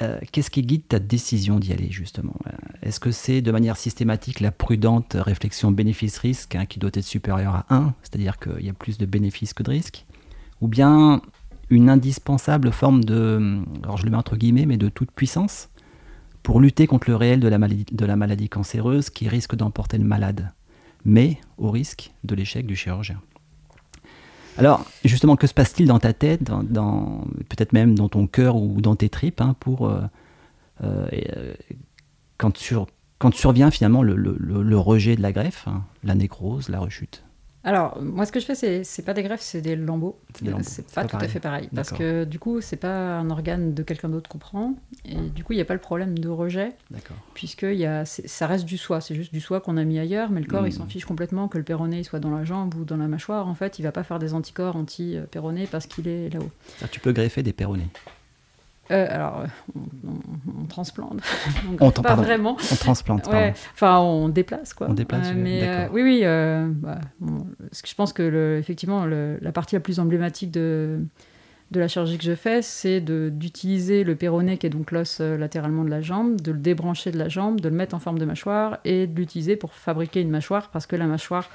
euh, 0.00 0.18
qu'est-ce 0.32 0.50
qui 0.50 0.62
guide 0.62 0.88
ta 0.88 0.98
décision 0.98 1.58
d'y 1.58 1.72
aller 1.72 1.90
justement? 1.90 2.34
Est-ce 2.82 3.00
que 3.00 3.10
c'est 3.10 3.42
de 3.42 3.52
manière 3.52 3.76
systématique 3.76 4.40
la 4.40 4.50
prudente 4.50 5.16
réflexion 5.18 5.70
bénéfice-risque 5.70 6.54
hein, 6.54 6.66
qui 6.66 6.78
doit 6.78 6.90
être 6.94 7.04
supérieure 7.04 7.54
à 7.54 7.66
1, 7.70 7.94
c'est-à-dire 8.02 8.38
qu'il 8.38 8.64
y 8.64 8.70
a 8.70 8.74
plus 8.74 8.98
de 8.98 9.06
bénéfices 9.06 9.52
que 9.52 9.62
de 9.62 9.70
risques? 9.70 10.06
Ou 10.60 10.68
bien 10.68 11.20
une 11.70 11.88
indispensable 11.88 12.70
forme 12.70 13.04
de, 13.04 13.60
alors 13.82 13.96
je 13.96 14.04
le 14.04 14.10
mets 14.10 14.16
entre 14.16 14.36
guillemets, 14.36 14.66
mais 14.66 14.76
de 14.76 14.88
toute 14.88 15.10
puissance? 15.10 15.68
Pour 16.42 16.60
lutter 16.60 16.86
contre 16.86 17.08
le 17.08 17.16
réel 17.16 17.40
de 17.40 17.48
la 17.48 18.16
maladie, 18.16 18.48
cancéreuse 18.48 19.10
qui 19.10 19.28
risque 19.28 19.54
d'emporter 19.54 19.98
le 19.98 20.04
malade, 20.04 20.52
mais 21.04 21.38
au 21.58 21.70
risque 21.70 22.12
de 22.24 22.34
l'échec 22.34 22.66
du 22.66 22.76
chirurgien. 22.76 23.20
Alors, 24.58 24.84
justement, 25.04 25.36
que 25.36 25.46
se 25.46 25.54
passe-t-il 25.54 25.88
dans 25.88 25.98
ta 25.98 26.12
tête, 26.12 26.44
peut-être 26.44 27.72
même 27.72 27.94
dans 27.94 28.08
ton 28.08 28.26
cœur 28.26 28.56
ou 28.56 28.80
dans 28.80 28.96
tes 28.96 29.08
tripes, 29.08 29.40
hein, 29.40 29.56
pour, 29.58 29.88
euh, 29.88 30.02
euh, 30.84 31.06
euh, 31.36 31.54
quand 32.36 33.34
survient 33.34 33.70
finalement 33.70 34.02
le, 34.02 34.78
rejet 34.78 35.16
de 35.16 35.22
la 35.22 35.32
greffe, 35.32 35.66
hein, 35.68 35.84
la 36.04 36.14
nécrose, 36.14 36.68
la 36.68 36.80
rechute? 36.80 37.24
Alors, 37.64 38.02
moi, 38.02 38.26
ce 38.26 38.32
que 38.32 38.40
je 38.40 38.44
fais, 38.44 38.54
c'est, 38.56 38.82
c'est 38.82 39.02
pas 39.02 39.14
des 39.14 39.22
greffes, 39.22 39.40
c'est 39.40 39.60
des 39.60 39.76
lambeaux. 39.76 40.18
C'est 40.62 40.90
pas, 40.92 41.04
tout 41.04 41.16
à 41.16 41.28
fait 41.28 41.38
pareil. 41.38 41.68
Parce 41.74 41.92
que 41.92 42.24
du 42.24 42.38
coup, 42.38 42.60
c'est 42.60 42.76
pas 42.76 43.18
un 43.18 43.30
organe 43.30 43.72
de 43.72 43.82
quelqu'un 43.82 44.08
d'autre 44.08 44.28
qu'on 44.28 44.38
prend. 44.38 44.74
Et 45.04 45.16
du 45.16 45.44
coup, 45.44 45.52
il 45.52 45.56
n'y 45.56 45.62
a 45.62 45.64
pas 45.64 45.74
le 45.74 45.80
problème 45.80 46.18
de 46.18 46.28
rejet. 46.28 46.72
Puisque 47.34 47.62
y 47.62 47.86
a, 47.86 48.04
ça 48.04 48.46
reste 48.46 48.64
du 48.64 48.78
soie. 48.78 49.00
C'est 49.00 49.14
juste 49.14 49.32
du 49.32 49.40
soie 49.40 49.60
qu'on 49.60 49.76
a 49.76 49.84
mis 49.84 49.98
ailleurs. 49.98 50.30
Mais 50.30 50.40
le 50.40 50.46
corps, 50.46 50.66
il 50.66 50.72
s'en 50.72 50.84
hmm. 50.84 50.90
fiche 50.90 51.04
complètement 51.04 51.48
que 51.48 51.58
le 51.58 51.64
péroné 51.64 52.02
soit 52.02 52.20
dans 52.20 52.36
la 52.36 52.44
jambe 52.44 52.74
ou 52.74 52.84
dans 52.84 52.96
la 52.96 53.06
mâchoire. 53.06 53.46
En 53.46 53.54
fait, 53.54 53.78
il 53.78 53.82
va 53.82 53.92
pas 53.92 54.02
faire 54.02 54.18
des 54.18 54.34
anticorps 54.34 54.74
anti-péroné 54.74 55.68
parce 55.70 55.86
qu'il 55.86 56.08
est 56.08 56.30
là-haut. 56.30 56.50
tu 56.90 56.98
peux 56.98 57.12
greffer 57.12 57.42
des 57.42 57.52
péronés 57.52 57.88
euh, 58.92 59.06
alors, 59.10 59.44
on, 59.74 60.66
transplante. 60.66 61.20
on, 61.80 61.90
pas 61.90 62.14
vraiment. 62.14 62.56
On 62.70 62.76
transplante. 62.76 63.28
Enfin, 63.74 63.98
on 63.98 64.28
déplace 64.28 64.74
quoi. 64.74 64.88
On 64.90 64.94
déplace. 64.94 65.28
Euh, 65.30 65.34
mais 65.36 65.60
euh, 65.62 65.88
oui, 65.92 66.02
oui. 66.02 66.22
Bah, 66.80 66.98
je 67.20 67.94
pense 67.94 68.12
que 68.12 68.22
le, 68.22 68.58
effectivement, 68.58 69.06
la 69.06 69.52
partie 69.52 69.74
la 69.74 69.80
plus 69.80 69.98
emblématique 69.98 70.50
de 70.50 71.00
de 71.70 71.80
la 71.80 71.88
chirurgie 71.88 72.18
que 72.18 72.24
je 72.24 72.34
fais, 72.34 72.60
c'est 72.60 73.00
d'utiliser 73.00 74.04
le 74.04 74.14
péroné, 74.14 74.58
qui 74.58 74.66
est 74.66 74.70
donc 74.70 74.90
l'os 74.90 75.20
latéralement 75.20 75.84
de 75.84 75.88
la 75.88 76.02
jambe, 76.02 76.38
de 76.38 76.52
le 76.52 76.58
débrancher 76.58 77.10
de 77.12 77.18
la 77.18 77.30
jambe, 77.30 77.62
de 77.62 77.68
le 77.70 77.74
mettre 77.74 77.94
en 77.94 77.98
forme 77.98 78.18
de 78.18 78.26
mâchoire 78.26 78.78
et 78.84 79.06
de 79.06 79.18
l'utiliser 79.18 79.56
pour 79.56 79.72
fabriquer 79.72 80.20
une 80.20 80.28
mâchoire, 80.28 80.68
parce 80.68 80.86
que 80.86 80.96
la 80.96 81.06
mâchoire 81.06 81.48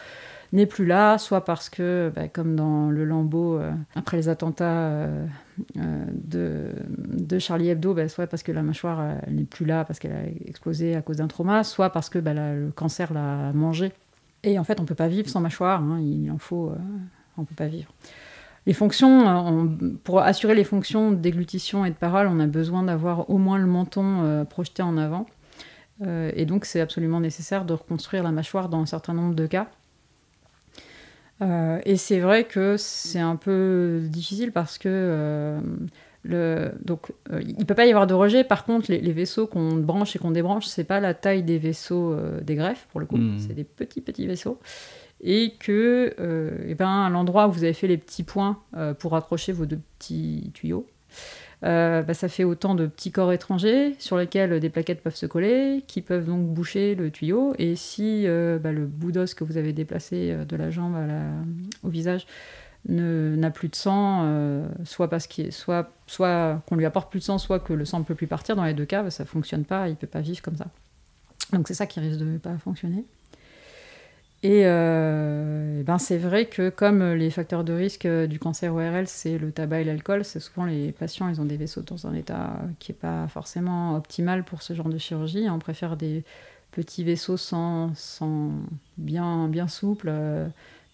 n'est 0.54 0.66
plus 0.66 0.86
là, 0.86 1.18
soit 1.18 1.44
parce 1.44 1.70
que, 1.70 2.12
bah, 2.16 2.28
comme 2.28 2.56
dans 2.56 2.90
le 2.90 3.04
lambeau, 3.04 3.58
euh, 3.58 3.72
après 3.96 4.18
les 4.18 4.30
attentats 4.30 4.90
euh, 4.90 5.26
euh, 5.78 6.06
de, 6.14 7.40
Charlie 7.40 7.70
Hebdo, 7.70 7.94
bah, 7.94 8.08
soit 8.08 8.28
parce 8.28 8.44
que 8.44 8.52
la 8.52 8.64
mâchoire 8.64 9.16
n'est 9.30 9.44
plus 9.44 9.66
là, 9.66 9.84
parce 9.84 10.00
qu'elle 10.00 10.14
a 10.14 10.26
explosé 10.48 10.96
à 10.96 11.02
cause 11.02 11.18
d'un 11.18 11.28
trauma, 11.28 11.64
soit 11.64 11.90
parce 11.90 12.10
que 12.10 12.20
bah, 12.20 12.34
le 12.34 12.72
cancer 12.74 13.14
l'a 13.14 13.52
mangé. 13.54 13.92
Et 14.44 14.58
en 14.58 14.64
fait, 14.64 14.80
on 14.80 14.84
ne 14.84 14.88
peut 14.88 14.96
pas 14.96 15.08
vivre 15.08 15.28
sans 15.28 15.42
mâchoire, 15.42 15.82
hein, 15.82 16.00
il 16.00 16.32
en 16.32 16.38
faut, 16.38 16.72
on 17.38 17.42
ne 17.42 17.46
peut 17.46 17.56
pas 17.56 17.68
vivre. 17.68 17.92
Les 18.66 18.74
fonctions, 18.74 19.78
pour 20.04 20.20
assurer 20.20 20.54
les 20.54 20.66
fonctions 20.66 21.12
déglutition 21.12 21.86
et 21.86 21.90
de 21.90 21.96
parole, 21.96 22.28
on 22.28 22.40
a 22.40 22.48
besoin 22.48 22.84
d'avoir 22.84 23.30
au 23.30 23.38
moins 23.38 23.58
le 23.58 23.66
menton 23.66 24.46
projeté 24.50 24.84
en 24.84 24.98
avant. 24.98 25.26
et 26.06 26.46
donc, 26.46 26.66
c'est 26.66 26.82
absolument 26.82 27.22
nécessaire 27.22 27.66
de 27.66 27.74
reconstruire 27.74 28.24
la 28.24 28.32
mâchoire 28.32 28.68
dans 28.68 28.82
un 28.82 28.86
certain 28.86 29.14
nombre 29.14 29.36
de 29.36 29.48
cas. 29.48 29.70
Euh, 31.42 31.80
et 31.86 31.98
c'est 31.98 32.20
vrai 32.20 32.46
que 32.46 32.78
c'est 32.78 33.20
un 33.20 33.36
peu 33.36 34.02
difficile 34.04 34.52
parce 34.52 34.78
que 34.78 34.90
euh, 34.90 35.60
le, 36.24 36.72
donc 36.84 37.12
euh, 37.32 37.42
il 37.46 37.66
peut 37.66 37.76
pas 37.76 37.86
y 37.86 37.90
avoir 37.90 38.08
de 38.08 38.14
rejet. 38.14 38.44
Par 38.44 38.66
contre, 38.66 38.92
les, 38.92 39.12
vaisseaux 39.12 39.48
qu'on 39.48 39.76
branche 39.76 40.16
et 40.16 40.20
qu'on 40.20 40.32
débranche, 40.32 40.66
c'est 40.66 40.84
pas 40.84 41.00
la 41.00 41.14
taille 41.14 41.44
des 41.44 41.58
vaisseaux 41.58 42.16
des 42.42 42.56
greffes 42.56 42.88
pour 42.92 43.00
le 43.00 43.06
coup, 43.06 43.18
hmm. 43.18 43.40
c'est 43.40 43.54
des 43.54 43.64
petits 43.64 44.02
petits 44.02 44.28
vaisseaux. 44.28 44.60
Et 45.22 45.54
que, 45.60 46.16
et 46.68 46.76
ben, 46.76 47.06
à 47.06 47.10
l'endroit 47.10 47.48
où 47.48 47.52
vous 47.52 47.64
avez 47.64 47.74
fait 47.74 47.88
les 47.88 47.98
petits 47.98 48.24
points 48.24 48.60
pour 49.00 49.16
accrocher 49.16 49.52
vos 49.52 49.66
deux 49.66 49.80
petits 49.98 50.52
tuyaux, 50.54 50.86
euh, 51.64 52.04
bah, 52.04 52.14
ça 52.14 52.28
fait 52.28 52.44
autant 52.44 52.76
de 52.76 52.86
petits 52.86 53.12
corps 53.12 53.34
étrangers 53.34 53.96
sur 54.00 54.18
lesquels 54.18 54.60
des 54.60 54.70
plaquettes 54.70 55.02
peuvent 55.02 55.16
se 55.16 55.26
coller, 55.26 55.84
qui 55.88 56.02
peuvent 56.02 56.26
donc 56.26 56.46
boucher 56.48 56.96
le 56.96 57.10
tuyau. 57.10 57.54
Et 57.58 57.76
si 57.76 58.28
euh, 58.28 58.60
bah, 58.60 58.72
le 58.72 58.86
bout 58.86 59.12
d'os 59.12 59.34
que 59.34 59.44
vous 59.44 59.58
avez 59.58 59.74
déplacé 59.74 60.32
euh, 60.32 60.46
de 60.46 60.56
la 60.56 60.70
jambe 60.70 60.96
au 61.84 61.90
visage 61.90 62.28
n'a 62.90 63.52
plus 63.52 63.68
de 63.68 63.76
sang, 63.76 64.66
soit 64.86 65.10
parce 65.10 65.28
qu'il 65.28 65.52
soit, 65.52 65.92
soit 66.06 66.62
qu'on 66.68 66.78
lui 66.78 66.86
apporte 66.86 67.10
plus 67.10 67.20
de 67.20 67.26
sang, 67.26 67.38
soit 67.38 67.60
que 67.60 67.74
le 67.74 67.84
sang 67.84 68.00
ne 68.00 68.06
peut 68.06 68.16
plus 68.16 68.28
partir, 68.28 68.56
dans 68.56 68.64
les 68.64 68.74
deux 68.74 68.86
cas, 68.86 69.04
bah, 69.04 69.12
ça 69.12 69.24
ne 69.24 69.28
fonctionne 69.28 69.66
pas, 69.66 69.88
il 69.88 69.92
ne 69.92 69.96
peut 69.96 70.08
pas 70.08 70.22
vivre 70.22 70.42
comme 70.42 70.56
ça. 70.56 70.68
Donc 71.52 71.68
c'est 71.68 71.74
ça 71.74 71.86
qui 71.86 72.00
risque 72.00 72.20
de 72.20 72.26
ne 72.26 72.38
pas 72.38 72.58
fonctionner. 72.58 73.04
Et, 74.44 74.62
euh, 74.66 75.82
ben 75.84 75.98
c'est 75.98 76.18
vrai 76.18 76.46
que 76.46 76.70
comme 76.70 77.04
les 77.14 77.32
facteurs 77.32 77.64
de 77.64 77.74
risque 77.74 78.08
du 78.08 78.40
cancer 78.40 78.74
ORL, 78.74 79.08
c'est 79.08 79.38
le 79.38 79.52
tabac 79.52 79.82
et 79.82 79.84
l'alcool, 79.84 80.24
c'est 80.24 80.40
souvent 80.40 80.66
les 80.66 80.92
patients, 80.92 81.28
ils 81.28 81.42
ont 81.42 81.46
des 81.46 81.58
vaisseaux 81.58 81.82
dans 81.82 82.06
un 82.08 82.14
état 82.14 82.60
qui 82.80 82.92
n'est 82.92 82.98
pas 82.98 83.28
forcément 83.28 83.96
optimal 83.96 84.44
pour 84.44 84.62
ce 84.62 84.74
genre 84.74 84.90
de 84.90 84.98
chirurgie. 84.98 85.50
On 85.50 85.60
préfère 85.60 85.98
des 85.98 86.24
petits 86.72 87.04
vaisseaux 87.04 87.38
sans, 87.38 87.96
sans 87.96 88.52
bien, 88.98 89.48
bien 89.48 89.68
souples, 89.68 90.12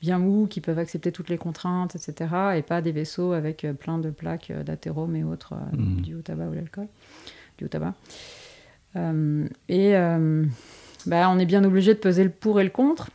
bien 0.02 0.20
mous, 0.20 0.48
qui 0.48 0.62
peuvent 0.62 0.80
accepter 0.80 1.12
toutes 1.12 1.30
les 1.30 1.38
contraintes, 1.38 1.96
etc. 1.96 2.56
Et 2.56 2.62
pas 2.62 2.82
des 2.82 2.94
vaisseaux 2.94 3.34
avec 3.34 3.68
plein 3.80 3.98
de 3.98 4.10
plaques 4.10 4.54
d'athérome 4.66 5.16
et 5.18 5.24
autres 5.26 5.56
mmh. 5.74 6.02
du 6.02 6.16
tabac 6.22 6.48
ou 6.48 6.54
l'alcool, 6.54 6.88
du 7.58 7.68
tabac. 7.68 7.94
Euh, 8.96 9.48
et 9.70 9.96
euh, 9.96 10.46
ben, 11.06 11.30
on 11.30 11.40
est 11.40 11.46
bien 11.46 11.64
obligé 11.64 11.94
de 11.94 12.00
peser 12.00 12.24
le 12.24 12.30
pour 12.30 12.60
et 12.60 12.64
le 12.64 12.70
contre. 12.70 13.10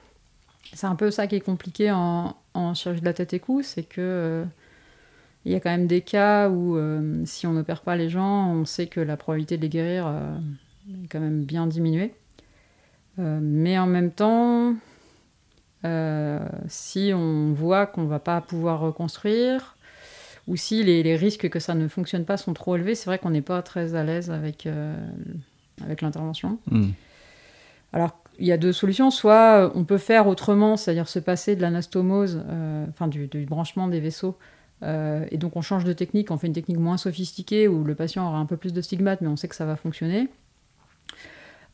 C'est 0.72 0.86
un 0.86 0.94
peu 0.94 1.10
ça 1.10 1.26
qui 1.26 1.36
est 1.36 1.40
compliqué 1.40 1.90
en, 1.90 2.34
chirurgie 2.74 3.00
de 3.00 3.06
la 3.06 3.14
tête 3.14 3.32
et 3.32 3.40
cou, 3.40 3.62
c'est 3.62 3.84
que 3.84 4.00
euh, 4.00 4.44
il 5.44 5.52
y 5.52 5.54
a 5.54 5.60
quand 5.60 5.70
même 5.70 5.86
des 5.86 6.00
cas 6.00 6.48
où 6.48 6.76
euh, 6.76 7.22
si 7.24 7.46
on 7.46 7.52
n'opère 7.52 7.82
pas 7.82 7.96
les 7.96 8.08
gens, 8.10 8.50
on 8.50 8.64
sait 8.64 8.86
que 8.86 9.00
la 9.00 9.16
probabilité 9.16 9.56
de 9.56 9.62
les 9.62 9.68
guérir 9.68 10.06
euh, 10.06 10.36
est 11.04 11.08
quand 11.08 11.20
même 11.20 11.44
bien 11.44 11.66
diminuée. 11.66 12.14
mais 13.16 13.78
en 13.78 13.86
même 13.86 14.10
temps, 14.10 14.74
si 16.66 17.12
on 17.14 17.52
voit 17.52 17.86
qu'on 17.86 18.02
ne 18.02 18.08
va 18.08 18.18
pas 18.18 18.40
pouvoir 18.40 18.80
reconstruire, 18.80 19.76
ou 20.46 20.56
si 20.56 20.82
les, 20.82 21.16
risques 21.16 21.48
que 21.48 21.60
ça 21.60 21.74
ne 21.74 21.88
fonctionne 21.88 22.24
pas 22.24 22.36
sont 22.36 22.54
trop 22.54 22.76
élevés, 22.76 22.94
c'est 22.94 23.06
vrai 23.06 23.18
qu'on 23.18 23.30
n'est 23.30 23.42
pas 23.42 23.62
très 23.62 23.94
à 23.94 24.02
l'aise 24.02 24.30
avec, 24.30 24.68
avec 25.82 26.02
l'intervention. 26.02 26.58
Hmm. 26.70 26.90
Alors, 27.92 28.18
il 28.38 28.46
y 28.46 28.52
a 28.52 28.56
deux 28.56 28.72
solutions. 28.72 29.10
Soit 29.10 29.66
euh, 29.66 29.70
on 29.74 29.84
peut 29.84 29.98
faire 29.98 30.26
autrement, 30.26 30.76
c'est-à-dire 30.76 31.08
se 31.08 31.18
passer 31.18 31.56
de 31.56 31.62
l'anastomose, 31.62 32.42
euh, 32.48 32.86
enfin 32.88 33.08
du, 33.08 33.28
branchement 33.46 33.88
des 33.88 34.00
vaisseaux, 34.00 34.36
euh, 34.82 35.26
et 35.30 35.38
donc 35.38 35.56
on 35.56 35.62
change 35.62 35.84
de 35.84 35.92
technique, 35.92 36.30
on 36.30 36.38
fait 36.38 36.46
une 36.46 36.52
technique 36.52 36.78
moins 36.78 36.96
sophistiquée 36.96 37.68
où 37.68 37.84
le 37.84 37.94
patient 37.94 38.26
aura 38.26 38.38
un 38.38 38.46
peu 38.46 38.56
plus 38.56 38.72
de 38.72 38.80
stigmates, 38.80 39.20
mais 39.20 39.28
on 39.28 39.36
sait 39.36 39.48
que 39.48 39.56
ça 39.56 39.66
va 39.66 39.76
fonctionner. 39.76 40.28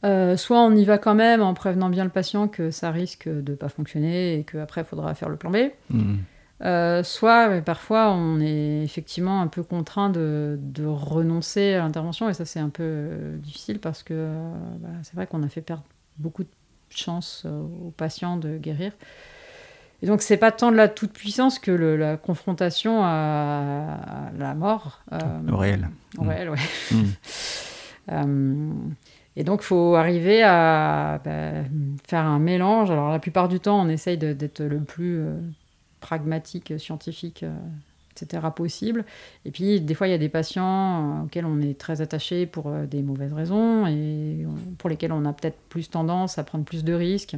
soit 0.03 0.61
on 0.61 0.75
y 0.75 0.85
va 0.85 0.99
quand 0.99 1.15
même 1.15 1.43
en 1.43 1.55
prévenant 1.55 1.91
bien 1.91 2.05
le 2.05 2.11
patient 2.11 2.49
que 2.49 2.71
ça 2.71 2.91
risque 2.91 3.29
de 3.29 3.53
ne 3.53 3.57
pas 3.57 3.69
fonctionner 3.69 4.39
et 4.39 4.45
qu'après 4.45 4.83
il 4.83 4.85
faudra 4.85 5.15
faire 5.15 5.29
le 5.29 5.37
plan 5.37 5.51
B. 5.51 5.57
Mmh. 5.91 7.03
soit 7.03 7.61
parfois 7.61 8.13
on 8.13 8.41
est 8.41 8.83
effectivement 8.83 9.43
un 9.43 9.49
peu 9.49 9.63
contraint 9.63 10.09
de, 10.09 10.59
renoncer 10.87 11.75
à 11.75 11.79
l'intervention 11.79 12.29
et 12.31 12.35
ça 12.35 12.47
c'est 12.47 12.61
un 12.61 12.71
peu 12.71 13.09
difficile 13.39 13.81
parce 13.81 14.03
que 14.03 14.31
bah, 14.79 14.89
c'est 15.03 15.15
vrai 15.15 15.27
qu'on 15.27 15.43
a 15.43 15.49
fait 15.49 15.63
perdre 15.63 15.85
beaucoup 16.19 16.45
de 16.45 16.49
chance 16.91 17.43
euh, 17.47 17.63
aux 17.87 17.91
patients 17.91 18.37
de 18.37 18.59
guérir. 18.59 18.93
Et 20.03 20.07
donc, 20.07 20.23
c'est 20.23 20.37
pas 20.37 20.53
tant 20.53 20.71
de 20.71 20.77
la 20.77 20.89
toute-puissance 20.89 21.59
que 21.59 21.71
la 21.71 22.17
confrontation 22.17 23.03
à, 23.03 24.31
la 24.37 24.55
mort. 24.55 25.03
Euh, 25.13 25.19
au 25.51 25.57
réel. 25.57 25.89
Au 26.19 26.25
réel, 26.25 26.51
oui. 26.51 26.59
Mm. 26.91 27.03
Euh, 28.13 28.71
et 29.35 29.45
donc, 29.45 29.63
il 29.63 29.65
faut 29.65 29.95
arriver 29.95 30.43
à 30.43 31.23
bah, 31.25 31.65
faire 32.07 32.27
un 32.27 32.39
mélange. 32.39 32.91
Alors, 32.91 33.09
la 33.09 33.19
plupart 33.19 33.49
du 33.49 33.61
temps, 33.61 33.81
on 33.81 33.89
essaye 33.89 34.19
d'être 34.19 34.63
le 34.63 34.81
plus 34.81 35.25
pragmatique, 36.01 36.75
scientifique 36.79 37.47
etc. 38.17 38.47
possible. 38.55 39.05
Et 39.45 39.51
puis, 39.51 39.81
des 39.81 39.95
fois, 39.95 40.09
il 40.09 40.11
y 40.11 40.15
a 40.15 40.19
des 40.19 40.29
patients 40.29 41.25
auxquels 41.25 41.45
on 41.47 41.61
est 41.61 41.79
très 41.79 42.01
attaché 42.01 42.47
pour 42.47 42.71
des 42.71 43.03
mauvaises 43.03 43.33
raisons 43.33 43.87
et 43.87 44.47
pour 44.79 44.91
lesquels 44.91 45.13
on 45.13 45.25
a 45.25 45.33
peut-être 45.33 45.59
plus 45.69 45.91
tendance 45.91 46.39
à 46.39 46.45
prendre 46.45 46.65
plus 46.65 46.85
de 46.85 46.95
risques. 46.95 47.37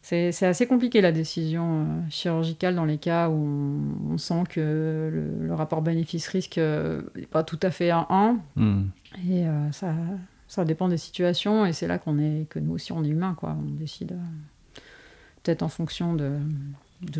C'est 0.00 0.42
assez 0.42 0.66
compliqué 0.66 1.00
la 1.00 1.12
décision 1.12 1.86
chirurgicale 2.10 2.74
dans 2.74 2.84
les 2.84 2.98
cas 2.98 3.28
où 3.28 3.80
on, 4.10 4.18
sent 4.18 4.42
que 4.48 5.38
le, 5.40 5.54
rapport 5.54 5.80
bénéfice-risque 5.80 6.58
n'est 6.58 7.26
pas 7.30 7.44
tout 7.44 7.60
à 7.62 7.70
fait 7.70 7.90
un 7.90 8.06
1. 8.10 8.38
Hmm. 8.56 8.88
Et 9.28 9.44
ça, 9.70 9.94
ça 10.52 10.66
dépend 10.66 10.88
des 10.88 10.98
situations 10.98 11.64
et 11.64 11.72
c'est 11.72 11.86
là 11.86 11.98
qu'on 11.98 12.18
est 12.18 12.46
que 12.50 12.58
nous 12.58 12.74
aussi 12.74 12.92
on 12.92 13.02
est 13.02 13.08
humain 13.08 13.34
quoi 13.34 13.56
on 13.58 13.70
décide 13.70 14.12
euh, 14.12 14.80
peut-être 15.42 15.62
en 15.62 15.68
fonction 15.68 16.12
de, 16.12 16.36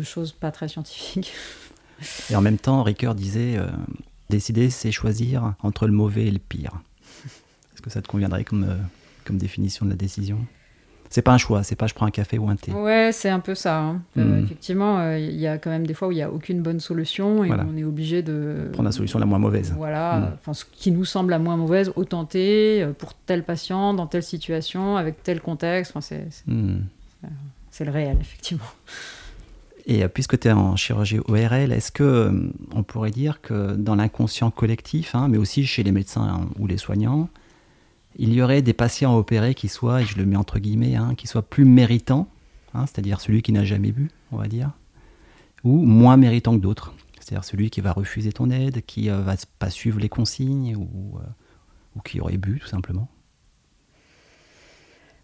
choses 0.03 0.33
pas 0.33 0.51
très 0.51 0.67
scientifiques 0.67 1.33
et 2.29 2.35
en 2.35 2.41
même 2.41 2.57
temps 2.57 2.83
Ricoeur 2.83 3.15
disait 3.15 3.57
euh, 3.57 3.67
décider 4.29 4.69
c'est 4.69 4.91
choisir 4.91 5.53
entre 5.61 5.87
le 5.87 5.93
mauvais 5.93 6.25
et 6.25 6.31
le 6.31 6.39
pire 6.39 6.81
est-ce 7.73 7.81
que 7.81 7.89
ça 7.89 8.01
te 8.01 8.07
conviendrait 8.07 8.43
comme, 8.43 8.63
euh, 8.63 8.75
comme 9.25 9.37
définition 9.37 9.85
de 9.85 9.91
la 9.91 9.97
décision? 9.97 10.37
C'est 11.09 11.21
pas 11.21 11.33
un 11.33 11.37
choix, 11.37 11.61
c'est 11.61 11.75
pas 11.75 11.85
je 11.85 11.93
prends 11.93 12.07
un 12.07 12.11
café 12.11 12.39
ou 12.39 12.49
un 12.49 12.55
thé. 12.55 12.71
Ouais, 12.71 13.11
c'est 13.13 13.29
un 13.29 13.39
peu 13.39 13.53
ça. 13.53 13.79
Hein. 13.79 14.01
Euh, 14.17 14.23
hmm. 14.23 14.43
effectivement, 14.45 14.97
il 14.99 15.05
euh, 15.05 15.19
y 15.19 15.45
a 15.45 15.59
quand 15.59 15.69
même 15.69 15.85
des 15.85 15.93
fois 15.93 16.07
où 16.07 16.11
il 16.11 16.15
n'y 16.15 16.23
a 16.23 16.31
aucune 16.31 16.63
bonne 16.63 16.79
solution 16.79 17.43
et 17.43 17.51
on 17.51 17.77
est 17.77 17.83
obligé 17.83 18.23
de 18.23 18.69
prendre 18.73 18.87
la 18.87 18.91
solution 18.91 19.19
la 19.19 19.27
moins 19.27 19.37
mauvaise. 19.37 19.75
Voilà, 19.77 20.33
enfin 20.39 20.53
ce 20.53 20.65
qui 20.65 20.89
nous 20.89 21.05
semble 21.05 21.29
la 21.29 21.37
moins 21.37 21.55
mauvaise, 21.55 21.91
au 21.95 22.03
tenter 22.03 22.87
pour 22.97 23.13
tel 23.13 23.43
patient, 23.43 23.93
dans 23.93 24.07
telle 24.07 24.23
situation, 24.23 24.97
avec 24.97 25.21
tel 25.21 25.39
contexte. 25.39 25.93
Enfin, 25.95 26.15
hmm. 26.47 26.79
c'est 27.69 27.85
le 27.85 27.91
réel, 27.91 28.17
effectivement. 28.19 28.65
Et 29.85 30.07
puisque 30.07 30.39
tu 30.39 30.47
es 30.47 30.51
en 30.51 30.75
chirurgie 30.75 31.19
ORL, 31.19 31.71
est-ce 31.71 31.91
que 31.91 32.51
on 32.73 32.83
pourrait 32.83 33.11
dire 33.11 33.41
que 33.41 33.75
dans 33.75 33.95
l'inconscient 33.95 34.49
collectif, 34.49 35.13
hein, 35.13 35.27
mais 35.27 35.37
aussi 35.37 35.65
chez 35.65 35.83
les 35.83 35.91
médecins 35.91 36.47
ou 36.57 36.67
les 36.67 36.77
soignants, 36.77 37.29
il 38.17 38.33
y 38.33 38.41
aurait 38.41 38.61
des 38.61 38.73
patients 38.73 39.17
opérés 39.17 39.55
qui 39.55 39.67
soient, 39.67 40.01
et 40.01 40.05
je 40.05 40.17
le 40.17 40.25
mets 40.25 40.35
entre 40.35 40.59
guillemets, 40.59 40.95
hein, 40.95 41.15
qui 41.15 41.27
soient 41.27 41.41
plus 41.41 41.65
méritants, 41.65 42.27
hein, 42.73 42.85
c'est-à-dire 42.85 43.19
celui 43.19 43.41
qui 43.41 43.51
n'a 43.51 43.65
jamais 43.65 43.91
bu, 43.91 44.09
on 44.31 44.37
va 44.37 44.47
dire, 44.47 44.71
ou 45.63 45.83
moins 45.83 46.15
méritants 46.17 46.55
que 46.55 46.61
d'autres, 46.61 46.93
c'est-à-dire 47.19 47.43
celui 47.43 47.69
qui 47.69 47.81
va 47.81 47.91
refuser 47.91 48.31
ton 48.31 48.49
aide, 48.51 48.85
qui 48.85 49.07
ne 49.07 49.13
euh, 49.13 49.21
va 49.21 49.35
pas 49.59 49.69
suivre 49.69 49.99
les 49.99 50.09
consignes, 50.09 50.75
ou, 50.75 51.17
euh, 51.17 51.21
ou 51.95 52.01
qui 52.01 52.21
aurait 52.21 52.37
bu 52.37 52.59
tout 52.59 52.67
simplement? 52.67 53.09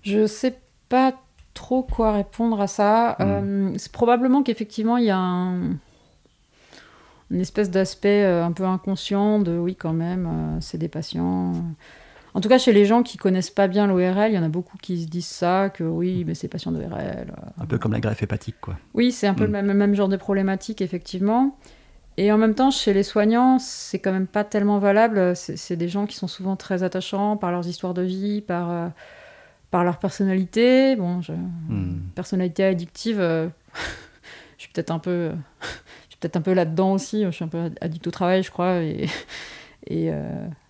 Je 0.01 0.27
sais 0.27 0.59
pas 0.87 1.13
trop 1.53 1.83
quoi 1.83 2.11
répondre 2.13 2.59
à 2.61 2.67
ça. 2.67 3.15
Hmm. 3.19 3.23
Euh, 3.23 3.73
c'est 3.77 3.91
probablement 3.91 4.43
qu'effectivement 4.43 4.97
il 4.97 5.05
y 5.05 5.09
a 5.09 5.17
un, 5.17 5.77
une 7.31 7.41
espèce 7.41 7.69
d'aspect 7.69 8.25
un 8.25 8.51
peu 8.51 8.65
inconscient 8.65 9.39
de 9.39 9.57
oui 9.57 9.75
quand 9.75 9.93
même, 9.93 10.57
c'est 10.61 10.77
des 10.77 10.89
patients 10.89 11.53
en 12.33 12.41
tout 12.41 12.49
cas, 12.49 12.57
chez 12.57 12.73
les 12.73 12.85
gens 12.85 13.03
qui 13.03 13.17
connaissent 13.17 13.49
pas 13.49 13.67
bien 13.67 13.87
l'ORL, 13.87 14.31
il 14.31 14.35
y 14.35 14.37
en 14.37 14.43
a 14.43 14.49
beaucoup 14.49 14.77
qui 14.77 15.01
se 15.01 15.07
disent 15.07 15.27
ça, 15.27 15.69
que 15.69 15.83
oui, 15.83 16.23
mais 16.25 16.35
c'est 16.35 16.47
patient 16.47 16.71
d'ORL. 16.71 16.93
Euh. 16.93 17.25
Un 17.59 17.65
peu 17.65 17.77
comme 17.77 17.91
la 17.91 17.99
greffe 17.99 18.21
hépatique, 18.21 18.55
quoi. 18.61 18.77
Oui, 18.93 19.11
c'est 19.11 19.27
un 19.27 19.33
peu 19.33 19.45
le 19.45 19.61
mm. 19.61 19.73
même, 19.73 19.95
genre 19.95 20.09
de 20.09 20.17
problématique, 20.17 20.81
effectivement. 20.81 21.57
Et 22.17 22.31
en 22.31 22.37
même 22.37 22.53
temps, 22.53 22.69
chez 22.69 22.93
les 22.93 23.03
soignants, 23.03 23.59
c'est 23.59 23.99
quand 23.99 24.11
même 24.11 24.27
pas 24.27 24.43
tellement 24.43 24.77
valable. 24.77 25.35
C'est 25.35 25.77
des 25.77 25.87
gens 25.87 26.05
qui 26.05 26.17
sont 26.17 26.27
souvent 26.27 26.55
très 26.55 26.83
attachants 26.83 27.37
par 27.37 27.51
leurs 27.51 27.67
histoires 27.67 27.93
de 27.93 28.01
vie, 28.01 28.41
par, 28.41 28.71
euh, 28.71 28.87
par 29.71 29.83
leur 29.83 29.99
personnalité. 29.99 30.95
Bon, 30.95 31.21
mm. 31.69 32.11
personnalité 32.15 32.63
addictive, 32.63 33.19
euh, 33.19 33.47
je 34.57 34.63
suis 34.63 34.71
peut-être 34.73 34.91
un 34.91 34.99
peu, 34.99 35.31
je 35.61 35.67
suis 36.09 36.19
peut-être 36.19 36.37
un 36.37 36.41
peu 36.41 36.53
là-dedans 36.53 36.93
aussi. 36.93 37.23
Je 37.23 37.31
suis 37.31 37.45
un 37.45 37.49
peu 37.49 37.71
addict 37.81 38.05
au 38.07 38.11
travail, 38.11 38.43
je 38.43 38.51
crois, 38.51 38.81
et, 38.81 39.07
et 39.87 40.11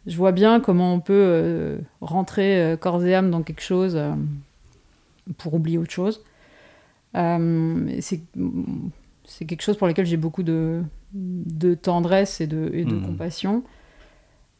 je 0.09 0.17
vois 0.17 0.31
bien 0.31 0.59
comment 0.59 0.93
on 0.93 0.99
peut 0.99 1.13
euh, 1.13 1.77
rentrer 2.01 2.61
euh, 2.61 2.75
corps 2.77 3.05
et 3.05 3.13
âme 3.13 3.29
dans 3.29 3.43
quelque 3.43 3.61
chose 3.61 3.95
euh, 3.95 4.13
pour 5.37 5.53
oublier 5.53 5.77
autre 5.77 5.91
chose. 5.91 6.23
c'est 7.13 8.21
quelque 9.45 9.61
chose 9.61 9.77
pour 9.77 9.87
lequel 9.87 10.05
j'ai 10.05 10.17
beaucoup 10.17 10.43
de, 10.43 10.81
de, 11.13 11.75
tendresse 11.75 12.41
et 12.41 12.47
de, 12.47 12.71
et 12.73 12.85
de 12.85 12.95
hmm. 12.95 13.05
compassion. 13.05 13.63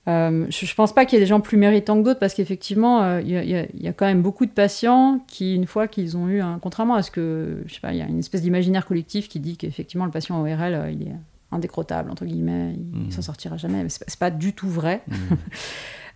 Je 0.10 0.66
ne 0.66 0.76
pense 0.76 0.94
pas 0.94 1.06
qu'il 1.06 1.18
y 1.18 1.22
ait 1.22 1.24
des 1.24 1.30
gens 1.30 1.40
plus 1.40 1.58
méritants 1.58 2.00
que 2.00 2.06
d'autres 2.06 2.20
parce 2.20 2.34
qu'effectivement, 2.34 3.18
il 3.20 3.28
y, 3.30 3.84
y, 3.84 3.88
a 3.88 3.94
quand 3.94 4.06
même 4.06 4.22
beaucoup 4.22 4.46
de 4.46 4.52
patients 4.52 5.24
qui, 5.28 5.56
une 5.56 5.68
fois 5.68 5.88
qu'ils 5.88 6.18
ont 6.18 6.28
eu 6.28 6.42
un. 6.42 6.60
Contrairement 6.60 6.96
à 6.96 7.04
ce 7.04 7.12
que. 7.12 7.64
Je 7.66 7.74
sais 7.74 7.80
pas, 7.80 7.94
il 7.94 7.98
y 7.98 8.02
a 8.02 8.08
une 8.08 8.20
espèce 8.20 8.42
d'imaginaire 8.42 8.86
collectif 8.86 9.30
qui 9.30 9.40
dit 9.40 9.58
qu'effectivement, 9.58 10.06
le 10.06 10.12
patient 10.12 10.42
ORL, 10.42 10.92
il 10.92 11.08
est 11.08 11.16
indécrottable, 11.52 12.12
entre 12.12 12.26
guillemets, 12.26 12.76
il, 12.76 13.08
ne 13.08 13.12
s'en 13.12 13.20
mmh. 13.20 13.24
sortira 13.24 13.58
jamais. 13.58 13.84
Mais 13.84 13.90
c'est 13.90 14.20
pas, 14.20 14.32
du 14.32 14.54
tout 14.54 14.70
vrai. 14.70 15.02
Mmh. 15.08 15.14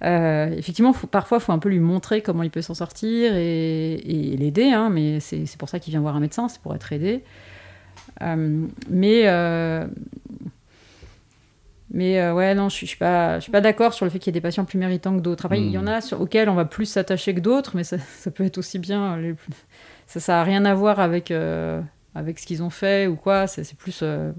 Euh, 0.01 0.49
effectivement, 0.57 0.91
parfois, 0.91 1.37
il 1.37 1.41
faut 1.41 1.53
un 1.53 1.59
peu 1.59 1.69
lui 1.69 1.79
montrer 1.79 2.21
comment 2.21 2.43
il 2.43 2.49
peut 2.49 2.61
s'en 2.61 2.73
sortir 2.73 3.37
et, 3.37 4.35
l'aider, 4.37 4.65
hein, 4.65 4.89
mais 4.89 5.21
c'est 5.21 5.55
pour 5.57 5.69
ça 5.69 5.79
qu'il 5.79 5.91
vient 5.91 6.01
voir 6.01 6.17
un 6.17 6.19
médecin, 6.19 6.49
c'est 6.49 6.59
pour 6.59 6.75
être 6.75 6.91
aidé. 6.91 7.23
Euh, 8.21 8.67
mais 11.93 12.19
euh, 12.19 12.33
ouais, 12.33 12.53
non, 12.55 12.69
je 12.69 12.75
suis, 12.75 12.87
suis 12.87 12.97
pas, 12.97 13.37
je 13.37 13.43
suis 13.43 13.51
pas 13.51 13.61
d'accord 13.61 13.93
sur 13.93 14.05
le 14.05 14.11
fait 14.11 14.19
qu'il 14.19 14.27
y 14.27 14.33
ait 14.35 14.39
des 14.39 14.41
patients 14.41 14.65
plus 14.65 14.77
méritants 14.77 15.15
que 15.15 15.21
d'autres. 15.21 15.45
Après, 15.45 15.61
il 15.61 15.69
y 15.69 15.77
en 15.77 15.83
mmh. 15.83 15.87
a 15.87 16.01
sur, 16.01 16.19
auxquels 16.19 16.49
on 16.49 16.55
va 16.55 16.65
plus 16.65 16.85
s'attacher 16.85 17.33
que 17.33 17.39
d'autres, 17.39 17.75
mais 17.75 17.83
ça, 17.83 17.97
ça, 17.99 18.31
peut 18.31 18.43
être 18.43 18.57
aussi 18.57 18.79
bien. 18.79 19.17
ça, 20.07 20.19
ça 20.19 20.41
a 20.41 20.43
rien 20.43 20.65
à 20.65 20.73
voir 20.73 20.99
avec 20.99 21.31
avec 22.15 22.39
ce 22.39 22.45
qu'ils 22.45 22.61
ont 22.61 22.69
fait 22.69 23.07
ou 23.07 23.15
quoi. 23.15 23.47
C'est 23.47 23.75
plus 23.75 24.01
euh, 24.03 24.31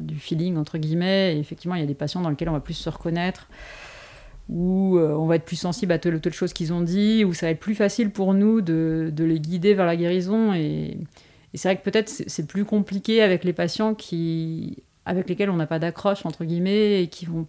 du 0.00 0.18
feeling, 0.18 0.56
entre 0.56 0.78
guillemets. 0.78 1.36
Et 1.36 1.38
effectivement, 1.38 1.74
il 1.74 1.80
y 1.80 1.84
a 1.84 1.86
des 1.86 1.94
patients 1.94 2.20
dans 2.20 2.30
lesquels 2.30 2.48
on 2.48 2.52
va 2.52 2.60
plus 2.60 2.74
se 2.74 2.88
reconnaître, 2.88 3.48
où 4.48 4.98
euh, 4.98 5.12
on 5.12 5.26
va 5.26 5.36
être 5.36 5.44
plus 5.44 5.56
sensible 5.56 5.92
à 5.92 5.98
telle 5.98 6.14
ou 6.14 6.18
telle 6.18 6.32
chose 6.32 6.52
qu'ils 6.52 6.72
ont 6.72 6.80
dit, 6.80 7.24
où 7.24 7.32
ça 7.32 7.46
va 7.46 7.50
être 7.50 7.60
plus 7.60 7.74
facile 7.74 8.10
pour 8.10 8.34
nous 8.34 8.60
de, 8.60 9.12
les 9.16 9.40
guider 9.40 9.74
vers 9.74 9.86
la 9.86 9.96
guérison. 9.96 10.52
Et, 10.54 10.98
c'est 11.54 11.68
vrai 11.68 11.76
que 11.76 11.82
peut-être 11.82 12.08
c'est 12.08 12.46
plus 12.46 12.64
compliqué 12.64 13.20
avec 13.20 13.44
les 13.44 13.52
patients 13.52 13.94
qui, 13.94 14.82
avec 15.04 15.28
lesquels 15.28 15.50
on 15.50 15.56
n'a 15.56 15.66
pas 15.66 15.78
d'accroche, 15.78 16.24
entre 16.26 16.44
guillemets, 16.44 17.02
et 17.02 17.08
qui 17.08 17.26
vont 17.26 17.46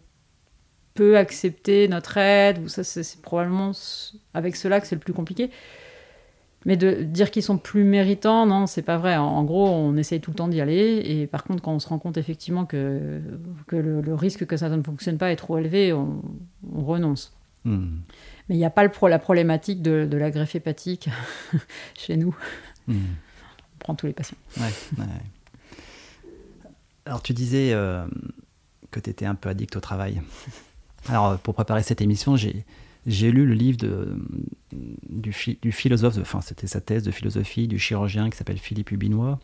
peu 0.94 1.18
accepter 1.18 1.88
notre 1.88 2.18
aide. 2.18 2.60
Ou 2.64 2.68
ça, 2.68 2.84
c'est 2.84 3.22
probablement 3.22 3.72
avec 4.34 4.56
cela 4.56 4.80
que 4.80 4.88
c'est 4.88 4.96
le 4.96 5.02
plus 5.02 5.14
compliqué. 5.14 5.50
Mais 6.66 6.78
de 6.78 7.04
dire 7.04 7.30
qu'ils 7.30 7.44
sont 7.44 7.58
plus 7.58 7.84
méritants, 7.84 8.46
non, 8.46 8.68
c'est 8.68 8.84
pas 8.84 8.98
vrai. 8.98 9.18
En, 9.18 9.44
gros, 9.44 9.68
on 9.68 9.98
essaye 9.98 10.22
tout 10.22 10.32
le 10.32 10.36
temps 10.36 10.48
d'y 10.48 10.62
aller. 10.62 11.02
Et 11.06 11.28
par 11.28 11.44
contre, 11.44 11.62
quand 11.62 11.74
on 11.74 11.80
se 11.80 11.90
rend 11.90 12.00
compte 12.00 12.18
effectivement 12.18 12.66
que, 12.66 13.22
que 13.68 13.76
le, 13.76 14.16
risque 14.16 14.46
que 14.46 14.56
ça 14.56 14.70
ne 14.70 14.82
fonctionne 14.82 15.18
pas 15.18 15.32
est 15.32 15.36
trop 15.36 15.58
élevé, 15.58 15.92
on, 15.92 16.22
renonce. 16.74 17.36
Hmm. 17.66 17.98
Mais 18.48 18.56
il 18.56 18.58
n'y 18.58 18.66
a 18.66 18.70
pas 18.70 18.84
le 18.84 18.92
la 19.10 19.20
problématique 19.20 19.82
de, 19.82 20.08
la 20.12 20.32
greffe 20.32 20.56
hépatique 20.56 21.10
chez 21.96 22.16
nous. 22.16 22.36
Hmm. 22.88 22.96
On 22.96 23.78
prend 23.80 23.96
tous 23.96 24.06
les 24.06 24.14
patients. 24.14 24.38
Alors, 27.06 27.22
tu 27.22 27.34
disais 27.34 27.74
euh, 27.74 28.06
que 28.92 29.00
tu 29.00 29.10
étais 29.10 29.26
un 29.26 29.36
peu 29.36 29.50
addict 29.50 29.76
au 29.76 29.80
travail. 29.80 30.22
Alors, 31.10 31.38
pour 31.40 31.54
préparer 31.54 31.84
cette 31.84 32.02
émission, 32.02 32.38
j'ai 32.38 33.32
lu 33.32 33.46
le 33.46 33.54
livre 33.54 33.78
du, 34.72 35.34
philosophe, 35.34 36.18
enfin 36.22 36.40
c'était 36.40 36.68
sa 36.68 36.80
thèse 36.80 37.04
de 37.04 37.12
philosophie, 37.12 37.68
du 37.68 37.78
chirurgien 37.78 38.30
qui 38.30 38.38
s'appelle 38.38 38.58
Philippe 38.58 38.92
Hubinois. 38.92 39.40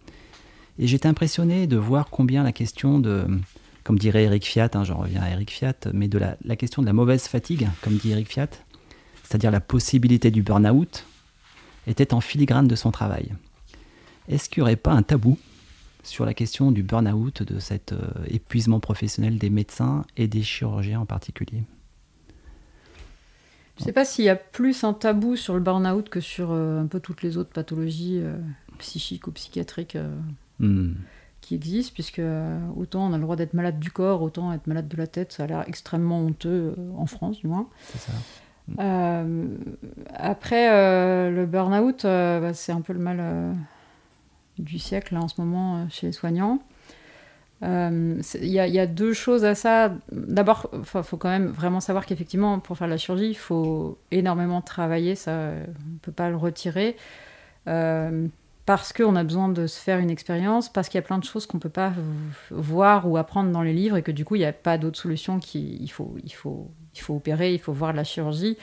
Et 0.78 0.88
j'étais 0.88 1.10
impressionné 1.10 1.68
de 1.68 1.76
voir 1.76 2.10
combien 2.10 2.43
la 2.43 2.53
question 2.53 2.99
de, 2.99 3.28
comme 3.84 3.99
dirait 3.99 4.24
Eric 4.24 4.45
Fiat, 4.45 4.70
hein, 4.76 4.86
j'en 4.86 4.97
reviens 4.97 5.21
à 5.21 5.29
Eric 5.32 5.51
Fiat, 5.51 5.75
mais 5.93 6.08
de 6.08 6.17
la, 6.17 6.38
la, 6.46 6.55
question 6.55 6.82
de 6.82 6.88
la 6.88 6.93
mauvaise 6.93 7.28
fatigue, 7.28 7.67
comme 7.82 7.97
dit 7.97 8.12
Eric 8.12 8.29
Fiat, 8.29 8.51
c'est-à-dire 9.24 9.51
la 9.51 9.59
possibilité 9.59 10.32
du 10.32 10.42
burn-out, 10.42 11.05
était 11.88 12.13
en 12.13 12.21
filigrane 12.21 12.70
de 12.70 12.75
son 12.75 12.92
travail. 12.92 13.33
Est-ce 14.29 14.47
qu'il 14.47 14.62
n'y 14.62 14.67
aurait 14.67 14.75
pas 14.78 14.93
un 14.93 15.04
tabou 15.04 15.38
sur 16.09 16.25
la 16.25 16.33
question 16.33 16.71
du 16.71 16.83
burn-out, 16.83 17.43
de 17.43 17.59
cet 17.59 17.93
euh, 17.93 17.99
épuisement 18.27 18.79
professionnel 18.79 19.37
des 19.37 19.49
médecins 19.49 20.03
et 20.17 20.27
des 20.27 20.41
chirurgiens 20.41 20.99
en 20.99 21.05
particulier 21.05 21.63
je 23.77 23.83
ne 23.83 23.86
sais 23.86 23.93
pas 23.93 24.03
s'il 24.03 24.25
y 24.25 24.29
a 24.29 24.36
plus 24.36 24.83
un 24.83 24.91
tabou 24.91 25.37
sur 25.37 25.53
le 25.53 25.61
burn-out 25.61 26.09
que 26.09 26.19
sur 26.19 26.51
euh, 26.51 26.81
un 26.81 26.87
peu 26.87 26.99
toutes 26.99 27.21
les 27.21 27.37
autres 27.37 27.51
pathologies 27.51 28.19
euh, 28.21 28.36
psychiques 28.77 29.25
ou 29.27 29.31
psychiatriques 29.31 29.97
hmm. 30.59 30.95
qui 31.39 31.55
existent, 31.55 31.93
puisque 31.93 32.21
autant 32.75 33.09
on 33.09 33.13
a 33.13 33.15
le 33.15 33.23
droit 33.23 33.37
d'être 33.37 33.53
malade 33.53 33.79
du 33.79 33.89
corps, 33.89 34.21
autant 34.21 34.51
être 34.51 34.67
malade 34.67 34.89
de 34.89 34.97
la 34.97 35.07
tête, 35.07 35.31
ça 35.31 35.43
a 35.43 35.47
l'air 35.47 35.63
extrêmement 35.65 36.19
honteux 36.19 36.75
en 36.97 37.05
France, 37.05 37.37
du 37.39 37.47
moins. 37.47 37.69
Ça. 37.97 39.23
après, 40.13 41.31
le 41.31 41.45
burn-out, 41.45 42.03
bah, 42.03 42.53
c'est 42.53 42.73
un 42.73 42.81
peu 42.81 42.91
le 42.91 42.99
mal 42.99 43.55
du 44.59 44.79
siècle 44.79 45.17
en 45.17 45.27
ce 45.27 45.41
moment 45.41 45.87
chez 45.89 46.07
les 46.07 46.13
soignants. 46.13 46.59
Euh, 47.61 48.21
il 48.41 48.47
y, 48.47 48.79
a 48.79 48.87
deux 48.87 49.13
choses 49.13 49.43
à 49.43 49.53
ça. 49.53 49.93
D'abord, 50.11 50.69
il 50.73 51.03
faut 51.03 51.17
quand 51.17 51.29
même 51.29 51.47
vraiment 51.47 51.81
savoir 51.81 52.05
qu'effectivement, 52.05 52.59
pour 52.59 52.77
faire 52.77 52.87
la 52.87 52.97
chirurgie, 52.97 53.29
il 53.29 53.37
faut 53.37 53.97
énormément 54.11 54.61
travailler, 54.61 55.15
ça, 55.15 55.31
on 55.31 55.93
ne 55.93 55.99
peut 56.01 56.11
pas 56.11 56.29
le 56.29 56.37
retirer. 56.37 56.95
Euh, 57.67 58.27
parce 58.65 58.93
qu'on 58.93 59.15
a 59.15 59.23
besoin 59.23 59.49
de 59.49 59.67
se 59.67 59.79
faire 59.79 59.99
une 59.99 60.11
expérience, 60.11 60.69
parce 60.69 60.89
qu'il 60.89 60.99
y 60.99 61.03
a 61.03 61.05
plein 61.05 61.17
de 61.17 61.23
choses 61.23 61.47
qu'on 61.47 61.57
ne 61.57 61.61
peut 61.61 61.69
pas 61.69 61.91
voir 62.51 63.09
ou 63.09 63.17
apprendre 63.17 63.51
dans 63.51 63.63
les 63.63 63.73
livres 63.73 63.97
et 63.97 64.03
que 64.03 64.11
du 64.11 64.23
coup, 64.23 64.36
il 64.36 64.39
n'y 64.39 64.45
a 64.45 64.53
pas 64.53 64.77
d'autre 64.77 64.99
solution 64.99 65.39
qu'il 65.39 65.89
faut, 65.91 66.15
il 66.23 66.31
faut, 66.31 66.69
il 66.95 67.01
faut 67.01 67.15
opérer, 67.15 67.53
il 67.53 67.59
faut 67.59 67.73
voir 67.73 67.91
de 67.91 67.97
la 67.97 68.03
chirurgie. 68.03 68.57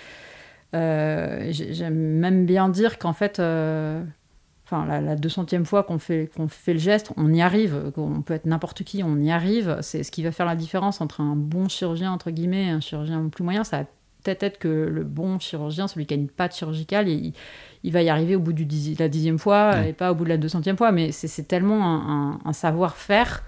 Euh, 0.74 1.48
j'aime 1.50 1.94
même 1.94 2.46
bien 2.46 2.68
dire 2.68 2.98
qu'en 2.98 3.12
fait, 3.12 3.40
euh, 3.40 4.02
enfin, 4.66 4.84
la, 4.84 5.00
la 5.00 5.16
200e 5.16 5.64
fois 5.64 5.84
qu'on 5.84 5.98
fait, 5.98 6.30
qu'on 6.36 6.48
fait 6.48 6.74
le 6.74 6.78
geste, 6.78 7.12
on 7.16 7.32
y 7.32 7.40
arrive. 7.40 7.92
On 7.96 8.20
peut 8.22 8.34
être 8.34 8.46
n'importe 8.46 8.82
qui, 8.82 9.02
on 9.02 9.16
y 9.16 9.30
arrive. 9.30 9.78
C'est 9.80 10.02
ce 10.02 10.10
qui 10.10 10.22
va 10.22 10.32
faire 10.32 10.46
la 10.46 10.56
différence 10.56 11.00
entre 11.00 11.20
un 11.20 11.36
bon 11.36 11.68
chirurgien, 11.68 12.12
entre 12.12 12.30
guillemets, 12.30 12.66
et 12.66 12.70
un 12.70 12.80
chirurgien 12.80 13.28
plus 13.28 13.44
moyen. 13.44 13.64
Ça 13.64 13.78
va 13.78 13.84
peut-être 14.26 14.42
être 14.42 14.58
que 14.58 14.68
le 14.68 15.04
bon 15.04 15.38
chirurgien, 15.38 15.86
celui 15.86 16.06
qui 16.06 16.14
a 16.14 16.16
une 16.16 16.28
patte 16.28 16.56
chirurgicale, 16.56 17.08
il, 17.08 17.32
il 17.84 17.92
va 17.92 18.02
y 18.02 18.08
arriver 18.08 18.34
au 18.34 18.40
bout 18.40 18.52
de 18.52 18.66
la 18.98 19.08
dixième 19.08 19.38
fois 19.38 19.86
et 19.86 19.92
pas 19.92 20.10
au 20.10 20.16
bout 20.16 20.24
de 20.24 20.30
la 20.30 20.38
200e 20.38 20.76
fois. 20.76 20.90
Mais 20.90 21.12
c'est 21.12 21.28
c'est 21.28 21.52
un, 21.52 22.38
savoir-faire 22.52 23.44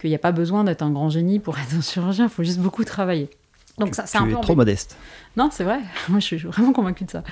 qu'il 0.00 0.10
n'y 0.10 0.16
a 0.16 0.20
pas 0.20 0.32
besoin 0.32 0.64
d'être 0.64 0.82
un 0.82 0.90
grand 0.90 1.08
génie 1.08 1.38
pour 1.38 1.56
être 1.58 1.74
un 1.76 1.80
chirurgien. 1.80 2.24
Il 2.24 2.30
faut 2.30 2.42
juste 2.42 2.58
beaucoup 2.58 2.82
travailler. 2.82 3.30
Donc 3.78 3.94
ça, 3.94 4.06
c'est 4.06 4.18
un 4.18 4.26
peu 4.26 4.40
trop 4.40 4.56
modeste. 4.56 4.96
Non, 5.36 5.50
c'est 5.52 5.62
vrai. 5.62 5.78
Moi, 6.08 6.18
je 6.18 6.24
suis 6.24 6.36
vraiment 6.38 6.72
convaincue 6.72 7.04
de 7.04 7.10
ça. 7.12 7.22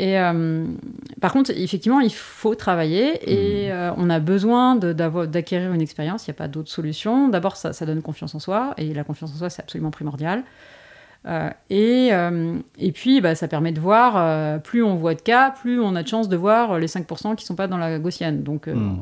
Et 0.00 0.18
euh, 0.18 0.64
par 1.20 1.30
contre, 1.30 1.50
effectivement, 1.50 2.00
il 2.00 2.12
faut 2.12 2.54
travailler 2.54 3.20
et 3.30 3.68
hmm. 3.68 3.72
euh, 3.72 3.90
on 3.98 4.08
a 4.08 4.18
besoin 4.18 4.74
d'acquérir 4.76 5.74
une 5.74 5.82
expérience. 5.82 6.26
Il 6.26 6.30
n'y 6.30 6.36
a 6.36 6.38
pas 6.38 6.48
d'autre 6.48 6.70
solution. 6.70 7.28
D'abord, 7.28 7.56
ça, 7.56 7.74
ça, 7.74 7.84
donne 7.84 8.00
confiance 8.00 8.34
en 8.34 8.38
soi 8.38 8.72
et 8.78 8.94
la 8.94 9.04
confiance 9.04 9.30
en 9.34 9.36
soi, 9.36 9.50
c'est 9.50 9.60
absolument 9.60 9.90
primordial. 9.90 10.42
Euh, 11.26 11.50
et, 11.68 12.08
euh, 12.12 12.58
et 12.78 12.92
puis, 12.92 13.20
bah, 13.20 13.34
ça 13.34 13.46
permet 13.46 13.72
de 13.72 13.80
voir, 13.80 14.14
euh, 14.16 14.58
plus 14.58 14.82
on 14.82 14.94
voit 14.94 15.14
de 15.14 15.20
cas, 15.20 15.50
plus 15.50 15.78
on 15.80 15.94
a 15.94 16.02
de 16.02 16.08
chance 16.08 16.28
de 16.28 16.36
voir 16.36 16.78
les 16.78 16.86
5% 16.86 17.36
qui 17.36 17.44
ne 17.44 17.46
sont 17.46 17.54
pas 17.54 17.66
dans 17.66 17.76
la 17.76 17.98
gaussienne. 17.98 18.42
Donc, 18.42 18.68
hmm. 18.68 18.98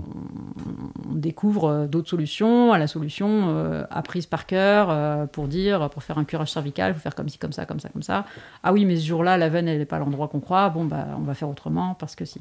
on, 1.11 1.15
découvre 1.15 1.87
d'autres 1.87 2.09
solutions, 2.09 2.73
à 2.73 2.79
la 2.79 2.87
solution 2.87 3.87
apprise 3.91 4.27
par 4.27 4.47
cœur 4.47 5.29
pour 5.31 5.49
dire, 5.49 5.91
pour 5.91 6.05
faire 6.05 6.17
un 6.17 6.25
curage 6.25 6.53
cervical, 6.53 6.93
il 6.93 6.95
faut 6.95 7.01
faire 7.01 7.17
comme 7.17 7.29
ci, 7.29 7.39
comme 7.39 7.53
ça, 7.53 7.67
comme 7.67 7.81
ça, 7.81 7.89
comme 7.89 8.05
ça. 8.05 8.25
Ah 8.63 8.73
oui, 8.73 8.85
mais 8.85 8.97
ce 8.97 9.05
jour-là, 9.05 9.37
la 9.37 9.49
veine, 9.49 9.67
elle 9.67 9.79
n'est 9.79 9.85
pas 9.85 9.97
à 9.97 9.99
l'endroit 9.99 10.29
qu'on 10.29 10.39
croit. 10.39 10.69
Bon, 10.69 10.85
bah, 10.85 11.09
on 11.17 11.23
va 11.23 11.35
faire 11.35 11.49
autrement 11.49 11.95
parce 11.95 12.15
que 12.15 12.25
si. 12.25 12.41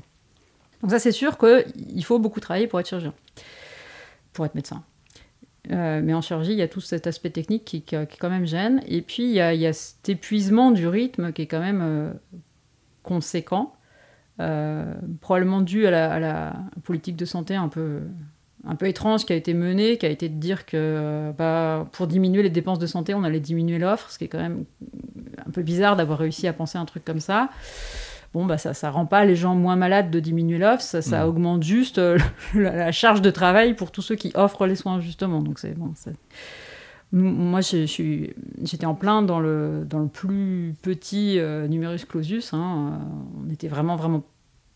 Donc 0.81 0.91
ça, 0.91 0.99
c'est 0.99 1.11
sûr 1.11 1.39
qu'il 1.39 2.05
faut 2.05 2.19
beaucoup 2.19 2.39
travailler 2.39 2.67
pour 2.67 2.79
être 2.79 2.87
chirurgien, 2.87 3.13
pour 4.33 4.45
être 4.45 4.53
médecin. 4.53 4.83
Euh, 5.71 6.01
mais 6.03 6.13
en 6.13 6.21
chirurgie, 6.21 6.51
il 6.51 6.57
y 6.57 6.61
a 6.61 6.67
tout 6.67 6.81
cet 6.81 7.07
aspect 7.07 7.29
technique 7.29 7.65
qui, 7.65 7.81
qui, 7.81 7.95
quand 8.19 8.29
même 8.29 8.45
gêne. 8.45 8.81
Et 8.87 9.01
puis, 9.01 9.23
il 9.23 9.31
y, 9.31 9.41
a, 9.41 9.73
cet 9.73 10.09
épuisement 10.09 10.71
du 10.71 10.87
rythme 10.87 11.31
qui 11.33 11.43
est 11.43 11.47
quand 11.47 11.59
même 11.59 11.81
euh, 11.81 12.13
conséquent, 13.03 13.73
euh, 14.39 14.93
probablement 15.21 15.61
dû 15.61 15.87
à 15.87 15.91
la, 15.91 16.13
à 16.13 16.19
la, 16.19 16.53
politique 16.83 17.15
de 17.15 17.25
santé 17.25 17.55
un 17.55 17.67
peu, 17.67 18.01
un 18.65 18.75
peu 18.75 18.87
étrange 18.87 19.25
qui 19.25 19.33
a 19.33 19.35
été 19.35 19.53
menée, 19.53 19.97
qui 19.97 20.05
a 20.05 20.09
été 20.09 20.29
de 20.29 20.39
dire 20.39 20.65
que 20.65 21.31
bah, 21.37 21.87
pour 21.91 22.07
diminuer 22.07 22.43
les 22.43 22.49
dépenses 22.49 22.79
de 22.79 22.87
santé, 22.87 23.13
on 23.13 23.23
allait 23.23 23.39
diminuer 23.39 23.79
l'offre, 23.79 24.09
ce 24.11 24.17
qui 24.17 24.25
est 24.25 24.29
quand 24.29 24.37
même 24.37 24.65
un 25.45 25.51
peu 25.51 25.63
bizarre 25.63 25.95
d'avoir 25.95 26.19
réussi 26.19 26.47
à 26.47 26.53
penser 26.53 26.77
un 26.77 26.85
truc 26.85 27.03
comme 27.03 27.19
ça 27.19 27.49
bon, 28.37 28.45
bah, 28.45 28.57
ça 28.57 28.71
ne 28.71 28.93
rend 28.93 29.05
pas 29.05 29.25
les 29.25 29.35
gens 29.35 29.55
moins 29.55 29.75
malades 29.75 30.11
de 30.11 30.19
diminuer 30.19 30.59
l'offre, 30.59 30.83
ça, 30.83 31.01
ça 31.01 31.25
mm. 31.25 31.27
augmente 31.27 31.63
juste 31.63 31.97
euh, 31.97 32.17
la, 32.53 32.91
charge 32.91 33.21
de 33.21 33.31
travail 33.31 33.73
pour 33.73 33.91
tous 33.91 34.01
ceux 34.01 34.15
qui 34.15 34.31
offrent 34.35 34.67
les 34.67 34.75
soins, 34.75 34.99
justement. 34.99 35.41
Donc, 35.41 35.59
c'est 35.59 35.73
bon. 35.73 35.93
Moi, 37.13 37.61
j'étais 37.61 38.85
en 38.85 38.93
plein 38.93 39.21
dans 39.21 39.39
le, 39.39 39.85
dans 39.89 39.99
le 39.99 40.07
plus 40.07 40.75
petit 40.81 41.39
euh, 41.39 41.67
numerus 41.67 42.05
clausus. 42.05 42.53
Hein, 42.53 42.99
euh, 43.01 43.45
on 43.45 43.51
était 43.51 43.69
vraiment, 43.69 43.95
vraiment 43.95 44.23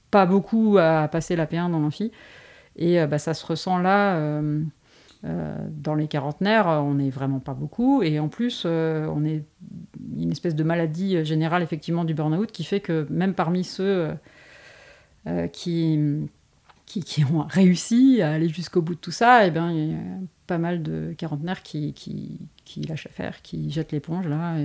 pas 0.09 0.25
beaucoup 0.25 0.77
à 0.79 1.07
passer 1.07 1.35
la 1.35 1.45
P1 1.45 1.71
dans 1.71 1.79
l'amphi. 1.79 2.11
Et 2.77 3.05
bah, 3.05 3.19
ça 3.19 3.33
se 3.33 3.45
ressent 3.45 3.77
là. 3.77 4.41
Euh, 5.23 5.55
dans 5.69 5.93
les 5.93 6.07
quarantenaires, 6.07 6.67
on 6.67 6.95
n'est 6.95 7.11
vraiment 7.11 7.39
pas 7.39 7.53
beaucoup. 7.53 8.01
Et 8.01 8.19
en 8.19 8.27
plus, 8.27 8.63
euh, 8.65 9.05
on 9.13 9.23
est 9.23 9.43
une 10.17 10.31
espèce 10.31 10.55
de 10.55 10.63
maladie 10.63 11.23
générale, 11.23 11.61
effectivement, 11.61 12.05
du 12.05 12.13
burn-out 12.13 12.51
qui 12.51 12.63
fait 12.63 12.79
que 12.79 13.05
même 13.09 13.33
parmi 13.33 13.63
ceux 13.63 14.15
euh, 15.27 15.47
qui, 15.47 16.27
qui, 16.85 17.23
ont 17.23 17.45
réussi 17.47 18.21
à 18.21 18.31
aller 18.31 18.49
jusqu'au 18.49 18.81
bout 18.81 18.95
de 18.95 18.99
tout 18.99 19.11
ça, 19.11 19.45
eh 19.45 19.51
bien, 19.51 19.71
il 19.71 19.91
y 19.91 19.93
a 19.93 19.97
pas 20.47 20.57
mal 20.57 20.81
de 20.81 21.13
quarantenaires 21.15 21.61
qui, 21.61 21.93
qui, 21.93 22.39
qui 22.65 22.81
lâchent 22.81 23.07
faire, 23.11 23.43
qui 23.43 23.69
jettent 23.69 23.91
l'éponge. 23.91 24.27
là. 24.27 24.55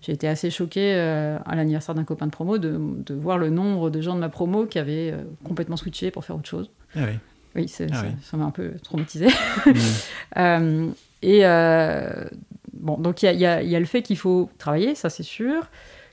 J'ai 0.00 0.12
été 0.12 0.26
assez 0.26 0.50
choquée 0.50 0.94
à 0.94 1.54
l'anniversaire 1.54 1.94
d'un 1.94 2.04
copain 2.04 2.26
de 2.26 2.32
promo 2.32 2.58
de, 2.58 2.76
de, 3.06 3.14
voir 3.14 3.38
le 3.38 3.50
nombre 3.50 3.88
de 3.88 4.00
gens 4.00 4.16
de 4.16 4.20
ma 4.20 4.28
promo 4.28 4.66
qui 4.66 4.80
avaient 4.80 5.14
complètement 5.44 5.76
switché 5.76 6.10
pour 6.10 6.24
faire 6.24 6.36
autre 6.36 6.48
chose. 6.48 6.70
Ah 6.96 7.04
oui. 7.06 7.18
Oui, 7.54 7.72
ah 7.80 8.02
ça 8.22 8.36
m'a 8.36 8.44
un 8.44 8.50
peu 8.50 8.72
traumatisé. 8.82 9.28
Mmh. 9.66 9.72
Euh, 10.38 10.88
et 11.20 11.40
euh, 11.44 12.24
bon, 12.72 12.96
donc 12.96 13.22
il 13.22 13.30
y, 13.30 13.40
y 13.40 13.46
a, 13.46 13.80
le 13.80 13.84
fait 13.84 14.00
qu'il 14.00 14.16
faut 14.16 14.48
travailler, 14.56 14.94
ça 14.94 15.10
c'est 15.10 15.22
sûr. 15.22 15.68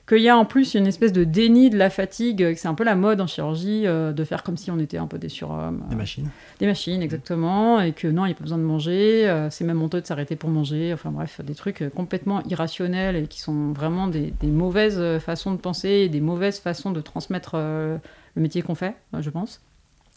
Qu'il 0.06 0.18
y 0.18 0.28
a 0.28 0.36
en 0.36 0.44
plus 0.44 0.74
une 0.74 0.86
espèce 0.86 1.12
de 1.12 1.24
déni 1.24 1.70
de 1.70 1.78
la 1.78 1.88
fatigue, 1.88 2.54
c'est 2.56 2.68
un 2.68 2.74
peu 2.74 2.84
la 2.84 2.96
mode 2.96 3.20
en 3.22 3.26
chirurgie 3.26 3.86
euh, 3.86 4.12
de 4.12 4.24
faire 4.24 4.42
comme 4.42 4.58
si 4.58 4.70
on 4.70 4.78
était 4.78 4.98
un 4.98 5.06
peu 5.06 5.18
des 5.18 5.30
surhommes. 5.30 5.84
Des 5.88 5.96
machines. 5.96 6.28
Des 6.58 6.66
machines, 6.66 7.00
exactement. 7.00 7.80
Et 7.80 7.92
que 7.92 8.08
non, 8.08 8.26
il 8.26 8.28
n'y 8.28 8.34
a 8.34 8.36
pas 8.36 8.42
besoin 8.42 8.58
de 8.58 8.62
manger. 8.62 9.46
c'est 9.50 9.64
même 9.64 9.80
honteux 9.80 10.02
de 10.02 10.06
s'arrêter 10.06 10.36
pour 10.36 10.50
manger. 10.50 10.92
Enfin 10.92 11.10
bref, 11.10 11.40
des 11.42 11.54
trucs 11.54 11.82
complètement 11.94 12.42
irrationnels 12.44 13.16
et 13.16 13.26
qui 13.26 13.40
sont 13.40 13.72
vraiment 13.72 14.06
des, 14.06 14.34
des 14.40 14.50
mauvaises 14.50 15.18
façons 15.20 15.52
de 15.52 15.58
penser 15.58 15.88
et 15.88 16.08
des 16.10 16.20
mauvaises 16.20 16.60
façons 16.60 16.90
de 16.90 17.00
transmettre 17.00 17.56
le 17.56 18.00
métier 18.36 18.60
qu'on 18.60 18.74
fait, 18.74 18.94
je 19.18 19.30
pense. 19.30 19.62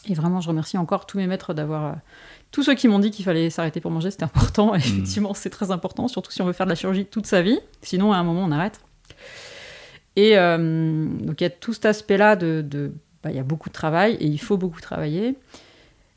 Et 0.08 0.14
vraiment, 0.14 0.40
je 0.40 0.48
remercie 0.48 0.76
encore 0.76 1.06
tous 1.06 1.18
mes 1.18 1.26
maîtres 1.26 1.54
d'avoir. 1.54 1.84
Euh, 1.84 1.92
tous 2.50 2.62
ceux 2.62 2.74
qui 2.74 2.88
m'ont 2.88 2.98
dit 2.98 3.10
qu'il 3.10 3.24
fallait 3.24 3.50
s'arrêter 3.50 3.80
pour 3.80 3.90
manger, 3.90 4.10
c'était 4.10 4.24
important. 4.24 4.72
Mm. 4.74 4.76
Effectivement, 4.76 5.34
c'est 5.34 5.50
très 5.50 5.70
important, 5.70 6.08
surtout 6.08 6.30
si 6.30 6.42
on 6.42 6.46
veut 6.46 6.52
faire 6.52 6.66
de 6.66 6.70
la 6.70 6.76
chirurgie 6.76 7.06
toute 7.06 7.26
sa 7.26 7.42
vie. 7.42 7.58
Sinon, 7.82 8.12
à 8.12 8.16
un 8.16 8.24
moment, 8.24 8.44
on 8.44 8.52
arrête. 8.52 8.80
Et 10.16 10.38
euh, 10.38 11.06
donc, 11.20 11.40
il 11.40 11.44
y 11.44 11.46
a 11.46 11.50
tout 11.50 11.72
cet 11.72 11.86
aspect-là 11.86 12.36
de. 12.36 12.92
bah, 13.22 13.30
il 13.30 13.36
y 13.36 13.40
a 13.40 13.42
beaucoup 13.44 13.68
de 13.68 13.74
travail 13.74 14.14
et 14.14 14.26
il 14.26 14.38
faut 14.38 14.56
beaucoup 14.56 14.80
travailler. 14.80 15.36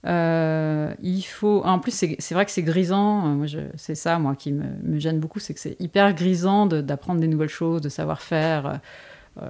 Euh, 0.06 0.94
il 1.02 1.24
faut. 1.24 1.64
En 1.64 1.80
plus, 1.80 1.92
c'est 1.92 2.34
vrai 2.34 2.46
que 2.46 2.52
c'est 2.52 2.64
grisant. 2.64 3.22
Moi, 3.36 3.48
c'est 3.76 3.96
ça, 3.96 4.20
moi, 4.20 4.36
qui 4.36 4.52
me, 4.52 4.66
me 4.84 5.00
gêne 5.00 5.20
beaucoup, 5.20 5.40
c'est 5.40 5.54
que 5.54 5.60
c'est 5.60 5.80
hyper 5.80 6.14
grisant 6.14 6.66
d'apprendre 6.66 7.20
des 7.20 7.28
nouvelles 7.28 7.50
choses, 7.50 7.82
de 7.82 7.90
savoir 7.90 8.22
faire. 8.22 8.80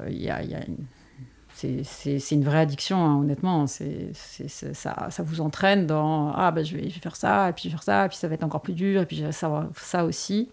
Il 0.09 0.21
y 0.21 0.29
a, 0.29 0.43
y 0.43 0.53
a 0.53 0.65
une 0.65 0.85
c'est 1.57 2.31
une 2.31 2.43
vraie 2.43 2.59
addiction, 2.59 2.97
hein, 2.97 3.17
honnêtement. 3.17 3.65
C'est 3.67 4.11
ça, 4.13 5.09
ça 5.09 5.23
vous 5.23 5.41
entraîne 5.41 5.87
dans 5.87 6.31
ah 6.33 6.51
ben 6.51 6.63
je 6.63 6.77
vais, 6.77 6.89
faire 6.89 7.15
ça, 7.15 7.49
et 7.49 7.53
puis 7.53 7.63
je 7.63 7.69
vais 7.69 7.71
faire 7.71 7.83
ça, 7.83 8.05
et 8.05 8.09
puis 8.09 8.17
ça 8.17 8.27
va 8.27 8.35
être 8.35 8.43
encore 8.43 8.61
plus 8.61 8.73
dur, 8.73 9.01
et 9.01 9.05
puis 9.05 9.17
je 9.17 9.25
vais 9.25 9.31
savoir 9.31 9.67
ça 9.75 10.05
aussi. 10.05 10.49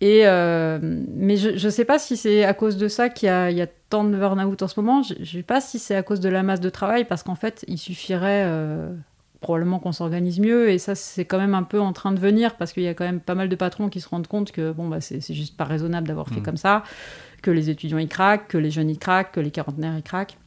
Et 0.00 0.26
euh, 0.26 0.78
mais 0.82 1.36
je 1.36 1.50
ne 1.50 1.70
sais 1.70 1.84
pas 1.84 1.98
si 1.98 2.16
c'est 2.16 2.44
à 2.44 2.54
cause 2.54 2.76
de 2.76 2.88
ça 2.88 3.08
qu'il 3.08 3.28
y, 3.28 3.54
y, 3.54 3.62
a 3.62 3.66
tant 3.88 4.02
de 4.04 4.16
burn-out 4.16 4.62
en 4.62 4.68
ce 4.68 4.80
moment. 4.80 5.02
Je 5.02 5.18
ne 5.20 5.24
sais 5.24 5.42
pas 5.42 5.60
si 5.60 5.78
c'est 5.78 5.94
à 5.94 6.02
cause 6.02 6.20
de 6.20 6.28
la 6.28 6.42
masse 6.42 6.60
de 6.60 6.70
travail, 6.70 7.04
parce 7.04 7.22
qu'en 7.22 7.36
fait, 7.36 7.64
il 7.68 7.78
suffirait 7.78 8.44
euh, 8.46 8.92
probablement 9.42 9.78
qu'on 9.78 9.92
s'organise 9.92 10.40
mieux. 10.40 10.70
Et 10.70 10.78
ça, 10.78 10.94
c'est 10.94 11.26
quand 11.26 11.38
même 11.38 11.54
un 11.54 11.62
peu 11.62 11.80
en 11.80 11.92
train 11.92 12.12
de 12.12 12.18
venir, 12.18 12.56
parce 12.56 12.72
qu'il 12.72 12.84
y 12.84 12.88
a 12.88 12.94
quand 12.94 13.04
même 13.04 13.20
pas 13.20 13.34
mal 13.34 13.50
de 13.50 13.56
patrons 13.56 13.90
qui 13.90 14.00
se 14.00 14.08
rendent 14.08 14.26
compte 14.26 14.52
que 14.52 14.72
bon, 14.72 14.88
bah, 14.88 15.02
c'est 15.02 15.20
juste 15.34 15.56
pas 15.56 15.64
raisonnable 15.64 16.08
d'avoir 16.08 16.28
fait 16.28 16.40
mmh. 16.40 16.44
comme 16.44 16.56
ça 16.56 16.82
que 17.42 17.50
les 17.50 17.68
étudiants 17.68 17.98
y 17.98 18.08
craquent, 18.08 18.48
que 18.48 18.58
les 18.58 18.70
jeunes 18.70 18.88
y 18.88 18.96
craquent, 18.96 19.32
que 19.32 19.40
les 19.40 19.50
quarantenaires 19.50 19.98
y 19.98 20.02
craquent. 20.02 20.38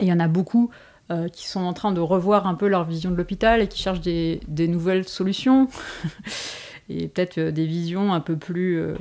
Et 0.00 0.04
il 0.04 0.08
y 0.08 0.12
en 0.12 0.20
a 0.20 0.28
beaucoup 0.28 0.70
euh, 1.10 1.28
qui 1.28 1.48
sont 1.48 1.60
en 1.60 1.72
train 1.72 1.92
de 1.92 2.00
revoir 2.00 2.46
un 2.46 2.54
peu 2.54 2.68
leur 2.68 2.84
vision 2.84 3.10
de 3.10 3.16
l'hôpital 3.16 3.62
et 3.62 3.68
qui 3.68 3.80
cherchent 3.80 4.00
des, 4.00 4.40
nouvelles 4.68 5.08
solutions 5.08 5.68
et 6.88 7.08
peut-être 7.08 7.38
euh, 7.38 7.50
des 7.50 7.66
visions 7.66 8.12
un 8.12 8.20
peu 8.20 8.36
plus 8.36 8.78
euh, 8.78 8.94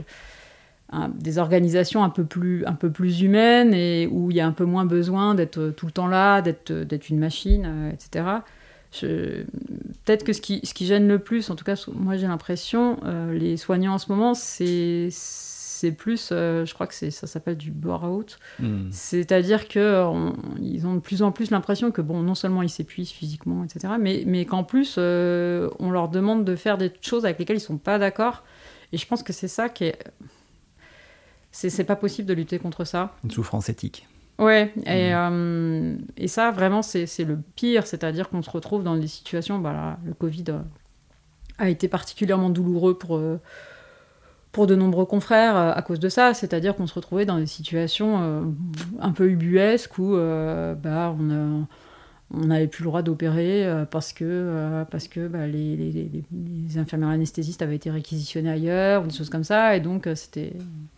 des 1.13 1.38
organisations 1.38 2.03
un 2.03 2.09
peu 2.09 2.23
plus 2.23 2.65
un 2.65 2.73
peu 2.73 2.89
plus 2.89 3.21
humaines 3.21 3.76
et 3.76 4.07
où 4.07 4.31
il 4.31 4.38
y 4.38 4.39
a 4.39 4.47
un 4.47 4.53
peu 4.53 4.65
moins 4.65 4.85
besoin 4.85 5.35
d'être 5.35 5.69
tout 5.69 5.85
le 5.85 5.91
temps 5.91 6.07
là 6.07 6.41
d'être 6.41 6.73
d'être 6.73 7.09
une 7.09 7.19
machine 7.19 7.91
etc 7.93 8.26
peut-être 8.91 10.23
que 10.23 10.33
ce 10.33 10.41
qui, 10.41 10.61
ce 10.63 10.73
qui 10.73 10.85
gêne 10.85 11.07
le 11.07 11.19
plus 11.19 11.49
en 11.49 11.55
tout 11.55 11.63
cas 11.63 11.75
moi 11.93 12.17
j'ai 12.17 12.27
l'impression 12.27 12.99
les 13.31 13.57
soignants 13.57 13.93
en 13.93 13.97
ce 13.97 14.11
moment 14.11 14.33
c'est 14.33 15.09
c'est 15.79 15.93
plus, 15.93 16.29
euh, 16.31 16.65
je 16.65 16.73
crois 16.73 16.87
que 16.87 16.93
ça 16.93 17.27
s'appelle 17.27 17.55
du 17.55 17.71
bore-out. 17.71 18.37
Hmm. 18.59 18.89
C'est-à-dire 18.91 19.67
qu'ils 19.69 19.81
ont 19.81 20.93
de 20.93 20.99
plus 20.99 21.21
en 21.21 21.31
plus 21.31 21.51
l'impression 21.51 21.91
que, 21.91 22.01
bon, 22.01 22.21
non 22.21 22.35
seulement 22.35 22.61
ils 22.61 22.69
s'épuisent 22.69 23.11
physiquement, 23.11 23.63
etc., 23.63 23.93
mais, 23.97 24.23
mais 24.27 24.45
qu'en 24.45 24.65
plus, 24.65 24.95
euh, 24.97 25.69
on 25.79 25.89
leur 25.89 26.09
demande 26.09 26.43
de 26.43 26.55
faire 26.57 26.77
des 26.77 26.91
choses 27.01 27.23
avec 27.23 27.39
lesquelles 27.39 27.57
ils 27.57 27.61
sont 27.61 27.77
pas 27.77 27.97
d'accord. 27.97 28.43
Et 28.91 28.97
je 28.97 29.07
pense 29.07 29.23
que 29.23 29.31
c'est 29.31 29.47
ça 29.47 29.69
qui 29.69 29.85
est. 29.85 30.03
C'est 31.51 31.83
pas 31.83 31.95
possible 31.95 32.27
de 32.27 32.33
lutter 32.33 32.59
contre 32.59 32.83
ça. 32.83 33.15
Une 33.23 33.31
souffrance 33.31 33.69
éthique. 33.69 34.07
Ouais, 34.39 34.73
et, 34.85 35.11
hmm. 35.11 35.15
euh, 35.15 35.97
et 36.17 36.27
ça, 36.27 36.49
vraiment, 36.51 36.81
c'est 36.81 37.05
le 37.19 37.37
pire. 37.55 37.85
C'est-à-dire 37.85 38.29
qu'on 38.29 38.41
se 38.41 38.49
retrouve 38.49 38.83
dans 38.83 38.97
des 38.97 39.07
situations. 39.07 39.59
Bah, 39.59 39.97
le 40.05 40.13
Covid 40.13 40.45
a 41.57 41.69
été 41.69 41.87
particulièrement 41.87 42.49
douloureux 42.49 42.97
pour 42.97 43.19
pour 44.51 44.67
de 44.67 44.75
nombreux 44.75 45.05
confrères 45.05 45.55
euh, 45.55 45.71
à 45.73 45.81
cause 45.81 45.99
de 45.99 46.09
ça, 46.09 46.33
c'est-à-dire 46.33 46.75
qu'on 46.75 46.87
se 46.87 46.93
retrouvait 46.93 47.25
dans 47.25 47.37
des 47.37 47.45
situations 47.45 48.21
euh, 48.21 48.41
un 48.99 49.11
peu 49.11 49.29
ubuesques 49.29 49.97
où 49.97 50.15
euh, 50.15 50.73
bah, 50.73 51.15
on 51.19 51.65
on 52.31 52.45
n'avait 52.45 52.68
plus 52.68 52.84
le 52.84 52.89
droit 52.89 53.01
d'opérer 53.01 53.65
euh, 53.65 53.85
parce 53.85 54.14
que, 54.14 54.23
euh, 54.23 54.85
parce 54.85 55.07
que 55.07 55.27
bah, 55.27 55.47
les, 55.47 55.76
les, 55.76 55.91
les, 55.91 56.77
infirmières 56.77 57.10
anesthésistes 57.10 57.64
avaient 57.64 57.76
été 57.76 57.89
réquisitionnés 57.89 58.51
ailleurs, 58.51 59.03
ou 59.03 59.07
des 59.07 59.15
choses 59.15 59.31
comme 59.31 59.43
ça. 59.43 59.76
Et 59.76 59.80
donc, 59.80 60.06
euh, 60.06 60.14
c'était 60.14 60.53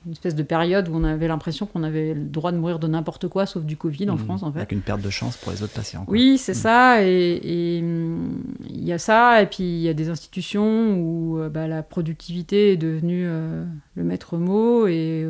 une 0.06 0.12
espèce 0.12 0.36
de 0.36 0.44
période 0.44 0.90
où 0.90 0.96
on 0.96 1.06
avait 1.06 1.30
l'impression 1.30 1.66
qu'on 1.66 1.84
avait 1.84 2.14
le 2.14 2.26
droit 2.26 2.52
de 2.52 2.58
mourir 2.58 2.80
de 2.80 2.88
n'importe 2.88 3.30
quoi, 3.30 3.46
sauf 3.46 3.64
du 3.64 3.78
Covid 3.78 4.10
en 4.10 4.16
mmh. 4.16 4.20
France, 4.20 4.44
en 4.44 4.52
fait. 4.52 4.60
Avec 4.60 4.74
une 4.74 4.82
perte 4.82 5.02
de 5.02 5.10
chance 5.10 5.38
pour 5.38 5.54
les 5.54 5.64
autres 5.64 5.74
patients. 5.74 6.04
Oui, 6.10 6.38
c'est 6.38 6.52
mmh. 6.52 6.56
ça. 6.56 7.04
Et 7.04 7.78
il 7.78 8.84
y 8.84 8.92
a 8.92 8.98
ça. 8.98 9.42
Et 9.42 9.46
puis, 9.46 9.64
il 9.64 9.82
y 9.82 9.90
a 9.90 9.94
des 9.94 10.10
institutions 10.10 10.98
où 10.98 11.40
bah, 11.50 11.68
la 11.68 11.82
productivité 11.82 12.74
est 12.74 12.78
devenue 12.78 13.26
le 13.26 14.04
maître 14.04 14.38
mot. 14.38 14.86
Et 14.88 15.30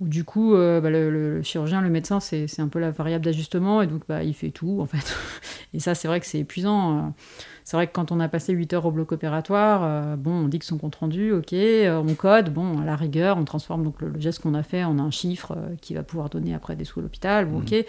du 0.00 0.24
coup, 0.24 0.54
euh, 0.54 0.80
bah, 0.82 0.90
le, 0.90 1.42
chirurgien, 1.42 1.80
le 1.80 1.88
médecin, 1.88 2.20
c'est 2.20 2.60
un 2.60 2.68
peu 2.68 2.78
la 2.78 2.90
variable 2.90 3.24
d'ajustement, 3.24 3.80
et 3.80 3.86
donc 3.86 4.02
bah, 4.06 4.22
il 4.22 4.34
fait 4.34 4.50
tout, 4.50 4.78
en 4.80 4.86
fait. 4.86 5.16
Et 5.74 5.80
ça, 5.80 5.94
c'est 5.94 6.06
vrai 6.06 6.20
que 6.20 6.26
c'est 6.26 6.38
épuisant. 6.38 6.98
Euh. 6.98 7.02
C'est 7.64 7.76
vrai 7.76 7.86
que 7.86 7.92
quand 7.92 8.12
on 8.12 8.20
a 8.20 8.28
passé 8.28 8.52
8 8.52 8.74
heures 8.74 8.86
au 8.86 8.90
bloc 8.90 9.10
opératoire, 9.12 9.80
euh, 9.84 10.16
bon, 10.16 10.32
on 10.32 10.48
dit 10.48 10.58
que 10.58 10.66
son 10.66 10.76
compte 10.76 10.94
rendu, 10.96 11.32
ok, 11.32 11.52
on 11.52 12.14
code, 12.14 12.52
bon, 12.52 12.78
à 12.78 12.84
la 12.84 12.94
rigueur, 12.94 13.38
on 13.38 13.44
transforme 13.44 13.84
donc 13.84 14.00
le, 14.02 14.12
geste 14.20 14.40
qu'on 14.40 14.54
a 14.54 14.62
fait 14.62 14.84
en 14.84 14.98
un 14.98 15.10
chiffre 15.10 15.56
qui 15.80 15.94
va 15.94 16.02
pouvoir 16.02 16.28
donner 16.28 16.54
après 16.54 16.76
des 16.76 16.84
sous 16.84 17.00
à 17.00 17.02
l'hôpital, 17.02 17.46
bon, 17.46 17.60
mmh. 17.60 17.62
ok. 17.62 17.86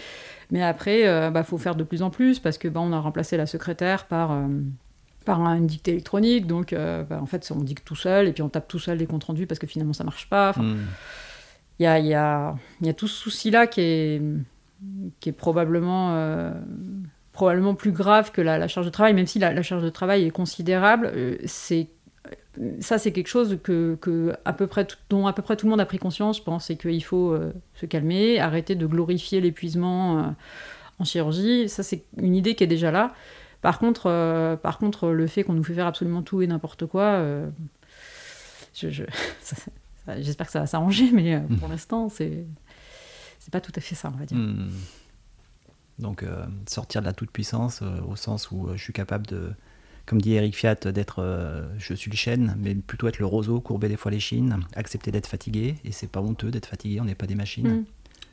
Mais 0.52 0.64
après, 0.64 1.02
il 1.02 1.32
bah, 1.32 1.44
faut 1.44 1.58
faire 1.58 1.76
de 1.76 1.84
plus 1.84 2.02
en 2.02 2.10
plus, 2.10 2.40
parce 2.40 2.58
que 2.58 2.70
bah, 2.70 2.80
on 2.82 2.94
a 2.94 3.00
remplacé 3.00 3.36
la 3.36 3.46
secrétaire 3.46 4.06
par 4.06 4.36
par 5.26 5.42
une 5.42 5.68
dictée 5.68 5.92
électronique, 5.92 6.48
donc 6.48 6.74
en 6.74 7.26
fait 7.26 7.52
on 7.54 7.60
dicte 7.60 7.86
tout 7.86 7.98
seul 7.98 8.30
et 8.30 8.32
puis 8.32 8.42
on 8.42 8.48
tape 8.48 8.70
tout 8.70 8.80
seul 8.80 8.98
des 8.98 9.06
comptes 9.08 9.26
rendus 9.26 9.46
parce 9.46 9.60
que 9.60 9.68
finalement 9.68 9.92
ça 9.92 10.06
marche 10.06 10.30
pas. 10.30 10.54
Mmh 10.54 10.78
il 11.80 11.84
y 11.84 11.86
a, 11.88 12.00
y, 12.00 12.08
y 12.10 12.90
a, 12.90 12.94
tout 12.94 13.08
ce 13.08 13.16
souci-là 13.16 13.68
qui 13.68 13.82
est, 13.82 14.22
qui 15.20 15.30
est 15.30 15.34
probablement, 15.34 16.16
euh, 16.16 16.52
probablement 17.34 17.76
plus 17.76 17.92
grave 17.92 18.32
que 18.32 18.42
la, 18.42 18.68
charge 18.68 18.86
de 18.86 18.92
travail, 18.92 19.14
même 19.14 19.28
si 19.28 19.40
la, 19.40 19.62
charge 19.62 19.84
de 19.84 19.90
travail 19.90 20.26
est 20.26 20.32
considérable. 20.32 21.12
Euh, 21.14 21.38
c'est 21.46 21.88
ça, 22.80 22.98
c'est 22.98 23.12
quelque 23.12 23.28
chose 23.28 23.60
que, 23.64 23.96
que, 24.02 24.34
à 24.44 24.52
peu 24.52 24.66
près 24.66 24.88
dont 25.10 25.28
à 25.28 25.34
peu 25.34 25.44
près 25.44 25.56
tout 25.56 25.68
le 25.68 25.70
monde 25.70 25.80
a 25.80 25.86
pris 25.86 26.00
conscience, 26.00 26.38
je 26.38 26.44
pense, 26.44 26.66
c'est 26.66 26.76
qu'il 26.76 27.04
faut 27.04 27.32
euh, 27.32 27.54
se 27.76 27.86
calmer, 27.86 28.40
arrêter 28.40 28.74
de 28.74 28.88
glorifier 28.88 29.40
l'épuisement 29.42 30.36
en 30.98 31.04
chirurgie. 31.04 31.70
Ça, 31.70 31.84
c'est 31.84 32.04
une 32.18 32.36
idée 32.36 32.56
qui 32.56 32.64
est 32.64 32.68
déjà 32.68 32.90
là. 32.92 33.14
Par 33.62 33.78
contre, 33.78 34.58
par 34.62 34.80
contre 34.80 35.10
le 35.10 35.28
fait 35.28 35.44
qu'on 35.44 35.54
nous 35.54 35.64
fait 35.64 35.76
faire 35.76 35.88
absolument 35.88 36.24
tout 36.24 36.42
et 36.42 36.48
n'importe 36.48 36.88
quoi, 36.88 37.24
je 38.74 39.04
J'espère 40.20 40.48
que 40.48 40.52
ça 40.52 40.60
va 40.60 40.68
s'arranger, 40.68 41.12
mais 41.14 41.36
euh, 41.36 41.40
pour 41.60 41.68
hmm. 41.68 41.72
l'instant, 41.72 42.10
c'est 42.10 42.46
c'est 43.40 43.52
pas 43.52 43.62
tout 43.62 43.72
à 43.76 43.82
fait 43.82 43.96
ça, 43.96 44.12
on 44.14 44.18
va 44.18 44.26
dire. 44.26 44.38
Hmm. 44.38 44.70
Donc 46.00 46.24
euh, 46.24 46.46
sortir 46.68 47.02
de 47.02 47.08
la 47.08 47.14
toute 47.14 47.32
puissance 47.32 47.82
euh, 47.82 48.02
au 48.08 48.16
sens 48.16 48.52
où 48.52 48.70
je 48.76 48.82
suis 48.82 48.94
capable 48.94 49.26
de, 49.26 49.52
comme 50.06 50.22
dit 50.22 50.34
Eric 50.34 50.56
Fiat, 50.56 50.76
d'être, 50.76 51.66
je 51.78 51.94
suis 51.94 52.12
le 52.12 52.16
chêne, 52.16 52.56
mais 52.60 52.76
plutôt 52.76 53.08
être 53.08 53.20
le 53.20 53.26
roseau, 53.26 53.60
courber 53.60 53.90
des 53.90 53.98
fois 53.98 54.12
les 54.12 54.20
chines, 54.20 54.60
accepter 54.76 55.12
d'être 55.12 55.28
fatigué, 55.28 55.76
et 55.84 55.92
c'est 55.92 56.08
pas 56.08 56.22
honteux 56.22 56.52
d'être 56.52 56.68
fatigué, 56.68 57.02
on 57.02 57.06
n'est 57.06 57.16
pas 57.16 57.28
des 57.28 57.36
machines. 57.36 57.86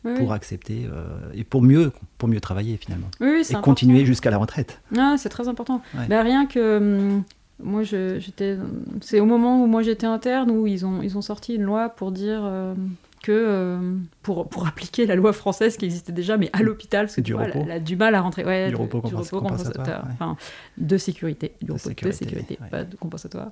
Hmm. 0.05 0.16
pour 0.16 0.34
accepter 0.34 0.86
et 1.32 1.44
pour 1.44 1.62
mieux 1.62 1.90
pour 2.18 2.28
mieux 2.28 2.40
travailler 2.42 2.76
finalement 2.76 3.09
oui, 3.22 3.42
et 3.48 3.55
continuer 3.55 4.05
jusqu'à 4.05 4.30
la 4.30 4.36
retraite 4.36 4.82
ah, 4.98 5.14
c'est 5.16 5.30
très 5.30 5.48
important 5.48 5.80
ben, 5.94 6.20
rien 6.20 6.44
que 6.44 6.76
hum, 6.76 7.24
moi, 7.62 7.82
j'étais. 7.85 8.56
C'est 9.01 9.20
au 9.20 9.26
moment 9.26 9.62
où 9.62 9.66
moi 9.66 9.82
j'étais 9.82 10.06
interne 10.06 10.51
où 10.51 10.66
ils 10.66 10.85
ont, 10.85 11.02
ils 11.02 11.16
ont 11.16 11.22
sorti 11.22 11.55
une 11.55 11.62
loi 11.62 11.89
pour 11.89 12.10
dire 12.10 12.40
euh, 12.43 12.74
que 13.22 13.31
euh, 13.32 13.97
pour, 14.22 14.48
pour 14.48 14.66
appliquer 14.66 15.06
la 15.06 15.14
loi 15.14 15.32
française 15.32 15.76
qui 15.76 15.85
existait 15.85 16.12
déjà, 16.12 16.36
mais 16.36 16.51
à 16.52 16.62
l'hôpital, 16.62 17.06
parce 17.06 17.16
que 17.16 17.20
du 17.20 17.32
vois, 17.32 17.44
repos. 17.44 17.64
a 17.70 17.78
du 17.78 17.94
mal 17.94 18.16
à 18.16 18.22
rentrer. 18.22 18.44
Ouais, 18.44 18.70
du, 18.70 18.74
repos, 18.74 19.01
compensatoire. 19.01 20.05
Enfin, 20.10 20.36
de 20.78 20.98
sécurité. 20.98 21.52
Du 21.62 21.70
repos 21.70 21.90
de 21.90 22.10
sécurité, 22.10 22.59
pas 22.70 22.82
de 22.82 22.97
compensatoire. 22.97 23.51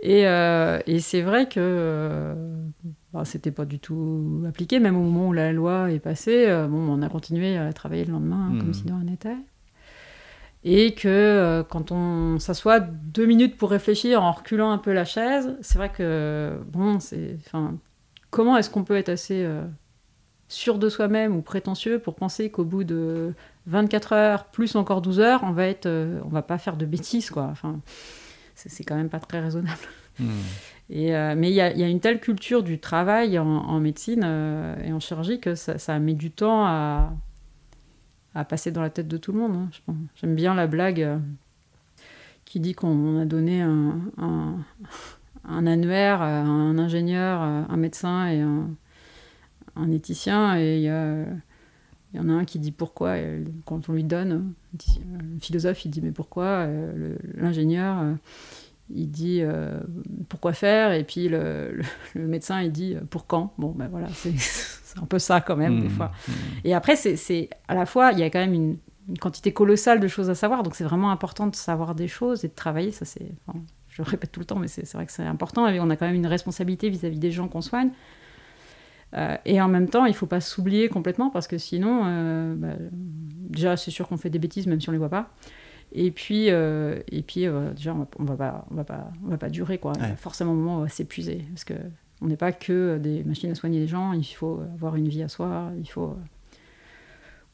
Et, 0.00 0.26
euh, 0.26 0.80
et 0.86 0.98
c'est 0.98 1.22
vrai 1.22 1.48
que 1.48 2.34
bah, 3.12 3.24
c'était 3.24 3.52
pas 3.52 3.64
du 3.64 3.78
tout 3.78 4.42
appliqué, 4.48 4.80
même 4.80 4.96
au 4.96 5.02
moment 5.02 5.28
où 5.28 5.32
la 5.32 5.52
loi 5.52 5.92
est 5.92 6.00
passée. 6.00 6.46
bon, 6.68 6.78
on 6.78 7.02
a 7.02 7.08
continué 7.08 7.56
à 7.56 7.72
travailler 7.72 8.04
le 8.04 8.12
lendemain 8.12 8.48
comme 8.58 8.70
hmm. 8.70 8.74
si 8.74 8.82
de 8.82 8.92
rien 8.92 9.04
n'était 9.04 9.36
et 10.62 10.94
que 10.94 11.08
euh, 11.08 11.62
quand 11.62 11.90
on 11.90 12.38
s'assoit 12.38 12.80
deux 12.80 13.24
minutes 13.24 13.56
pour 13.56 13.70
réfléchir 13.70 14.22
en 14.22 14.32
reculant 14.32 14.70
un 14.70 14.78
peu 14.78 14.92
la 14.92 15.04
chaise, 15.04 15.56
c'est 15.62 15.78
vrai 15.78 15.90
que 15.90 16.58
bon, 16.66 17.00
c'est, 17.00 17.38
enfin, 17.46 17.78
comment 18.30 18.56
est-ce 18.56 18.68
qu'on 18.68 18.84
peut 18.84 18.96
être 18.96 19.08
assez 19.08 19.42
euh, 19.42 19.62
sûr 20.48 20.78
de 20.78 20.90
soi-même 20.90 21.34
ou 21.34 21.40
prétentieux 21.40 21.98
pour 21.98 22.14
penser 22.14 22.50
qu'au 22.50 22.64
bout 22.64 22.84
de 22.84 23.32
24 23.66 24.12
heures 24.12 24.44
plus 24.46 24.76
encore 24.76 25.00
12 25.00 25.20
heures, 25.20 25.40
on 25.44 25.52
va 25.52 25.66
être, 25.66 25.86
euh, 25.86 26.20
on 26.24 26.28
va 26.28 26.42
pas 26.42 26.58
faire 26.58 26.76
de 26.76 26.84
bêtises 26.84 27.30
quoi. 27.30 27.48
Enfin, 27.50 27.80
c'est, 28.54 28.84
quand 28.84 28.96
même 28.96 29.08
pas 29.08 29.20
très 29.20 29.40
raisonnable. 29.40 29.78
Hmm. 30.18 30.28
Et, 30.90 31.12
mais 31.36 31.50
il 31.50 31.54
y, 31.54 31.54
y, 31.54 31.60
a 31.84 31.88
une 31.88 32.00
telle 32.00 32.20
culture 32.20 32.64
du 32.64 32.80
travail 32.80 33.38
en, 33.38 33.80
médecine 33.80 34.24
et 34.84 34.92
en 34.92 34.98
chirurgie 34.98 35.38
que 35.38 35.54
ça, 35.54 35.78
ça 35.78 35.98
met 36.00 36.14
du 36.14 36.32
temps 36.32 36.66
à 36.66 37.12
à 38.34 38.44
passer 38.44 38.70
dans 38.70 38.82
la 38.82 38.90
tête 38.90 39.08
de 39.08 39.16
tout 39.16 39.32
le 39.32 39.38
monde. 39.38 39.68
Hein, 39.88 39.94
J'aime 40.16 40.34
bien 40.34 40.54
la 40.54 40.66
blague 40.66 41.02
euh, 41.02 41.18
qui 42.44 42.60
dit 42.60 42.74
qu'on 42.74 43.18
a 43.20 43.24
donné 43.24 43.62
un, 43.62 44.64
annuaire 45.44 46.22
à 46.22 46.40
un 46.40 46.78
ingénieur, 46.78 47.40
un 47.40 47.76
médecin 47.76 48.26
et 48.28 48.40
un, 48.40 49.92
éthicien, 49.92 50.58
et 50.58 50.78
il 50.78 52.16
y, 52.16 52.20
en 52.20 52.28
a 52.28 52.32
un 52.32 52.44
qui 52.44 52.58
dit 52.58 52.72
pourquoi, 52.72 53.14
quand 53.66 53.88
on 53.88 53.92
lui 53.92 54.04
donne, 54.04 54.52
le 54.72 55.38
philosophe 55.40 55.84
il 55.84 55.90
dit 55.90 56.02
mais 56.02 56.10
pourquoi, 56.10 56.44
euh, 56.44 57.16
l'ingénieur 57.34 58.00
euh, 58.00 58.14
il 58.94 59.10
dit 59.10 59.42
pourquoi 60.28 60.52
faire, 60.52 60.92
et 60.92 61.04
puis 61.04 61.28
le, 61.28 61.80
le, 62.14 62.26
médecin 62.26 62.60
il 62.60 62.72
dit 62.72 62.96
pour 63.10 63.26
quand? 63.26 63.54
Bon 63.58 63.70
ben 63.70 63.88
voilà, 63.88 64.08
c'est 64.90 64.98
un 65.00 65.06
peu 65.06 65.18
ça 65.18 65.40
quand 65.40 65.56
même, 65.56 65.80
des 65.80 65.88
mmh, 65.88 65.90
fois. 65.90 66.12
Mmh. 66.28 66.32
Et 66.64 66.74
après, 66.74 66.96
c'est 66.96 67.48
à 67.68 67.74
la 67.74 67.86
fois, 67.86 68.12
il 68.12 68.18
y 68.18 68.22
a 68.22 68.30
quand 68.30 68.40
même 68.40 68.54
une, 68.54 68.76
quantité 69.20 69.52
colossale 69.52 69.98
de 69.98 70.06
choses 70.06 70.30
à 70.30 70.36
savoir, 70.36 70.62
donc 70.62 70.76
c'est 70.76 70.84
vraiment 70.84 71.10
important 71.10 71.48
de 71.48 71.56
savoir 71.56 71.94
des 71.96 72.06
choses 72.06 72.44
et 72.44 72.48
de 72.48 72.54
travailler. 72.54 72.92
Ça, 72.92 73.04
c'est, 73.04 73.32
je 73.88 74.02
le 74.02 74.08
répète 74.08 74.30
tout 74.30 74.40
le 74.40 74.46
temps, 74.46 74.58
mais 74.58 74.68
c'est 74.68 74.90
vrai 74.92 75.06
que 75.06 75.12
c'est 75.12 75.24
important. 75.24 75.66
Et 75.66 75.80
on 75.80 75.90
a 75.90 75.96
quand 75.96 76.06
même 76.06 76.14
une 76.14 76.28
responsabilité 76.28 76.88
vis-à-vis 76.88 77.18
des 77.18 77.32
gens 77.32 77.48
qu'on 77.48 77.60
soigne. 77.60 77.90
Euh, 79.14 79.36
et 79.44 79.60
en 79.60 79.68
même 79.68 79.88
temps, 79.88 80.04
il 80.04 80.10
ne 80.10 80.16
faut 80.16 80.26
pas 80.26 80.40
s'oublier 80.40 80.88
complètement 80.88 81.30
parce 81.30 81.48
que 81.48 81.58
sinon, 81.58 82.02
euh, 82.04 82.54
bah, 82.56 82.74
déjà, 82.92 83.76
c'est 83.76 83.90
sûr 83.90 84.06
qu'on 84.06 84.16
fait 84.16 84.30
des 84.30 84.38
bêtises 84.38 84.66
même 84.68 84.80
si 84.80 84.88
on 84.88 84.92
ne 84.92 84.96
les 84.96 85.00
voit 85.00 85.08
pas. 85.08 85.30
Et 85.92 86.10
puis, 86.10 86.50
euh, 86.50 87.00
et 87.10 87.22
puis 87.22 87.46
déjà, 87.74 87.94
on 87.94 88.24
va, 88.24 88.34
va 88.34 88.36
pas, 88.36 88.66
on 88.70 88.74
va 88.74 88.84
pas, 88.84 89.10
on 89.24 89.28
va 89.28 89.38
pas 89.38 89.50
durer 89.50 89.78
quoi. 89.78 89.92
Forcément, 90.16 90.52
un 90.52 90.54
moment, 90.54 90.76
on 90.76 90.82
va 90.82 90.88
s'épuiser 90.88 91.44
parce 91.52 91.64
que 91.64 91.74
on 92.20 92.26
n'est 92.26 92.36
pas 92.36 92.52
que 92.52 92.98
des 92.98 93.24
machines 93.24 93.50
à 93.50 93.54
soigner 93.54 93.80
les 93.80 93.88
gens, 93.88 94.12
il 94.12 94.24
faut 94.24 94.60
avoir 94.74 94.96
une 94.96 95.08
vie 95.08 95.22
à 95.22 95.28
soi, 95.28 95.70
il 95.78 95.88
faut 95.88 96.08
euh, 96.08 96.16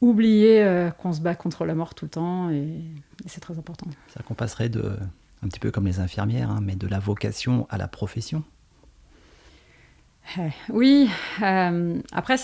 oublier 0.01 0.63
euh, 0.63 0.91
qu'on 0.91 1.13
se 1.13 1.21
bat 1.21 1.35
contre 1.35 1.65
la 1.65 1.75
mort 1.75 1.95
tout 1.95 2.05
le 2.05 2.11
temps, 2.11 2.49
et, 2.49 2.81
c'est 3.25 3.39
très 3.39 3.57
important. 3.57 3.87
Ça 4.13 4.21
qu'on 4.23 4.33
passerait 4.33 4.69
de, 4.69 4.97
un 5.43 5.47
petit 5.47 5.59
peu 5.59 5.71
comme 5.71 5.85
les 5.85 5.99
infirmières, 5.99 6.51
hein, 6.51 6.59
mais 6.61 6.75
de 6.75 6.87
la 6.87 6.99
vocation 6.99 7.65
à 7.69 7.77
la 7.77 7.87
profession 7.87 8.43
Oui, 10.69 11.09
euh, 11.41 12.01
après, 12.11 12.35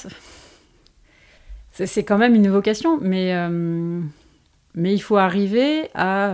c'est 1.71 2.03
quand 2.03 2.17
même 2.17 2.35
une 2.35 2.49
vocation, 2.49 2.99
mais, 3.01 3.33
mais 4.75 4.93
il 4.93 4.99
faut 4.99 5.17
arriver 5.17 5.89
à 5.93 6.33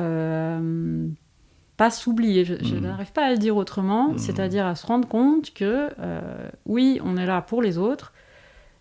pas 1.79 1.89
s'oublier. 1.89 2.43
Je, 2.43 2.55
hmm. 2.55 2.81
n'arrive 2.81 3.13
pas 3.13 3.25
à 3.25 3.31
le 3.31 3.37
dire 3.37 3.55
autrement, 3.55 4.09
hmm. 4.09 4.17
c'est-à-dire 4.17 4.65
à 4.65 4.75
se 4.75 4.85
rendre 4.85 5.07
compte 5.07 5.53
que 5.53 5.89
euh, 5.97 6.49
oui, 6.65 6.99
on 7.05 7.15
est 7.15 7.25
là 7.25 7.41
pour 7.41 7.61
les 7.61 7.77
autres, 7.77 8.11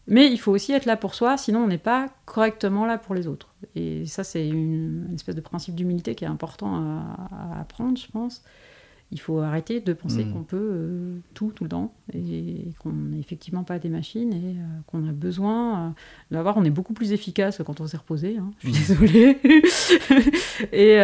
mais 0.09 0.27
il 0.27 0.37
faut 0.37 0.51
aussi 0.51 0.73
être 0.73 0.85
là 0.85 0.97
pour 0.97 1.15
soi, 1.15 1.37
sinon 1.37 1.61
on 1.61 1.69
n'est 1.69 1.79
pas 1.79 2.09
correctement 2.25 2.87
là 2.87 2.99
pour 2.99 3.15
les 3.15 3.29
autres. 3.29 3.55
Et 3.77 4.05
ça, 4.07 4.25
c'est 4.25 4.49
une, 4.49 5.13
espèce 5.15 5.37
de 5.37 5.41
principe 5.41 5.77
d'humilité 5.77 6.17
qui 6.17 6.25
est 6.25 6.29
important 6.29 6.75
à, 6.75 7.61
apprendre, 7.61 7.97
je 7.97 8.09
pense. 8.11 8.43
Il 9.11 9.21
faut 9.21 9.39
arrêter 9.39 9.81
de 9.81 9.93
penser 9.95 10.25
hmm. 10.25 10.33
qu'on 10.33 10.43
peut 10.43 10.57
euh, 10.57 11.19
tout, 11.35 11.53
tout 11.55 11.65
le 11.65 11.71
temps, 11.71 11.95
et 12.13 12.73
qu'on 12.79 12.93
n'est 12.93 13.19
effectivement 13.19 13.65
pas 13.65 13.79
des 13.79 13.89
machines, 13.89 14.33
et 14.33 14.57
euh, 14.59 14.81
qu'on 14.87 15.09
a 15.09 15.13
besoin 15.13 15.95
d'avoir. 16.31 16.57
On 16.57 16.65
est 16.65 16.71
beaucoup 16.71 16.93
plus 16.93 17.13
efficace 17.13 17.63
quand 17.65 17.81
on 17.81 17.87
s'est 17.87 17.97
reposé, 17.97 18.37
hein, 18.37 18.51
je 18.59 18.71
suis 18.71 18.79
désolée. 18.79 19.39
et, 20.73 20.97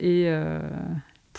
et 0.00 0.28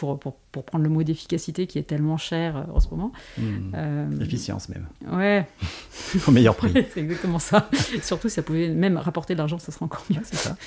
pour, 0.01 0.19
pour, 0.19 0.33
pour, 0.51 0.65
prendre 0.65 0.83
le 0.83 0.89
mot 0.89 1.03
d'efficacité 1.03 1.67
qui 1.67 1.77
est 1.77 1.83
tellement 1.83 2.17
cher 2.17 2.57
euh, 2.57 2.63
en 2.73 2.79
ce 2.79 2.89
moment. 2.89 3.11
Euh, 3.39 4.19
Efficience 4.19 4.67
même. 4.67 4.87
Ouais. 5.11 5.47
Au 6.27 6.31
meilleur 6.31 6.55
prix. 6.55 6.73
c'est 6.93 7.01
exactement 7.01 7.37
ça. 7.37 7.69
Surtout, 8.01 8.27
si 8.27 8.33
ça 8.33 8.41
pouvait 8.41 8.69
même 8.69 8.97
rapporter 8.97 9.35
de 9.35 9.37
l'argent, 9.37 9.59
ça 9.59 9.71
serait 9.71 9.85
encore 9.85 10.03
mieux. 10.09 10.21
c'est 10.23 10.37
ça. 10.37 10.57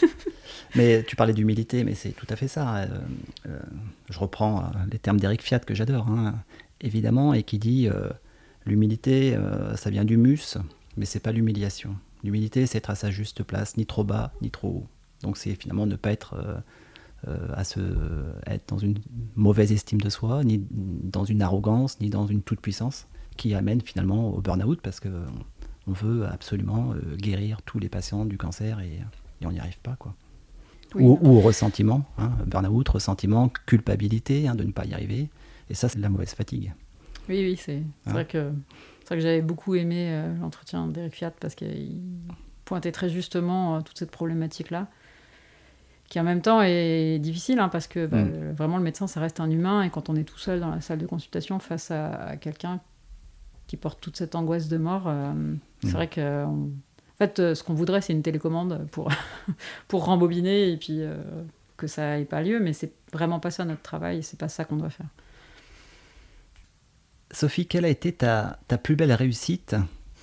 mais 0.77 1.02
tu 1.02 1.16
parlais 1.16 1.32
d'humilité, 1.32 1.82
mais 1.82 1.97
c'est 1.97 2.11
tout 2.11 2.28
à 2.31 2.36
fait 2.36 2.47
ça. 2.47 2.82
Euh, 3.47 3.59
je 4.09 4.19
reprends 4.20 4.70
les 4.93 5.01
termes 5.01 5.19
d'Eric 5.19 5.43
Fiat 5.43 5.59
que 5.59 5.74
j'adore, 5.74 6.06
hein, 6.06 6.36
évidemment, 6.81 7.35
et 7.35 7.43
qui 7.43 7.59
dit 7.59 7.89
l'humilité, 8.66 9.36
ça 9.74 9.90
vient 9.90 10.05
du 10.05 10.16
mus, 10.16 10.59
mais 10.97 11.06
c'est 11.06 11.19
pas 11.19 11.32
l'humiliation. 11.32 11.97
L'humilité, 12.23 12.66
c'est 12.66 12.78
être 12.78 12.90
à 12.90 12.94
sa 12.94 13.11
juste 13.11 13.43
place, 13.43 13.77
ni 13.77 13.85
trop 13.85 14.05
bas, 14.05 14.32
ni 14.43 14.52
trop 14.52 14.69
haut. 14.69 14.86
Donc 15.23 15.39
c'est 15.39 15.56
finalement 15.56 15.86
ne 15.86 15.97
pas 15.97 16.12
être 16.12 16.36
à 17.55 17.64
se, 17.64 17.80
être 18.46 18.68
dans 18.68 18.78
une 18.78 18.98
mauvaise 19.34 19.72
estime 19.72 20.01
de 20.01 20.09
soi, 20.09 20.44
ni 20.44 20.64
dans 20.70 21.24
une 21.24 21.42
arrogance, 21.42 22.01
ni 22.01 22.10
dans 22.10 22.26
une 22.26 22.42
toute 22.42 22.60
puissance 22.60 23.06
qui 23.36 23.55
amène 23.55 23.80
finalement 23.80 24.30
au 24.30 24.40
burn-out 24.40 24.80
parce 24.82 25.01
que 25.01 25.09
on 25.86 25.92
veut 25.92 26.26
absolument 26.26 26.94
guérir 27.18 27.60
tous 27.62 27.78
les 27.78 27.88
patients 27.88 28.24
du 28.24 28.38
cancer 28.38 28.80
et, 28.80 29.01
on 29.44 29.52
n'y 29.52 29.60
arrive 29.60 29.78
pas 29.80 29.96
quoi. 29.98 30.14
ou, 30.94 31.18
au 31.22 31.40
ressentiment, 31.40 32.05
hein, 32.16 32.32
burn-out, 32.46 32.88
ressentiment, 32.88 33.51
culpabilité 33.66 34.48
hein, 34.48 34.55
de 34.55 34.64
ne 34.64 34.72
pas 34.72 34.86
y 34.86 34.94
arriver. 34.94 35.28
Et 35.68 35.74
ça, 35.74 35.88
c'est 35.88 35.98
de 35.98 36.02
la 36.02 36.09
mauvaise 36.09 36.34
fatigue. 36.34 36.72
Oui, 37.28 37.40
oui, 37.42 37.56
c'est 37.56 37.82
hein 38.06 38.12
vrai 38.12 38.26
que 38.26 38.52
vrai 39.09 39.16
que 39.16 39.22
j'avais 39.22 39.42
beaucoup 39.42 39.74
aimé 39.74 40.09
euh, 40.10 40.34
l'entretien 40.38 40.86
d'Eric 40.88 41.14
Fiat 41.14 41.32
parce 41.40 41.55
qu'il 41.55 42.01
pointait 42.64 42.92
très 42.92 43.09
justement 43.09 43.76
euh, 43.76 43.80
toute 43.80 43.98
cette 43.98 44.10
problématique-là, 44.10 44.88
qui 46.09 46.20
en 46.20 46.22
même 46.22 46.43
temps 46.43 46.62
est 46.62 47.18
difficile 47.18 47.59
hein, 47.59 47.68
parce 47.68 47.86
que 47.86 48.06
bah, 48.06 48.22
mm. 48.22 48.52
vraiment 48.52 48.76
le 48.76 48.82
médecin, 48.82 49.06
ça 49.06 49.20
reste 49.20 49.40
un 49.40 49.51
humain 49.51 49.82
et 49.82 49.90
quand 49.90 50.09
on 50.09 50.16
est 50.16 50.24
tout 50.24 50.39
seul 50.39 50.60
dans 50.60 50.70
la 50.70 50.81
salle 50.81 50.98
de 50.98 51.06
consultation 51.06 51.59
face 51.59 51.90
à, 51.90 52.36
quelqu'un 52.40 52.81
qui 53.66 53.76
porte 53.76 54.01
toute 54.01 54.16
cette 54.16 54.35
angoisse 54.35 54.68
de 54.68 54.76
mort, 54.76 55.05
euh, 55.06 55.32
c'est 55.82 55.89
mm. 55.89 55.93
vrai 55.93 56.09
que 56.09 56.44
en 56.44 57.16
fait, 57.18 57.55
ce 57.55 57.62
qu'on 57.62 57.74
voudrait, 57.74 58.01
c'est 58.01 58.12
une 58.12 58.22
télécommande 58.22 58.86
pour, 58.90 59.10
pour 59.89 60.05
rembobiner 60.05 60.70
et 60.70 60.76
puis 60.76 61.01
que 61.76 61.86
ça 61.86 62.18
n'ait 62.18 62.24
pas 62.24 62.43
lieu, 62.43 62.60
mais 62.60 62.72
c'est 62.72 62.93
vraiment 63.12 63.40
pas 63.40 63.51
ça 63.51 63.64
notre 63.64 63.82
travail 63.82 64.22
c'est 64.22 64.39
pas 64.39 64.48
ça 64.48 64.64
qu'on 64.64 64.76
doit 64.76 64.90
faire. 64.90 65.06
Sophie, 67.35 67.66
quelle 67.66 67.85
a 67.85 67.89
été 67.89 68.12
ta, 68.12 68.59
plus 68.82 68.97
belle 68.97 69.12
réussite 69.12 69.74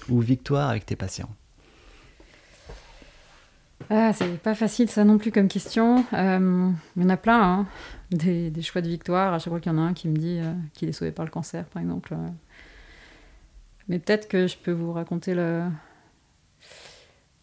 ou 0.10 0.20
victoire 0.20 0.70
avec 0.70 0.86
tes 0.86 0.96
patients? 0.96 1.30
Ah, 3.90 4.14
c'est 4.14 4.38
pas 4.40 4.56
facile 4.56 4.90
ça 4.90 5.04
non 5.04 5.18
plus 5.18 5.32
comme 5.32 5.48
question. 5.48 6.06
Euh, 6.14 6.72
il 6.96 7.04
y 7.04 7.06
en 7.06 7.10
a 7.10 7.18
plein, 7.18 7.42
hein. 7.42 7.68
des, 8.12 8.62
choix 8.62 8.82
de 8.82 8.88
victoire. 8.88 9.34
À 9.34 9.40
chaque 9.40 9.50
fois 9.50 9.60
qu'il 9.60 9.72
y 9.72 9.76
en 9.76 9.78
a 9.78 9.82
un 9.82 9.94
qui 9.94 10.08
me 10.08 10.16
dit 10.16 10.40
euh, 10.40 10.54
qu'il 10.74 10.90
est 10.90 10.94
sauvé 10.94 11.12
par 11.12 11.26
le 11.26 11.32
cancer, 11.32 11.66
par 11.66 11.82
exemple. 11.82 12.14
Euh. 12.14 12.28
Mais 13.88 14.00
peut-être 14.00 14.28
que 14.28 14.48
je 14.48 14.58
peux 14.58 14.72
vous 14.72 14.94
raconter 14.94 15.34
le... 15.34 15.64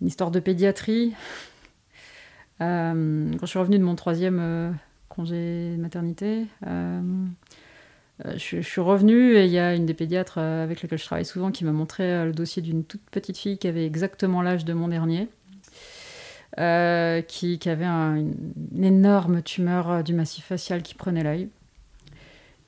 une 0.00 0.06
histoire 0.06 0.30
de 0.30 0.40
pédiatrie. 0.40 1.14
quand 2.58 2.94
je 3.40 3.46
suis 3.46 3.58
revenue 3.58 3.78
de 3.78 3.84
mon 3.84 3.94
troisième 3.94 4.76
congé 5.08 5.72
de 5.76 5.80
maternité, 5.80 6.46
euh, 6.66 7.00
je, 8.36 8.60
suis 8.60 8.80
revenue 8.80 9.36
et 9.36 9.44
il 9.44 9.50
y 9.50 9.58
a 9.58 9.74
une 9.74 9.86
des 9.86 9.94
pédiatres 9.94 10.38
avec 10.38 10.82
laquelle 10.82 10.98
je 10.98 11.04
travaille 11.04 11.24
souvent 11.24 11.52
qui 11.52 11.64
m'a 11.64 11.72
montré 11.72 12.24
le 12.24 12.32
dossier 12.32 12.62
d'une 12.62 12.84
toute 12.84 13.02
petite 13.10 13.36
fille 13.36 13.58
qui 13.58 13.68
avait 13.68 13.86
exactement 13.86 14.42
l'âge 14.42 14.64
de 14.64 14.72
mon 14.72 14.88
dernier. 14.88 15.28
Qui, 16.56 17.68
avait 17.68 17.84
une, 17.84 18.34
énorme 18.82 19.42
tumeur 19.42 20.02
du 20.02 20.14
massif 20.14 20.44
facial 20.46 20.82
qui 20.82 20.94
prenait 20.94 21.22
l'œil. 21.22 21.48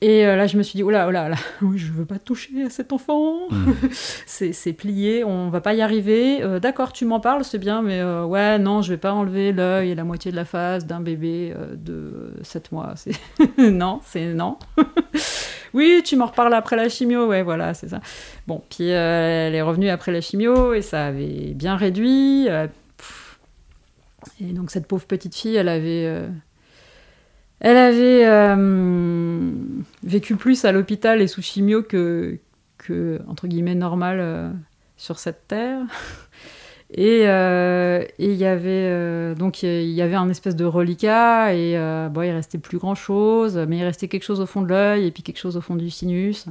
Et 0.03 0.25
là, 0.25 0.47
je 0.47 0.57
me 0.57 0.63
suis 0.63 0.79
dit, 0.79 0.83
oh 0.83 0.89
là, 0.89 1.07
oh 1.09 1.11
là, 1.11 1.29
là, 1.29 1.37
je 1.75 1.93
veux 1.93 2.07
pas 2.07 2.19
toucher 2.19 2.65
à 2.65 2.71
cet 2.71 2.93
enfant. 2.93 3.49
Hmm. 3.51 3.73
c'est 4.27 4.73
plié, 4.73 5.25
on 5.25 5.51
va 5.51 5.61
pas 5.61 5.75
y 5.75 5.83
arriver. 5.83 6.41
D'accord, 6.61 6.93
tu 6.93 7.05
m'en 7.05 7.21
parles, 7.21 7.45
c'est 7.45 7.59
bien, 7.59 7.83
mais 7.83 8.03
ouais, 8.03 8.59
non, 8.59 8.81
je 8.81 8.91
vais 8.91 8.99
pas 8.99 9.13
enlever 9.13 9.53
l'œil 9.53 9.91
et 9.91 9.95
la 9.95 10.05
moitié 10.05 10.31
de 10.31 10.37
la 10.37 10.47
face 10.47 10.87
d'un 10.87 11.01
bébé 11.01 11.55
de 11.75 12.33
7 12.43 12.73
mois. 12.73 12.95
non, 13.59 14.01
c'est 14.05 14.33
non. 14.33 14.57
oui, 15.75 16.03
tu 16.05 16.17
m'en 16.17 16.27
reparles 16.27 16.55
après 16.55 16.77
la 16.77 16.89
chimio, 16.89 17.27
ouais, 17.27 17.43
voilà, 17.43 17.75
c'est 17.75 17.89
ça. 17.89 18.01
Bon, 18.47 18.63
puis 18.69 18.93
euh, 18.93 19.49
elle 19.49 19.55
est 19.55 19.63
revenue 19.63 19.89
après 19.89 20.13
la 20.13 20.21
chimio 20.21 20.75
et 20.75 20.83
ça 20.83 21.07
avait 21.07 21.53
bien 21.55 21.77
réduit. 21.77 22.49
Euh, 24.41 24.49
et 24.49 24.53
donc 24.53 24.71
cette 24.71 24.87
pauvre 24.87 25.07
petite 25.07 25.35
fille, 25.35 25.57
elle 25.57 25.69
avait, 25.69 26.07
euh, 26.07 26.29
elle 27.61 27.77
avait 27.77 28.57
vécu 30.03 30.37
plus 30.37 30.65
à 30.65 30.73
l'hôpital 30.73 31.21
et 31.21 31.27
sous 31.27 31.43
chimio 31.43 31.83
que, 31.83 32.39
entre 33.29 33.47
guillemets 33.47 33.75
normal 33.75 34.55
sur 34.97 35.19
cette 35.19 35.49
terre. 35.49 35.83
Euh, 36.99 38.05
et 38.19 38.33
il 38.33 38.37
y 38.37 38.45
avait 38.45 38.89
euh, 38.89 39.35
donc 39.35 39.63
il 39.63 39.91
y 39.91 40.03
avait 40.03 40.17
un 40.17 40.29
espèce 40.29 40.57
de 40.57 40.65
reliquat 40.65 41.55
et 41.55 41.77
euh, 41.77 42.09
bon, 42.09 42.23
il 42.23 42.33
restait 42.33 42.59
plus 42.59 42.79
grand 42.79 42.95
chose, 42.95 43.57
mais 43.69 43.79
il 43.79 43.85
restait 43.85 44.09
quelque 44.09 44.25
chose 44.25 44.41
au 44.41 44.47
fond 44.47 44.63
de 44.63 44.69
l'œil 44.69 45.07
et 45.07 45.11
puis 45.11 45.23
quelque 45.23 45.39
chose 45.39 45.57
au 45.57 45.61
fond 45.61 45.77
du 45.77 45.91
sinus. 45.91 46.47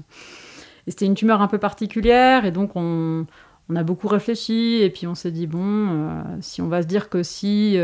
Et 0.87 0.91
c'était 0.91 1.05
une 1.05 1.15
tumeur 1.15 1.41
un 1.41 1.47
peu 1.47 1.57
particulière 1.57 2.45
et 2.45 2.51
donc 2.51 2.71
on, 2.75 3.25
on 3.69 3.75
a 3.75 3.83
beaucoup 3.83 4.07
réfléchi 4.07 4.79
et 4.81 4.89
puis 4.89 5.07
on 5.07 5.15
s'est 5.15 5.31
dit 5.31 5.47
bon, 5.47 6.23
si 6.41 6.61
on 6.61 6.67
va 6.67 6.81
se 6.81 6.87
dire 6.87 7.09
que 7.09 7.23
si 7.23 7.77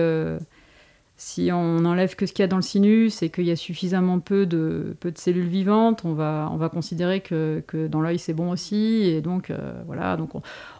si 1.18 1.50
on 1.54 1.86
enlève 1.86 2.16
que 2.16 2.26
ce 2.26 2.34
qu'il 2.34 2.44
y 2.44 2.46
a 2.46 2.48
dans 2.48 2.58
le 2.58 2.62
sinus 2.62 3.24
et 3.24 3.30
qu'il 3.30 3.46
y 3.46 3.52
a 3.52 3.56
suffisamment 3.56 4.20
peu 4.20 4.46
de, 4.46 4.98
cellules 5.16 5.48
vivantes, 5.48 6.04
on 6.04 6.14
va, 6.14 6.50
on 6.52 6.58
va 6.58 6.68
considérer 6.68 7.22
que, 7.22 7.64
dans 7.88 8.02
l'œil 8.02 8.20
c'est 8.20 8.34
bon 8.34 8.52
aussi. 8.52 9.04
Et 9.04 9.22
donc, 9.22 9.50
euh, 9.50 9.82
voilà, 9.86 10.18
donc 10.18 10.32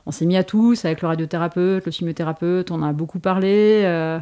on, 0.06 0.12
s'est 0.12 0.26
mis 0.26 0.36
à 0.36 0.44
tous 0.44 0.84
avec 0.84 1.02
le 1.02 1.08
radiothérapeute, 1.08 1.86
le 1.86 1.92
chimiothérapeute, 1.92 2.72
on 2.72 2.84
a 2.84 2.92
beaucoup 2.92 3.20
parlé. 3.20 3.84
Euh, 3.86 4.20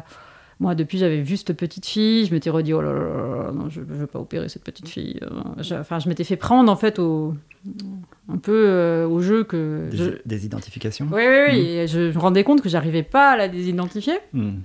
moi, 0.60 0.74
depuis, 0.74 0.98
j'avais 0.98 1.20
vu 1.20 1.36
cette 1.36 1.52
petite 1.54 1.86
fille, 1.86 2.26
je 2.26 2.32
m'étais 2.32 2.50
redit, 2.50 2.72
oh 2.72 2.80
là 2.80 2.92
là, 2.92 3.52
non, 3.52 3.68
je 3.68 3.80
ne 3.80 3.86
veux 3.86 4.06
pas 4.06 4.18
opérer 4.18 4.48
cette 4.48 4.64
petite 4.64 4.88
fille. 4.88 5.18
Euh, 5.22 5.78
enfin, 5.80 5.98
je 5.98 6.08
m'étais 6.08 6.24
fait 6.24 6.36
prendre, 6.36 6.70
en 6.70 6.76
fait, 6.76 6.98
au, 6.98 7.34
un 8.28 8.38
peu 8.38 9.04
au 9.04 9.20
jeu 9.20 9.44
que... 9.44 9.88
Des, 10.24 10.46
identifications 10.46 11.08
Oui, 11.12 11.22
oui, 11.26 11.38
oui. 11.48 11.62
Hmm. 11.62 11.66
Et 11.66 11.86
je, 11.86 12.00
me 12.12 12.18
rendais 12.18 12.44
compte 12.44 12.62
que 12.62 12.68
j'arrivais 12.68 13.02
pas 13.02 13.32
à 13.32 13.36
la 13.36 13.48
désidentifier. 13.48 14.18
Hmm. 14.32 14.58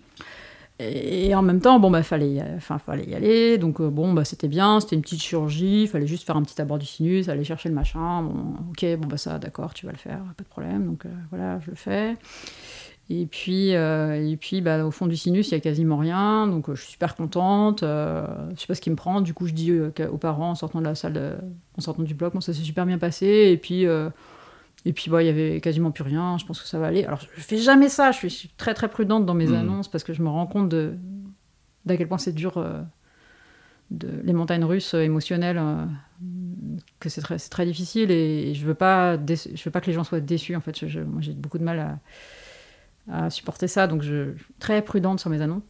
Et 0.81 1.35
en 1.35 1.41
même 1.41 1.59
temps, 1.59 1.77
bon, 1.77 1.91
bah, 1.91 2.03
fallait, 2.03 2.41
enfin, 2.55 2.77
fallait 2.79 3.03
y 3.03 3.13
aller. 3.13 3.57
Donc, 3.57 3.81
euh, 3.81 3.89
bon, 3.89 4.13
bah, 4.13 4.23
c'était 4.23 4.47
bien, 4.47 4.79
c'était 4.79 4.95
une 4.95 5.01
petite 5.01 5.21
chirurgie, 5.21 5.81
il 5.83 5.87
fallait 5.89 6.07
juste 6.07 6.25
faire 6.25 6.37
un 6.37 6.41
petit 6.41 6.59
abord 6.61 6.77
du 6.77 6.85
sinus, 6.85 7.27
aller 7.27 7.43
chercher 7.43 7.67
le 7.67 7.75
machin. 7.75 8.23
Bon, 8.23 8.55
ok, 8.69 8.85
bon, 8.97 9.07
bah, 9.07 9.17
ça, 9.17 9.39
d'accord, 9.39 9.73
tu 9.73 9.85
vas 9.85 9.91
le 9.91 9.97
faire, 9.97 10.19
pas 10.37 10.43
de 10.43 10.47
problème. 10.47 10.85
Donc, 10.85 11.05
euh, 11.05 11.09
voilà, 11.31 11.59
je 11.59 11.71
le 11.71 11.75
fais. 11.75 12.15
Et 13.11 13.25
puis, 13.25 13.73
euh, 13.73 14.23
et 14.23 14.37
puis 14.37 14.61
bah, 14.61 14.85
au 14.85 14.91
fond 14.91 15.07
du 15.07 15.17
sinus, 15.17 15.49
il 15.49 15.51
y 15.53 15.57
a 15.57 15.59
quasiment 15.59 15.97
rien. 15.97 16.45
Donc, 16.47 16.71
je 16.73 16.79
suis 16.79 16.91
super 16.91 17.15
contente. 17.15 17.81
je 17.81 18.55
sais 18.55 18.67
pas 18.67 18.75
ce 18.75 18.81
qui 18.81 18.89
me 18.89 18.95
prend. 18.95 19.21
Du 19.21 19.33
coup, 19.33 19.47
je 19.47 19.53
dis 19.53 19.71
aux 19.73 20.17
parents 20.17 20.51
en 20.51 20.55
sortant 20.55 20.79
de 20.79 20.85
la 20.85 20.95
salle, 20.95 21.41
en 21.77 21.81
sortant 21.81 22.03
du 22.03 22.13
bloc, 22.13 22.33
bon, 22.33 22.41
ça 22.41 22.53
s'est 22.53 22.61
super 22.61 22.85
bien 22.85 22.99
passé. 22.99 23.49
Et 23.51 23.57
puis, 23.57 23.85
et 24.85 24.93
puis, 24.93 25.09
bah, 25.09 25.23
il 25.23 25.25
y 25.25 25.29
avait 25.29 25.59
quasiment 25.59 25.91
plus 25.91 26.03
rien. 26.03 26.37
Je 26.37 26.45
pense 26.45 26.61
que 26.61 26.67
ça 26.67 26.79
va 26.79 26.87
aller. 26.87 27.03
Alors, 27.03 27.19
je 27.19 27.41
fais 27.41 27.57
jamais 27.57 27.89
ça. 27.89 28.11
Je 28.11 28.27
suis 28.27 28.49
très, 28.57 28.73
très 28.73 28.87
prudente 28.87 29.25
dans 29.25 29.33
mes 29.33 29.47
hmm. 29.47 29.55
annonces 29.55 29.87
parce 29.87 30.03
que 30.03 30.13
je 30.13 30.21
me 30.21 30.29
rends 30.29 30.47
compte 30.47 30.69
de 30.69 30.93
d'à 31.85 31.97
quel 31.97 32.07
point 32.07 32.17
c'est 32.17 32.33
dur. 32.33 32.57
Euh, 32.57 32.81
de, 33.91 34.07
les 34.23 34.33
montagnes 34.33 34.63
russes 34.63 34.93
euh, 34.93 35.01
émotionnelles, 35.01 35.57
euh, 35.59 35.85
que 36.99 37.09
c'est 37.09 37.21
très, 37.21 37.39
très 37.39 37.65
difficile 37.65 38.11
et, 38.11 38.53
je 38.53 38.63
veux 38.63 38.75
pas 38.75 39.17
je 39.17 39.63
veux 39.63 39.71
pas 39.71 39.81
que 39.81 39.87
les 39.87 39.93
gens 39.93 40.03
soient 40.03 40.19
déçus. 40.19 40.55
En 40.55 40.61
fait, 40.61 40.81
moi, 41.05 41.21
j'ai 41.21 41.33
beaucoup 41.33 41.57
de 41.57 41.63
mal 41.63 41.79
à, 41.79 41.99
à, 43.11 43.29
supporter 43.29 43.67
ça, 43.67 43.87
donc 43.87 44.01
je 44.01 44.35
suis 44.35 44.53
très 44.59 44.81
prudente 44.81 45.19
sur 45.19 45.29
mes 45.29 45.41
annonces. 45.41 45.63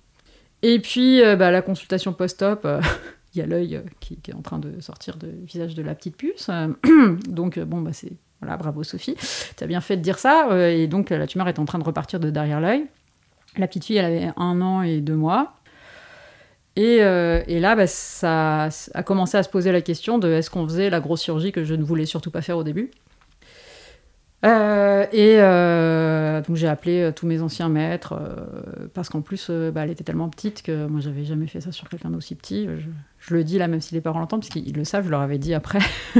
Et 0.61 0.79
puis, 0.79 1.21
bah, 1.21 1.51
la 1.51 1.61
consultation 1.61 2.13
post-op, 2.13 2.67
il 3.33 3.39
y 3.39 3.41
a 3.41 3.45
l'œil 3.45 3.81
qui, 3.99 4.17
qui, 4.17 4.31
est 4.31 4.35
en 4.35 4.41
train 4.41 4.59
de 4.59 4.81
sortir 4.81 5.17
du 5.17 5.27
visage 5.45 5.75
de 5.75 5.81
la 5.81 5.95
petite 5.95 6.17
puce. 6.17 6.49
donc, 7.29 7.59
bon, 7.59 7.81
bah, 7.81 7.93
c'est 7.93 8.13
voilà, 8.41 8.55
bravo 8.55 8.83
Sophie, 8.83 9.15
tu 9.57 9.63
as 9.63 9.67
bien 9.67 9.81
fait 9.81 9.97
de 9.97 10.01
dire 10.01 10.17
ça. 10.17 10.49
Euh, 10.51 10.69
et 10.69 10.87
donc 10.87 11.09
la 11.09 11.27
tumeur 11.27 11.47
est 11.47 11.59
en 11.59 11.65
train 11.65 11.79
de 11.79 11.83
repartir 11.83 12.19
de 12.19 12.29
derrière 12.29 12.61
l'œil. 12.61 12.85
La 13.57 13.67
petite 13.67 13.85
fille, 13.85 13.97
elle 13.97 14.05
avait 14.05 14.31
un 14.37 14.61
an 14.61 14.81
et 14.81 15.01
deux 15.01 15.15
mois. 15.15 15.53
Et, 16.75 16.99
euh, 17.01 17.43
là, 17.47 17.75
bah, 17.75 17.87
ça 17.87 18.69
a 18.93 19.03
commencé 19.03 19.37
à 19.37 19.43
se 19.43 19.49
poser 19.49 19.71
la 19.71 19.81
question 19.81 20.17
de 20.17 20.31
est-ce 20.31 20.49
qu'on 20.49 20.65
faisait 20.65 20.89
la 20.89 21.01
grosse 21.01 21.23
chirurgie 21.23 21.51
que 21.51 21.63
je 21.63 21.73
ne 21.73 21.83
voulais 21.83 22.05
surtout 22.05 22.31
pas 22.31 22.41
faire 22.41 22.57
au 22.57 22.63
début? 22.63 22.91
Euh, 24.45 25.05
et 25.11 25.37
donc 26.47 26.55
j'ai 26.55 26.67
appelé 26.67 27.11
tous 27.13 27.27
mes 27.27 27.41
anciens 27.41 27.67
maîtres 27.67 28.17
parce 28.93 29.09
qu'en 29.09 29.21
plus 29.21 29.49
bah, 29.49 29.83
elle 29.83 29.91
était 29.91 30.05
tellement 30.05 30.29
petite 30.29 30.61
que 30.61 30.87
moi 30.87 31.01
j'avais 31.01 31.25
jamais 31.25 31.47
fait 31.47 31.59
ça 31.59 31.71
sur 31.71 31.89
quelqu'un 31.89 32.09
d'aussi 32.09 32.35
petit. 32.35 32.67
Je, 33.19 33.33
le 33.33 33.43
dis 33.43 33.57
là 33.57 33.67
même 33.67 33.81
si 33.81 33.93
les 33.93 34.01
parents 34.01 34.19
l'entendent 34.19 34.41
parce 34.41 34.49
qu'ils 34.49 34.75
le 34.75 34.83
savent, 34.85 35.05
je 35.05 35.09
leur 35.09 35.21
avais 35.21 35.37
dit 35.37 35.53
après. 35.53 35.79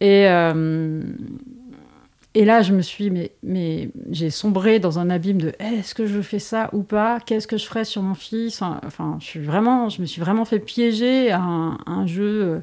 Et, 0.00 0.28
euh, 0.28 1.02
et 2.34 2.44
là, 2.44 2.62
je 2.62 2.72
me 2.72 2.82
suis, 2.82 3.10
mais, 3.10 3.32
mais 3.42 3.90
j'ai 4.10 4.30
sombré 4.30 4.80
dans 4.80 4.98
un 4.98 5.08
abîme 5.08 5.40
de 5.40 5.52
est-ce 5.60 5.94
que 5.94 6.04
je 6.06 6.20
fais 6.20 6.40
ça 6.40 6.68
ou 6.72 6.82
pas? 6.82 7.20
Qu'est-ce 7.20 7.46
que 7.46 7.56
je 7.56 7.64
ferais 7.64 7.84
sur 7.84 8.02
mon 8.02 8.14
fils? 8.14 8.60
Enfin, 8.60 9.16
je, 9.20 9.24
suis 9.24 9.40
vraiment, 9.40 9.88
je 9.88 10.00
me 10.00 10.06
suis 10.06 10.20
vraiment 10.20 10.44
fait 10.44 10.58
piéger 10.58 11.30
à 11.30 11.40
un, 11.40 12.06
jeu 12.06 12.42
euh, 12.42 12.58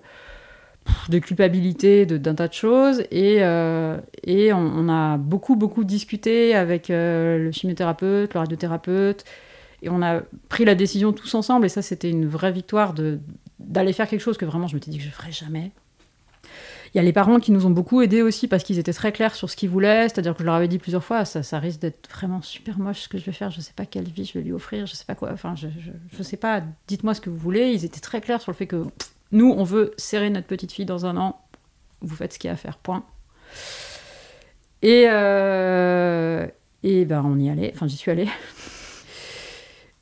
de 1.09 1.19
culpabilité, 1.19 2.05
d'un 2.05 2.35
tas 2.35 2.47
de 2.47 2.53
choses. 2.53 3.01
Et, 3.11 3.37
euh, 3.39 3.97
et 4.23 4.53
on, 4.53 4.89
a 4.89 5.17
beaucoup, 5.17 5.55
beaucoup 5.55 5.83
discuté 5.83 6.55
avec 6.55 6.87
le 6.89 7.49
chimiothérapeute, 7.51 8.33
le 8.33 8.39
radiothérapeute. 8.39 9.25
Et 9.83 9.89
on 9.89 10.01
a 10.01 10.21
pris 10.49 10.65
la 10.65 10.75
décision 10.75 11.11
tous 11.11 11.33
ensemble. 11.33 11.65
Et 11.65 11.69
ça, 11.69 11.81
c'était 11.81 12.09
une 12.09 12.27
vraie 12.27 12.51
victoire 12.51 12.93
d'aller 13.59 13.93
faire 13.93 14.07
quelque 14.07 14.21
chose 14.21 14.37
que 14.37 14.45
vraiment 14.45 14.67
je 14.67 14.75
m'étais 14.75 14.91
dit 14.91 14.97
que 14.97 15.03
je 15.03 15.09
ferais 15.09 15.31
jamais 15.31 15.71
Il 16.93 16.97
y 16.97 16.99
a 16.99 17.03
les 17.03 17.13
parents 17.13 17.39
qui 17.39 17.51
nous 17.51 17.65
ont 17.65 17.71
beaucoup 17.71 18.01
aidés 18.01 18.21
aussi 18.21 18.47
parce 18.47 18.63
qu'ils 18.63 18.77
étaient 18.77 18.93
très 18.93 19.11
clairs 19.11 19.33
sur 19.33 19.49
ce 19.49 19.55
qu'ils 19.55 19.69
voulaient. 19.69 20.07
C'est-à-dire 20.07 20.33
que 20.33 20.39
je 20.39 20.45
leur 20.45 20.55
avais 20.55 20.67
dit 20.67 20.77
plusieurs 20.77 21.03
fois, 21.03 21.25
ça, 21.25 21.41
ça 21.41 21.57
risque 21.59 21.79
d'être 21.79 22.09
vraiment 22.11 22.41
super 22.41 22.77
moche 22.77 23.01
ce 23.01 23.07
que 23.07 23.17
je 23.17 23.25
vais 23.25 23.31
faire. 23.31 23.49
Je 23.49 23.61
sais 23.61 23.73
pas 23.75 23.85
quelle 23.85 24.07
vie 24.07 24.25
je 24.25 24.33
vais 24.37 24.43
lui 24.43 24.53
offrir. 24.53 24.85
Je 24.85 24.93
sais 24.93 25.05
pas 25.05 25.15
quoi. 25.15 25.31
Enfin, 25.31 25.55
je, 25.55 25.67
je 26.11 26.23
sais 26.23 26.37
pas. 26.37 26.61
Dites-moi 26.87 27.13
ce 27.15 27.21
que 27.21 27.29
vous 27.29 27.37
voulez. 27.37 27.71
Ils 27.71 27.85
étaient 27.85 28.01
très 28.01 28.21
clairs 28.21 28.41
sur 28.41 28.51
le 28.51 28.55
fait 28.55 28.67
que 28.67 28.85
nous, 29.31 29.51
on 29.51 29.63
veut 29.63 29.93
serrer 29.97 30.29
notre 30.29 30.47
petite 30.47 30.71
fille 30.71 30.85
dans 30.85 31.05
un 31.05 31.17
an. 31.17 31.39
Vous 32.01 32.15
faites 32.15 32.33
ce 32.33 32.39
qu'il 32.39 32.47
y 32.47 32.51
a 32.51 32.53
à 32.53 32.57
faire. 32.57 32.77
Point. 32.77 33.03
Et, 34.81 35.05
euh, 35.07 36.47
et 36.83 37.05
ben, 37.05 37.23
on 37.25 37.37
y 37.39 37.49
allait. 37.49 37.71
Enfin, 37.75 37.87
j'y 37.87 37.97
suis 37.97 38.11
allée. 38.11 38.27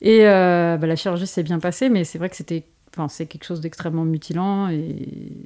Et 0.02 0.26
euh, 0.26 0.78
ben, 0.78 0.86
la 0.86 0.96
chirurgie 0.96 1.26
s'est 1.26 1.42
bien 1.42 1.58
passée, 1.58 1.90
mais 1.90 2.04
c'est 2.04 2.16
vrai 2.16 2.30
que 2.30 2.36
c'était, 2.36 2.64
enfin, 2.96 3.06
quelque 3.26 3.44
chose 3.44 3.60
d'extrêmement 3.60 4.06
mutilant. 4.06 4.70
Et, 4.70 5.44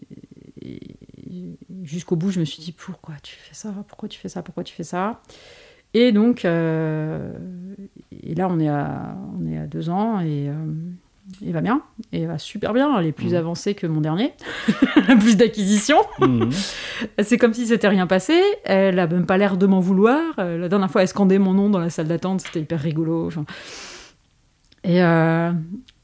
et 0.62 0.80
jusqu'au 1.82 2.14
bout, 2.14 2.30
je 2.30 2.40
me 2.40 2.44
suis 2.44 2.62
dit 2.62 2.70
pourquoi 2.70 3.14
tu 3.22 3.34
fais 3.34 3.54
ça? 3.54 3.74
Pourquoi 3.88 4.08
tu 4.08 4.18
fais 4.18 4.28
ça? 4.28 4.42
Pourquoi 4.42 4.62
tu 4.62 4.72
fais 4.72 4.84
ça? 4.84 5.20
Et 5.94 6.10
donc, 6.10 6.44
euh, 6.44 7.32
et 8.10 8.34
là, 8.34 8.48
on 8.50 8.58
est 8.58 8.68
à, 8.68 9.16
on 9.40 9.46
est 9.46 9.58
à 9.58 9.66
deux 9.66 9.90
ans 9.90 10.20
et 10.20 10.48
euh, 10.48 10.54
il 11.40 11.52
va 11.52 11.60
bien. 11.60 11.82
Et 12.12 12.20
il 12.22 12.26
va 12.26 12.38
super 12.38 12.72
bien. 12.74 12.98
Elle 12.98 13.06
est 13.06 13.12
plus 13.12 13.30
Mhm. 13.30 13.36
avancée 13.36 13.74
que 13.74 13.86
mon 13.86 14.00
dernier. 14.00 14.32
plus 15.20 15.36
d'acquisition. 15.36 15.96
Mhm. 16.20 16.50
C'est 17.22 17.38
comme 17.38 17.54
si 17.54 17.66
c'était 17.66 17.88
rien 17.88 18.06
passé. 18.06 18.40
Elle 18.64 18.98
a 18.98 19.06
même 19.06 19.26
pas 19.26 19.38
l'air 19.38 19.56
de 19.56 19.66
m'en 19.66 19.80
vouloir. 19.80 20.20
Euh, 20.38 20.58
la 20.58 20.68
dernière 20.68 20.90
fois, 20.90 21.02
elle 21.02 21.08
scandait 21.08 21.38
mon 21.38 21.54
nom 21.54 21.70
dans 21.70 21.78
la 21.80 21.90
salle 21.90 22.08
d'attente. 22.08 22.40
C'était 22.42 22.60
hyper 22.60 22.80
rigolo. 22.80 23.26
Enfin, 23.28 23.44
Et 24.84 25.02
euh, 25.02 25.50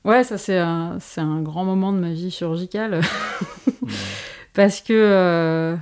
ouais, 0.04 0.24
ça, 0.24 0.38
c'est 0.38 0.58
un, 0.58 0.96
c'est 1.00 1.20
un 1.20 1.42
grand 1.42 1.64
moment 1.64 1.92
de 1.92 1.98
ma 1.98 2.10
vie 2.10 2.30
chirurgicale. 2.30 3.00
parce 4.54 4.80
que. 4.80 4.92
euh, 4.92 5.76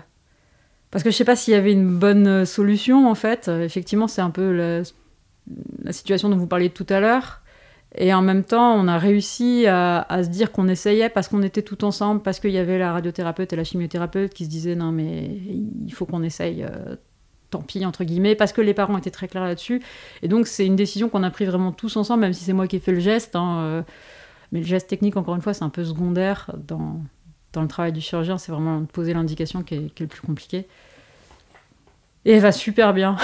parce 0.91 1.05
que 1.05 1.11
je 1.11 1.17
sais 1.17 1.25
pas 1.25 1.37
s'il 1.37 1.53
y 1.53 1.57
avait 1.57 1.73
une 1.73 1.99
bonne 1.99 2.45
solution, 2.47 3.09
en 3.11 3.15
fait. 3.15 3.49
Euh, 3.49 3.63
Effectivement, 3.63 4.09
c'est 4.09 4.23
un 4.23 4.31
peu 4.31 4.53
la, 4.53 4.83
la 5.85 5.93
situation 5.93 6.29
dont 6.29 6.37
vous 6.37 6.47
parliez 6.47 6.71
tout 6.71 6.87
à 6.89 6.99
l'heure. 7.01 7.43
Et 7.97 8.13
en 8.13 8.21
même 8.21 8.45
temps, 8.45 8.75
on 8.75 8.87
a 8.87 8.99
réussi 8.99 9.67
à, 9.67 10.07
se 10.23 10.29
dire 10.29 10.53
qu'on 10.53 10.69
essayait 10.69 11.09
parce 11.09 11.29
qu'on 11.29 11.43
était 11.43 11.63
tout 11.63 11.85
ensemble, 11.85 12.23
parce 12.23 12.39
qu'il 12.39 12.51
y 12.51 12.59
avait 12.59 12.79
la 12.79 12.93
radiothérapeute 12.93 13.53
et 13.53 13.57
la 13.57 13.65
chimiothérapeute 13.65 14.35
qui 14.35 14.45
se 14.45 14.51
disaient 14.51 14.75
non, 14.75 14.93
mais 14.93 15.31
il 15.87 15.93
faut 15.93 16.05
qu'on 16.05 16.23
essaye, 16.23 16.65
euh, 16.65 16.97
tant 17.51 17.63
pis, 17.63 17.87
entre 17.87 18.05
guillemets, 18.05 18.35
parce 18.35 18.53
que 18.53 18.61
les 18.61 18.75
parents 18.75 18.99
étaient 18.99 19.11
très 19.11 19.27
clairs 19.27 19.45
là-dessus. 19.45 19.83
Et 20.23 20.29
donc, 20.29 20.47
c'est 20.47 20.67
une 20.67 20.77
décision 20.77 21.09
qu'on 21.09 21.23
a 21.23 21.31
prise 21.31 21.49
vraiment 21.49 21.73
tous 21.73 21.97
ensemble, 21.97 22.21
même 22.21 22.35
si 22.35 22.45
c'est 22.45 22.53
moi 22.53 22.67
qui 22.67 22.77
ai 22.77 22.81
fait 22.81 22.93
le 22.93 23.01
geste. 23.01 23.35
hein, 23.37 23.61
euh, 23.61 23.83
mais 24.53 24.61
le 24.61 24.67
geste 24.67 24.89
technique, 24.89 25.17
encore 25.17 25.35
une 25.35 25.43
fois, 25.43 25.55
c'est 25.55 25.65
un 25.65 25.71
peu 25.71 25.85
secondaire 25.85 26.51
dans, 26.67 27.01
dans 27.55 27.63
le 27.63 27.69
travail 27.69 27.93
du 27.93 28.03
chirurgien. 28.03 28.37
C'est 28.37 28.53
vraiment 28.53 28.81
de 28.81 28.87
poser 28.87 29.15
l'indication 29.15 29.63
qui 29.63 29.91
qui 29.91 30.03
est 30.03 30.07
le 30.07 30.09
plus 30.09 30.23
compliqué. 30.23 30.67
Et 32.25 32.33
elle 32.33 32.41
va 32.43 32.53
super 32.53 32.93
bien. 32.95 33.17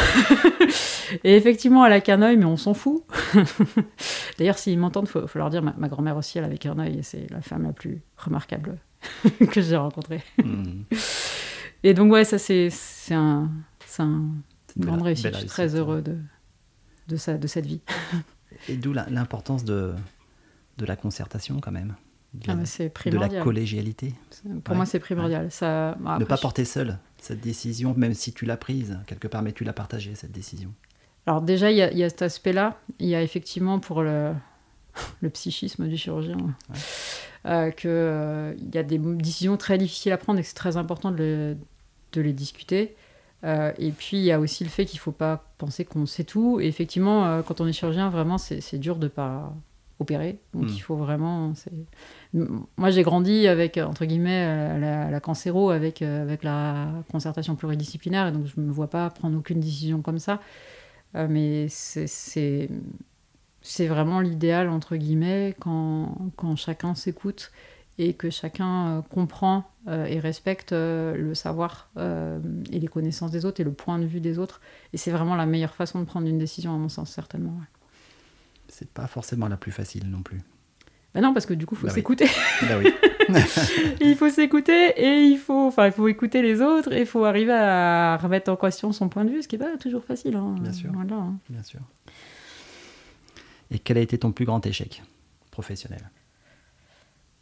et 1.25 1.37
effectivement, 1.37 1.85
elle 1.85 1.93
a 1.93 2.01
qu'un 2.01 2.23
œil, 2.23 2.37
mais 2.37 2.45
on 2.45 2.57
s'en 2.57 2.75
fout. 2.75 3.05
D'ailleurs, 4.39 4.59
s'ils 4.59 4.79
m'entendent, 4.79 5.07
il 5.09 5.11
faut, 5.11 5.27
faut 5.27 5.39
leur 5.39 5.51
dire, 5.51 5.63
ma, 5.63 5.75
ma 5.77 5.89
grand-mère 5.89 6.17
aussi, 6.17 6.39
elle 6.39 6.45
avait 6.45 6.59
qu'un 6.59 6.79
œil, 6.79 6.99
et 6.99 7.03
c'est 7.03 7.29
la 7.31 7.41
femme 7.43 7.65
la 7.65 7.73
plus 7.73 8.03
remarquable 8.17 8.79
que 9.53 9.61
j'ai 9.61 9.77
rencontrée. 9.77 10.23
Mhm. 10.43 10.85
Et 11.83 11.93
donc, 11.93 12.11
ouais, 12.13 12.25
ça, 12.25 12.39
c'est 12.39 12.71
un, 13.11 13.51
un- 13.99 14.31
grande 14.79 15.03
réussite. 15.03 15.33
Je 15.35 15.39
suis 15.41 15.47
très 15.49 15.75
heureux 15.75 16.01
de, 16.01 16.17
de, 17.09 17.17
ça, 17.17 17.37
de 17.37 17.47
cette 17.47 17.67
vie. 17.67 17.81
Et 18.69 18.77
d'où 18.77 18.93
l'importance 18.93 19.65
de, 19.65 19.93
de 20.79 20.87
la 20.87 20.97
concertation 20.97 21.61
quand 21.61 21.73
même. 21.73 21.95
De, 22.35 22.41
Ah, 22.51 22.57
mais 22.57 23.11
de 23.11 23.17
la 23.19 23.29
collégialité. 23.43 24.13
Pour 24.65 24.73
Ouais. 24.73 24.77
moi, 24.77 24.87
c'est 24.87 24.99
primordial. 24.99 25.51
Ça, 25.53 25.97
bon, 26.01 26.19
ne 26.19 26.25
pas 26.25 26.35
je- 26.37 26.43
porter 26.43 26.65
seul 26.65 26.99
cette 27.19 27.41
décision, 27.41 27.95
même 27.97 28.13
si 28.15 28.33
tu 28.33 28.45
l'as 28.45 28.57
prise 28.57 28.99
quelque 29.07 29.29
part, 29.29 29.43
mais 29.43 29.53
tu 29.53 29.63
l'as 29.65 29.73
partagée 29.73 30.15
cette 30.17 30.33
décision. 30.33 30.71
Alors 31.27 31.41
déjà, 31.43 31.71
il 31.71 31.77
y, 31.79 31.83
a- 31.83 31.91
il 31.93 31.99
y 31.99 32.03
a 32.05 32.11
cet 32.11 32.23
aspect-là. 32.23 32.77
Il 32.99 33.07
y 33.07 33.15
a 33.15 33.23
effectivement 33.23 33.79
pour 33.79 34.03
le, 34.03 34.33
le 35.23 35.31
psychisme 35.31 35.87
du 35.89 35.97
chirurgien 35.97 36.37
Ouais. 36.37 36.77
euh, 37.47 37.71
que 37.71 37.87
euh, 37.89 38.55
y 38.75 38.79
a 38.79 38.83
des 38.83 38.99
décisions 38.99 39.57
très 39.57 39.79
difficiles 39.79 40.13
à 40.13 40.19
prendre 40.19 40.39
et 40.41 40.43
que 40.43 40.49
c'est 40.49 40.55
très 40.55 40.77
important 40.77 41.11
de, 41.13 41.17
le- 41.17 41.57
de 42.13 42.21
les 42.21 42.33
discuter. 42.33 42.97
Euh, 43.45 43.73
et 43.79 43.91
puis 43.91 44.17
il 44.17 44.23
y 44.25 44.33
a 44.33 44.41
aussi 44.41 44.65
le 44.65 44.71
fait 44.71 44.87
qu'il 44.87 44.99
ne 44.99 45.03
faut 45.03 45.13
pas 45.13 45.53
penser 45.59 45.85
qu'on 45.85 46.07
sait 46.07 46.25
tout. 46.25 46.61
Et 46.61 46.67
effectivement, 46.67 47.27
euh, 47.27 47.43
quand 47.43 47.61
on 47.61 47.67
est 47.67 47.73
chirurgien, 47.73 48.11
vraiment, 48.11 48.39
c'est 48.39 48.61
c'est 48.61 48.79
dur 48.79 48.97
de 48.97 49.07
pas 49.09 49.55
opérer. 50.01 50.39
Donc 50.53 50.65
Mm. 50.65 50.69
il 50.75 50.79
faut 50.81 50.97
vraiment. 50.97 51.53
Moi, 52.33 52.91
j'ai 52.91 53.03
grandi 53.03 53.47
avec 53.47 53.79
euh, 53.79 53.85
entre 53.87 54.05
guillemets 54.05 54.45
euh, 54.47 54.79
la, 54.79 55.11
la 55.11 55.21
cancéro, 55.21 55.71
avec 55.71 56.03
euh, 56.03 56.23
avec 56.23 56.43
la 56.43 56.89
concertation 57.11 57.55
pluridisciplinaire, 57.57 58.27
et 58.29 58.33
donc 58.33 58.47
je 58.47 58.61
me 58.61 58.71
vois 58.73 58.91
pas 58.91 59.09
prendre 59.11 59.39
aucune 59.39 59.61
décision 59.61 60.03
comme 60.03 60.19
ça. 60.19 60.41
Euh, 61.15 61.29
mais 61.31 61.69
c'est- 61.69 62.69
vraiment 63.89 64.21
l'idéal, 64.21 64.69
entre 64.69 64.97
guillemets, 64.97 65.55
quand, 65.61 66.17
quand 66.37 66.57
chacun 66.57 66.95
s'écoute 66.95 67.51
et 67.99 68.13
que 68.15 68.29
chacun 68.29 69.03
comprend 69.09 69.65
et 69.89 70.19
respecte 70.19 70.73
le 70.73 71.33
savoir 71.35 71.89
et 71.97 72.79
les 72.81 72.89
connaissances 72.89 73.31
des 73.31 73.45
autres 73.47 73.61
et 73.61 73.65
le 73.65 73.73
point 73.73 73.99
de 73.99 74.05
vue 74.07 74.21
des 74.21 74.39
autres. 74.39 74.61
Et 74.93 74.97
c'est 74.97 75.13
vraiment 75.13 75.37
la 75.37 75.47
meilleure 75.47 75.75
façon 75.75 76.01
de 76.01 76.05
prendre 76.05 76.27
une 76.27 76.39
décision, 76.39 76.75
à 76.75 76.79
mon 76.79 76.89
sens, 76.89 77.11
certainement. 77.11 77.53
ouais. 77.53 77.67
C'est 78.69 78.89
pas 78.89 79.07
forcément 79.07 79.49
la 79.49 79.57
plus 79.57 79.73
facile 79.73 80.09
non 80.11 80.23
plus. 80.23 80.41
Ben 81.15 81.21
non, 81.21 81.33
parce 81.33 81.47
que 81.47 81.55
du 81.55 81.65
coup, 81.65 81.77
il 81.77 81.79
faut 81.79 81.87
Bah 81.87 81.93
oui. 81.93 82.01
s'écouter. 82.01 82.27
Bah 82.63 82.77
oui. 82.79 82.93
il 84.01 84.17
faut 84.17 84.29
s'écouter 84.31 84.93
et 85.01 85.23
il 85.23 85.39
faut, 85.39 85.67
enfin, 85.69 85.87
il 85.87 85.93
faut 85.93 86.09
écouter 86.09 86.43
les 86.43 86.61
autres 86.61 86.93
et 86.93 87.01
il 87.01 87.07
faut 87.07 87.25
arriver 87.25 87.53
à 87.53 88.17
remettre 88.17 88.51
en 88.51 88.57
question 88.57 88.93
son 88.93 89.09
point 89.09 89.25
de 89.25 89.31
vue, 89.31 89.43
ce 89.43 89.47
qui 89.49 89.57
n'est 89.57 89.65
pas 89.65 89.77
toujours 89.79 90.05
facile. 90.05 90.35
hein. 90.37 90.57
Bien 90.61 90.73
sûr. 90.73 90.91
Voilà, 90.93 91.15
hein. 91.15 91.35
Bien 91.49 91.63
sûr. 91.63 91.81
Et 93.71 93.79
quel 93.79 93.97
a 93.97 94.01
été 94.01 94.19
ton 94.19 94.33
plus 94.33 94.45
grand 94.45 94.65
échec 94.67 95.03
professionnel? 95.51 96.11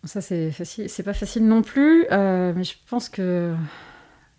Ça, 0.05 0.21
c'est 0.21 0.51
facile. 0.51 0.89
C'est 0.91 1.03
pas 1.03 1.15
facile 1.15 1.47
non 1.47 1.63
plus, 1.63 2.07
euh, 2.13 2.53
mais 2.55 2.65
je 2.65 2.75
pense 2.89 3.09
que 3.09 3.55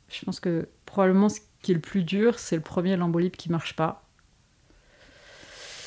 je 0.10 0.26
pense 0.26 0.40
que 0.40 0.68
probablement 0.86 1.30
ce 1.30 1.40
qui 1.62 1.72
est 1.72 1.76
le 1.76 1.82
plus 1.82 2.04
dur, 2.04 2.38
c'est 2.38 2.56
le 2.58 2.62
premier 2.62 2.96
lambeau 2.98 3.20
libre 3.20 3.38
qui 3.38 3.50
marche 3.50 3.76
pas. 3.76 4.03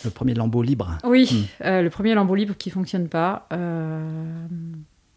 Le 0.04 0.10
premier 0.10 0.34
lambeau 0.34 0.62
libre. 0.62 0.98
Oui, 1.04 1.48
euh, 1.64 1.82
le 1.82 1.90
premier 1.90 2.14
lambeau 2.14 2.34
libre 2.34 2.54
qui 2.56 2.70
fonctionne 2.70 3.08
pas. 3.08 3.46
euh, 3.52 4.46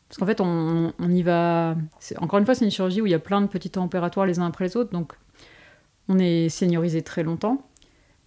Parce 0.07 0.18
qu'en 0.18 0.26
fait, 0.26 0.41
on, 0.41 0.93
on 0.97 1.11
y 1.11 1.22
va. 1.22 1.76
Encore 2.18 2.39
une 2.39 2.45
fois, 2.45 2.56
c'est 2.56 2.65
une 2.65 2.72
chirurgie 2.72 3.01
où 3.01 3.06
il 3.06 3.11
y 3.11 3.15
a 3.15 3.19
plein 3.19 3.41
de 3.41 3.47
petits 3.47 3.69
temps 3.69 3.85
opératoires 3.85 4.26
les 4.26 4.39
uns 4.39 4.45
après 4.47 4.65
les 4.65 4.77
autres, 4.77 4.91
donc 4.91 5.14
on 6.07 6.18
est 6.18 6.49
seniorisé 6.49 7.01
très 7.01 7.23
longtemps. 7.23 7.61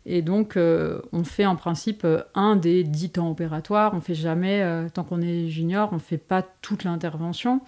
Et 0.05 0.20
donc, 0.20 0.57
euh, 0.57 1.01
on 1.12 1.23
fait 1.24 1.47
en 1.47 1.55
principe 1.57 2.07
un 2.35 2.57
des 2.57 2.83
dix 2.85 3.11
temps 3.11 3.31
opératoires. 3.31 3.93
On 3.95 4.01
fait 4.01 4.15
jamais, 4.16 4.65
tant 4.95 5.05
qu'on 5.05 5.20
est 5.23 5.49
junior, 5.49 5.91
on 5.93 5.99
fait 6.01 6.19
pas 6.19 6.43
toute 6.61 6.83
l'intervention. 6.85 7.61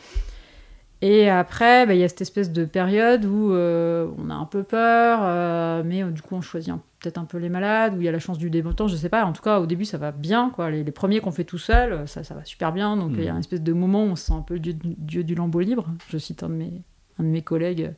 Et 1.03 1.29
après, 1.29 1.85
bah, 1.87 1.95
il 1.95 2.01
y 2.01 2.05
a 2.05 2.09
cette 2.09 2.23
espèce 2.23 2.51
de 2.51 2.65
période 2.65 3.25
où 3.27 3.53
euh, 3.53 4.07
on 4.17 4.31
a 4.31 4.35
un 4.35 4.47
peu 4.47 4.63
peur, 4.63 5.19
euh, 5.23 5.83
mais 5.85 6.03
euh, 6.03 6.11
du 6.11 6.23
coup, 6.23 6.35
on 6.35 6.41
choisit 6.41 6.73
peut-être 7.01 7.19
un 7.19 7.25
peu 7.27 7.37
les 7.37 7.51
malades, 7.51 7.95
où 7.95 8.01
il 8.01 8.05
y 8.05 8.09
a 8.09 8.13
la 8.13 8.19
chance 8.19 8.39
du 8.39 8.49
débutant, 8.49 8.89
je 8.89 8.97
sais 8.97 9.11
pas. 9.11 9.25
En 9.27 9.33
tout 9.35 9.43
cas, 9.43 9.61
au 9.61 9.67
début, 9.67 9.85
ça 9.85 9.99
va 9.99 10.13
bien. 10.13 10.49
Quoi. 10.55 10.71
Les, 10.71 10.83
les 10.83 10.93
premiers 10.93 11.21
qu'on 11.21 11.33
fait 11.33 11.45
tout 11.45 11.59
seul, 11.59 12.09
ça, 12.09 12.25
ça 12.25 12.35
va 12.35 12.45
super 12.47 12.73
bien. 12.73 12.97
Donc, 12.97 13.11
il 13.19 13.25
y 13.25 13.27
a 13.29 13.31
Mhm. 13.33 13.37
une 13.37 13.41
espèce 13.41 13.61
de 13.61 13.73
moment 13.75 14.05
où 14.05 14.09
on 14.09 14.17
se 14.17 14.25
sent 14.27 14.33
un 14.33 14.41
peu 14.41 14.55
le 14.55 14.61
dieu, 14.61 14.73
du- 14.73 14.95
dieu 14.97 15.25
du 15.25 15.35
lambeau 15.35 15.61
libre. 15.61 15.87
Je 16.09 16.17
cite 16.17 16.43
un 16.43 16.49
de 16.49 16.55
mes, 16.55 16.73
un 17.19 17.25
de 17.25 17.29
mes 17.29 17.43
collègues 17.43 17.93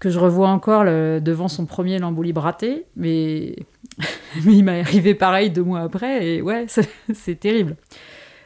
que 0.00 0.08
je 0.10 0.18
revois 0.18 0.48
encore 0.48 0.82
le- 0.82 1.20
devant 1.20 1.46
son 1.48 1.66
premier 1.66 1.98
lambeau 1.98 2.22
libre 2.22 2.40
raté, 2.40 2.86
mais, 2.96 3.54
mais 4.44 4.54
il 4.56 4.64
m'est 4.64 4.80
arrivé 4.80 5.14
pareil 5.14 5.50
deux 5.50 5.62
mois 5.62 5.80
après, 5.82 6.26
et 6.26 6.42
ouais, 6.42 6.66
c'est 7.14 7.38
terrible. 7.38 7.76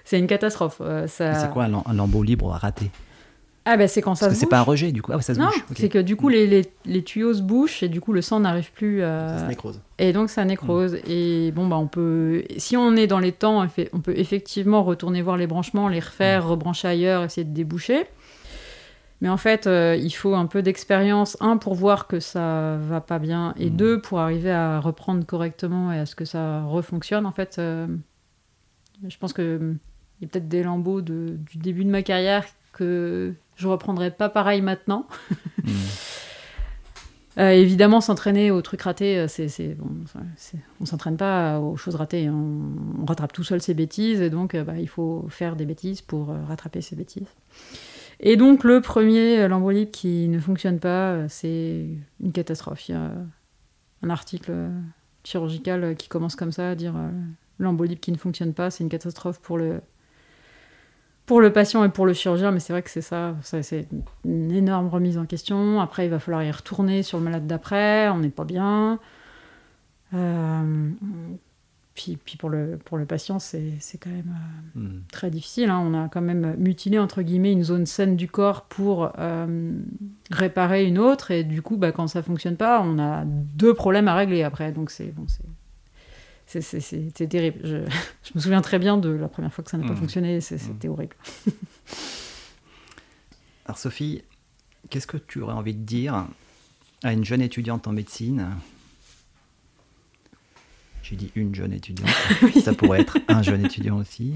C'est 0.05 0.19
une 0.19 0.27
catastrophe. 0.27 0.79
euh, 0.83 1.07
ça... 1.07 1.35
C'est 1.35 1.51
quoi 1.51 1.65
un, 1.65 1.69
lam- 1.69 1.83
un 1.87 1.95
lambeau 1.95 2.23
libre 2.23 2.49
raté 2.51 2.91
Ah 3.65 3.77
ben 3.79 3.89
c'est 3.89 4.03
quand 4.03 4.15
ça 4.15 4.27
Parce 4.27 4.33
que 4.33 4.35
se 4.37 4.41
c'est 4.41 4.47
bouche. 4.47 4.51
pas 4.51 4.59
un 4.59 4.63
rejet 4.63 4.93
du 4.93 5.01
coup. 5.01 5.13
Ah 5.13 5.17
ouais, 5.17 5.23
ça 5.23 5.35
se 5.35 5.41
Non, 5.41 5.49
c'est 5.75 5.89
que 5.89 5.99
du 5.99 6.15
coup 6.17 6.29
les, 6.29 6.47
les, 6.47 6.71
les 6.85 7.03
tuyaux 7.03 7.33
se 7.33 7.41
bouchent 7.43 7.83
et 7.83 7.89
du 7.89 8.01
coup 8.03 8.13
le 8.13 8.21
sang 8.21 8.41
n'arrive 8.41 8.71
plus 8.73 9.01
Ça 9.01 9.39
se 9.41 9.47
nécrose. 9.47 9.81
Et 9.99 10.13
donc 10.13 10.29
ça 10.29 10.45
nécrose. 10.45 10.97
Et 11.07 11.53
bon, 11.53 11.67
bah, 11.69 11.77
on 11.77 11.87
peut, 11.87 12.45
si 12.59 12.77
on 12.77 12.95
est 12.97 13.07
dans 13.07 13.19
les 13.21 13.33
temps, 13.33 13.67
on 13.95 14.01
peut 14.01 14.13
effectivement 14.19 14.83
retourner 14.85 15.23
voir 15.23 15.37
les 15.39 15.47
branchements, 15.47 15.89
les 15.89 16.01
refaire, 16.01 16.47
rebrancher 16.47 16.89
ailleurs, 16.89 17.23
essayer 17.25 17.45
de 17.47 17.55
déboucher. 17.55 18.05
Mais 19.23 19.31
en 19.31 19.39
fait, 19.39 19.67
euh, 19.67 19.97
il 19.99 20.11
faut 20.11 20.35
un 20.35 20.45
peu 20.45 20.61
d'expérience, 20.61 21.39
un, 21.41 21.57
pour 21.57 21.75
voir 21.75 22.09
que 22.09 22.21
ça 22.21 22.77
va 22.77 23.01
pas 23.01 23.19
bien, 23.19 23.55
et 23.59 23.71
Mm. 23.71 23.77
deux, 23.77 24.01
pour 24.01 24.19
arriver 24.19 24.51
à 24.51 24.81
reprendre 24.81 25.25
correctement 25.25 25.93
et 25.93 25.99
à 26.01 26.05
ce 26.05 26.15
que 26.15 26.27
ça 26.27 26.63
refonctionne. 26.65 27.25
En 27.25 27.33
fait, 27.33 27.57
euh, 27.59 27.87
je 29.09 29.17
pense 29.17 29.33
que 29.33 29.75
il 30.21 30.25
y 30.25 30.27
a 30.27 30.29
peut-être 30.29 30.49
des 30.49 30.63
lambeaux 30.63 31.01
de- 31.03 31.37
du 31.51 31.59
début 31.59 31.85
de 31.85 31.91
ma 31.91 32.03
carrière 32.03 32.45
que 32.73 33.35
je 33.57 33.69
reprendrai 33.69 34.11
pas 34.11 34.29
pareil 34.29 34.61
maintenant. 34.63 35.07
Hmm. 35.65 35.71
Euh, 37.37 37.51
évidemment, 37.51 38.01
s'entraîner 38.01 38.53
aux 38.53 38.63
trucs 38.63 38.83
ratés, 38.83 39.19
euh, 39.19 39.27
c'est, 39.27 39.49
c'est, 39.49 39.75
bon, 39.75 39.89
ça- 40.07 40.21
c'est- 40.37 40.59
on 40.81 40.87
s'entraîne 40.87 41.17
pas 41.17 41.59
aux 41.59 41.77
choses 41.77 41.97
ratées. 41.97 42.27
hein. 42.29 42.35
On, 43.01 43.05
rattrape 43.07 43.33
tout 43.33 43.43
seul 43.43 43.61
ses 43.61 43.75
bêtises, 43.75 44.21
et 44.21 44.31
donc 44.31 44.55
euh, 44.55 44.63
bah, 44.63 44.79
il 44.79 44.89
faut 44.89 45.27
faire 45.31 45.57
des 45.57 45.65
bêtises 45.65 46.01
pour 46.01 46.29
rattraper 46.29 46.81
ses 46.81 46.95
bêtises. 46.95 47.27
Et 48.21 48.37
donc 48.37 48.63
le 48.63 48.81
premier 48.81 49.49
lambeau 49.49 49.73
qui 49.91 50.29
ne 50.29 50.39
fonctionne 50.39 50.79
pas, 50.79 51.29
c'est 51.29 51.87
une 52.21 52.31
catastrophe. 52.33 52.89
Il 52.89 52.93
y 52.93 52.95
a 52.95 53.11
un 54.03 54.11
article 54.11 54.53
chirurgical 55.25 55.97
qui 55.97 56.09
commence 56.09 56.37
comme 56.37 56.53
ça 56.53 56.71
à 56.71 56.75
dire 56.77 56.95
l'embolie 57.59 57.97
qui 57.97 58.13
ne 58.13 58.17
fonctionne 58.17 58.55
pas, 58.55 58.71
c'est 58.71 58.85
une 58.85 58.91
catastrophe 58.91 59.41
pour 59.41 59.59
le, 59.59 59.81
pour 61.27 61.41
le 61.41 61.53
patient 61.53 61.85
et 61.85 61.89
pour 61.89 62.07
le 62.07 62.13
chirurgien, 62.13 62.51
mais 62.51 62.61
c'est 62.61 62.73
vrai 62.73 62.83
que 62.83 62.91
c'est 62.91 63.01
ça, 63.01 63.35
c'est 63.43 63.89
une 64.25 64.53
énorme 64.53 64.89
remise 64.89 65.17
en 65.17 65.25
question. 65.25 65.81
Après, 65.81 66.07
il 66.07 66.11
va 66.11 66.19
falloir 66.19 66.43
y 66.43 66.51
retourner 66.51 67.03
sur 67.03 67.19
le 67.19 67.25
malade 67.25 67.47
d'après, 67.47 68.09
on 68.11 68.19
n'est 68.19 68.29
pas 68.29 68.45
bien. 68.45 68.99
Euh, 70.13 70.91
puis, 71.95 72.19
puis 72.23 72.37
pour, 72.37 72.51
le, 72.51 72.79
pour 72.85 72.99
le 72.99 73.07
patient, 73.07 73.39
c'est 73.39 73.79
quand 74.01 74.11
même 74.11 74.37
euh, 74.77 74.81
hmm. 74.81 75.03
très 75.13 75.31
difficile. 75.31 75.71
Hein. 75.71 75.81
On 75.85 75.95
a 75.95 76.09
quand 76.09 76.21
même 76.21 76.57
mutilé, 76.59 76.99
entre 76.99 77.23
guillemets, 77.23 77.53
une 77.53 77.63
zone 77.63 77.87
saine 77.87 78.17
du 78.17 78.29
corps 78.29 78.63
pour 78.63 79.13
euh, 79.19 79.73
réparer 80.31 80.85
une 80.87 80.99
autre. 80.99 81.31
Et 81.31 81.45
du 81.45 81.63
coup, 81.63 81.77
bah, 81.77 81.93
quand 81.93 82.09
ça 82.09 82.23
fonctionne 82.23 82.57
pas, 82.57 82.83
on 82.83 82.99
a 82.99 83.25
deux 83.25 83.75
problèmes 83.75 84.09
à 84.09 84.15
régler 84.15 84.43
après. 84.43 84.73
Donc 84.73 84.91
c'est 84.91 85.13
bon, 85.13 85.27
c'était 86.61 87.27
terrible. 87.27 87.61
Je, 88.23 88.31
me 88.35 88.41
souviens 88.41 88.63
très 88.63 88.79
bien 88.79 88.97
de 88.97 89.09
la 89.09 89.29
première 89.29 89.53
fois 89.53 89.65
que 89.65 89.71
ça 89.71 89.79
n'a 89.79 89.87
pas 89.87 89.93
mmh. 89.93 89.97
fonctionné. 89.97 90.41
C'était 90.41 90.89
mmh. 90.89 90.91
horrible. 90.91 91.17
Alors 93.67 93.79
Sophie, 93.79 94.23
qu'est-ce 94.91 95.07
que 95.07 95.17
tu 95.17 95.41
aurais 95.41 95.55
envie 95.55 95.75
de 95.75 95.85
dire 95.85 96.27
à 97.03 97.13
une 97.13 97.25
jeune 97.25 97.41
étudiante 97.41 97.87
en 97.87 97.93
médecine? 97.93 98.51
J'ai 101.03 101.17
dit 101.17 101.31
une 101.35 101.55
jeune 101.55 101.73
étudiante. 101.73 102.11
Ça 102.65 102.73
pourrait 102.73 103.01
être 103.03 103.19
un 103.29 103.43
jeune 103.43 103.65
étudiant 103.65 103.99
aussi. 103.99 104.35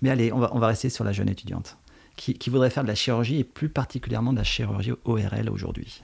Mais 0.00 0.10
allez, 0.10 0.32
on 0.32 0.38
va, 0.38 0.50
on 0.54 0.58
va 0.58 0.68
rester 0.68 0.90
sur 0.90 1.04
la 1.04 1.12
jeune 1.12 1.28
étudiante 1.28 1.76
qui, 2.16 2.34
qui 2.34 2.50
voudrait 2.50 2.70
faire 2.70 2.84
de 2.84 2.88
la 2.88 2.94
chirurgie 2.94 3.38
et 3.38 3.44
plus 3.44 3.68
particulièrement 3.68 4.32
de 4.32 4.38
la 4.38 4.44
chirurgie 4.44 4.92
ORL 5.04 5.50
aujourd'hui. 5.50 6.02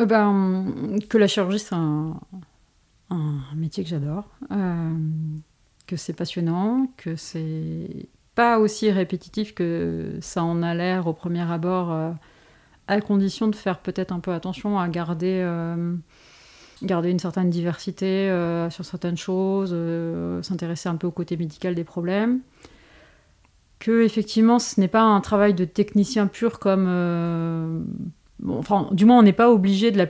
Euh, 0.00 0.06
ben, 0.06 0.98
Que 1.08 1.18
la 1.18 1.26
chirurgie, 1.26 1.58
c'est 1.58 1.74
un, 1.74 2.18
métier 3.54 3.84
que 3.84 3.90
j'adore, 3.90 4.24
euh, 4.50 4.90
que 5.86 5.96
c'est 5.96 6.14
passionnant, 6.14 6.86
que 6.96 7.16
c'est 7.16 8.08
pas 8.34 8.58
aussi 8.58 8.90
répétitif 8.90 9.54
que 9.54 10.16
ça 10.22 10.42
en 10.42 10.62
a 10.62 10.74
l'air 10.74 11.06
au 11.06 11.12
premier 11.12 11.42
abord, 11.50 11.92
euh, 11.92 12.12
à 12.88 13.00
condition 13.02 13.48
de 13.48 13.54
faire 13.54 13.78
peut-être 13.80 14.12
un 14.12 14.20
peu 14.20 14.32
attention 14.32 14.78
à 14.78 14.88
garder, 14.88 15.46
garder 16.82 17.10
une 17.10 17.18
certaine 17.18 17.50
diversité 17.50 18.28
sur 18.70 18.84
certaines 18.84 19.16
choses, 19.16 19.74
s'intéresser 20.42 20.88
un 20.88 20.96
peu 20.96 21.06
au 21.06 21.12
côté 21.12 21.36
médical 21.36 21.74
des 21.74 21.84
problèmes. 21.84 22.40
Que 23.78 24.02
effectivement 24.02 24.58
ce 24.58 24.80
n'est 24.80 24.88
pas 24.88 25.02
un 25.02 25.20
travail 25.20 25.54
de 25.54 25.64
technicien 25.64 26.26
pur 26.26 26.58
comme 26.58 27.84
enfin, 28.48 28.88
du 28.92 29.04
moins, 29.04 29.18
on 29.18 29.22
n'est 29.22 29.32
pas 29.32 29.50
obligé 29.50 29.90
de, 29.90 30.08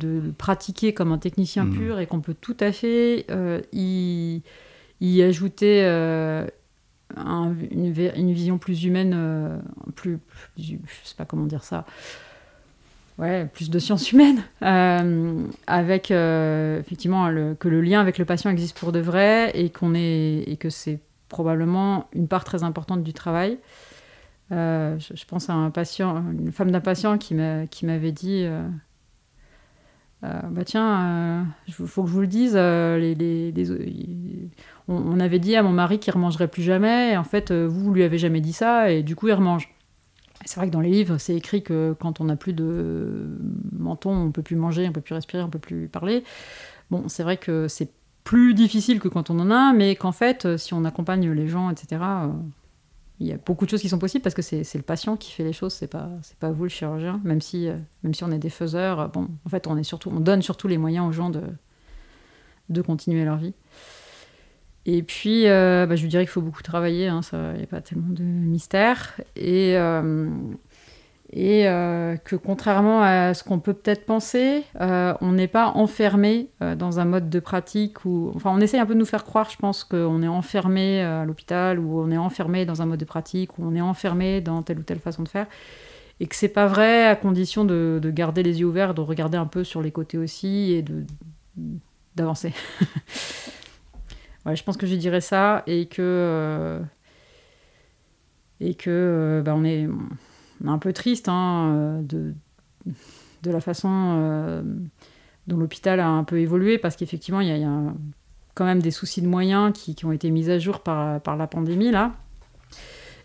le 0.00 0.32
pratiquer 0.32 0.92
comme 0.92 1.12
un 1.12 1.18
technicien 1.18 1.64
mmh. 1.64 1.76
pur 1.76 1.98
et 1.98 2.06
qu'on 2.06 2.20
peut 2.20 2.34
tout 2.38 2.56
à 2.60 2.72
fait 2.72 3.26
euh, 3.30 3.60
y, 3.72 4.42
ajouter 5.22 5.82
euh, 5.84 6.46
une, 7.16 8.32
vision 8.32 8.58
plus 8.58 8.84
humaine, 8.84 9.14
euh, 9.16 9.58
plus, 9.94 10.18
je 10.58 10.74
sais 11.04 11.14
pas 11.16 11.24
comment 11.24 11.46
dire 11.46 11.64
ça, 11.64 11.86
ouais, 13.18 13.46
plus 13.46 13.70
de 13.70 13.78
sciences 13.78 14.12
humaines, 14.12 14.42
avec 15.66 16.10
effectivement 16.10 17.54
que 17.58 17.68
le 17.68 17.80
lien 17.80 18.00
avec 18.00 18.18
le 18.18 18.24
patient 18.24 18.50
existe 18.50 18.78
pour 18.78 18.92
de 18.92 19.00
vrai 19.00 19.50
et 19.54 19.70
qu'on 19.70 19.94
est 19.94 20.44
et 20.46 20.56
que 20.56 20.70
c'est 20.70 21.00
probablement 21.28 22.08
une 22.12 22.28
part 22.28 22.44
très 22.44 22.62
importante 22.62 23.02
du 23.02 23.12
travail. 23.12 23.58
Euh, 24.52 24.98
je, 24.98 25.24
pense 25.26 25.48
à 25.48 25.52
une 25.52 26.50
femme 26.50 26.72
d'un 26.72 26.80
patient 26.80 27.18
qui 27.18 27.34
m'avait 27.34 28.10
dit 28.10 28.42
euh, 28.44 28.68
euh, 30.24 30.40
bah 30.50 30.64
tiens, 30.64 31.46
il 31.68 31.74
faut 31.74 32.02
que 32.02 32.08
je 32.08 32.12
vous 32.12 32.20
le 32.20 32.26
dise, 32.26 32.56
on, 34.88 35.20
avait 35.20 35.38
dit 35.38 35.54
à 35.54 35.62
mon 35.62 35.70
mari 35.70 36.00
qu'il 36.00 36.10
ne 36.10 36.16
remangerait 36.16 36.48
plus 36.48 36.62
jamais, 36.62 37.12
et 37.12 37.16
en 37.16 37.24
fait, 37.24 37.52
vous, 37.52 37.80
vous 37.80 37.94
lui 37.94 38.02
avez 38.02 38.18
jamais 38.18 38.40
dit 38.40 38.52
ça, 38.52 38.90
et 38.90 39.02
du 39.02 39.14
coup, 39.14 39.28
il 39.28 39.34
remange. 39.34 39.72
C'est 40.46 40.58
vrai 40.58 40.66
que 40.66 40.72
dans 40.72 40.80
les 40.80 40.90
livres, 40.90 41.18
c'est 41.18 41.36
écrit 41.36 41.62
que 41.62 41.94
quand 42.00 42.20
on 42.20 42.24
n'a 42.24 42.36
plus 42.36 42.54
de 42.54 43.38
menton, 43.78 44.10
on 44.10 44.32
peut 44.32 44.42
plus 44.42 44.56
manger, 44.56 44.88
on 44.88 44.92
peut 44.92 45.02
plus 45.02 45.14
respirer, 45.14 45.42
on 45.42 45.50
peut 45.50 45.58
plus 45.58 45.86
parler. 45.86 46.24
Bon, 46.90 47.04
c'est 47.08 47.22
vrai 47.22 47.36
que 47.36 47.68
c'est 47.68 47.90
plus 48.24 48.54
difficile 48.54 49.00
que 49.00 49.08
quand 49.08 49.30
on 49.30 49.38
en 49.38 49.50
a, 49.50 49.72
mais 49.74 49.96
qu'en 49.96 50.12
fait, 50.12 50.56
si 50.56 50.74
on 50.74 50.84
accompagne 50.84 51.30
les 51.30 51.46
gens, 51.46 51.70
etc., 51.70 51.98
il 53.20 53.26
y 53.26 53.32
a 53.32 53.36
beaucoup 53.36 53.66
de 53.66 53.70
choses 53.70 53.82
qui 53.82 53.88
sont 53.88 53.98
possibles 53.98 54.22
parce 54.22 54.34
que 54.34 54.42
c'est 54.42 54.74
le 54.74 54.82
patient 54.82 55.16
qui 55.16 55.32
fait 55.32 55.44
les 55.44 55.52
choses, 55.52 55.74
c'est 55.74 55.86
pas 55.86 56.08
c'est 56.22 56.38
pas 56.38 56.50
vous 56.50 56.62
le 56.64 56.68
chirurgien. 56.70 57.20
Même 57.22 57.40
si 57.40 57.68
euh, 57.68 57.76
même 58.02 58.14
si 58.14 58.24
on 58.24 58.30
est 58.32 58.38
des 58.38 58.50
faiseurs, 58.50 59.10
bon, 59.10 59.28
en 59.44 59.48
fait, 59.50 59.66
on 59.66 59.76
est 59.76 59.84
surtout 59.84 60.10
on 60.10 60.20
donne 60.20 60.42
surtout 60.42 60.68
les 60.68 60.78
moyens 60.78 61.06
aux 61.06 61.12
gens 61.12 61.30
de 61.30 61.42
de 62.70 62.82
continuer 62.82 63.24
leur 63.24 63.36
vie. 63.36 63.54
Et 64.86 65.02
puis, 65.02 65.46
euh, 65.46 65.86
bah, 65.86 65.94
je 65.94 66.02
vous 66.02 66.08
dirais 66.08 66.24
qu'il 66.24 66.32
faut 66.32 66.40
beaucoup 66.40 66.62
travailler, 66.62 67.08
hein, 67.08 67.20
il 67.32 67.58
n'y 67.58 67.62
a 67.62 67.66
pas 67.66 67.82
tellement 67.82 68.08
de 68.08 68.22
mystère. 68.22 69.20
Et, 69.36 69.76
euh, 69.76 70.30
et 71.32 71.68
euh, 71.68 72.16
que 72.16 72.34
contrairement 72.34 73.02
à 73.02 73.34
ce 73.34 73.44
qu'on 73.44 73.60
peut 73.60 73.74
peut-être 73.74 74.04
penser, 74.04 74.64
euh, 74.80 75.14
on 75.20 75.32
n'est 75.32 75.46
pas 75.46 75.68
enfermé 75.68 76.48
euh, 76.60 76.74
dans 76.74 76.98
un 76.98 77.04
mode 77.04 77.30
de 77.30 77.38
pratique 77.38 78.04
où, 78.04 78.32
enfin, 78.34 78.50
on 78.52 78.60
essaye 78.60 78.80
un 78.80 78.86
peu 78.86 78.94
de 78.94 78.98
nous 78.98 79.06
faire 79.06 79.24
croire, 79.24 79.48
je 79.48 79.56
pense, 79.56 79.84
qu'on 79.84 80.22
est 80.24 80.28
enfermé 80.28 81.02
à 81.02 81.24
l'hôpital 81.24 81.78
ou 81.78 82.00
on 82.00 82.10
est 82.10 82.16
enfermé 82.16 82.66
dans 82.66 82.82
un 82.82 82.86
mode 82.86 82.98
de 82.98 83.04
pratique 83.04 83.58
ou 83.58 83.64
on 83.64 83.76
est 83.76 83.80
enfermé 83.80 84.40
dans 84.40 84.62
telle 84.62 84.80
ou 84.80 84.82
telle 84.82 84.98
façon 84.98 85.22
de 85.22 85.28
faire, 85.28 85.46
et 86.18 86.26
que 86.26 86.34
c'est 86.34 86.48
pas 86.48 86.66
vrai 86.66 87.06
à 87.06 87.14
condition 87.14 87.64
de, 87.64 88.00
garder 88.06 88.42
les 88.42 88.58
yeux 88.60 88.66
ouverts, 88.66 88.94
de 88.94 89.00
regarder 89.00 89.38
un 89.38 89.46
peu 89.46 89.62
sur 89.62 89.82
les 89.82 89.92
côtés 89.92 90.18
aussi 90.18 90.72
et 90.72 90.82
de 90.82 91.04
d'avancer. 92.16 92.52
ouais, 94.46 94.56
je 94.56 94.64
pense 94.64 94.76
que 94.76 94.86
je 94.86 94.96
dirais 94.96 95.20
ça 95.20 95.62
et 95.68 95.86
que 95.86 96.80
et 98.58 98.74
que 98.74 99.42
bah, 99.44 99.54
on 99.56 99.64
est 99.64 99.86
un 100.66 100.78
peu 100.78 100.92
triste 100.92 101.28
hein, 101.28 101.72
euh, 101.74 102.02
de, 102.02 102.34
de 103.42 103.50
la 103.50 103.60
façon 103.60 103.88
euh, 103.90 104.62
dont 105.46 105.56
l'hôpital 105.56 106.00
a 106.00 106.08
un 106.08 106.24
peu 106.24 106.38
évolué, 106.38 106.78
parce 106.78 106.96
qu'effectivement, 106.96 107.40
il 107.40 107.48
y, 107.48 107.64
a 107.64 107.94
quand 108.54 108.64
même 108.64 108.82
des 108.82 108.90
soucis 108.90 109.22
de 109.22 109.28
moyens 109.28 109.72
qui, 109.72 109.94
qui, 109.94 110.04
ont 110.04 110.12
été 110.12 110.30
mis 110.30 110.50
à 110.50 110.58
jour 110.58 110.80
par, 110.80 111.20
par 111.20 111.36
la 111.36 111.46
pandémie, 111.46 111.90
là, 111.90 112.12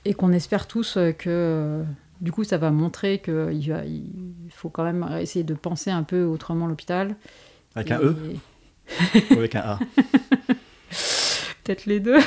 et 0.06 0.14
qu'on 0.14 0.32
espère 0.32 0.68
tous 0.68 0.98
que, 1.18 1.84
du 2.22 2.32
coup, 2.32 2.44
ça 2.44 2.57
va 2.57 2.72
montrer 2.72 3.20
qu'il 3.20 3.60
il 3.62 4.52
faut 4.52 4.70
quand 4.70 4.84
même 4.84 5.07
essayer 5.20 5.44
de 5.44 5.53
penser 5.53 5.91
un 5.91 6.03
peu 6.03 6.24
autrement 6.24 6.68
l'hôpital. 6.68 7.16
Avec 7.76 7.91
un 7.91 7.99
E 7.99 8.16
Ou 9.32 9.34
avec 9.34 9.56
un 9.56 9.62
A 9.62 9.80
Peut-être 11.66 11.88
les 11.88 12.00
deux. 12.00 12.20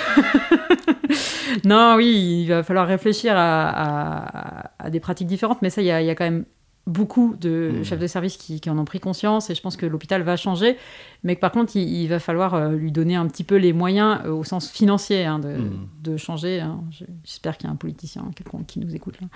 non, 1.65 1.94
oui, 1.97 2.43
il 2.43 2.48
va 2.48 2.65
falloir 2.65 2.89
réfléchir 2.89 3.35
à, 3.36 4.73
des 4.90 4.98
pratiques 4.98 5.28
différentes, 5.28 5.62
mais 5.62 5.70
ça, 5.70 5.81
il 5.81 5.86
y, 5.86 5.93
a, 5.93 6.15
quand 6.16 6.24
même 6.24 6.44
beaucoup 6.89 7.36
de 7.39 7.70
mmh. 7.73 7.85
chefs 7.85 7.98
de 7.98 8.06
service 8.06 8.36
qui, 8.36 8.60
en 8.69 8.78
ont 8.78 8.85
pris 8.85 8.98
conscience 8.98 9.51
et 9.51 9.55
je 9.55 9.60
pense 9.60 9.77
que 9.77 9.86
l'hôpital 9.86 10.23
va 10.23 10.36
changer, 10.36 10.77
mais 11.23 11.36
que 11.36 11.40
par 11.40 11.52
contre 11.52 11.77
il, 11.77 12.06
va 12.09 12.19
falloir 12.19 12.55
euh, 12.55 12.70
lui 12.70 12.90
donner 12.90 13.15
un 13.15 13.27
petit 13.27 13.44
peu 13.44 13.56
les 13.56 13.74
moyens 13.74 14.20
euh, 14.24 14.32
au 14.32 14.43
sens 14.43 14.70
financier 14.70 15.24
hein, 15.24 15.39
mmh. 15.39 16.02
de, 16.02 16.16
changer. 16.16 16.60
Hein. 16.60 16.81
J'espère 17.24 17.59
qu'il 17.59 17.69
y 17.69 17.70
a 17.70 17.73
un 17.73 17.77
politicien 17.77 18.24
quelconque 18.35 18.66
qui 18.66 18.81
nous 18.81 18.94
écoute 18.94 19.16
là. 19.20 19.28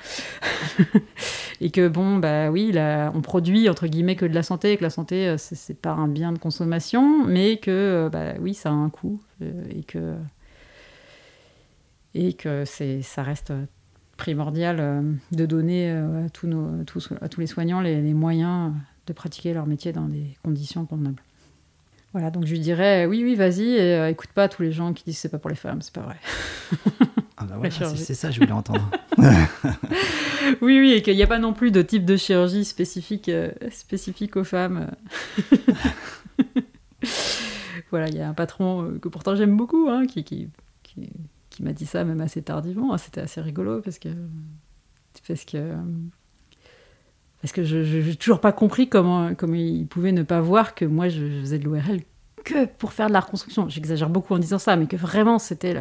et 1.61 1.70
que 1.70 1.89
bon, 1.89 2.16
bah 2.16 2.51
oui, 2.51 2.73
on 3.15 3.20
produit 3.20 3.69
entre 3.69 3.87
guillemets 3.87 4.16
que 4.16 4.27
de 4.27 4.35
la 4.35 4.43
santé, 4.43 4.73
et 4.73 4.77
que 4.79 4.83
la 4.83 4.91
santé 4.91 5.29
euh, 5.29 5.37
c'est 5.39 5.81
pas 5.81 5.93
un 5.93 6.09
bien 6.09 6.33
de 6.33 6.39
consommation, 6.39 7.24
mais 7.27 7.59
que 7.59 8.09
bah 8.11 8.35
oui, 8.41 8.55
ça 8.55 8.70
a 8.70 8.73
un 8.73 8.89
coût 8.89 9.20
et 9.70 9.83
que 9.83 10.15
et 12.15 12.33
que 12.33 12.65
ça 12.65 13.23
reste 13.23 13.53
primordial 14.23 14.77
euh, 14.78 15.03
de 15.32 15.47
donner 15.47 15.90
euh, 15.90 16.27
à 16.27 16.31
tous, 16.31 16.47
nos, 16.47 16.85
tous, 16.85 17.09
à 17.20 17.28
tous 17.28 17.40
les 17.40 17.49
soignants 17.49 17.81
les, 17.81 18.15
moyens 18.15 18.73
de 19.09 19.12
pratiquer 19.12 19.53
leur 19.53 19.66
métier 19.66 19.93
dans 19.93 20.07
des 20.07 20.36
conditions 20.44 20.86
convenables. 20.86 21.20
Voilà, 22.12 22.31
donc 22.31 22.47
je 22.47 22.53
lui 22.53 22.61
dirais 22.61 23.05
oui, 23.07 23.24
oui, 23.24 23.35
vas-y, 23.35 23.65
et 23.65 23.97
euh, 23.97 24.11
écoute 24.11 24.31
pas 24.32 24.49
tous 24.49 24.62
les 24.62 24.70
gens 24.70 24.93
qui 24.93 25.03
disent 25.03 25.19
c'est 25.19 25.28
pas 25.28 25.39
pour 25.39 25.51
les 25.51 25.57
femmes, 25.57 25.82
c'est 25.82 25.93
pas 25.93 26.03
vrai. 26.03 26.19
Ah 27.36 27.47
bah 27.47 27.69
c'est 27.97 28.15
ça, 28.15 28.31
je 28.31 28.39
voulais 28.39 28.53
entendre. 28.53 28.89
oui, 30.61 30.78
oui, 30.78 30.93
et 30.93 31.03
qu'il 31.03 31.16
n'y 31.16 31.23
a 31.24 31.27
pas 31.27 31.40
non 31.40 31.53
plus 31.53 31.73
de 31.73 31.82
type 31.82 32.05
de 32.05 32.16
chirurgie 32.16 32.65
spécifique, 32.65 33.28
spécifique 33.73 34.36
aux 34.36 34.44
femmes. 34.44 34.93
voilà, 37.90 38.07
il 38.07 38.15
y 38.15 38.20
a 38.20 38.28
un 38.28 38.35
patron 38.35 38.99
que 39.03 39.09
pourtant 39.09 39.35
j'aime 39.35 39.57
beaucoup, 39.57 39.89
hein, 39.89 40.07
qui, 40.07 40.23
qui, 40.23 40.49
qui, 40.85 41.11
qui 41.53 41.62
m'a 41.62 41.73
dit 41.73 41.87
ça 41.87 42.05
même 42.05 42.20
assez 42.20 42.43
tardivement. 42.43 42.97
C'était 42.99 43.20
assez 43.20 43.41
rigolo 43.41 43.81
parce 43.81 43.99
que 43.99 44.09
parce 45.27 45.45
que 45.45 45.74
parce 47.41 47.53
que 47.53 47.65
je 47.65 48.09
n'ai 48.09 48.15
toujours 48.15 48.41
pas 48.41 48.53
compris 48.53 48.89
comment, 48.89 49.35
comment 49.35 49.55
il 49.55 49.87
pouvait 49.87 50.12
ne 50.12 50.23
pas 50.23 50.41
voir 50.41 50.74
que 50.74 50.85
moi 50.85 51.09
je, 51.09 51.41
faisais 51.41 51.59
de 51.59 51.65
l'ORL 51.65 52.01
que 52.45 52.66
pour 52.66 52.93
faire 52.93 53.09
de 53.09 53.12
la 53.12 53.20
reconstruction. 53.20 53.69
J'exagère 53.69 54.09
beaucoup 54.09 54.35
en 54.35 54.39
disant 54.39 54.59
ça, 54.59 54.77
mais 54.77 54.87
que 54.87 54.97
vraiment 54.97 55.39
c'était 55.39 55.81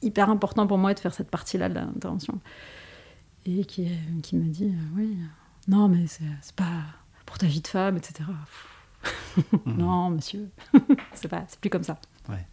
hyper 0.00 0.30
important 0.30 0.66
pour 0.66 0.78
moi 0.78 0.94
de 0.94 1.00
faire 1.00 1.14
cette 1.14 1.30
partie-là 1.30 1.68
de 1.68 1.74
l'intervention. 1.74 2.40
Et 3.44 3.64
qui, 3.64 3.88
qui 4.22 4.36
m'a 4.36 4.48
dit, 4.48 4.72
oui, 4.96 5.18
non, 5.66 5.88
mais 5.88 6.06
c'est 6.06 6.54
pas 6.54 6.84
pour 7.26 7.38
ta 7.38 7.46
vie 7.46 7.60
de 7.60 7.66
femme, 7.66 7.96
etc. 7.96 8.28
non, 9.66 10.10
monsieur, 10.10 10.50
c'est 11.14 11.28
pas, 11.28 11.44
c'est 11.48 11.58
plus 11.58 11.70
comme 11.70 11.82
ça. 11.82 11.98
Ouais. 12.28 12.46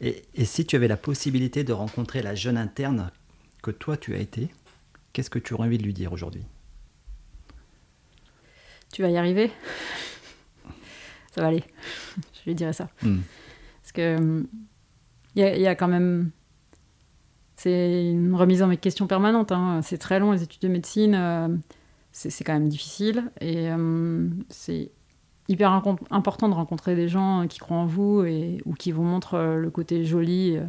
Et, 0.00 0.22
et, 0.34 0.44
si 0.44 0.64
tu 0.64 0.76
avais 0.76 0.88
la 0.88 0.96
possibilité 0.96 1.62
de 1.62 1.72
rencontrer 1.72 2.22
la 2.22 2.34
jeune 2.34 2.56
interne 2.56 3.10
que 3.62 3.70
toi 3.70 3.96
tu 3.96 4.14
as 4.14 4.18
été, 4.18 4.48
qu'est-ce 5.12 5.30
que 5.30 5.38
tu 5.38 5.54
aurais 5.54 5.66
envie 5.66 5.78
de 5.78 5.82
lui 5.82 5.92
dire 5.92 6.12
aujourd'hui? 6.12 6.44
Tu 8.92 9.02
vas 9.02 9.10
y 9.10 9.16
arriver? 9.16 9.50
Ça 11.32 11.42
va 11.42 11.48
aller. 11.48 11.64
Je 12.34 12.40
lui 12.46 12.54
dirais 12.54 12.72
ça. 12.72 12.88
Mm. 13.02 13.18
Parce 13.82 13.92
que 13.92 14.44
il 15.36 15.44
y, 15.44 15.60
y, 15.60 15.66
a 15.66 15.74
quand 15.74 15.88
même. 15.88 16.30
C'est 17.56 18.10
une 18.10 18.34
remise 18.34 18.62
en 18.62 18.74
question 18.74 19.06
permanente. 19.06 19.52
Hein. 19.52 19.80
C'est 19.82 19.98
très 19.98 20.18
long, 20.18 20.32
les 20.32 20.42
études 20.42 20.62
de 20.62 20.68
médecine. 20.68 21.14
Euh, 21.14 21.48
c'est 22.12 22.42
quand 22.42 22.54
même 22.54 22.68
difficile. 22.68 23.30
Et 23.40 23.70
euh, 23.70 24.28
c'est 24.48 24.90
hyper 25.50 25.72
important 26.10 26.48
de 26.48 26.54
rencontrer 26.54 26.94
des 26.94 27.08
gens 27.08 27.46
qui 27.48 27.58
croient 27.58 27.76
en 27.76 27.86
vous 27.86 28.22
et, 28.22 28.62
ou 28.64 28.74
qui 28.74 28.92
vous 28.92 29.02
montrent 29.02 29.34
euh, 29.34 29.56
le 29.56 29.70
côté 29.70 30.04
joli, 30.04 30.56
euh, 30.56 30.64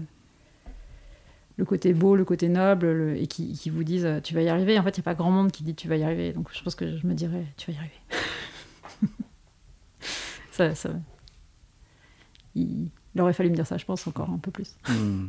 le 1.58 1.66
côté 1.66 1.94
beau, 1.94 2.16
le 2.16 2.26
côté 2.26 2.50
noble, 2.50 3.16
et 3.16 3.28
qui, 3.28 3.54
qui, 3.54 3.70
vous 3.70 3.84
disent 3.84 4.08
tu 4.24 4.34
vas 4.34 4.42
y 4.42 4.50
arriver. 4.50 4.80
En 4.80 4.84
fait, 4.84 4.98
il 4.98 5.00
n'y 5.00 5.04
a 5.04 5.06
pas 5.06 5.14
grand 5.14 5.30
monde 5.30 5.52
qui 5.52 5.64
dit 5.64 5.76
tu 5.76 5.88
vas 5.88 5.98
y 5.98 6.04
arriver. 6.04 6.34
Donc 6.34 6.50
je 6.52 6.64
pense 6.64 6.74
que 6.74 6.98
je 6.98 7.06
me 7.06 7.14
dirais 7.14 7.46
tu 7.58 7.72
vas 7.72 7.78
y 7.78 7.80
arriver. 7.80 8.00
ça, 10.52 10.74
ça... 10.74 10.90
Il, 12.56 12.90
aurait 13.20 13.34
fallu 13.34 13.50
me 13.50 13.56
dire 13.56 13.68
ça, 13.68 13.78
je 13.78 13.86
pense, 13.86 14.08
encore 14.08 14.30
un 14.30 14.40
peu 14.40 14.52
plus. 14.52 14.76
Hmm. 14.88 15.28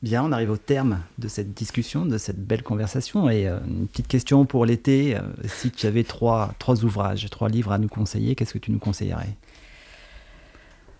Bien, 0.00 0.22
on 0.22 0.30
arrive 0.30 0.50
au 0.50 0.56
terme 0.56 1.00
de 1.18 1.26
cette 1.26 1.54
discussion, 1.54 2.06
de 2.06 2.18
cette 2.18 2.38
belle 2.38 2.62
conversation. 2.62 3.28
Et 3.28 3.48
euh, 3.48 3.58
une 3.66 3.88
petite 3.88 4.06
question 4.06 4.46
pour 4.46 4.64
l'été. 4.64 5.16
Euh, 5.16 5.20
si 5.44 5.72
tu 5.72 5.86
avais 5.86 6.04
trois, 6.04 6.54
trois 6.60 6.84
ouvrages, 6.84 7.28
trois 7.30 7.48
livres 7.48 7.72
à 7.72 7.78
nous 7.78 7.88
conseiller, 7.88 8.36
qu'est-ce 8.36 8.52
que 8.52 8.58
tu 8.58 8.70
nous 8.70 8.78
conseillerais? 8.78 9.36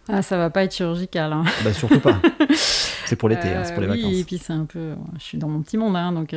Ah, 0.09 0.23
ça 0.23 0.37
va 0.37 0.51
pas 0.51 0.65
être 0.65 0.75
chirurgical. 0.75 1.33
Hein. 1.33 1.45
Bah, 1.63 1.73
surtout 1.73 2.01
pas. 2.01 2.21
c'est 3.07 3.15
pour 3.15 3.29
l'été, 3.29 3.49
hein, 3.49 3.63
c'est 3.63 3.75
pour 3.75 3.83
les 3.83 3.89
euh, 3.89 3.93
vacances. 3.93 4.11
Oui, 4.11 4.21
et 4.21 4.25
puis 4.25 4.39
c'est 4.39 4.53
un 4.53 4.65
peu. 4.65 4.95
Je 5.17 5.23
suis 5.23 5.39
dans 5.39 5.49
mon 5.49 5.63
petit 5.63 5.77
monde, 5.77 5.95
hein, 5.95 6.11
donc 6.11 6.35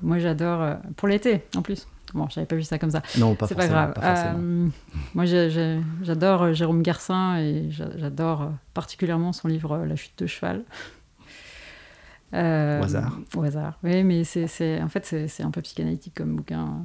moi 0.00 0.18
j'adore. 0.20 0.76
pour 0.96 1.08
l'été, 1.08 1.42
en 1.56 1.62
plus. 1.62 1.88
Bon, 2.14 2.28
j'avais 2.28 2.46
pas 2.46 2.56
vu 2.56 2.64
ça 2.64 2.78
comme 2.78 2.90
ça. 2.90 3.02
Non, 3.18 3.34
pas 3.36 3.46
forcément. 3.46 3.86
C'est 3.94 4.00
pas 4.00 4.12
grave. 4.12 4.70
moi, 5.14 5.24
j'adore 5.24 6.52
Jérôme 6.52 6.82
Garcin 6.82 7.38
et 7.38 7.68
j'adore 7.70 8.50
particulièrement 8.74 9.32
son 9.32 9.48
livre 9.48 9.84
La 9.86 9.96
chute 9.96 10.18
de 10.18 10.26
cheval. 10.26 10.64
Euh, 12.34 12.80
au 12.80 12.84
hasard. 12.84 13.18
Au 13.36 13.42
hasard, 13.42 13.78
oui, 13.82 14.04
mais 14.04 14.24
c'est, 14.24 14.80
en 14.80 14.88
fait, 14.88 15.04
c'est, 15.04 15.42
un 15.42 15.50
peu 15.50 15.60
psychanalytique 15.62 16.14
comme 16.14 16.36
bouquin. 16.36 16.82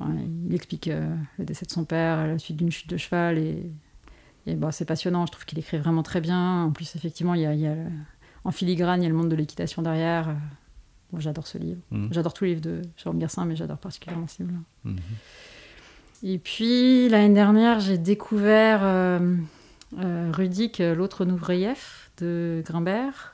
il 0.00 0.54
explique 0.54 0.88
euh, 0.88 1.14
le 1.38 1.44
décès 1.44 1.66
de 1.66 1.70
son 1.70 1.84
père 1.84 2.18
à 2.18 2.26
la 2.26 2.38
suite 2.38 2.56
d'une 2.56 2.70
chute 2.70 2.88
de 2.88 2.96
cheval 2.96 3.38
et, 3.38 3.70
et 4.46 4.54
bon, 4.54 4.70
c'est 4.70 4.84
passionnant. 4.84 5.26
Je 5.26 5.32
trouve 5.32 5.44
qu'il 5.44 5.58
écrit 5.58 5.78
vraiment 5.78 6.02
très 6.02 6.20
bien. 6.20 6.64
En 6.64 6.70
plus, 6.70 6.94
effectivement, 6.94 7.34
il 7.34 7.40
y 7.40 7.46
a, 7.46 7.54
il 7.54 7.60
y 7.60 7.66
a 7.66 7.74
en 8.44 8.50
filigrane, 8.50 9.02
il 9.02 9.04
y 9.04 9.06
a 9.06 9.10
le 9.10 9.16
monde 9.16 9.30
de 9.30 9.36
l'équitation 9.36 9.82
derrière. 9.82 10.34
Moi, 11.12 11.20
j'adore 11.20 11.46
ce 11.46 11.58
livre. 11.58 11.80
Mhm. 11.90 12.08
J'adore 12.12 12.34
tous 12.34 12.44
les 12.44 12.50
livres 12.50 12.62
de 12.62 12.82
Jérôme 12.96 13.18
Garcin, 13.18 13.44
mais 13.44 13.56
j'adore 13.56 13.78
particulièrement 13.78 14.26
ce 14.26 14.42
livre-là. 14.42 14.60
Mhm. 14.90 14.98
Et 16.22 16.38
puis, 16.38 17.08
l'année 17.08 17.34
dernière, 17.34 17.80
j'ai 17.80 17.98
découvert 17.98 18.80
euh, 18.82 19.36
euh 19.98 20.30
Rudik, 20.32 20.78
l'autre 20.78 21.24
Nouvreyev 21.24 21.78
de 22.18 22.62
Grimbert. 22.64 23.33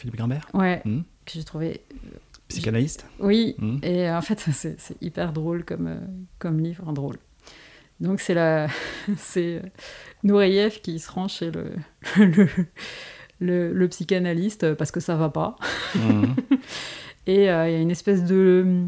Philippe 0.00 0.16
Grimbert 0.16 0.48
Ouais, 0.54 0.80
hmm. 0.86 1.00
que 1.26 1.32
j'ai 1.32 1.44
trouvé. 1.44 1.82
Euh, 1.92 2.16
Psychanalyste 2.48 3.04
Oui, 3.18 3.54
hmm. 3.58 3.78
et 3.82 4.08
euh, 4.08 4.16
en 4.16 4.22
fait, 4.22 4.38
c'est 4.52 4.78
hyper 5.02 5.32
drôle 5.32 5.64
comme, 5.64 5.86
euh, 5.86 6.00
comme 6.38 6.58
livre, 6.58 6.84
hein, 6.88 6.94
drôle. 6.94 7.16
Donc, 8.00 8.20
c'est 8.20 8.32
la... 8.32 8.68
c'est 9.18 9.60
Noureyev 10.22 10.80
qui 10.80 10.98
se 10.98 11.10
rend 11.10 11.28
chez 11.28 11.50
le, 11.50 11.74
le, 13.40 13.72
le, 13.74 13.88
psychanalyste 13.88 14.72
parce 14.74 14.90
que 14.90 15.00
ça 15.00 15.16
va 15.16 15.28
pas. 15.28 15.56
Hmm. 15.94 16.32
et 17.26 17.42
il 17.42 17.44
y 17.44 17.48
a 17.48 17.78
une 17.78 17.90
espèce 17.90 18.24
de. 18.24 18.86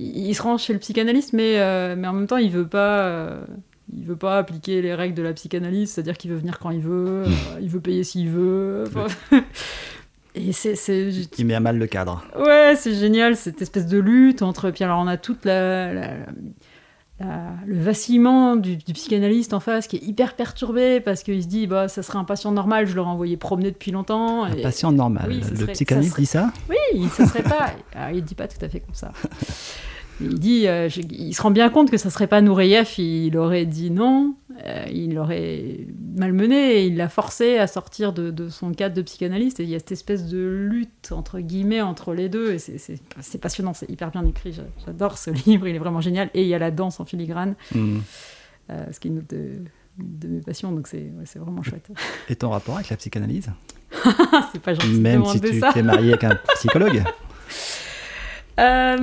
Il 0.00 0.34
se 0.34 0.42
rend 0.42 0.58
chez 0.58 0.72
le 0.72 0.80
psychanalyste, 0.80 1.32
mais, 1.32 1.54
mais 1.94 2.08
en 2.08 2.12
même 2.12 2.26
temps, 2.26 2.36
il 2.36 2.50
veut 2.50 2.66
pas 2.66 3.46
il 3.92 4.04
veut 4.04 4.16
pas 4.16 4.38
appliquer 4.38 4.82
les 4.82 4.94
règles 4.94 5.14
de 5.14 5.22
la 5.22 5.32
psychanalyse, 5.32 5.92
c'est-à-dire 5.92 6.16
qu'il 6.16 6.32
veut 6.32 6.36
venir 6.36 6.58
quand 6.58 6.70
il 6.70 6.80
veut, 6.80 7.24
il 7.60 7.68
veut 7.68 7.80
payer 7.80 8.02
s'il 8.02 8.28
veut. 8.28 8.84
Et 10.34 10.52
c'est, 10.52 10.74
Il 11.38 11.46
met 11.46 11.54
à 11.54 11.60
mal 11.60 11.78
le 11.78 11.86
cadre. 11.86 12.24
Ouais, 12.36 12.74
c'est 12.76 12.94
génial, 12.94 13.36
cette 13.36 13.62
espèce 13.62 13.86
de 13.86 13.98
lutte 13.98 14.42
entre. 14.42 14.70
Puis 14.70 14.82
alors, 14.82 14.98
on 14.98 15.06
a 15.06 15.16
toute 15.16 15.44
la, 15.44 15.92
le 17.20 17.78
vacillement 17.78 18.56
du, 18.56 18.76
psychanalyste 18.76 19.54
en 19.54 19.60
face 19.60 19.86
qui 19.86 19.96
est 19.96 20.02
hyper 20.02 20.34
perturbé 20.34 21.00
parce 21.00 21.22
qu'il 21.22 21.42
se 21.42 21.46
dit 21.46 21.66
bah 21.66 21.88
ça 21.88 22.02
serait 22.02 22.18
un 22.18 22.24
patient 22.24 22.50
normal, 22.50 22.86
je 22.86 22.96
l'aurais 22.96 23.10
envoyé 23.10 23.36
promener 23.36 23.70
depuis 23.70 23.92
longtemps. 23.92 24.44
Un 24.44 24.56
patient 24.56 24.92
normal. 24.92 25.30
le 25.30 25.66
psychanalyste 25.66 26.18
dit 26.18 26.26
ça? 26.26 26.52
Oui, 26.68 27.08
ça 27.08 27.26
serait 27.26 27.42
pas. 27.42 27.70
Alors, 27.94 28.16
il 28.16 28.24
dit 28.24 28.34
pas 28.34 28.48
tout 28.48 28.62
à 28.64 28.68
fait 28.68 28.80
comme 28.80 28.94
ça. 28.94 29.12
Il 30.20 30.38
dit, 30.38 30.68
euh, 30.68 30.88
il 31.10 31.34
se 31.34 31.42
rend 31.42 31.50
bien 31.50 31.68
compte 31.70 31.90
que 31.90 31.96
ça 31.96 32.08
serait 32.08 32.26
pas 32.26 32.40
Nureyev, 32.40 32.88
il 32.98 33.36
aurait 33.36 33.66
dit 33.66 33.90
non, 33.90 34.36
euh, 34.64 34.84
il 34.92 35.14
l'aurait 35.14 35.86
malmené 36.16 36.76
et 36.76 36.86
il 36.86 36.96
l'a 36.96 37.08
forcé 37.08 37.58
à 37.58 37.66
sortir 37.66 38.12
de, 38.12 38.48
son 38.48 38.72
cadre 38.72 38.94
de 38.94 39.02
psychanalyste. 39.02 39.60
Et 39.60 39.64
il 39.64 39.70
y 39.70 39.74
a 39.74 39.78
cette 39.78 39.92
espèce 39.92 40.26
de 40.26 40.66
lutte 40.70 41.10
entre 41.10 41.40
guillemets 41.40 41.80
entre 41.80 42.14
les 42.14 42.28
deux 42.28 42.52
et 42.52 42.58
c'est 42.58 43.40
passionnant, 43.40 43.74
c'est 43.74 43.90
hyper 43.90 44.10
bien 44.10 44.24
écrit. 44.24 44.58
J'adore 44.86 45.18
ce 45.18 45.30
livre, 45.46 45.66
il 45.66 45.74
est 45.74 45.80
vraiment 45.80 46.00
génial. 46.00 46.30
Et 46.34 46.42
il 46.42 46.48
y 46.48 46.54
a 46.54 46.58
la 46.58 46.70
danse 46.70 47.00
en 47.00 47.04
filigrane, 47.04 47.56
mmh. 47.74 47.98
euh, 48.70 48.86
ce 48.92 49.00
qui 49.00 49.08
est 49.08 49.10
une 49.10 49.24
de, 49.28 50.28
mes 50.28 50.40
passions, 50.40 50.72
donc 50.72 50.86
c'est 50.86 51.10
vraiment 51.36 51.62
chouette. 51.62 51.88
Et 52.28 52.36
ton 52.36 52.50
rapport 52.50 52.76
avec 52.76 52.90
la 52.90 52.96
psychanalyse? 52.96 53.48
C'est 54.52 54.60
pas 54.60 54.74
gentil. 54.74 55.00
Même 55.00 55.24
si 55.24 55.40
tu 55.40 55.60
t'es 55.72 55.82
marié 55.82 56.10
avec 56.10 56.24
un 56.24 56.36
psychologue 56.56 57.02
euh, 58.58 58.96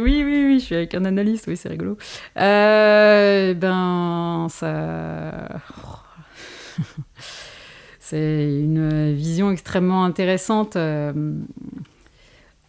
oui, 0.00 0.22
oui, 0.24 0.44
oui, 0.46 0.58
je 0.60 0.64
suis 0.64 0.74
avec 0.74 0.94
un 0.94 1.04
analyste, 1.04 1.46
oui, 1.46 1.56
c'est 1.56 1.68
rigolo. 1.68 1.96
Euh, 2.38 3.54
ben, 3.54 4.48
ça. 4.50 5.60
c'est 8.00 8.60
une 8.60 9.12
vision 9.12 9.50
extrêmement 9.50 10.04
intéressante 10.04 10.76
euh, 10.76 11.12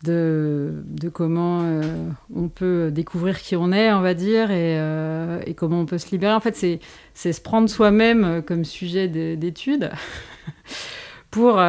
de, 0.04 0.84
de, 0.86 1.10
comment 1.10 1.62
euh, 1.64 1.82
on 2.36 2.50
peut 2.50 2.92
découvrir 2.92 3.40
qui 3.40 3.56
on 3.56 3.72
est, 3.72 3.92
on 3.92 4.02
va 4.02 4.14
dire, 4.14 4.52
et, 4.52 4.78
et 5.46 5.54
comment 5.56 5.82
on 5.82 5.86
peut 5.86 5.98
se 5.98 6.12
libérer. 6.12 6.34
En 6.34 6.40
fait, 6.40 6.56
c'est 6.56 7.34
se 7.34 7.42
prendre 7.42 7.68
soi-même 7.68 8.44
comme 8.44 8.64
sujet 8.64 9.08
d'étude 9.08 9.90
pour 11.32 11.60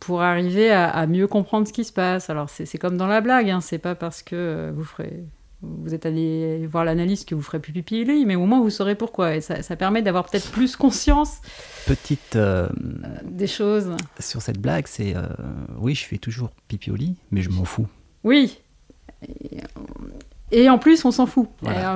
pour 0.00 0.22
arriver 0.22 0.70
à, 0.70 1.06
mieux 1.06 1.26
comprendre 1.26 1.66
ce 1.66 1.72
qui 1.72 1.84
se 1.84 1.92
passe. 1.92 2.30
Alors 2.30 2.48
c'est 2.50 2.78
comme 2.78 2.96
dans 2.96 3.06
la 3.06 3.20
blague, 3.20 3.50
hein. 3.50 3.60
c'est 3.60 3.78
pas 3.78 3.94
parce 3.94 4.22
que 4.22 4.36
euh, 4.36 4.72
vous 4.74 4.84
ferez 4.84 5.24
vous 5.62 5.94
êtes 5.94 6.04
allé 6.04 6.66
voir 6.66 6.84
l'analyse 6.84 7.24
que 7.24 7.34
vous 7.34 7.40
ferez 7.40 7.58
plus 7.58 7.72
pipi 7.72 8.04
lit, 8.04 8.26
mais 8.26 8.36
au 8.36 8.44
moins 8.44 8.60
vous 8.60 8.68
saurez 8.70 8.94
pourquoi. 8.94 9.36
Et 9.36 9.40
ça, 9.40 9.76
permet 9.76 10.02
d'avoir 10.02 10.28
peut-être 10.28 10.50
plus 10.50 10.76
conscience. 10.76 11.38
Petite. 11.86 12.36
Euh, 12.36 12.68
des 13.24 13.46
choses. 13.46 13.96
Sur 14.20 14.42
cette 14.42 14.60
blague, 14.60 14.86
c'est. 14.86 15.16
Euh, 15.16 15.22
oui, 15.78 15.94
je 15.94 16.04
fais 16.04 16.18
toujours 16.18 16.50
pipi 16.68 16.90
au 16.90 16.94
lit, 16.94 17.16
mais 17.30 17.40
je 17.40 17.48
m'en 17.48 17.64
fous. 17.64 17.86
Oui. 18.22 18.60
Et, 20.52 20.68
en 20.68 20.78
plus, 20.78 21.04
on 21.04 21.10
s'en 21.10 21.26
fout. 21.26 21.48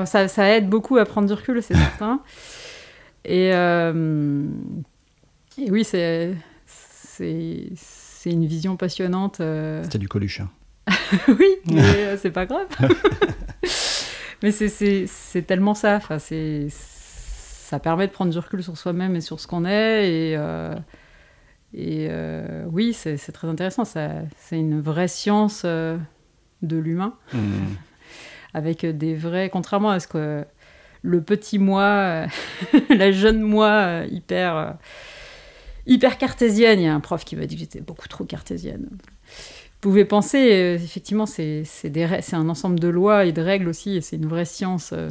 ça, 0.07 0.27
ça, 0.27 0.49
aide 0.49 0.69
beaucoup 0.69 0.97
à 0.97 1.05
prendre 1.05 1.29
du 1.29 1.35
recul, 1.35 1.62
c'est 1.62 1.75
certain. 1.77 2.23
Et, 3.27 3.51
et 5.59 5.71
oui, 5.71 5.85
c'est 5.85 6.35
c'est 7.74 8.30
une 8.30 8.47
vision 8.47 8.76
passionnante. 8.76 9.40
Euh. 9.40 9.82
C'était 9.84 9.98
du 9.98 10.09
Coluche. 10.09 10.40
Hein. 10.40 10.51
oui, 11.28 11.48
mais 11.66 11.80
euh, 11.80 12.16
c'est 12.16 12.30
pas 12.30 12.47
grave. 12.47 12.66
mais 14.42 14.51
c'est 14.52 15.42
tellement 15.47 15.74
ça. 15.74 15.97
Enfin, 15.97 16.18
ça 16.18 17.78
permet 17.78 18.06
de 18.06 18.12
prendre 18.12 18.32
du 18.32 18.38
recul 18.38 18.62
sur 18.62 18.76
soi-même 18.76 19.16
et 19.16 19.20
sur 19.20 19.40
ce 19.40 19.47
qu'on 19.47 19.64
est. 19.64 20.09
Et, 20.09 20.36
euh, 20.36 20.74
et 21.74 22.09
oui, 22.66 22.92
c'est 22.92 23.16
très 23.32 23.48
intéressant. 23.48 23.84
C'est 23.84 24.59
une 24.59 24.80
vraie 24.80 25.09
science 25.09 25.64
de 25.64 25.98
l'humain. 26.62 27.14
Mmh. 27.32 27.38
Avec 28.55 28.84
des 28.84 29.14
vrais. 29.14 29.48
Contrairement 29.51 29.90
à 29.90 30.01
ce 30.01 30.09
que 30.09 30.44
le 31.02 31.22
petit 31.22 31.59
moi, 31.59 32.26
la 32.90 33.12
jeune 33.12 33.40
moi 33.40 34.02
hyper 34.10 34.76
hyper 35.86 36.19
cartésienne. 36.19 36.81
Il 36.81 36.85
y 36.85 36.89
a 36.89 36.94
un 36.94 37.01
prof 37.01 37.24
qui 37.24 37.36
m'a 37.36 37.47
dit 37.47 37.55
que 37.57 37.61
j'étais 37.61 37.81
beaucoup 37.81 38.09
trop 38.09 38.24
cartésienne. 38.24 38.89
Vous 39.82 39.89
pouvez 39.89 40.05
penser, 40.05 40.52
euh, 40.52 40.74
effectivement, 40.74 41.24
c'est 41.24 41.65
un 42.35 42.48
ensemble 42.51 42.78
de 42.78 42.89
lois 42.89 43.24
et 43.24 43.32
de 43.32 43.40
règles 43.40 43.66
aussi, 43.66 43.97
et 43.97 44.02
c'est 44.02 44.16
une 44.16 44.27
vraie 44.27 44.44
science 44.44 44.90
euh, 44.93 45.09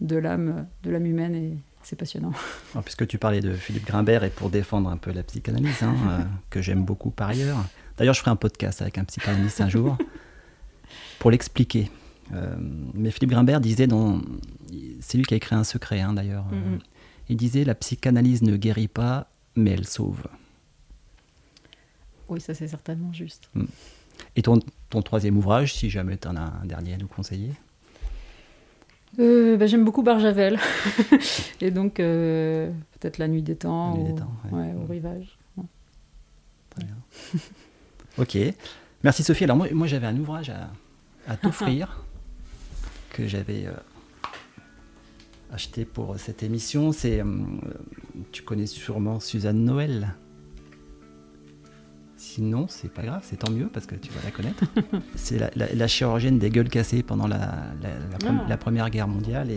de 0.00 0.16
l'âme 0.16 0.66
humaine. 0.84 1.34
Et 1.34 1.56
c'est 1.82 1.96
passionnant. 1.96 2.30
puisque 2.84 3.04
tu 3.08 3.18
parlais 3.18 3.40
de 3.40 3.52
Philippe 3.52 3.84
Grimbert 3.84 4.22
et 4.22 4.30
pour 4.30 4.48
défendre 4.48 4.90
un 4.90 4.96
peu 4.96 5.10
la 5.10 5.24
psychanalyse, 5.24 5.82
hein, 5.82 5.96
euh, 6.08 6.18
que 6.50 6.62
j'aime 6.62 6.84
beaucoup 6.84 7.10
par 7.10 7.30
ailleurs. 7.30 7.64
D'ailleurs, 7.98 8.14
je 8.14 8.20
ferai 8.20 8.30
un 8.30 8.36
podcast 8.36 8.80
avec 8.80 8.96
un 8.96 9.04
psychanalyste 9.04 9.60
un 9.60 9.68
jour 9.68 9.98
pour 11.18 11.32
l'expliquer. 11.32 11.90
Mais 12.94 13.10
Philippe 13.10 13.30
Grimbert 13.30 13.60
disait 13.60 13.88
dans. 13.88 14.20
C'est 15.00 15.18
lui 15.18 15.24
qui 15.24 15.34
a 15.34 15.36
écrit 15.36 15.56
Un 15.56 15.64
secret, 15.64 16.00
hein, 16.00 16.14
d'ailleurs. 16.14 16.46
Mm-hmm. 16.46 16.78
il 17.28 17.36
disait 17.36 17.64
La 17.64 17.74
psychanalyse 17.74 18.42
ne 18.42 18.56
guérit 18.56 18.88
pas, 18.88 19.31
mais 19.56 19.72
elle 19.72 19.86
sauve. 19.86 20.22
Oui, 22.28 22.40
ça 22.40 22.54
c'est 22.54 22.68
certainement 22.68 23.12
juste. 23.12 23.50
Mm. 23.54 23.64
Et 24.36 24.42
ton, 24.42 24.58
ton 24.90 25.02
troisième 25.02 25.36
ouvrage, 25.36 25.74
si 25.74 25.90
jamais 25.90 26.16
tu 26.16 26.28
en 26.28 26.36
as 26.36 26.52
un 26.62 26.64
dernier 26.64 26.94
à 26.94 26.96
nous 26.96 27.06
conseiller? 27.06 27.52
Euh, 29.18 29.56
bah, 29.56 29.66
J'aime 29.66 29.84
beaucoup 29.84 30.02
Barjavel. 30.02 30.58
et 31.60 31.70
donc, 31.70 32.00
euh, 32.00 32.70
peut-être 32.98 33.18
La 33.18 33.28
Nuit 33.28 33.42
des 33.42 33.56
Temps, 33.56 33.96
ou, 33.96 34.16
au 34.56 34.86
Rivage. 34.86 35.36
Très 36.70 36.84
bien. 36.84 37.40
ok. 38.18 38.38
Merci 39.02 39.22
Sophie. 39.22 39.44
Alors, 39.44 39.56
moi, 39.56 39.68
moi 39.72 39.86
j'avais 39.86 40.06
un 40.06 40.16
ouvrage 40.16 40.50
à, 40.50 40.70
à 41.28 41.36
t'offrir 41.36 42.02
que 43.10 43.28
j'avais 43.28 43.66
euh, 43.66 43.72
acheté 45.52 45.84
pour 45.84 46.18
cette 46.18 46.42
émission. 46.42 46.92
C'est, 46.92 47.22
tu 48.32 48.42
connais 48.42 48.66
sûrement 48.66 49.20
Suzanne 49.20 49.64
Noël. 49.64 50.14
Sinon, 52.16 52.66
c'est 52.68 52.90
pas 52.90 53.02
grave, 53.02 53.20
c'est 53.24 53.36
tant 53.36 53.50
mieux 53.50 53.66
parce 53.66 53.84
que 53.84 53.96
tu 53.96 54.10
vas 54.12 54.20
la 54.24 54.30
connaître. 54.30 54.62
c'est 55.16 55.38
la, 55.56 55.86
chirurgienne 55.88 56.38
des 56.38 56.50
gueules 56.50 56.68
cassées 56.68 57.02
pendant 57.02 57.26
la, 57.26 57.64
ah. 58.24 58.56
Première 58.56 58.90
Guerre 58.90 59.08
mondiale. 59.08 59.48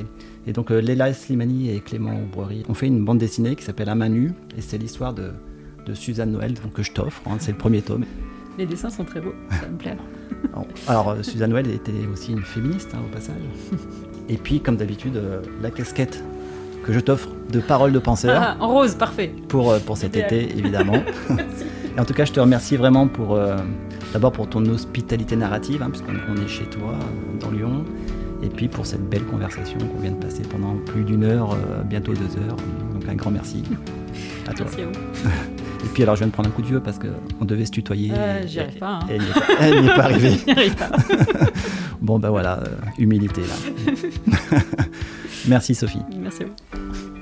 Et, 0.47 0.51
donc, 0.51 0.71
euh, 0.71 0.81
Léla 0.81 1.13
Slimani 1.13 1.69
et 1.69 1.79
Clément 1.79 2.19
Aubrery 2.19 2.63
ont 2.67 2.73
fait 2.73 2.87
une 2.87 3.05
bande 3.05 3.19
dessinée 3.19 3.55
qui 3.55 3.63
s'appelle 3.63 3.87
À 3.87 3.95
main 3.95 4.09
nue. 4.09 4.33
Et 4.57 4.61
c'est 4.61 4.79
l'histoire 4.79 5.13
de, 5.13 5.31
Suzanne 5.93 6.31
Noël 6.31 6.55
donc, 6.55 6.73
que 6.73 6.81
je 6.81 6.91
t'offre. 6.91 7.21
Hein, 7.27 7.37
c'est 7.39 7.51
le 7.51 7.57
premier 7.57 7.83
tome. 7.83 8.03
Les 8.57 8.65
dessins 8.65 8.89
sont 8.89 9.05
très 9.05 9.21
beaux, 9.21 9.35
ça 9.61 9.67
me 9.67 9.77
plaît. 9.77 9.97
Alors, 10.87 11.09
euh, 11.09 11.21
Suzanne 11.21 11.51
Noël 11.51 11.69
était 11.69 12.07
aussi 12.11 12.31
une 12.31 12.41
féministe 12.41 12.89
hein, 12.95 13.01
au 13.05 13.13
passage. 13.13 13.41
Et 14.29 14.37
puis, 14.37 14.59
comme 14.59 14.75
d'habitude, 14.77 15.17
euh, 15.17 15.41
la 15.61 15.71
casquette 15.71 16.23
que 16.83 16.93
je 16.93 16.99
t'offre 16.99 17.29
de 17.51 17.59
paroles 17.59 17.91
de 17.91 17.99
penseur. 17.99 18.41
Ah, 18.43 18.57
en 18.59 18.73
rose, 18.73 18.95
parfait. 18.95 19.33
Pour, 19.47 19.75
pour 19.79 19.97
cet 19.97 20.15
été, 20.15 20.57
évidemment. 20.57 21.03
Merci 21.29 21.65
en 21.97 22.05
tout 22.05 22.13
cas, 22.13 22.25
je 22.25 22.31
te 22.31 22.39
remercie 22.39 22.75
vraiment 22.75 23.07
pour 23.07 23.35
euh, 23.35 23.55
d'abord 24.13 24.31
pour 24.31 24.49
ton 24.49 24.65
hospitalité 24.65 25.35
narrative, 25.35 25.81
hein, 25.81 25.89
puisqu'on 25.89 26.35
est 26.35 26.47
chez 26.47 26.65
toi, 26.65 26.93
euh, 26.93 27.39
dans 27.39 27.51
Lyon, 27.51 27.85
et 28.43 28.49
puis 28.49 28.67
pour 28.67 28.85
cette 28.85 29.07
belle 29.09 29.25
conversation 29.25 29.77
qu'on 29.79 29.99
vient 29.99 30.11
de 30.11 30.23
passer 30.23 30.43
pendant 30.43 30.75
plus 30.85 31.03
d'une 31.03 31.23
heure, 31.23 31.53
euh, 31.53 31.83
bientôt 31.83 32.13
deux 32.13 32.37
heures. 32.45 32.57
Donc 32.93 33.07
un 33.07 33.15
grand 33.15 33.31
merci 33.31 33.63
à 34.47 34.53
toi. 34.53 34.65
Merci 34.65 34.81
à 34.81 34.85
vous. 34.85 35.29
Et 35.85 35.89
puis 35.89 36.03
alors 36.03 36.15
je 36.15 36.21
viens 36.21 36.27
de 36.27 36.33
prendre 36.33 36.49
un 36.49 36.51
coup 36.51 36.61
de 36.61 36.67
vieux 36.67 36.79
parce 36.81 36.99
qu'on 36.99 37.45
devait 37.45 37.65
se 37.65 37.71
tutoyer. 37.71 38.11
J'y 38.47 38.59
arrive 38.59 38.77
pas. 38.77 38.99
Hein. 39.01 39.07
Elle 39.59 39.81
n'y 39.81 39.87
est 39.87 39.95
pas, 39.95 40.03
arrivée. 40.03 40.37
pas. 40.77 40.89
bon 42.01 42.19
ben 42.19 42.29
voilà, 42.29 42.61
humilité 42.97 43.41
là. 43.41 43.93
Merci 45.47 45.75
Sophie. 45.75 46.01
Merci 46.17 46.43
à 46.43 46.45
vous. 46.47 47.14